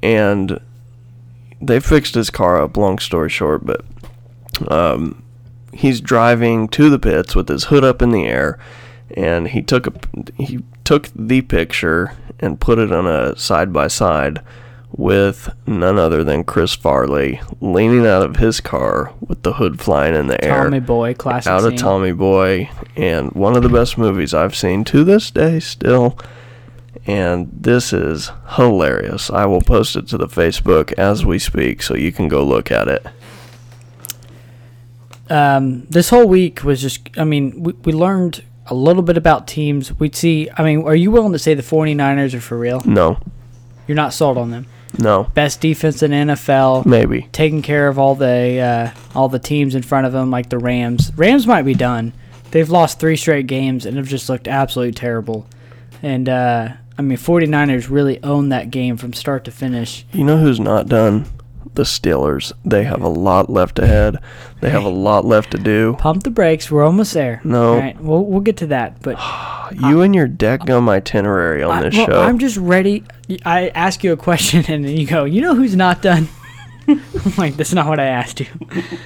And 0.02 0.60
they 1.60 1.80
fixed 1.80 2.14
his 2.14 2.30
car 2.30 2.62
up. 2.62 2.76
Long 2.76 2.98
story 2.98 3.30
short, 3.30 3.66
but 3.66 3.84
um, 4.68 5.22
he's 5.76 6.00
driving 6.00 6.68
to 6.68 6.90
the 6.90 6.98
pits 6.98 7.34
with 7.34 7.48
his 7.48 7.64
hood 7.64 7.84
up 7.84 8.02
in 8.02 8.10
the 8.10 8.26
air, 8.26 8.58
and 9.14 9.48
he 9.48 9.62
took 9.62 9.86
a 9.86 9.92
he 10.36 10.60
took 10.84 11.08
the 11.14 11.42
picture 11.42 12.12
and 12.40 12.60
put 12.60 12.78
it 12.78 12.92
on 12.92 13.06
a 13.06 13.36
side 13.36 13.72
by 13.72 13.88
side 13.88 14.40
with 14.92 15.50
none 15.66 15.98
other 15.98 16.24
than 16.24 16.44
Chris 16.44 16.74
Farley 16.74 17.40
leaning 17.60 18.06
out 18.06 18.22
of 18.22 18.36
his 18.36 18.60
car 18.60 19.12
with 19.20 19.42
the 19.42 19.54
hood 19.54 19.80
flying 19.80 20.14
in 20.14 20.26
the 20.26 20.42
air 20.42 20.64
Tommy 20.64 20.80
Boy, 20.80 21.14
classic. 21.14 21.50
out 21.50 21.64
of 21.64 21.70
scene. 21.70 21.78
Tommy 21.78 22.12
Boy, 22.12 22.70
and 22.96 23.32
one 23.32 23.56
of 23.56 23.62
the 23.62 23.68
best 23.68 23.98
movies 23.98 24.32
I've 24.32 24.56
seen 24.56 24.84
to 24.84 25.04
this 25.04 25.30
day 25.30 25.60
still. 25.60 26.18
And 27.08 27.48
this 27.52 27.92
is 27.92 28.32
hilarious. 28.56 29.30
I 29.30 29.46
will 29.46 29.60
post 29.60 29.94
it 29.94 30.08
to 30.08 30.18
the 30.18 30.26
Facebook 30.26 30.92
as 30.94 31.24
we 31.24 31.38
speak 31.38 31.82
so 31.82 31.94
you 31.94 32.10
can 32.10 32.26
go 32.26 32.44
look 32.44 32.72
at 32.72 32.88
it. 32.88 33.06
Um, 35.30 35.86
this 35.90 36.08
whole 36.10 36.26
week 36.26 36.62
was 36.64 36.80
just, 36.80 37.08
I 37.18 37.24
mean, 37.24 37.62
we, 37.62 37.72
we 37.84 37.92
learned 37.92 38.44
a 38.66 38.74
little 38.74 39.02
bit 39.02 39.16
about 39.16 39.46
teams. 39.46 39.92
We'd 39.98 40.14
see, 40.16 40.48
I 40.56 40.62
mean, 40.62 40.82
are 40.82 40.94
you 40.94 41.10
willing 41.10 41.32
to 41.32 41.38
say 41.38 41.54
the 41.54 41.62
49ers 41.62 42.34
are 42.34 42.40
for 42.40 42.58
real? 42.58 42.80
No, 42.84 43.18
You're 43.86 43.96
not 43.96 44.12
sold 44.12 44.38
on 44.38 44.50
them. 44.50 44.66
no, 44.98 45.24
Best 45.34 45.60
defense 45.60 46.02
in 46.02 46.10
NFL, 46.12 46.86
maybe. 46.86 47.28
taking 47.32 47.62
care 47.62 47.88
of 47.88 47.98
all 47.98 48.14
the 48.14 48.58
uh, 48.60 48.90
all 49.14 49.28
the 49.28 49.38
teams 49.38 49.74
in 49.74 49.82
front 49.82 50.06
of 50.06 50.12
them, 50.12 50.30
like 50.30 50.48
the 50.48 50.58
Rams. 50.58 51.12
Rams 51.16 51.46
might 51.46 51.62
be 51.62 51.74
done. 51.74 52.12
They've 52.50 52.68
lost 52.70 52.98
three 53.00 53.16
straight 53.16 53.46
games 53.46 53.84
and 53.86 53.96
have 53.96 54.08
just 54.08 54.28
looked 54.28 54.48
absolutely 54.48 54.92
terrible. 54.94 55.46
And, 56.02 56.28
uh, 56.28 56.68
I 56.98 57.02
mean, 57.02 57.18
49ers 57.18 57.90
really 57.90 58.22
owned 58.22 58.52
that 58.52 58.70
game 58.70 58.96
from 58.96 59.12
start 59.12 59.44
to 59.44 59.50
finish. 59.50 60.06
You 60.12 60.24
know 60.24 60.38
who's 60.38 60.60
not 60.60 60.88
done? 60.88 61.26
The 61.76 61.84
Steelers. 61.84 62.52
They 62.64 62.84
have 62.84 63.02
a 63.02 63.08
lot 63.08 63.48
left 63.48 63.78
ahead. 63.78 64.16
They 64.60 64.70
have 64.70 64.84
a 64.84 64.88
lot 64.88 65.24
left 65.24 65.52
to 65.52 65.58
do. 65.58 65.94
Pump 65.98 66.24
the 66.24 66.30
brakes. 66.30 66.70
We're 66.70 66.84
almost 66.84 67.14
there. 67.14 67.40
No. 67.44 67.74
All 67.74 67.78
right, 67.78 68.00
we'll, 68.00 68.24
we'll 68.24 68.40
get 68.40 68.56
to 68.58 68.66
that. 68.68 69.00
But 69.02 69.18
You 69.72 70.02
and 70.02 70.14
your 70.14 70.28
deckgum 70.28 70.88
itinerary 70.88 71.62
on 71.62 71.78
I, 71.78 71.82
this 71.82 71.96
well, 71.96 72.06
show. 72.06 72.22
I'm 72.22 72.38
just 72.38 72.56
ready. 72.56 73.04
I 73.44 73.68
ask 73.68 74.04
you 74.04 74.12
a 74.12 74.16
question, 74.16 74.64
and 74.68 74.84
then 74.84 74.96
you 74.96 75.06
go, 75.06 75.24
"You 75.24 75.40
know 75.40 75.54
who's 75.54 75.76
not 75.76 76.02
done?" 76.02 76.28
I'm 76.88 77.02
like, 77.36 77.56
"That's 77.56 77.72
not 77.72 77.86
what 77.86 78.00
I 78.00 78.06
asked 78.06 78.40
you." 78.40 78.46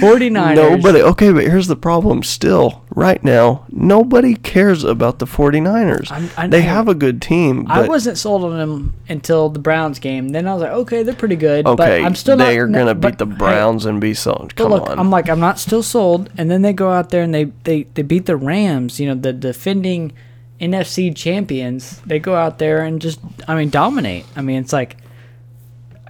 49ers. 0.00 0.54
Nobody. 0.56 1.02
Okay, 1.02 1.32
but 1.32 1.44
here's 1.44 1.66
the 1.66 1.76
problem. 1.76 2.22
Still, 2.22 2.84
right 2.94 3.22
now, 3.22 3.64
nobody 3.70 4.34
cares 4.34 4.84
about 4.84 5.18
the 5.18 5.26
49ers. 5.26 6.10
I'm- 6.10 6.30
I 6.36 6.46
they 6.46 6.60
know. 6.62 6.68
have 6.68 6.88
a 6.88 6.94
good 6.94 7.20
team. 7.22 7.66
I 7.68 7.86
wasn't 7.86 8.18
sold 8.18 8.44
on 8.44 8.56
them 8.58 8.94
until 9.08 9.48
the 9.48 9.58
Browns 9.58 9.98
game. 9.98 10.28
Then 10.30 10.46
I 10.46 10.54
was 10.54 10.62
like, 10.62 10.72
"Okay, 10.72 11.02
they're 11.02 11.14
pretty 11.14 11.36
good." 11.36 11.66
okay, 11.66 11.76
but 11.76 12.04
I'm 12.04 12.14
still 12.14 12.36
they 12.36 12.56
not, 12.56 12.62
are 12.62 12.66
gonna 12.68 12.94
but- 12.94 13.12
beat 13.12 13.18
the 13.18 13.26
hey, 13.26 13.38
Browns 13.38 13.86
and 13.86 14.00
be 14.00 14.14
sold. 14.14 14.54
Come 14.56 14.70
look, 14.70 14.88
on. 14.88 14.98
I'm 14.98 15.10
like, 15.10 15.28
I'm 15.28 15.40
not 15.40 15.58
still 15.58 15.82
sold. 15.82 16.30
And 16.36 16.50
then 16.50 16.62
they 16.62 16.72
go 16.72 16.90
out 16.90 17.10
there 17.10 17.22
and 17.22 17.34
they, 17.34 17.44
they, 17.64 17.84
they 17.94 18.02
beat 18.02 18.26
the 18.26 18.36
Rams, 18.36 18.98
you 19.00 19.06
know, 19.08 19.14
the 19.14 19.32
defending 19.32 20.12
NFC 20.60 21.14
champions. 21.16 22.00
They 22.06 22.18
go 22.18 22.34
out 22.34 22.58
there 22.58 22.82
and 22.84 23.00
just, 23.00 23.18
I 23.48 23.54
mean, 23.54 23.70
dominate. 23.70 24.26
I 24.36 24.42
mean, 24.42 24.58
it's 24.58 24.72
like, 24.72 24.96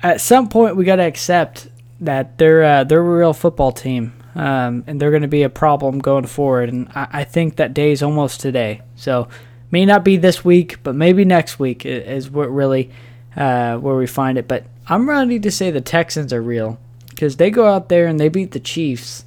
at 0.03 0.21
some 0.21 0.49
point, 0.49 0.77
we 0.77 0.85
got 0.85 0.97
to 0.97 1.03
accept 1.05 1.69
that 2.01 2.39
they're, 2.39 2.63
uh, 2.65 2.85
they're 2.85 3.01
a 3.01 3.19
real 3.19 3.33
football 3.33 3.73
team. 3.73 4.15
Um, 4.35 4.85
and 4.87 5.01
they're 5.01 5.11
going 5.11 5.23
to 5.23 5.29
be 5.29 5.43
a 5.43 5.51
problem 5.51 5.99
going 5.99 6.27
forward. 6.27 6.69
And 6.69 6.89
I, 6.95 7.09
I 7.13 7.25
think 7.25 7.57
that 7.57 7.75
day 7.75 7.91
is 7.91 8.01
almost 8.01 8.41
today. 8.41 8.81
So, 8.95 9.29
may 9.71 9.85
not 9.85 10.05
be 10.05 10.17
this 10.17 10.45
week, 10.45 10.83
but 10.83 10.95
maybe 10.95 11.25
next 11.25 11.59
week 11.59 11.85
is 11.87 12.31
what 12.31 12.51
really 12.53 12.91
uh, 13.37 13.77
where 13.79 13.97
we 13.97 14.07
find 14.07 14.39
it. 14.39 14.49
But 14.49 14.65
I'm 14.89 15.09
ready 15.09 15.39
to 15.41 15.51
say 15.51 15.71
the 15.71 15.81
Texans 15.81 16.33
are 16.33 16.43
real 16.43 16.79
because 17.11 17.37
they 17.37 17.51
go 17.51 17.67
out 17.67 17.89
there 17.89 18.07
and 18.07 18.19
they 18.19 18.29
beat 18.29 18.53
the 18.53 18.61
Chiefs. 18.61 19.25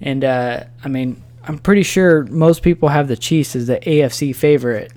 And 0.00 0.24
uh, 0.24 0.64
I 0.84 0.88
mean, 0.88 1.22
I'm 1.44 1.58
pretty 1.58 1.82
sure 1.82 2.24
most 2.26 2.62
people 2.62 2.88
have 2.88 3.08
the 3.08 3.16
Chiefs 3.16 3.56
as 3.56 3.66
the 3.66 3.78
AFC 3.80 4.34
favorite. 4.34 4.92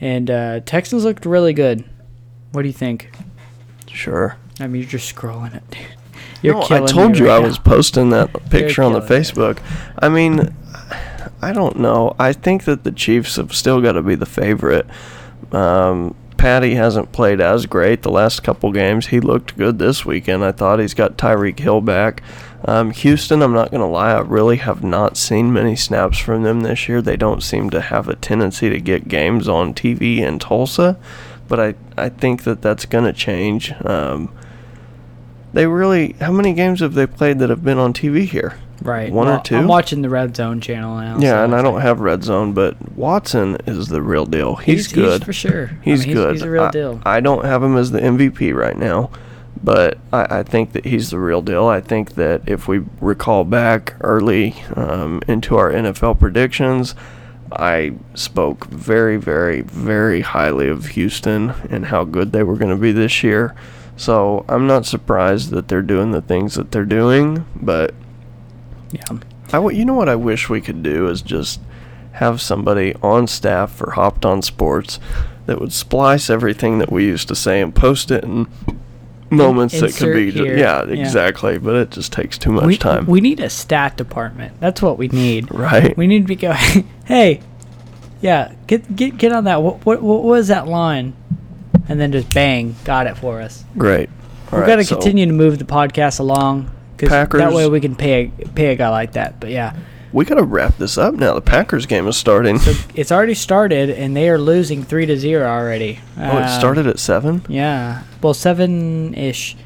And 0.00 0.30
uh, 0.30 0.60
Texans 0.60 1.04
looked 1.04 1.26
really 1.26 1.52
good. 1.52 1.84
What 2.52 2.62
do 2.62 2.68
you 2.68 2.74
think? 2.74 3.10
sure. 3.86 4.36
I 4.60 4.66
mean, 4.66 4.82
you're 4.82 4.90
just 4.90 5.14
scrolling 5.14 5.54
it. 5.54 5.68
dude. 5.70 5.99
You're 6.42 6.54
no, 6.54 6.66
I 6.70 6.86
told 6.86 7.18
you 7.18 7.26
right 7.26 7.36
I 7.36 7.40
now. 7.40 7.46
was 7.46 7.58
posting 7.58 8.10
that 8.10 8.32
picture 8.50 8.82
on 8.82 8.92
the. 8.92 9.00
Facebook. 9.00 9.58
I 9.98 10.08
mean, 10.08 10.54
I 11.42 11.52
don't 11.52 11.78
know. 11.78 12.14
I 12.18 12.32
think 12.32 12.64
that 12.64 12.84
the 12.84 12.92
Chiefs 12.92 13.36
have 13.36 13.54
still 13.54 13.80
got 13.80 13.92
to 13.92 14.02
be 14.02 14.14
the 14.14 14.26
favorite. 14.26 14.86
Um, 15.52 16.14
Patty 16.36 16.74
hasn't 16.74 17.12
played 17.12 17.40
as 17.40 17.66
great 17.66 18.02
the 18.02 18.10
last 18.10 18.42
couple 18.42 18.72
games. 18.72 19.08
He 19.08 19.20
looked 19.20 19.58
good 19.58 19.78
this 19.78 20.06
weekend. 20.06 20.42
I 20.42 20.52
thought 20.52 20.78
he's 20.78 20.94
got 20.94 21.18
Tyreek 21.18 21.58
Hill 21.58 21.82
back. 21.82 22.22
Um, 22.64 22.90
Houston, 22.92 23.42
I'm 23.42 23.52
not 23.52 23.70
going 23.70 23.82
to 23.82 23.86
lie, 23.86 24.12
I 24.12 24.20
really 24.20 24.56
have 24.56 24.82
not 24.82 25.16
seen 25.16 25.52
many 25.52 25.76
snaps 25.76 26.18
from 26.18 26.42
them 26.42 26.60
this 26.60 26.88
year. 26.88 27.00
They 27.00 27.16
don't 27.16 27.42
seem 27.42 27.70
to 27.70 27.80
have 27.80 28.08
a 28.08 28.16
tendency 28.16 28.68
to 28.70 28.80
get 28.80 29.08
games 29.08 29.48
on 29.48 29.74
TV 29.74 30.18
in 30.18 30.38
Tulsa, 30.38 30.98
but 31.48 31.58
I, 31.58 31.74
I 31.96 32.10
think 32.10 32.44
that 32.44 32.60
that's 32.62 32.84
going 32.84 33.04
to 33.04 33.12
change. 33.12 33.72
Um, 33.84 34.32
they 35.52 35.66
really, 35.66 36.14
how 36.20 36.32
many 36.32 36.52
games 36.52 36.80
have 36.80 36.94
they 36.94 37.06
played 37.06 37.38
that 37.40 37.50
have 37.50 37.64
been 37.64 37.78
on 37.78 37.92
TV 37.92 38.24
here? 38.26 38.58
right. 38.82 39.12
one 39.12 39.28
or 39.28 39.40
two? 39.40 39.56
I'm 39.56 39.68
watching 39.68 40.02
the 40.02 40.08
Red 40.08 40.36
Zone 40.36 40.60
channel 40.60 40.96
now. 40.96 41.18
Yeah, 41.18 41.30
so 41.30 41.44
and 41.44 41.54
I 41.54 41.62
don't 41.62 41.74
like- 41.74 41.82
have 41.82 42.00
Red 42.00 42.24
Zone, 42.24 42.52
but 42.52 42.92
Watson 42.92 43.58
is 43.66 43.88
the 43.88 44.02
real 44.02 44.26
deal. 44.26 44.56
He's, 44.56 44.86
He's, 44.86 44.92
good. 44.92 45.24
for 45.24 45.32
sure. 45.32 45.70
I 45.70 45.84
He's 45.84 46.04
good. 46.06 46.32
He's, 46.34 46.42
a 46.42 46.50
real 46.50 46.64
I, 46.64 46.70
deal. 46.70 47.02
I 47.04 47.20
don't 47.20 47.44
have 47.44 47.62
him 47.62 47.76
as 47.76 47.90
the 47.90 48.00
MVP 48.00 48.54
right 48.54 48.76
now, 48.76 49.10
but 49.62 49.98
I, 50.12 50.38
I 50.38 50.42
think 50.42 50.72
that 50.72 50.86
he's 50.86 51.10
the 51.10 51.18
real 51.18 51.42
deal. 51.42 51.66
I 51.66 51.80
think 51.80 52.14
that 52.14 52.42
if 52.46 52.68
we 52.68 52.84
recall 53.00 53.44
back 53.44 53.94
early 54.00 54.54
um, 54.74 55.22
into 55.28 55.56
our 55.56 55.70
NFL 55.70 56.18
predictions, 56.18 56.94
I 57.52 57.94
spoke 58.14 58.66
very, 58.66 59.16
very, 59.16 59.62
very 59.62 60.20
highly 60.20 60.68
of 60.68 60.86
Houston 60.86 61.50
and 61.68 61.86
how 61.86 62.04
good 62.04 62.32
they 62.32 62.44
were 62.44 62.56
going 62.56 62.70
to 62.70 62.80
be 62.80 62.92
this 62.92 63.22
year. 63.22 63.54
So 64.00 64.46
I'm 64.48 64.66
not 64.66 64.86
surprised 64.86 65.50
that 65.50 65.68
they're 65.68 65.82
doing 65.82 66.12
the 66.12 66.22
things 66.22 66.54
that 66.54 66.70
they're 66.72 66.86
doing, 66.86 67.44
but 67.54 67.92
yeah. 68.92 69.02
I 69.48 69.58
w- 69.60 69.76
you 69.78 69.84
know 69.84 69.92
what 69.92 70.08
I 70.08 70.16
wish 70.16 70.48
we 70.48 70.62
could 70.62 70.82
do 70.82 71.06
is 71.08 71.20
just 71.20 71.60
have 72.12 72.40
somebody 72.40 72.94
on 73.02 73.26
staff 73.26 73.70
for 73.70 73.90
Hopped 73.90 74.24
on 74.24 74.40
Sports 74.40 74.98
that 75.44 75.60
would 75.60 75.74
splice 75.74 76.30
everything 76.30 76.78
that 76.78 76.90
we 76.90 77.04
used 77.04 77.28
to 77.28 77.34
say 77.34 77.60
and 77.60 77.74
post 77.74 78.10
it 78.10 78.24
in 78.24 78.48
moments 79.28 79.78
that 79.78 79.94
could 79.94 80.14
be 80.14 80.30
yeah, 80.30 80.82
Yeah. 80.82 80.84
exactly 80.84 81.58
but 81.58 81.76
it 81.76 81.90
just 81.90 82.10
takes 82.10 82.38
too 82.38 82.52
much 82.52 82.64
we, 82.64 82.78
time 82.78 83.04
We 83.04 83.20
need 83.20 83.38
a 83.38 83.50
stat 83.50 83.98
department. 83.98 84.58
That's 84.60 84.80
what 84.80 84.96
we 84.96 85.08
need. 85.08 85.52
right 85.52 85.94
We 85.94 86.06
need 86.06 86.22
to 86.22 86.26
be 86.26 86.36
go. 86.36 86.52
Hey, 87.04 87.42
yeah, 88.22 88.54
get 88.66 88.96
get 88.96 89.18
get 89.18 89.30
on 89.30 89.44
that. 89.44 89.62
What 89.62 89.84
what 89.84 90.00
what 90.00 90.22
was 90.22 90.48
that 90.48 90.66
line? 90.66 91.12
And 91.88 92.00
then 92.00 92.12
just 92.12 92.32
bang, 92.34 92.76
got 92.84 93.06
it 93.06 93.16
for 93.16 93.40
us. 93.40 93.64
great 93.76 94.08
All 94.52 94.58
we 94.58 94.64
are 94.64 94.66
got 94.66 94.76
to 94.76 94.84
continue 94.84 95.26
to 95.26 95.32
move 95.32 95.58
the 95.58 95.64
podcast 95.64 96.20
along 96.20 96.70
because 96.96 97.28
that 97.32 97.52
way 97.52 97.68
we 97.68 97.80
can 97.80 97.94
pay 97.96 98.30
a, 98.40 98.48
pay 98.48 98.72
a 98.72 98.76
guy 98.76 98.88
like 98.90 99.12
that. 99.12 99.40
But 99.40 99.50
yeah, 99.50 99.76
we 100.12 100.24
gotta 100.24 100.42
wrap 100.42 100.76
this 100.76 100.98
up 100.98 101.14
now 101.14 101.34
the 101.34 101.40
Packers 101.40 101.86
game 101.86 102.06
is 102.08 102.16
starting 102.16 102.58
so 102.58 102.72
it's 102.94 103.10
already 103.12 103.34
started 103.34 103.90
and 103.90 104.16
they 104.16 104.28
are 104.28 104.38
losing 104.38 104.82
three 104.84 105.06
to 105.06 105.16
zero 105.16 105.46
already. 105.46 106.00
oh 106.18 106.38
it 106.38 106.42
Um, 106.42 106.60
started 106.60 106.86
at 106.88 106.98
seven 106.98 107.44
Yeah, 107.48 108.02
well, 108.22 108.34
seven 108.34 109.14
ish, 109.14 109.56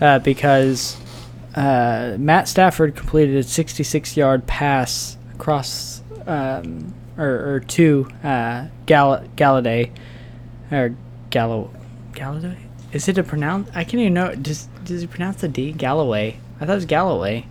uh, 0.00 0.18
because 0.20 0.96
uh, 1.54 2.16
Matt 2.18 2.48
Stafford 2.48 2.94
completed 2.96 3.36
a 3.36 3.42
66 3.42 4.16
yard 4.16 4.46
pass 4.46 5.16
across 5.34 6.02
um, 6.26 6.94
or, 7.16 7.54
or 7.54 7.60
to 7.60 8.08
uh, 8.22 8.66
Gall- 8.86 9.24
Golladay 9.36 9.90
or 10.70 10.94
Gallo 11.30 11.70
Golladay. 12.12 12.58
Is 12.92 13.08
it 13.08 13.18
a 13.18 13.22
pronounce? 13.22 13.68
I 13.74 13.84
can't 13.84 14.00
even 14.00 14.14
know. 14.14 14.34
Does 14.34 14.68
does 14.84 15.02
he 15.02 15.06
pronounce 15.06 15.40
the 15.40 15.48
D? 15.48 15.72
Galloway. 15.72 16.38
I 16.56 16.60
thought 16.60 16.72
it 16.72 16.74
was 16.76 16.86
Galloway. 16.86 17.46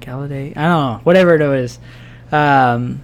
Golladay. 0.00 0.56
I 0.56 0.62
don't 0.62 0.96
know. 0.96 1.00
Whatever 1.04 1.34
it 1.34 1.40
is. 1.40 1.78
Um, 2.30 3.02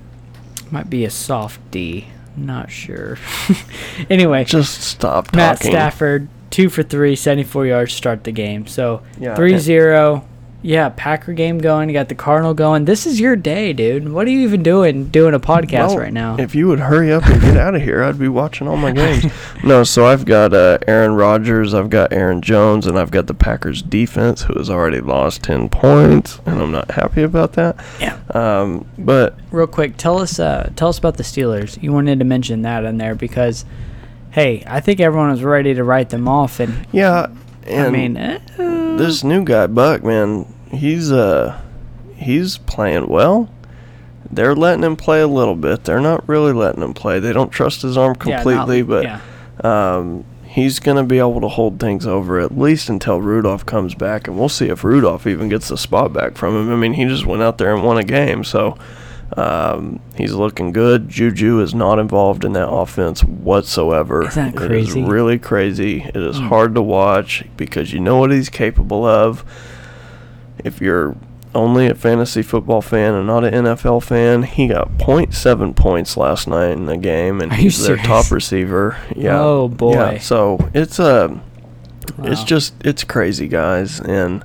might 0.71 0.91
be 0.91 1.05
a 1.05 1.11
soft 1.11 1.61
D. 1.71 2.09
Not 2.37 2.71
sure. 2.71 3.19
anyway, 4.11 4.45
just 4.45 4.83
stop 4.83 5.35
Matt 5.35 5.59
talking 5.59 5.73
Stafford, 5.73 6.29
two 6.51 6.69
for 6.69 6.83
three, 6.83 7.17
74 7.17 7.67
yards, 7.67 7.93
start 7.93 8.25
the 8.25 8.33
game. 8.33 8.67
So 8.67 9.03
Yeah, 9.19 9.35
3 9.35 9.59
0. 9.59 10.28
Yeah, 10.61 10.89
Packer 10.97 11.33
game 11.35 11.59
going. 11.59 11.89
You 11.89 11.93
got 11.93 12.09
the 12.09 12.17
Cardinal 12.17 12.53
going. 12.53 12.85
This 12.85 13.07
is 13.07 13.21
your 13.21 13.37
day, 13.37 13.73
dude. 13.73 14.09
What 14.09 14.27
are 14.27 14.31
you 14.31 14.41
even 14.41 14.65
doing 14.65 15.07
doing 15.07 15.33
a 15.33 15.39
podcast 15.39 15.91
Well, 15.91 15.99
right 15.99 16.13
now? 16.13 16.37
If 16.37 16.57
you 16.57 16.67
would 16.67 16.81
hurry 16.81 17.13
up 17.13 17.25
and 17.27 17.41
get 17.41 17.57
out 17.57 17.77
of 17.77 17.83
here, 17.83 18.03
I'd 18.03 18.19
be 18.19 18.27
watching 18.27 18.67
all 18.67 18.77
my 18.77 18.91
games. 18.91 19.27
no, 19.65 19.85
so 19.85 20.05
I've 20.05 20.25
got 20.25 20.53
uh, 20.53 20.79
Aaron 20.89 21.15
Rodgers, 21.15 21.75
I've 21.75 21.91
got 21.91 22.13
Aaron 22.13 22.43
Jones, 22.43 22.87
and 22.89 22.99
I've 22.99 23.13
got 23.13 23.29
the 23.29 23.35
Packers 23.35 23.83
defense, 23.83 24.43
who 24.43 24.55
has 24.55 24.69
already 24.69 25.01
lost 25.01 25.45
ten 25.45 25.69
points, 25.69 26.41
and 26.45 26.61
I'm 26.61 26.73
not 26.73 26.91
happy 26.91 27.23
about 27.23 27.53
that. 27.53 27.77
Yeah. 28.01 28.19
Um, 28.35 28.85
but 28.99 29.39
Real 29.53 29.69
quick, 29.69 29.97
tell 29.97 30.19
us 30.19 30.41
uh, 30.41 30.71
tell 30.75 30.89
us 30.89 30.99
about 30.99 31.19
the 31.19 31.23
Steelers. 31.23 31.81
You 31.81 31.93
wanted 31.93 32.19
to 32.19 32.25
mention 32.25 32.63
that 32.63 32.85
in 32.85 32.99
there 32.99 33.15
because, 33.15 33.65
hey, 34.33 34.65
I 34.67 34.81
think 34.81 34.99
everyone 34.99 35.31
was 35.31 35.45
ready 35.45 35.73
to 35.75 35.85
write 35.85 36.11
them 36.11 36.27
off, 36.27 36.59
and 36.59 36.85
yeah, 36.91 37.29
and 37.69 37.87
I 37.87 37.91
mean, 37.91 38.17
eh, 38.17 38.39
this 38.97 39.23
new 39.25 39.45
guy 39.45 39.67
Duck, 39.67 40.05
man, 40.05 40.53
he's 40.71 41.13
uh 41.13 41.61
he's 42.17 42.59
playing 42.59 43.09
well. 43.09 43.51
They're 44.31 44.55
letting 44.55 44.85
him 44.85 44.97
play 44.97 45.21
a 45.21 45.29
little 45.29 45.55
bit. 45.55 45.85
They're 45.85 46.01
not 46.01 46.29
really 46.29 46.53
letting 46.53 46.83
him 46.83 46.93
play. 46.93 47.19
They 47.19 47.33
don't 47.33 47.51
trust 47.51 47.83
his 47.83 47.97
arm 47.97 48.17
yeah, 48.27 48.37
not- 48.37 48.43
completely, 48.43 48.83
but 48.83 49.05
yeah. 49.05 49.21
um, 49.63 50.25
he's 50.45 50.81
going 50.81 50.97
to 50.97 51.03
be 51.03 51.19
able 51.19 51.41
to 51.41 51.49
hold 51.49 51.81
things 51.81 52.07
over 52.07 52.39
at 52.39 52.57
least 52.59 52.91
until 52.91 53.23
Rudolph 53.23 53.65
comes 53.65 53.95
back, 53.95 54.29
and 54.29 54.39
we'll 54.39 54.49
see 54.51 54.69
if 54.69 54.85
Rudolph 54.85 55.27
even 55.27 55.49
gets 55.49 55.69
the 55.69 55.79
spot 55.79 56.13
back 56.13 56.37
from 56.37 56.55
him. 56.57 56.73
I 56.73 56.77
mean, 56.77 56.95
he 56.95 57.05
just 57.07 57.25
went 57.25 57.43
out 57.43 57.59
there 57.59 57.75
and 57.75 57.83
won 57.83 57.97
a 57.97 58.05
game, 58.05 58.45
so 58.45 58.77
um, 59.37 60.01
he's 60.17 60.33
looking 60.33 60.73
good. 60.73 61.09
Juju 61.09 61.61
is 61.61 61.75
not 61.75 61.99
involved 61.99 62.45
in 62.45 62.53
that 62.55 62.69
offense 62.69 63.23
whatsoever. 63.23 64.27
Isn't 64.27 64.55
that 64.57 64.63
It 64.65 64.73
is 64.73 64.87
crazy? 64.93 65.03
really 65.05 65.39
crazy. 65.39 66.03
It 66.03 66.17
is 66.17 66.39
Mm. 66.41 66.49
hard 66.49 66.75
to 66.77 66.83
watch 66.83 67.45
because 67.57 67.93
you 67.93 68.01
know 68.01 68.17
what 68.19 68.31
he's 68.33 68.49
capable 68.49 69.05
of. 69.05 69.45
If 70.65 70.81
you're 70.81 71.15
only 71.55 71.87
a 71.87 71.95
fantasy 71.95 72.43
football 72.43 72.83
fan 72.83 73.15
and 73.15 73.27
not 73.27 73.45
an 73.45 73.55
NFL 73.65 74.01
fan, 74.03 74.43
he 74.43 74.67
got 74.69 74.99
0.7 74.99 75.75
points 75.75 76.17
last 76.17 76.47
night 76.49 76.73
in 76.73 76.87
the 76.87 76.97
game, 76.97 77.41
and 77.41 77.53
Are 77.53 77.55
he's 77.57 77.87
their 77.87 77.97
top 77.97 78.31
receiver. 78.31 78.97
Yeah. 79.17 79.41
Oh, 79.41 79.69
boy. 79.69 79.93
Yeah. 79.93 80.19
So 80.19 80.69
it's 80.75 80.99
a, 80.99 81.41
it's 82.23 82.43
just 82.45 82.75
it's 82.85 83.05
crazy, 83.05 83.47
guys, 83.49 84.01
and 84.01 84.43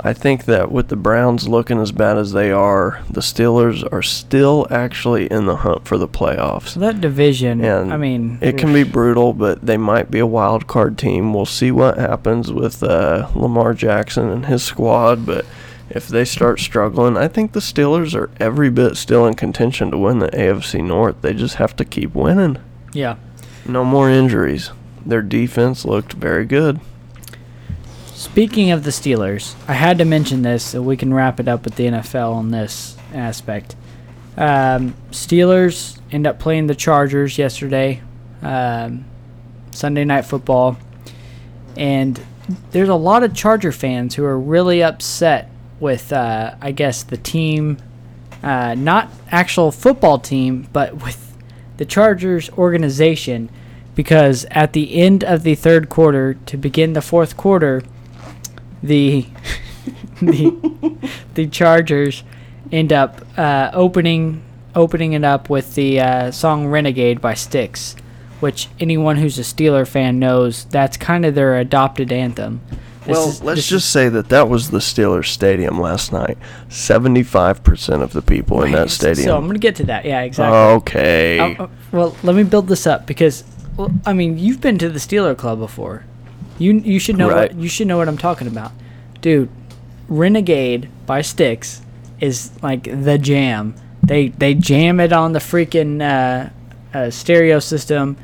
I 0.00 0.12
think 0.12 0.44
that 0.44 0.70
with 0.70 0.88
the 0.88 0.96
Browns 0.96 1.48
looking 1.48 1.80
as 1.80 1.90
bad 1.92 2.18
as 2.18 2.32
they 2.32 2.52
are, 2.52 3.02
the 3.10 3.20
Steelers 3.20 3.86
are 3.92 4.02
still 4.02 4.66
actually 4.70 5.26
in 5.26 5.46
the 5.46 5.56
hunt 5.56 5.86
for 5.86 5.98
the 5.98 6.06
playoffs. 6.08 6.74
That 6.74 7.00
division, 7.00 7.64
And 7.64 7.92
I 7.92 7.96
mean, 7.96 8.38
It 8.40 8.56
can 8.58 8.72
be 8.72 8.84
brutal, 8.84 9.32
but 9.32 9.64
they 9.64 9.76
might 9.76 10.10
be 10.10 10.20
a 10.20 10.26
wild 10.26 10.66
card 10.66 10.98
team. 10.98 11.34
We'll 11.34 11.46
see 11.46 11.70
what 11.70 11.98
happens 11.98 12.52
with 12.52 12.82
uh, 12.82 13.28
Lamar 13.34 13.74
Jackson 13.74 14.28
and 14.28 14.46
his 14.46 14.62
squad, 14.62 15.26
but 15.26 15.44
if 15.90 16.06
they 16.06 16.24
start 16.24 16.60
struggling, 16.60 17.16
I 17.16 17.28
think 17.28 17.52
the 17.52 17.60
Steelers 17.60 18.14
are 18.14 18.30
every 18.38 18.70
bit 18.70 18.96
still 18.96 19.26
in 19.26 19.34
contention 19.34 19.90
to 19.90 19.98
win 19.98 20.18
the 20.20 20.28
AFC 20.28 20.84
North. 20.84 21.22
They 21.22 21.32
just 21.34 21.56
have 21.56 21.74
to 21.76 21.84
keep 21.84 22.14
winning. 22.14 22.58
yeah. 22.92 23.16
No 23.66 23.84
more 23.84 24.08
injuries. 24.08 24.70
Their 25.04 25.20
defense 25.22 25.84
looked 25.84 26.14
very 26.14 26.46
good. 26.46 26.80
Speaking 28.18 28.72
of 28.72 28.82
the 28.82 28.90
Steelers, 28.90 29.54
I 29.68 29.74
had 29.74 29.98
to 29.98 30.04
mention 30.04 30.42
this 30.42 30.64
so 30.64 30.82
we 30.82 30.96
can 30.96 31.14
wrap 31.14 31.38
it 31.38 31.46
up 31.46 31.64
with 31.64 31.76
the 31.76 31.86
NFL 31.86 32.32
on 32.32 32.50
this 32.50 32.96
aspect. 33.14 33.76
Um, 34.36 34.96
Steelers 35.12 36.00
end 36.10 36.26
up 36.26 36.40
playing 36.40 36.66
the 36.66 36.74
Chargers 36.74 37.38
yesterday, 37.38 38.02
um, 38.42 39.04
Sunday 39.70 40.04
Night 40.04 40.22
Football, 40.22 40.78
and 41.76 42.20
there's 42.72 42.88
a 42.88 42.96
lot 42.96 43.22
of 43.22 43.34
Charger 43.34 43.70
fans 43.70 44.16
who 44.16 44.24
are 44.24 44.36
really 44.36 44.82
upset 44.82 45.48
with, 45.78 46.12
uh, 46.12 46.56
I 46.60 46.72
guess, 46.72 47.04
the 47.04 47.18
team, 47.18 47.78
uh, 48.42 48.74
not 48.74 49.12
actual 49.30 49.70
football 49.70 50.18
team, 50.18 50.66
but 50.72 50.92
with 51.04 51.36
the 51.76 51.84
Chargers 51.84 52.50
organization, 52.58 53.48
because 53.94 54.44
at 54.50 54.72
the 54.72 54.96
end 54.96 55.22
of 55.22 55.44
the 55.44 55.54
third 55.54 55.88
quarter, 55.88 56.34
to 56.46 56.56
begin 56.56 56.94
the 56.94 57.00
fourth 57.00 57.36
quarter, 57.36 57.84
the 58.82 59.26
the 60.22 61.10
the 61.34 61.46
Chargers 61.46 62.22
end 62.70 62.92
up 62.92 63.20
uh, 63.38 63.70
opening 63.72 64.42
opening 64.74 65.12
it 65.12 65.24
up 65.24 65.50
with 65.50 65.74
the 65.74 66.00
uh, 66.00 66.30
song 66.30 66.66
"Renegade" 66.66 67.20
by 67.20 67.34
Styx, 67.34 67.96
which 68.40 68.68
anyone 68.80 69.16
who's 69.16 69.38
a 69.38 69.42
Steeler 69.42 69.86
fan 69.86 70.18
knows 70.18 70.64
that's 70.66 70.96
kind 70.96 71.24
of 71.24 71.34
their 71.34 71.58
adopted 71.58 72.12
anthem. 72.12 72.60
This 73.04 73.16
well, 73.16 73.28
is- 73.28 73.42
let's 73.42 73.66
just 73.68 73.90
say 73.90 74.10
that 74.10 74.28
that 74.28 74.50
was 74.50 74.70
the 74.70 74.78
Steelers 74.78 75.26
stadium 75.26 75.80
last 75.80 76.12
night. 76.12 76.36
75% 76.68 78.02
of 78.02 78.12
the 78.12 78.20
people 78.20 78.62
in 78.64 78.72
that 78.72 78.90
stadium. 78.90 79.24
So 79.24 79.36
I'm 79.36 79.46
gonna 79.46 79.58
get 79.58 79.76
to 79.76 79.84
that. 79.84 80.04
Yeah, 80.04 80.20
exactly. 80.22 80.58
okay. 80.58 81.38
Uh, 81.38 81.64
uh, 81.64 81.68
well, 81.90 82.16
let 82.22 82.36
me 82.36 82.42
build 82.42 82.68
this 82.68 82.86
up 82.86 83.06
because, 83.06 83.44
well, 83.78 83.90
I 84.04 84.12
mean, 84.12 84.36
you've 84.38 84.60
been 84.60 84.76
to 84.78 84.90
the 84.90 84.98
Steeler 84.98 85.34
Club 85.36 85.58
before. 85.58 86.04
You 86.58 86.74
you 86.74 86.98
should 86.98 87.16
know 87.16 87.28
Right. 87.30 87.52
what 87.52 87.62
you 87.62 87.68
should 87.68 87.86
know 87.86 87.96
what 87.98 88.08
I'm 88.08 88.18
talking 88.18 88.46
about, 88.48 88.72
dude. 89.20 89.48
Renegade 90.08 90.88
by 91.06 91.20
Styx 91.22 91.82
is 92.20 92.50
like 92.62 92.84
the 92.84 93.18
jam. 93.18 93.74
They 94.02 94.28
they 94.28 94.54
jam 94.54 95.00
it 95.00 95.12
on 95.12 95.32
the 95.32 95.38
freaking 95.38 96.00
uh, 96.02 96.48
uh, 96.96 97.10
stereo 97.10 97.58
system, 97.58 98.16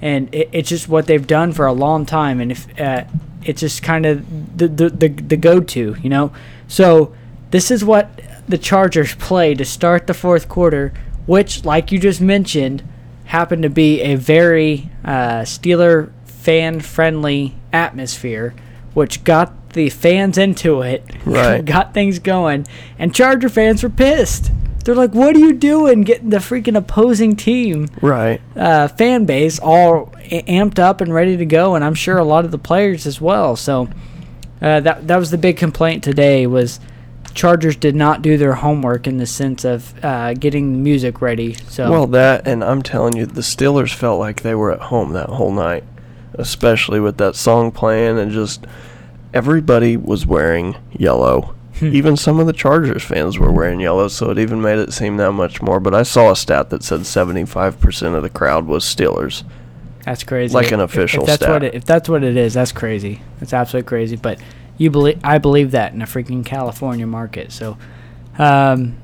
and 0.00 0.32
it, 0.34 0.48
it's 0.52 0.68
just 0.68 0.88
what 0.88 1.06
they've 1.06 1.26
done 1.26 1.52
for 1.52 1.66
a 1.66 1.72
long 1.72 2.06
time. 2.06 2.40
And 2.40 2.52
if 2.52 2.80
uh, 2.80 3.04
it's 3.44 3.60
just 3.60 3.82
kind 3.82 4.06
of 4.06 4.56
the 4.56 4.68
the, 4.68 4.88
the, 4.90 5.08
the 5.08 5.36
go 5.36 5.60
to, 5.60 5.96
you 6.00 6.08
know. 6.08 6.32
So 6.68 7.12
this 7.50 7.70
is 7.70 7.84
what 7.84 8.20
the 8.48 8.58
Chargers 8.58 9.14
play 9.16 9.54
to 9.54 9.64
start 9.64 10.06
the 10.06 10.14
fourth 10.14 10.48
quarter, 10.48 10.92
which, 11.26 11.64
like 11.64 11.90
you 11.92 11.98
just 11.98 12.20
mentioned, 12.20 12.82
happened 13.26 13.62
to 13.64 13.70
be 13.70 14.00
a 14.00 14.14
very 14.14 14.90
uh, 15.04 15.42
Steeler 15.42 16.12
fan 16.24 16.80
friendly 16.80 17.56
atmosphere, 17.72 18.54
which 18.94 19.24
got 19.24 19.70
the 19.70 19.88
fans 19.88 20.38
into 20.38 20.82
it, 20.82 21.04
Right. 21.24 21.64
got 21.64 21.94
things 21.94 22.18
going, 22.18 22.66
and 22.98 23.14
Charger 23.14 23.48
fans 23.48 23.82
were 23.82 23.90
pissed. 23.90 24.50
They're 24.84 24.96
like, 24.96 25.14
"What 25.14 25.36
are 25.36 25.38
you 25.38 25.52
doing? 25.52 26.02
Getting 26.02 26.30
the 26.30 26.38
freaking 26.38 26.76
opposing 26.76 27.36
team 27.36 27.88
right. 28.00 28.40
uh, 28.56 28.88
fan 28.88 29.26
base 29.26 29.60
all 29.60 30.06
amped 30.24 30.80
up 30.80 31.00
and 31.00 31.14
ready 31.14 31.36
to 31.36 31.46
go, 31.46 31.76
and 31.76 31.84
I'm 31.84 31.94
sure 31.94 32.18
a 32.18 32.24
lot 32.24 32.44
of 32.44 32.50
the 32.50 32.58
players 32.58 33.06
as 33.06 33.20
well. 33.20 33.54
So 33.54 33.88
uh, 34.60 34.80
that 34.80 35.06
that 35.06 35.16
was 35.18 35.30
the 35.30 35.38
big 35.38 35.56
complaint 35.56 36.02
today 36.02 36.48
was 36.48 36.80
Chargers 37.34 37.76
did 37.76 37.94
not 37.96 38.22
do 38.22 38.36
their 38.36 38.54
homework 38.54 39.06
in 39.06 39.18
the 39.18 39.26
sense 39.26 39.64
of 39.64 39.94
uh, 40.04 40.34
getting 40.34 40.82
music 40.82 41.20
ready. 41.22 41.54
So 41.68 41.90
Well, 41.90 42.06
that, 42.08 42.46
and 42.46 42.62
I'm 42.62 42.82
telling 42.82 43.16
you, 43.16 43.24
the 43.26 43.40
Steelers 43.40 43.94
felt 43.94 44.18
like 44.18 44.42
they 44.42 44.54
were 44.54 44.70
at 44.72 44.80
home 44.80 45.12
that 45.12 45.28
whole 45.28 45.52
night, 45.52 45.84
especially 46.34 47.00
with 47.00 47.18
that 47.18 47.36
song 47.36 47.70
playing, 47.70 48.18
and 48.18 48.30
just 48.32 48.66
everybody 49.34 49.96
was 49.96 50.26
wearing 50.26 50.76
yellow. 50.92 51.54
even 51.80 52.16
some 52.16 52.38
of 52.38 52.46
the 52.46 52.52
Chargers 52.52 53.02
fans 53.02 53.38
were 53.38 53.50
wearing 53.50 53.80
yellow, 53.80 54.08
so 54.08 54.30
it 54.30 54.38
even 54.38 54.60
made 54.60 54.78
it 54.78 54.92
seem 54.92 55.16
that 55.16 55.32
much 55.32 55.62
more. 55.62 55.80
But 55.80 55.94
I 55.94 56.02
saw 56.02 56.30
a 56.30 56.36
stat 56.36 56.70
that 56.70 56.82
said 56.84 57.00
75% 57.00 58.14
of 58.14 58.22
the 58.22 58.30
crowd 58.30 58.66
was 58.66 58.84
Steelers. 58.84 59.42
that's 60.04 60.22
crazy. 60.22 60.54
like 60.54 60.70
an 60.70 60.80
official 60.80 61.22
If, 61.22 61.26
that's 61.26 61.42
what 61.42 61.62
stat. 61.62 61.64
it, 61.64 61.74
if 61.74 61.84
that's 61.84 62.08
what 62.08 62.22
it 62.22 62.36
is, 62.36 62.54
that's 62.54 62.72
crazy. 62.72 63.22
That's 63.40 63.52
absolutely 63.52 63.88
crazy. 63.88 64.16
But 64.16 64.40
you 64.78 64.90
believe 64.90 65.20
I 65.24 65.38
believe 65.38 65.70
that 65.72 65.92
in 65.92 66.02
a 66.02 66.06
freaking 66.06 66.44
California 66.44 67.06
market. 67.06 67.52
So, 67.52 67.78
um, 68.38 68.96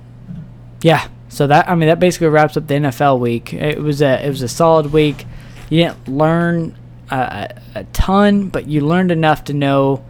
yeah. 0.82 1.08
So 1.28 1.46
that 1.46 1.68
I 1.68 1.74
mean 1.74 1.88
that 1.88 2.00
basically 2.00 2.28
wraps 2.28 2.56
up 2.56 2.66
the 2.66 2.74
NFL 2.74 3.18
week. 3.20 3.52
It 3.52 3.80
was 3.80 4.00
a 4.02 4.24
it 4.24 4.28
was 4.28 4.42
a 4.42 4.48
solid 4.48 4.92
week. 4.92 5.24
You 5.68 5.84
didn't 5.84 6.08
learn 6.08 6.76
a, 7.10 7.60
a, 7.74 7.84
ton, 7.92 8.48
but 8.48 8.66
you 8.66 8.80
learned 8.82 9.10
enough 9.10 9.44
to 9.44 9.52
know. 9.52 10.04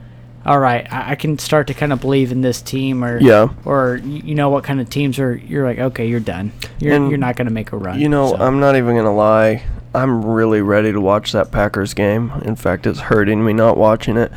All 0.46 0.58
right, 0.58 0.90
I, 0.90 1.12
I 1.12 1.14
can 1.16 1.38
start 1.38 1.66
to 1.66 1.74
kind 1.74 1.92
of 1.92 2.00
believe 2.00 2.32
in 2.32 2.40
this 2.40 2.62
team, 2.62 3.04
or 3.04 3.20
Yeah. 3.20 3.48
or 3.64 4.00
you 4.04 4.34
know 4.34 4.48
what 4.48 4.64
kind 4.64 4.80
of 4.80 4.88
teams 4.88 5.18
are. 5.18 5.34
You're 5.36 5.66
like, 5.66 5.78
okay, 5.78 6.06
you're 6.08 6.20
done. 6.20 6.52
You're 6.78 6.94
And, 6.94 7.10
you're 7.10 7.18
not 7.18 7.36
going 7.36 7.48
to 7.48 7.52
make 7.52 7.72
a 7.72 7.76
run. 7.76 7.98
You 8.00 8.08
know, 8.08 8.30
So- 8.30 8.36
I'm 8.36 8.60
not 8.60 8.76
even 8.76 8.96
gonna 8.96 9.14
lie. 9.14 9.62
I'm 9.94 10.24
really 10.24 10.60
ready 10.60 10.92
to 10.92 11.00
watch 11.00 11.32
that 11.32 11.50
Packers 11.50 11.92
game. 11.94 12.32
In 12.44 12.56
fact, 12.56 12.86
it's 12.86 13.00
hurting 13.00 13.44
me 13.44 13.52
not 13.52 13.76
watching 13.76 14.16
it. 14.16 14.30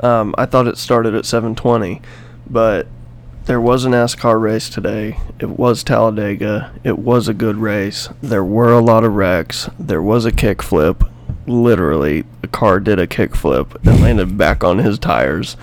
Um, 0.00 0.34
I 0.38 0.46
thought 0.46 0.66
it 0.66 0.78
started 0.78 1.14
at 1.14 1.24
7:20, 1.26 2.00
but 2.48 2.86
there 3.46 3.60
was 3.60 3.84
a 3.84 3.88
NASCAR 3.88 4.40
race 4.40 4.70
today. 4.70 5.18
It 5.38 5.50
was 5.50 5.82
Talladega. 5.84 6.70
It 6.84 6.98
was 6.98 7.28
a 7.28 7.34
good 7.34 7.56
race. 7.56 8.08
There 8.22 8.44
were 8.44 8.72
a 8.72 8.80
lot 8.80 9.04
of 9.04 9.14
wrecks. 9.14 9.68
There 9.78 10.02
was 10.02 10.24
a 10.24 10.32
kickflip. 10.32 11.06
Literally, 11.46 12.24
the 12.40 12.48
car 12.48 12.78
did 12.80 12.98
a 12.98 13.06
kickflip 13.06 13.74
and 13.84 14.00
landed 14.00 14.36
back 14.38 14.62
on 14.62 14.78
his 14.78 14.98
tires. 14.98 15.56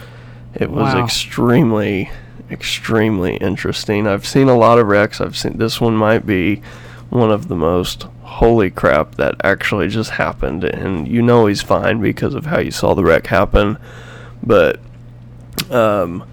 It 0.54 0.70
was 0.70 0.94
Wow. 0.94 1.04
extremely, 1.04 2.10
extremely 2.52 3.38
interesting. 3.38 4.08
I've 4.08 4.26
seen 4.26 4.50
a 4.50 4.58
lot 4.58 4.80
of 4.80 4.88
wrecks. 4.88 5.22
I've 5.22 5.38
seen 5.38 5.58
this 5.58 5.80
one 5.80 5.96
might 5.96 6.26
be 6.26 6.62
one 7.10 7.32
of 7.32 7.48
the 7.48 7.56
most 7.56 8.08
holy 8.24 8.70
crap 8.70 9.16
that 9.16 9.36
actually 9.44 9.88
just 9.88 10.12
happened 10.12 10.64
and 10.64 11.08
you 11.08 11.22
know 11.22 11.48
he's 11.48 11.62
fine 11.64 12.00
because 12.00 12.36
of 12.36 12.46
how 12.46 12.60
you 12.60 12.70
saw 12.70 12.94
the 12.94 13.04
wreck 13.04 13.26
happen 13.26 13.76
but 14.44 14.80
um 15.72 16.24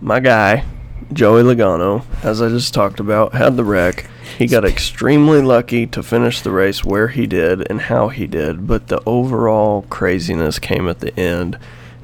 my 0.00 0.20
guy, 0.20 0.64
Joey 1.12 1.42
Logano, 1.42 2.04
as 2.24 2.40
I 2.42 2.48
just 2.48 2.74
talked 2.74 2.98
about, 3.00 3.34
had 3.34 3.56
the 3.56 3.64
wreck. 3.64 4.06
He 4.38 4.46
got 4.46 4.64
extremely 4.64 5.42
lucky 5.42 5.86
to 5.88 6.02
finish 6.02 6.40
the 6.40 6.50
race 6.50 6.84
where 6.84 7.08
he 7.08 7.26
did 7.26 7.68
and 7.70 7.82
how 7.82 8.08
he 8.08 8.26
did, 8.26 8.66
but 8.66 8.88
the 8.88 9.00
overall 9.06 9.82
craziness 9.90 10.58
came 10.58 10.88
at 10.88 11.00
the 11.00 11.18
end, 11.18 11.58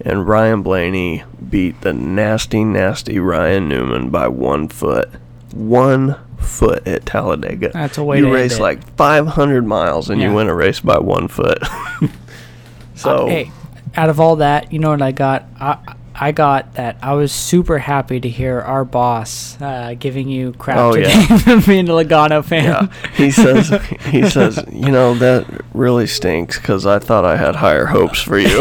and 0.04 0.28
Ryan 0.28 0.62
Blaney 0.62 1.24
beat 1.48 1.80
the 1.80 1.92
nasty, 1.92 2.62
nasty 2.62 3.18
Ryan 3.18 3.68
Newman 3.68 4.10
by 4.10 4.28
one 4.28 4.68
foot. 4.68 5.08
One 5.52 6.14
foot 6.38 6.86
at 6.86 7.04
Talladega. 7.04 7.70
That's 7.72 7.98
a 7.98 8.04
way 8.04 8.18
you 8.18 8.26
to 8.26 8.32
race 8.32 8.60
like 8.60 8.82
500 8.96 9.66
miles 9.66 10.08
and 10.08 10.20
Yeah. 10.20 10.28
you 10.28 10.34
win 10.34 10.46
a 10.48 10.54
race 10.54 10.80
by 10.80 10.98
one 10.98 11.26
foot. 11.28 11.58
so 12.94 13.26
Uh, 13.26 13.30
hey, 13.30 13.52
out 13.96 14.08
of 14.08 14.20
all 14.20 14.36
that, 14.36 14.72
you 14.72 14.78
know 14.78 14.90
what 14.90 15.02
I 15.02 15.12
got? 15.12 15.44
I 15.58 15.76
I 16.22 16.32
got 16.32 16.74
that 16.74 16.98
I 17.02 17.14
was 17.14 17.32
super 17.32 17.78
happy 17.78 18.20
to 18.20 18.28
hear 18.28 18.60
our 18.60 18.84
boss 18.84 19.58
uh, 19.60 19.94
giving 19.98 20.28
you 20.28 20.52
crap 20.52 20.76
Oh, 20.76 20.94
today 20.94 21.08
yeah. 21.08 21.38
for 21.38 21.66
being 21.66 21.88
a 21.88 21.92
Logano 21.92 22.44
fan. 22.44 22.64
Yeah, 22.64 23.10
he 23.14 23.30
says 23.30 23.70
he 24.06 24.28
says, 24.28 24.62
you 24.70 24.90
know 24.92 25.14
that 25.14 25.46
really 25.72 26.06
stinks 26.06 26.58
because 26.58 26.84
I 26.84 26.98
thought 26.98 27.24
I 27.24 27.36
had 27.36 27.56
higher 27.56 27.86
hopes 27.86 28.20
for 28.20 28.38
you. 28.38 28.48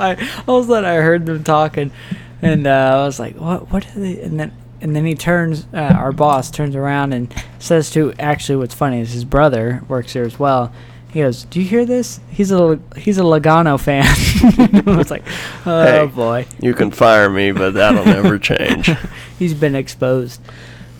I 0.00 0.16
all 0.48 0.60
of 0.60 0.64
a 0.64 0.68
sudden 0.68 0.88
I 0.90 0.94
heard 0.96 1.26
them 1.26 1.44
talking, 1.44 1.90
and 2.40 2.66
uh, 2.66 2.70
I 3.00 3.04
was 3.04 3.20
like, 3.20 3.36
"What? 3.36 3.70
What 3.70 3.86
are 3.94 4.00
they?" 4.00 4.20
And 4.22 4.40
then 4.40 4.52
and 4.80 4.96
then 4.96 5.04
he 5.04 5.14
turns, 5.14 5.66
uh, 5.74 5.76
our 5.76 6.10
boss 6.12 6.50
turns 6.50 6.74
around 6.74 7.12
and 7.12 7.30
says 7.58 7.90
to 7.90 8.14
actually, 8.18 8.56
what's 8.56 8.74
funny 8.74 9.00
is 9.00 9.12
his 9.12 9.26
brother 9.26 9.82
works 9.88 10.14
here 10.14 10.24
as 10.24 10.38
well. 10.38 10.72
He 11.12 11.20
goes, 11.20 11.44
"Do 11.44 11.60
you 11.60 11.66
hear 11.66 11.84
this? 11.84 12.20
He's 12.30 12.52
a 12.52 12.78
he's 12.96 13.18
a 13.18 13.22
Logano 13.22 13.78
fan." 13.80 14.04
I 14.86 14.96
was 14.96 15.10
like, 15.10 15.24
"Oh 15.66 15.82
Hey. 15.82 16.06
boy, 16.06 16.46
You 16.60 16.72
can 16.74 16.90
fire 16.90 17.28
me, 17.28 17.50
but 17.52 17.74
that'll 17.74 18.04
never 18.04 18.38
change. 18.38 18.90
he's 19.38 19.54
been 19.54 19.74
exposed." 19.74 20.40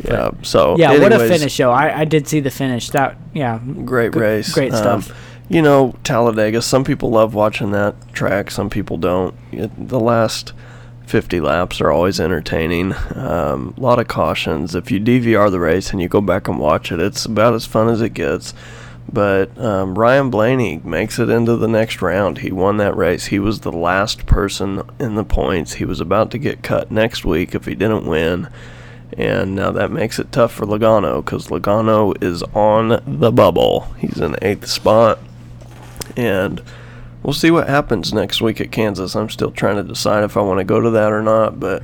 Yeah. 0.05 0.31
So 0.43 0.77
Yeah, 0.79 0.99
what 0.99 1.13
a 1.13 1.19
finish 1.19 1.53
show! 1.53 1.71
I, 1.71 2.01
I 2.01 2.05
did 2.05 2.27
see 2.27 2.41
the 2.41 2.51
finish. 2.51 2.91
That 2.91 3.17
yeah, 3.35 3.61
Great 3.85 4.13
G- 4.15 4.19
race. 4.19 4.53
great 4.53 4.73
Um, 4.73 5.03
stuff. 5.03 5.17
you 5.49 5.61
know, 5.63 5.95
Talladega. 6.05 6.63
Some 6.63 6.85
people 6.85 7.11
love 7.11 7.35
watching 7.35 7.71
that 7.73 7.95
track. 8.13 8.51
Some 8.51 8.69
people 8.71 8.97
don't. 8.97 9.35
It, 9.53 9.71
the 9.89 10.01
last 10.01 10.53
50 11.07 11.41
laps 11.41 11.81
are 11.81 11.91
always 11.93 12.19
entertaining. 12.19 12.95
Um, 13.15 13.75
a 13.77 13.81
lot 13.81 13.99
of 13.99 14.09
cautions. 14.09 14.75
If 14.75 14.91
you 14.91 14.99
DVR 15.01 15.51
the 15.51 15.61
race 15.61 15.91
and 15.93 16.01
you 16.01 16.09
go 16.09 16.21
back 16.21 16.49
and 16.49 16.59
watch 16.59 16.91
it, 16.91 16.99
it's 17.01 17.25
about 17.27 17.53
as 17.55 17.67
fun 17.67 17.89
as 17.89 18.01
it 18.01 18.15
gets. 18.15 18.55
But 19.13 19.59
um, 19.59 19.99
Ryan 19.99 20.31
Blaney 20.31 20.81
makes 20.85 21.19
it 21.19 21.29
into 21.29 21.57
the 21.57 21.67
next 21.67 22.01
round. 22.01 22.39
He 22.39 22.53
won 22.53 22.77
that 22.77 22.97
race. 22.97 23.27
He 23.27 23.41
was 23.41 23.61
the 23.61 23.73
last 23.73 24.25
person 24.27 24.83
in 25.01 25.17
the 25.17 25.25
points. 25.25 25.75
He 25.75 25.85
was 25.85 26.01
about 26.01 26.31
to 26.31 26.39
get 26.39 26.63
cut 26.63 26.93
next 26.93 27.25
week 27.25 27.55
if 27.55 27.65
he 27.65 27.75
didn't 27.75 28.07
win. 28.07 28.49
And 29.19 29.57
now 29.57 29.73
that 29.73 29.91
makes 29.91 30.21
it 30.21 30.31
tough 30.31 30.53
for 30.53 30.65
Logano 30.65 31.25
because 31.25 31.49
Logano 31.49 32.23
is 32.23 32.45
on 32.55 33.03
the 33.05 33.33
bubble. 33.33 33.93
He's 33.99 34.21
in 34.21 34.37
eighth 34.43 34.69
spot. 34.69 35.19
And 36.17 36.63
we'll 37.25 37.33
see 37.33 37.51
what 37.51 37.69
happens 37.69 38.13
next 38.13 38.41
week 38.41 38.61
at 38.61 38.71
Kansas. 38.71 39.17
I'm 39.17 39.29
still 39.29 39.51
trying 39.51 39.77
to 39.77 39.83
decide 39.83 40.23
if 40.23 40.37
I 40.37 40.43
want 40.43 40.59
to 40.59 40.65
go 40.65 40.81
to 40.81 40.91
that 40.91 41.11
or 41.13 41.23
not. 41.23 41.59
But 41.59 41.83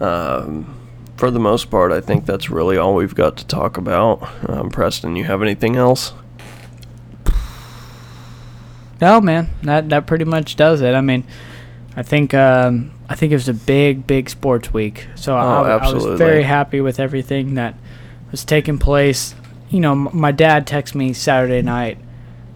um, 0.00 0.74
for 1.16 1.30
the 1.30 1.38
most 1.38 1.70
part, 1.70 1.92
I 1.92 2.00
think 2.00 2.26
that's 2.26 2.50
really 2.50 2.76
all 2.76 2.96
we've 2.96 3.14
got 3.14 3.36
to 3.36 3.46
talk 3.46 3.76
about. 3.76 4.28
Um, 4.50 4.68
Preston, 4.70 5.14
you 5.14 5.24
have 5.24 5.42
anything 5.42 5.76
else? 5.76 6.12
No, 9.00 9.20
man, 9.20 9.50
that 9.62 9.88
that 9.90 10.06
pretty 10.06 10.24
much 10.24 10.56
does 10.56 10.80
it. 10.80 10.94
I 10.94 11.00
mean, 11.00 11.24
I 11.96 12.02
think 12.02 12.32
um, 12.34 12.92
I 13.08 13.14
think 13.14 13.32
it 13.32 13.36
was 13.36 13.48
a 13.48 13.54
big, 13.54 14.06
big 14.06 14.30
sports 14.30 14.72
week. 14.72 15.06
So 15.14 15.36
I, 15.36 15.42
Oh, 15.42 15.78
I 15.78 15.92
was 15.92 16.18
very 16.18 16.42
happy 16.42 16.80
with 16.80 16.98
everything 16.98 17.54
that 17.54 17.74
was 18.30 18.44
taking 18.44 18.78
place. 18.78 19.34
You 19.70 19.80
know, 19.80 19.92
m- 19.92 20.08
my 20.12 20.32
dad 20.32 20.66
texted 20.66 20.94
me 20.94 21.12
Saturday 21.12 21.62
night, 21.62 21.98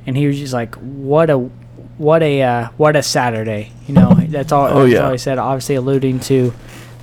and 0.07 0.17
he 0.17 0.27
was 0.27 0.39
just 0.39 0.53
like, 0.53 0.75
"What 0.77 1.29
a, 1.31 1.39
what 1.99 2.23
a, 2.23 2.43
uh, 2.43 2.69
what 2.77 2.97
a 2.97 3.03
Saturday!" 3.03 3.73
You 3.87 3.95
know, 3.95 4.15
that's 4.15 4.53
all. 4.53 4.67
Oh, 4.67 4.81
that's 4.83 4.93
yeah. 4.93 5.01
all 5.07 5.13
he 5.13 5.19
said. 5.19 5.39
Obviously, 5.39 5.75
alluding 5.75 6.21
to 6.21 6.55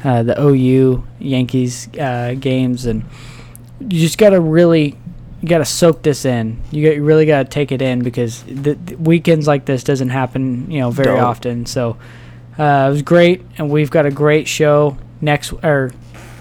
uh, 0.03 0.23
the 0.23 0.41
OU 0.41 1.05
Yankees 1.19 1.89
uh, 1.97 2.35
games, 2.39 2.85
and 2.85 3.03
you 3.79 3.99
just 3.99 4.17
gotta 4.17 4.39
really 4.39 4.95
you 5.41 5.47
got 5.47 5.59
to 5.59 5.65
soak 5.65 6.01
this 6.01 6.25
in. 6.25 6.61
You, 6.71 6.87
got, 6.89 6.95
you 6.95 7.03
really 7.03 7.25
got 7.25 7.43
to 7.43 7.49
take 7.49 7.71
it 7.71 7.81
in 7.81 8.01
because 8.03 8.43
the, 8.43 8.73
the 8.73 8.95
weekends 8.97 9.47
like 9.47 9.65
this 9.65 9.83
doesn't 9.83 10.09
happen, 10.09 10.69
you 10.71 10.79
know, 10.79 10.89
very 10.91 11.15
Don't. 11.15 11.19
often. 11.23 11.65
So 11.65 11.97
uh, 12.57 12.87
it 12.89 12.91
was 12.91 13.01
great, 13.03 13.43
and 13.57 13.69
we've 13.69 13.91
got 13.91 14.05
a 14.05 14.11
great 14.11 14.47
show 14.47 14.97
next 15.21 15.53
or 15.63 15.91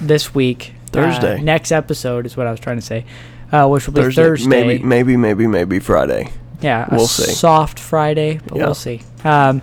this 0.00 0.34
week. 0.34 0.72
Thursday. 0.92 1.38
Uh, 1.38 1.42
next 1.42 1.72
episode 1.72 2.24
is 2.24 2.36
what 2.38 2.46
I 2.46 2.50
was 2.50 2.60
trying 2.60 2.76
to 2.76 2.82
say, 2.82 3.04
uh, 3.52 3.68
which 3.68 3.86
will 3.86 3.92
be 3.94 4.00
Thursday, 4.00 4.22
Thursday. 4.22 4.48
maybe, 4.48 4.82
maybe, 4.82 5.16
maybe, 5.16 5.46
maybe 5.46 5.78
Friday. 5.78 6.30
Yeah, 6.62 6.88
We'll 6.90 7.06
see. 7.06 7.30
soft 7.32 7.78
Friday, 7.78 8.40
but 8.46 8.56
Yeah. 8.56 8.64
we'll 8.64 8.74
see. 8.74 9.02
Um, 9.24 9.60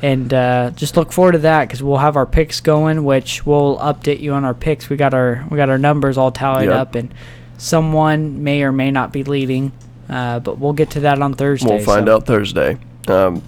and 0.00 0.32
uh, 0.32 0.70
just 0.76 0.96
look 0.96 1.10
forward 1.10 1.32
to 1.32 1.38
that 1.38 1.66
because 1.66 1.82
we'll 1.82 1.96
have 1.96 2.14
our 2.16 2.26
picks 2.26 2.60
going, 2.60 3.04
which 3.04 3.44
we'll 3.44 3.78
update 3.78 4.20
you 4.20 4.32
on 4.34 4.44
our 4.44 4.54
picks. 4.54 4.88
We 4.88 4.96
got 4.96 5.12
our 5.12 5.44
we 5.50 5.56
got 5.56 5.70
our 5.70 5.78
numbers 5.78 6.16
all 6.16 6.30
tallied 6.30 6.68
Yep. 6.68 6.78
up, 6.78 6.94
and 6.94 7.12
someone 7.58 8.42
may 8.42 8.62
or 8.62 8.72
may 8.72 8.90
not 8.90 9.12
be 9.12 9.24
leading, 9.24 9.72
uh, 10.08 10.40
but 10.40 10.58
we'll 10.58 10.72
get 10.72 10.90
to 10.90 11.00
that 11.00 11.20
on 11.20 11.34
Thursday. 11.34 11.76
We'll 11.76 11.84
find 11.84 12.06
so- 12.06 12.16
out 12.16 12.26
Thursday. 12.26 12.78
Um, 13.08 13.42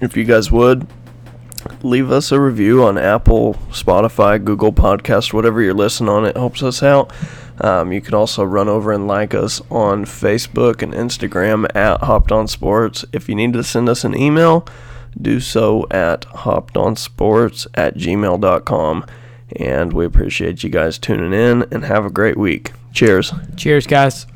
if 0.00 0.16
you 0.16 0.24
guys 0.24 0.50
would 0.50 0.86
leave 1.82 2.10
us 2.10 2.32
a 2.32 2.40
review 2.40 2.82
on 2.84 2.98
Apple, 2.98 3.54
Spotify, 3.70 4.42
Google 4.42 4.72
Podcast, 4.72 5.32
whatever 5.32 5.62
you're 5.62 5.74
listening 5.74 6.08
on, 6.08 6.24
it 6.24 6.36
helps 6.36 6.62
us 6.62 6.82
out. 6.82 7.12
Um, 7.60 7.92
you 7.92 8.00
can 8.00 8.14
also 8.14 8.44
run 8.44 8.68
over 8.68 8.92
and 8.92 9.06
like 9.06 9.34
us 9.34 9.62
on 9.70 10.04
Facebook 10.04 10.82
and 10.82 10.92
Instagram 10.92 11.66
at 11.74 12.02
Hopped 12.02 12.30
On 12.30 12.46
Sports. 12.46 13.04
If 13.12 13.28
you 13.28 13.34
need 13.34 13.54
to 13.54 13.64
send 13.64 13.88
us 13.88 14.04
an 14.04 14.16
email, 14.16 14.66
do 15.20 15.40
so 15.40 15.86
at 15.90 16.22
hoppedonsports 16.22 17.66
at 17.74 17.96
gmail.com. 17.96 19.06
And 19.56 19.92
we 19.92 20.04
appreciate 20.04 20.64
you 20.64 20.70
guys 20.70 20.98
tuning 20.98 21.32
in 21.32 21.64
and 21.70 21.84
have 21.84 22.04
a 22.04 22.10
great 22.10 22.36
week. 22.36 22.72
Cheers. 22.96 23.30
Cheers, 23.56 23.86
guys. 23.86 24.26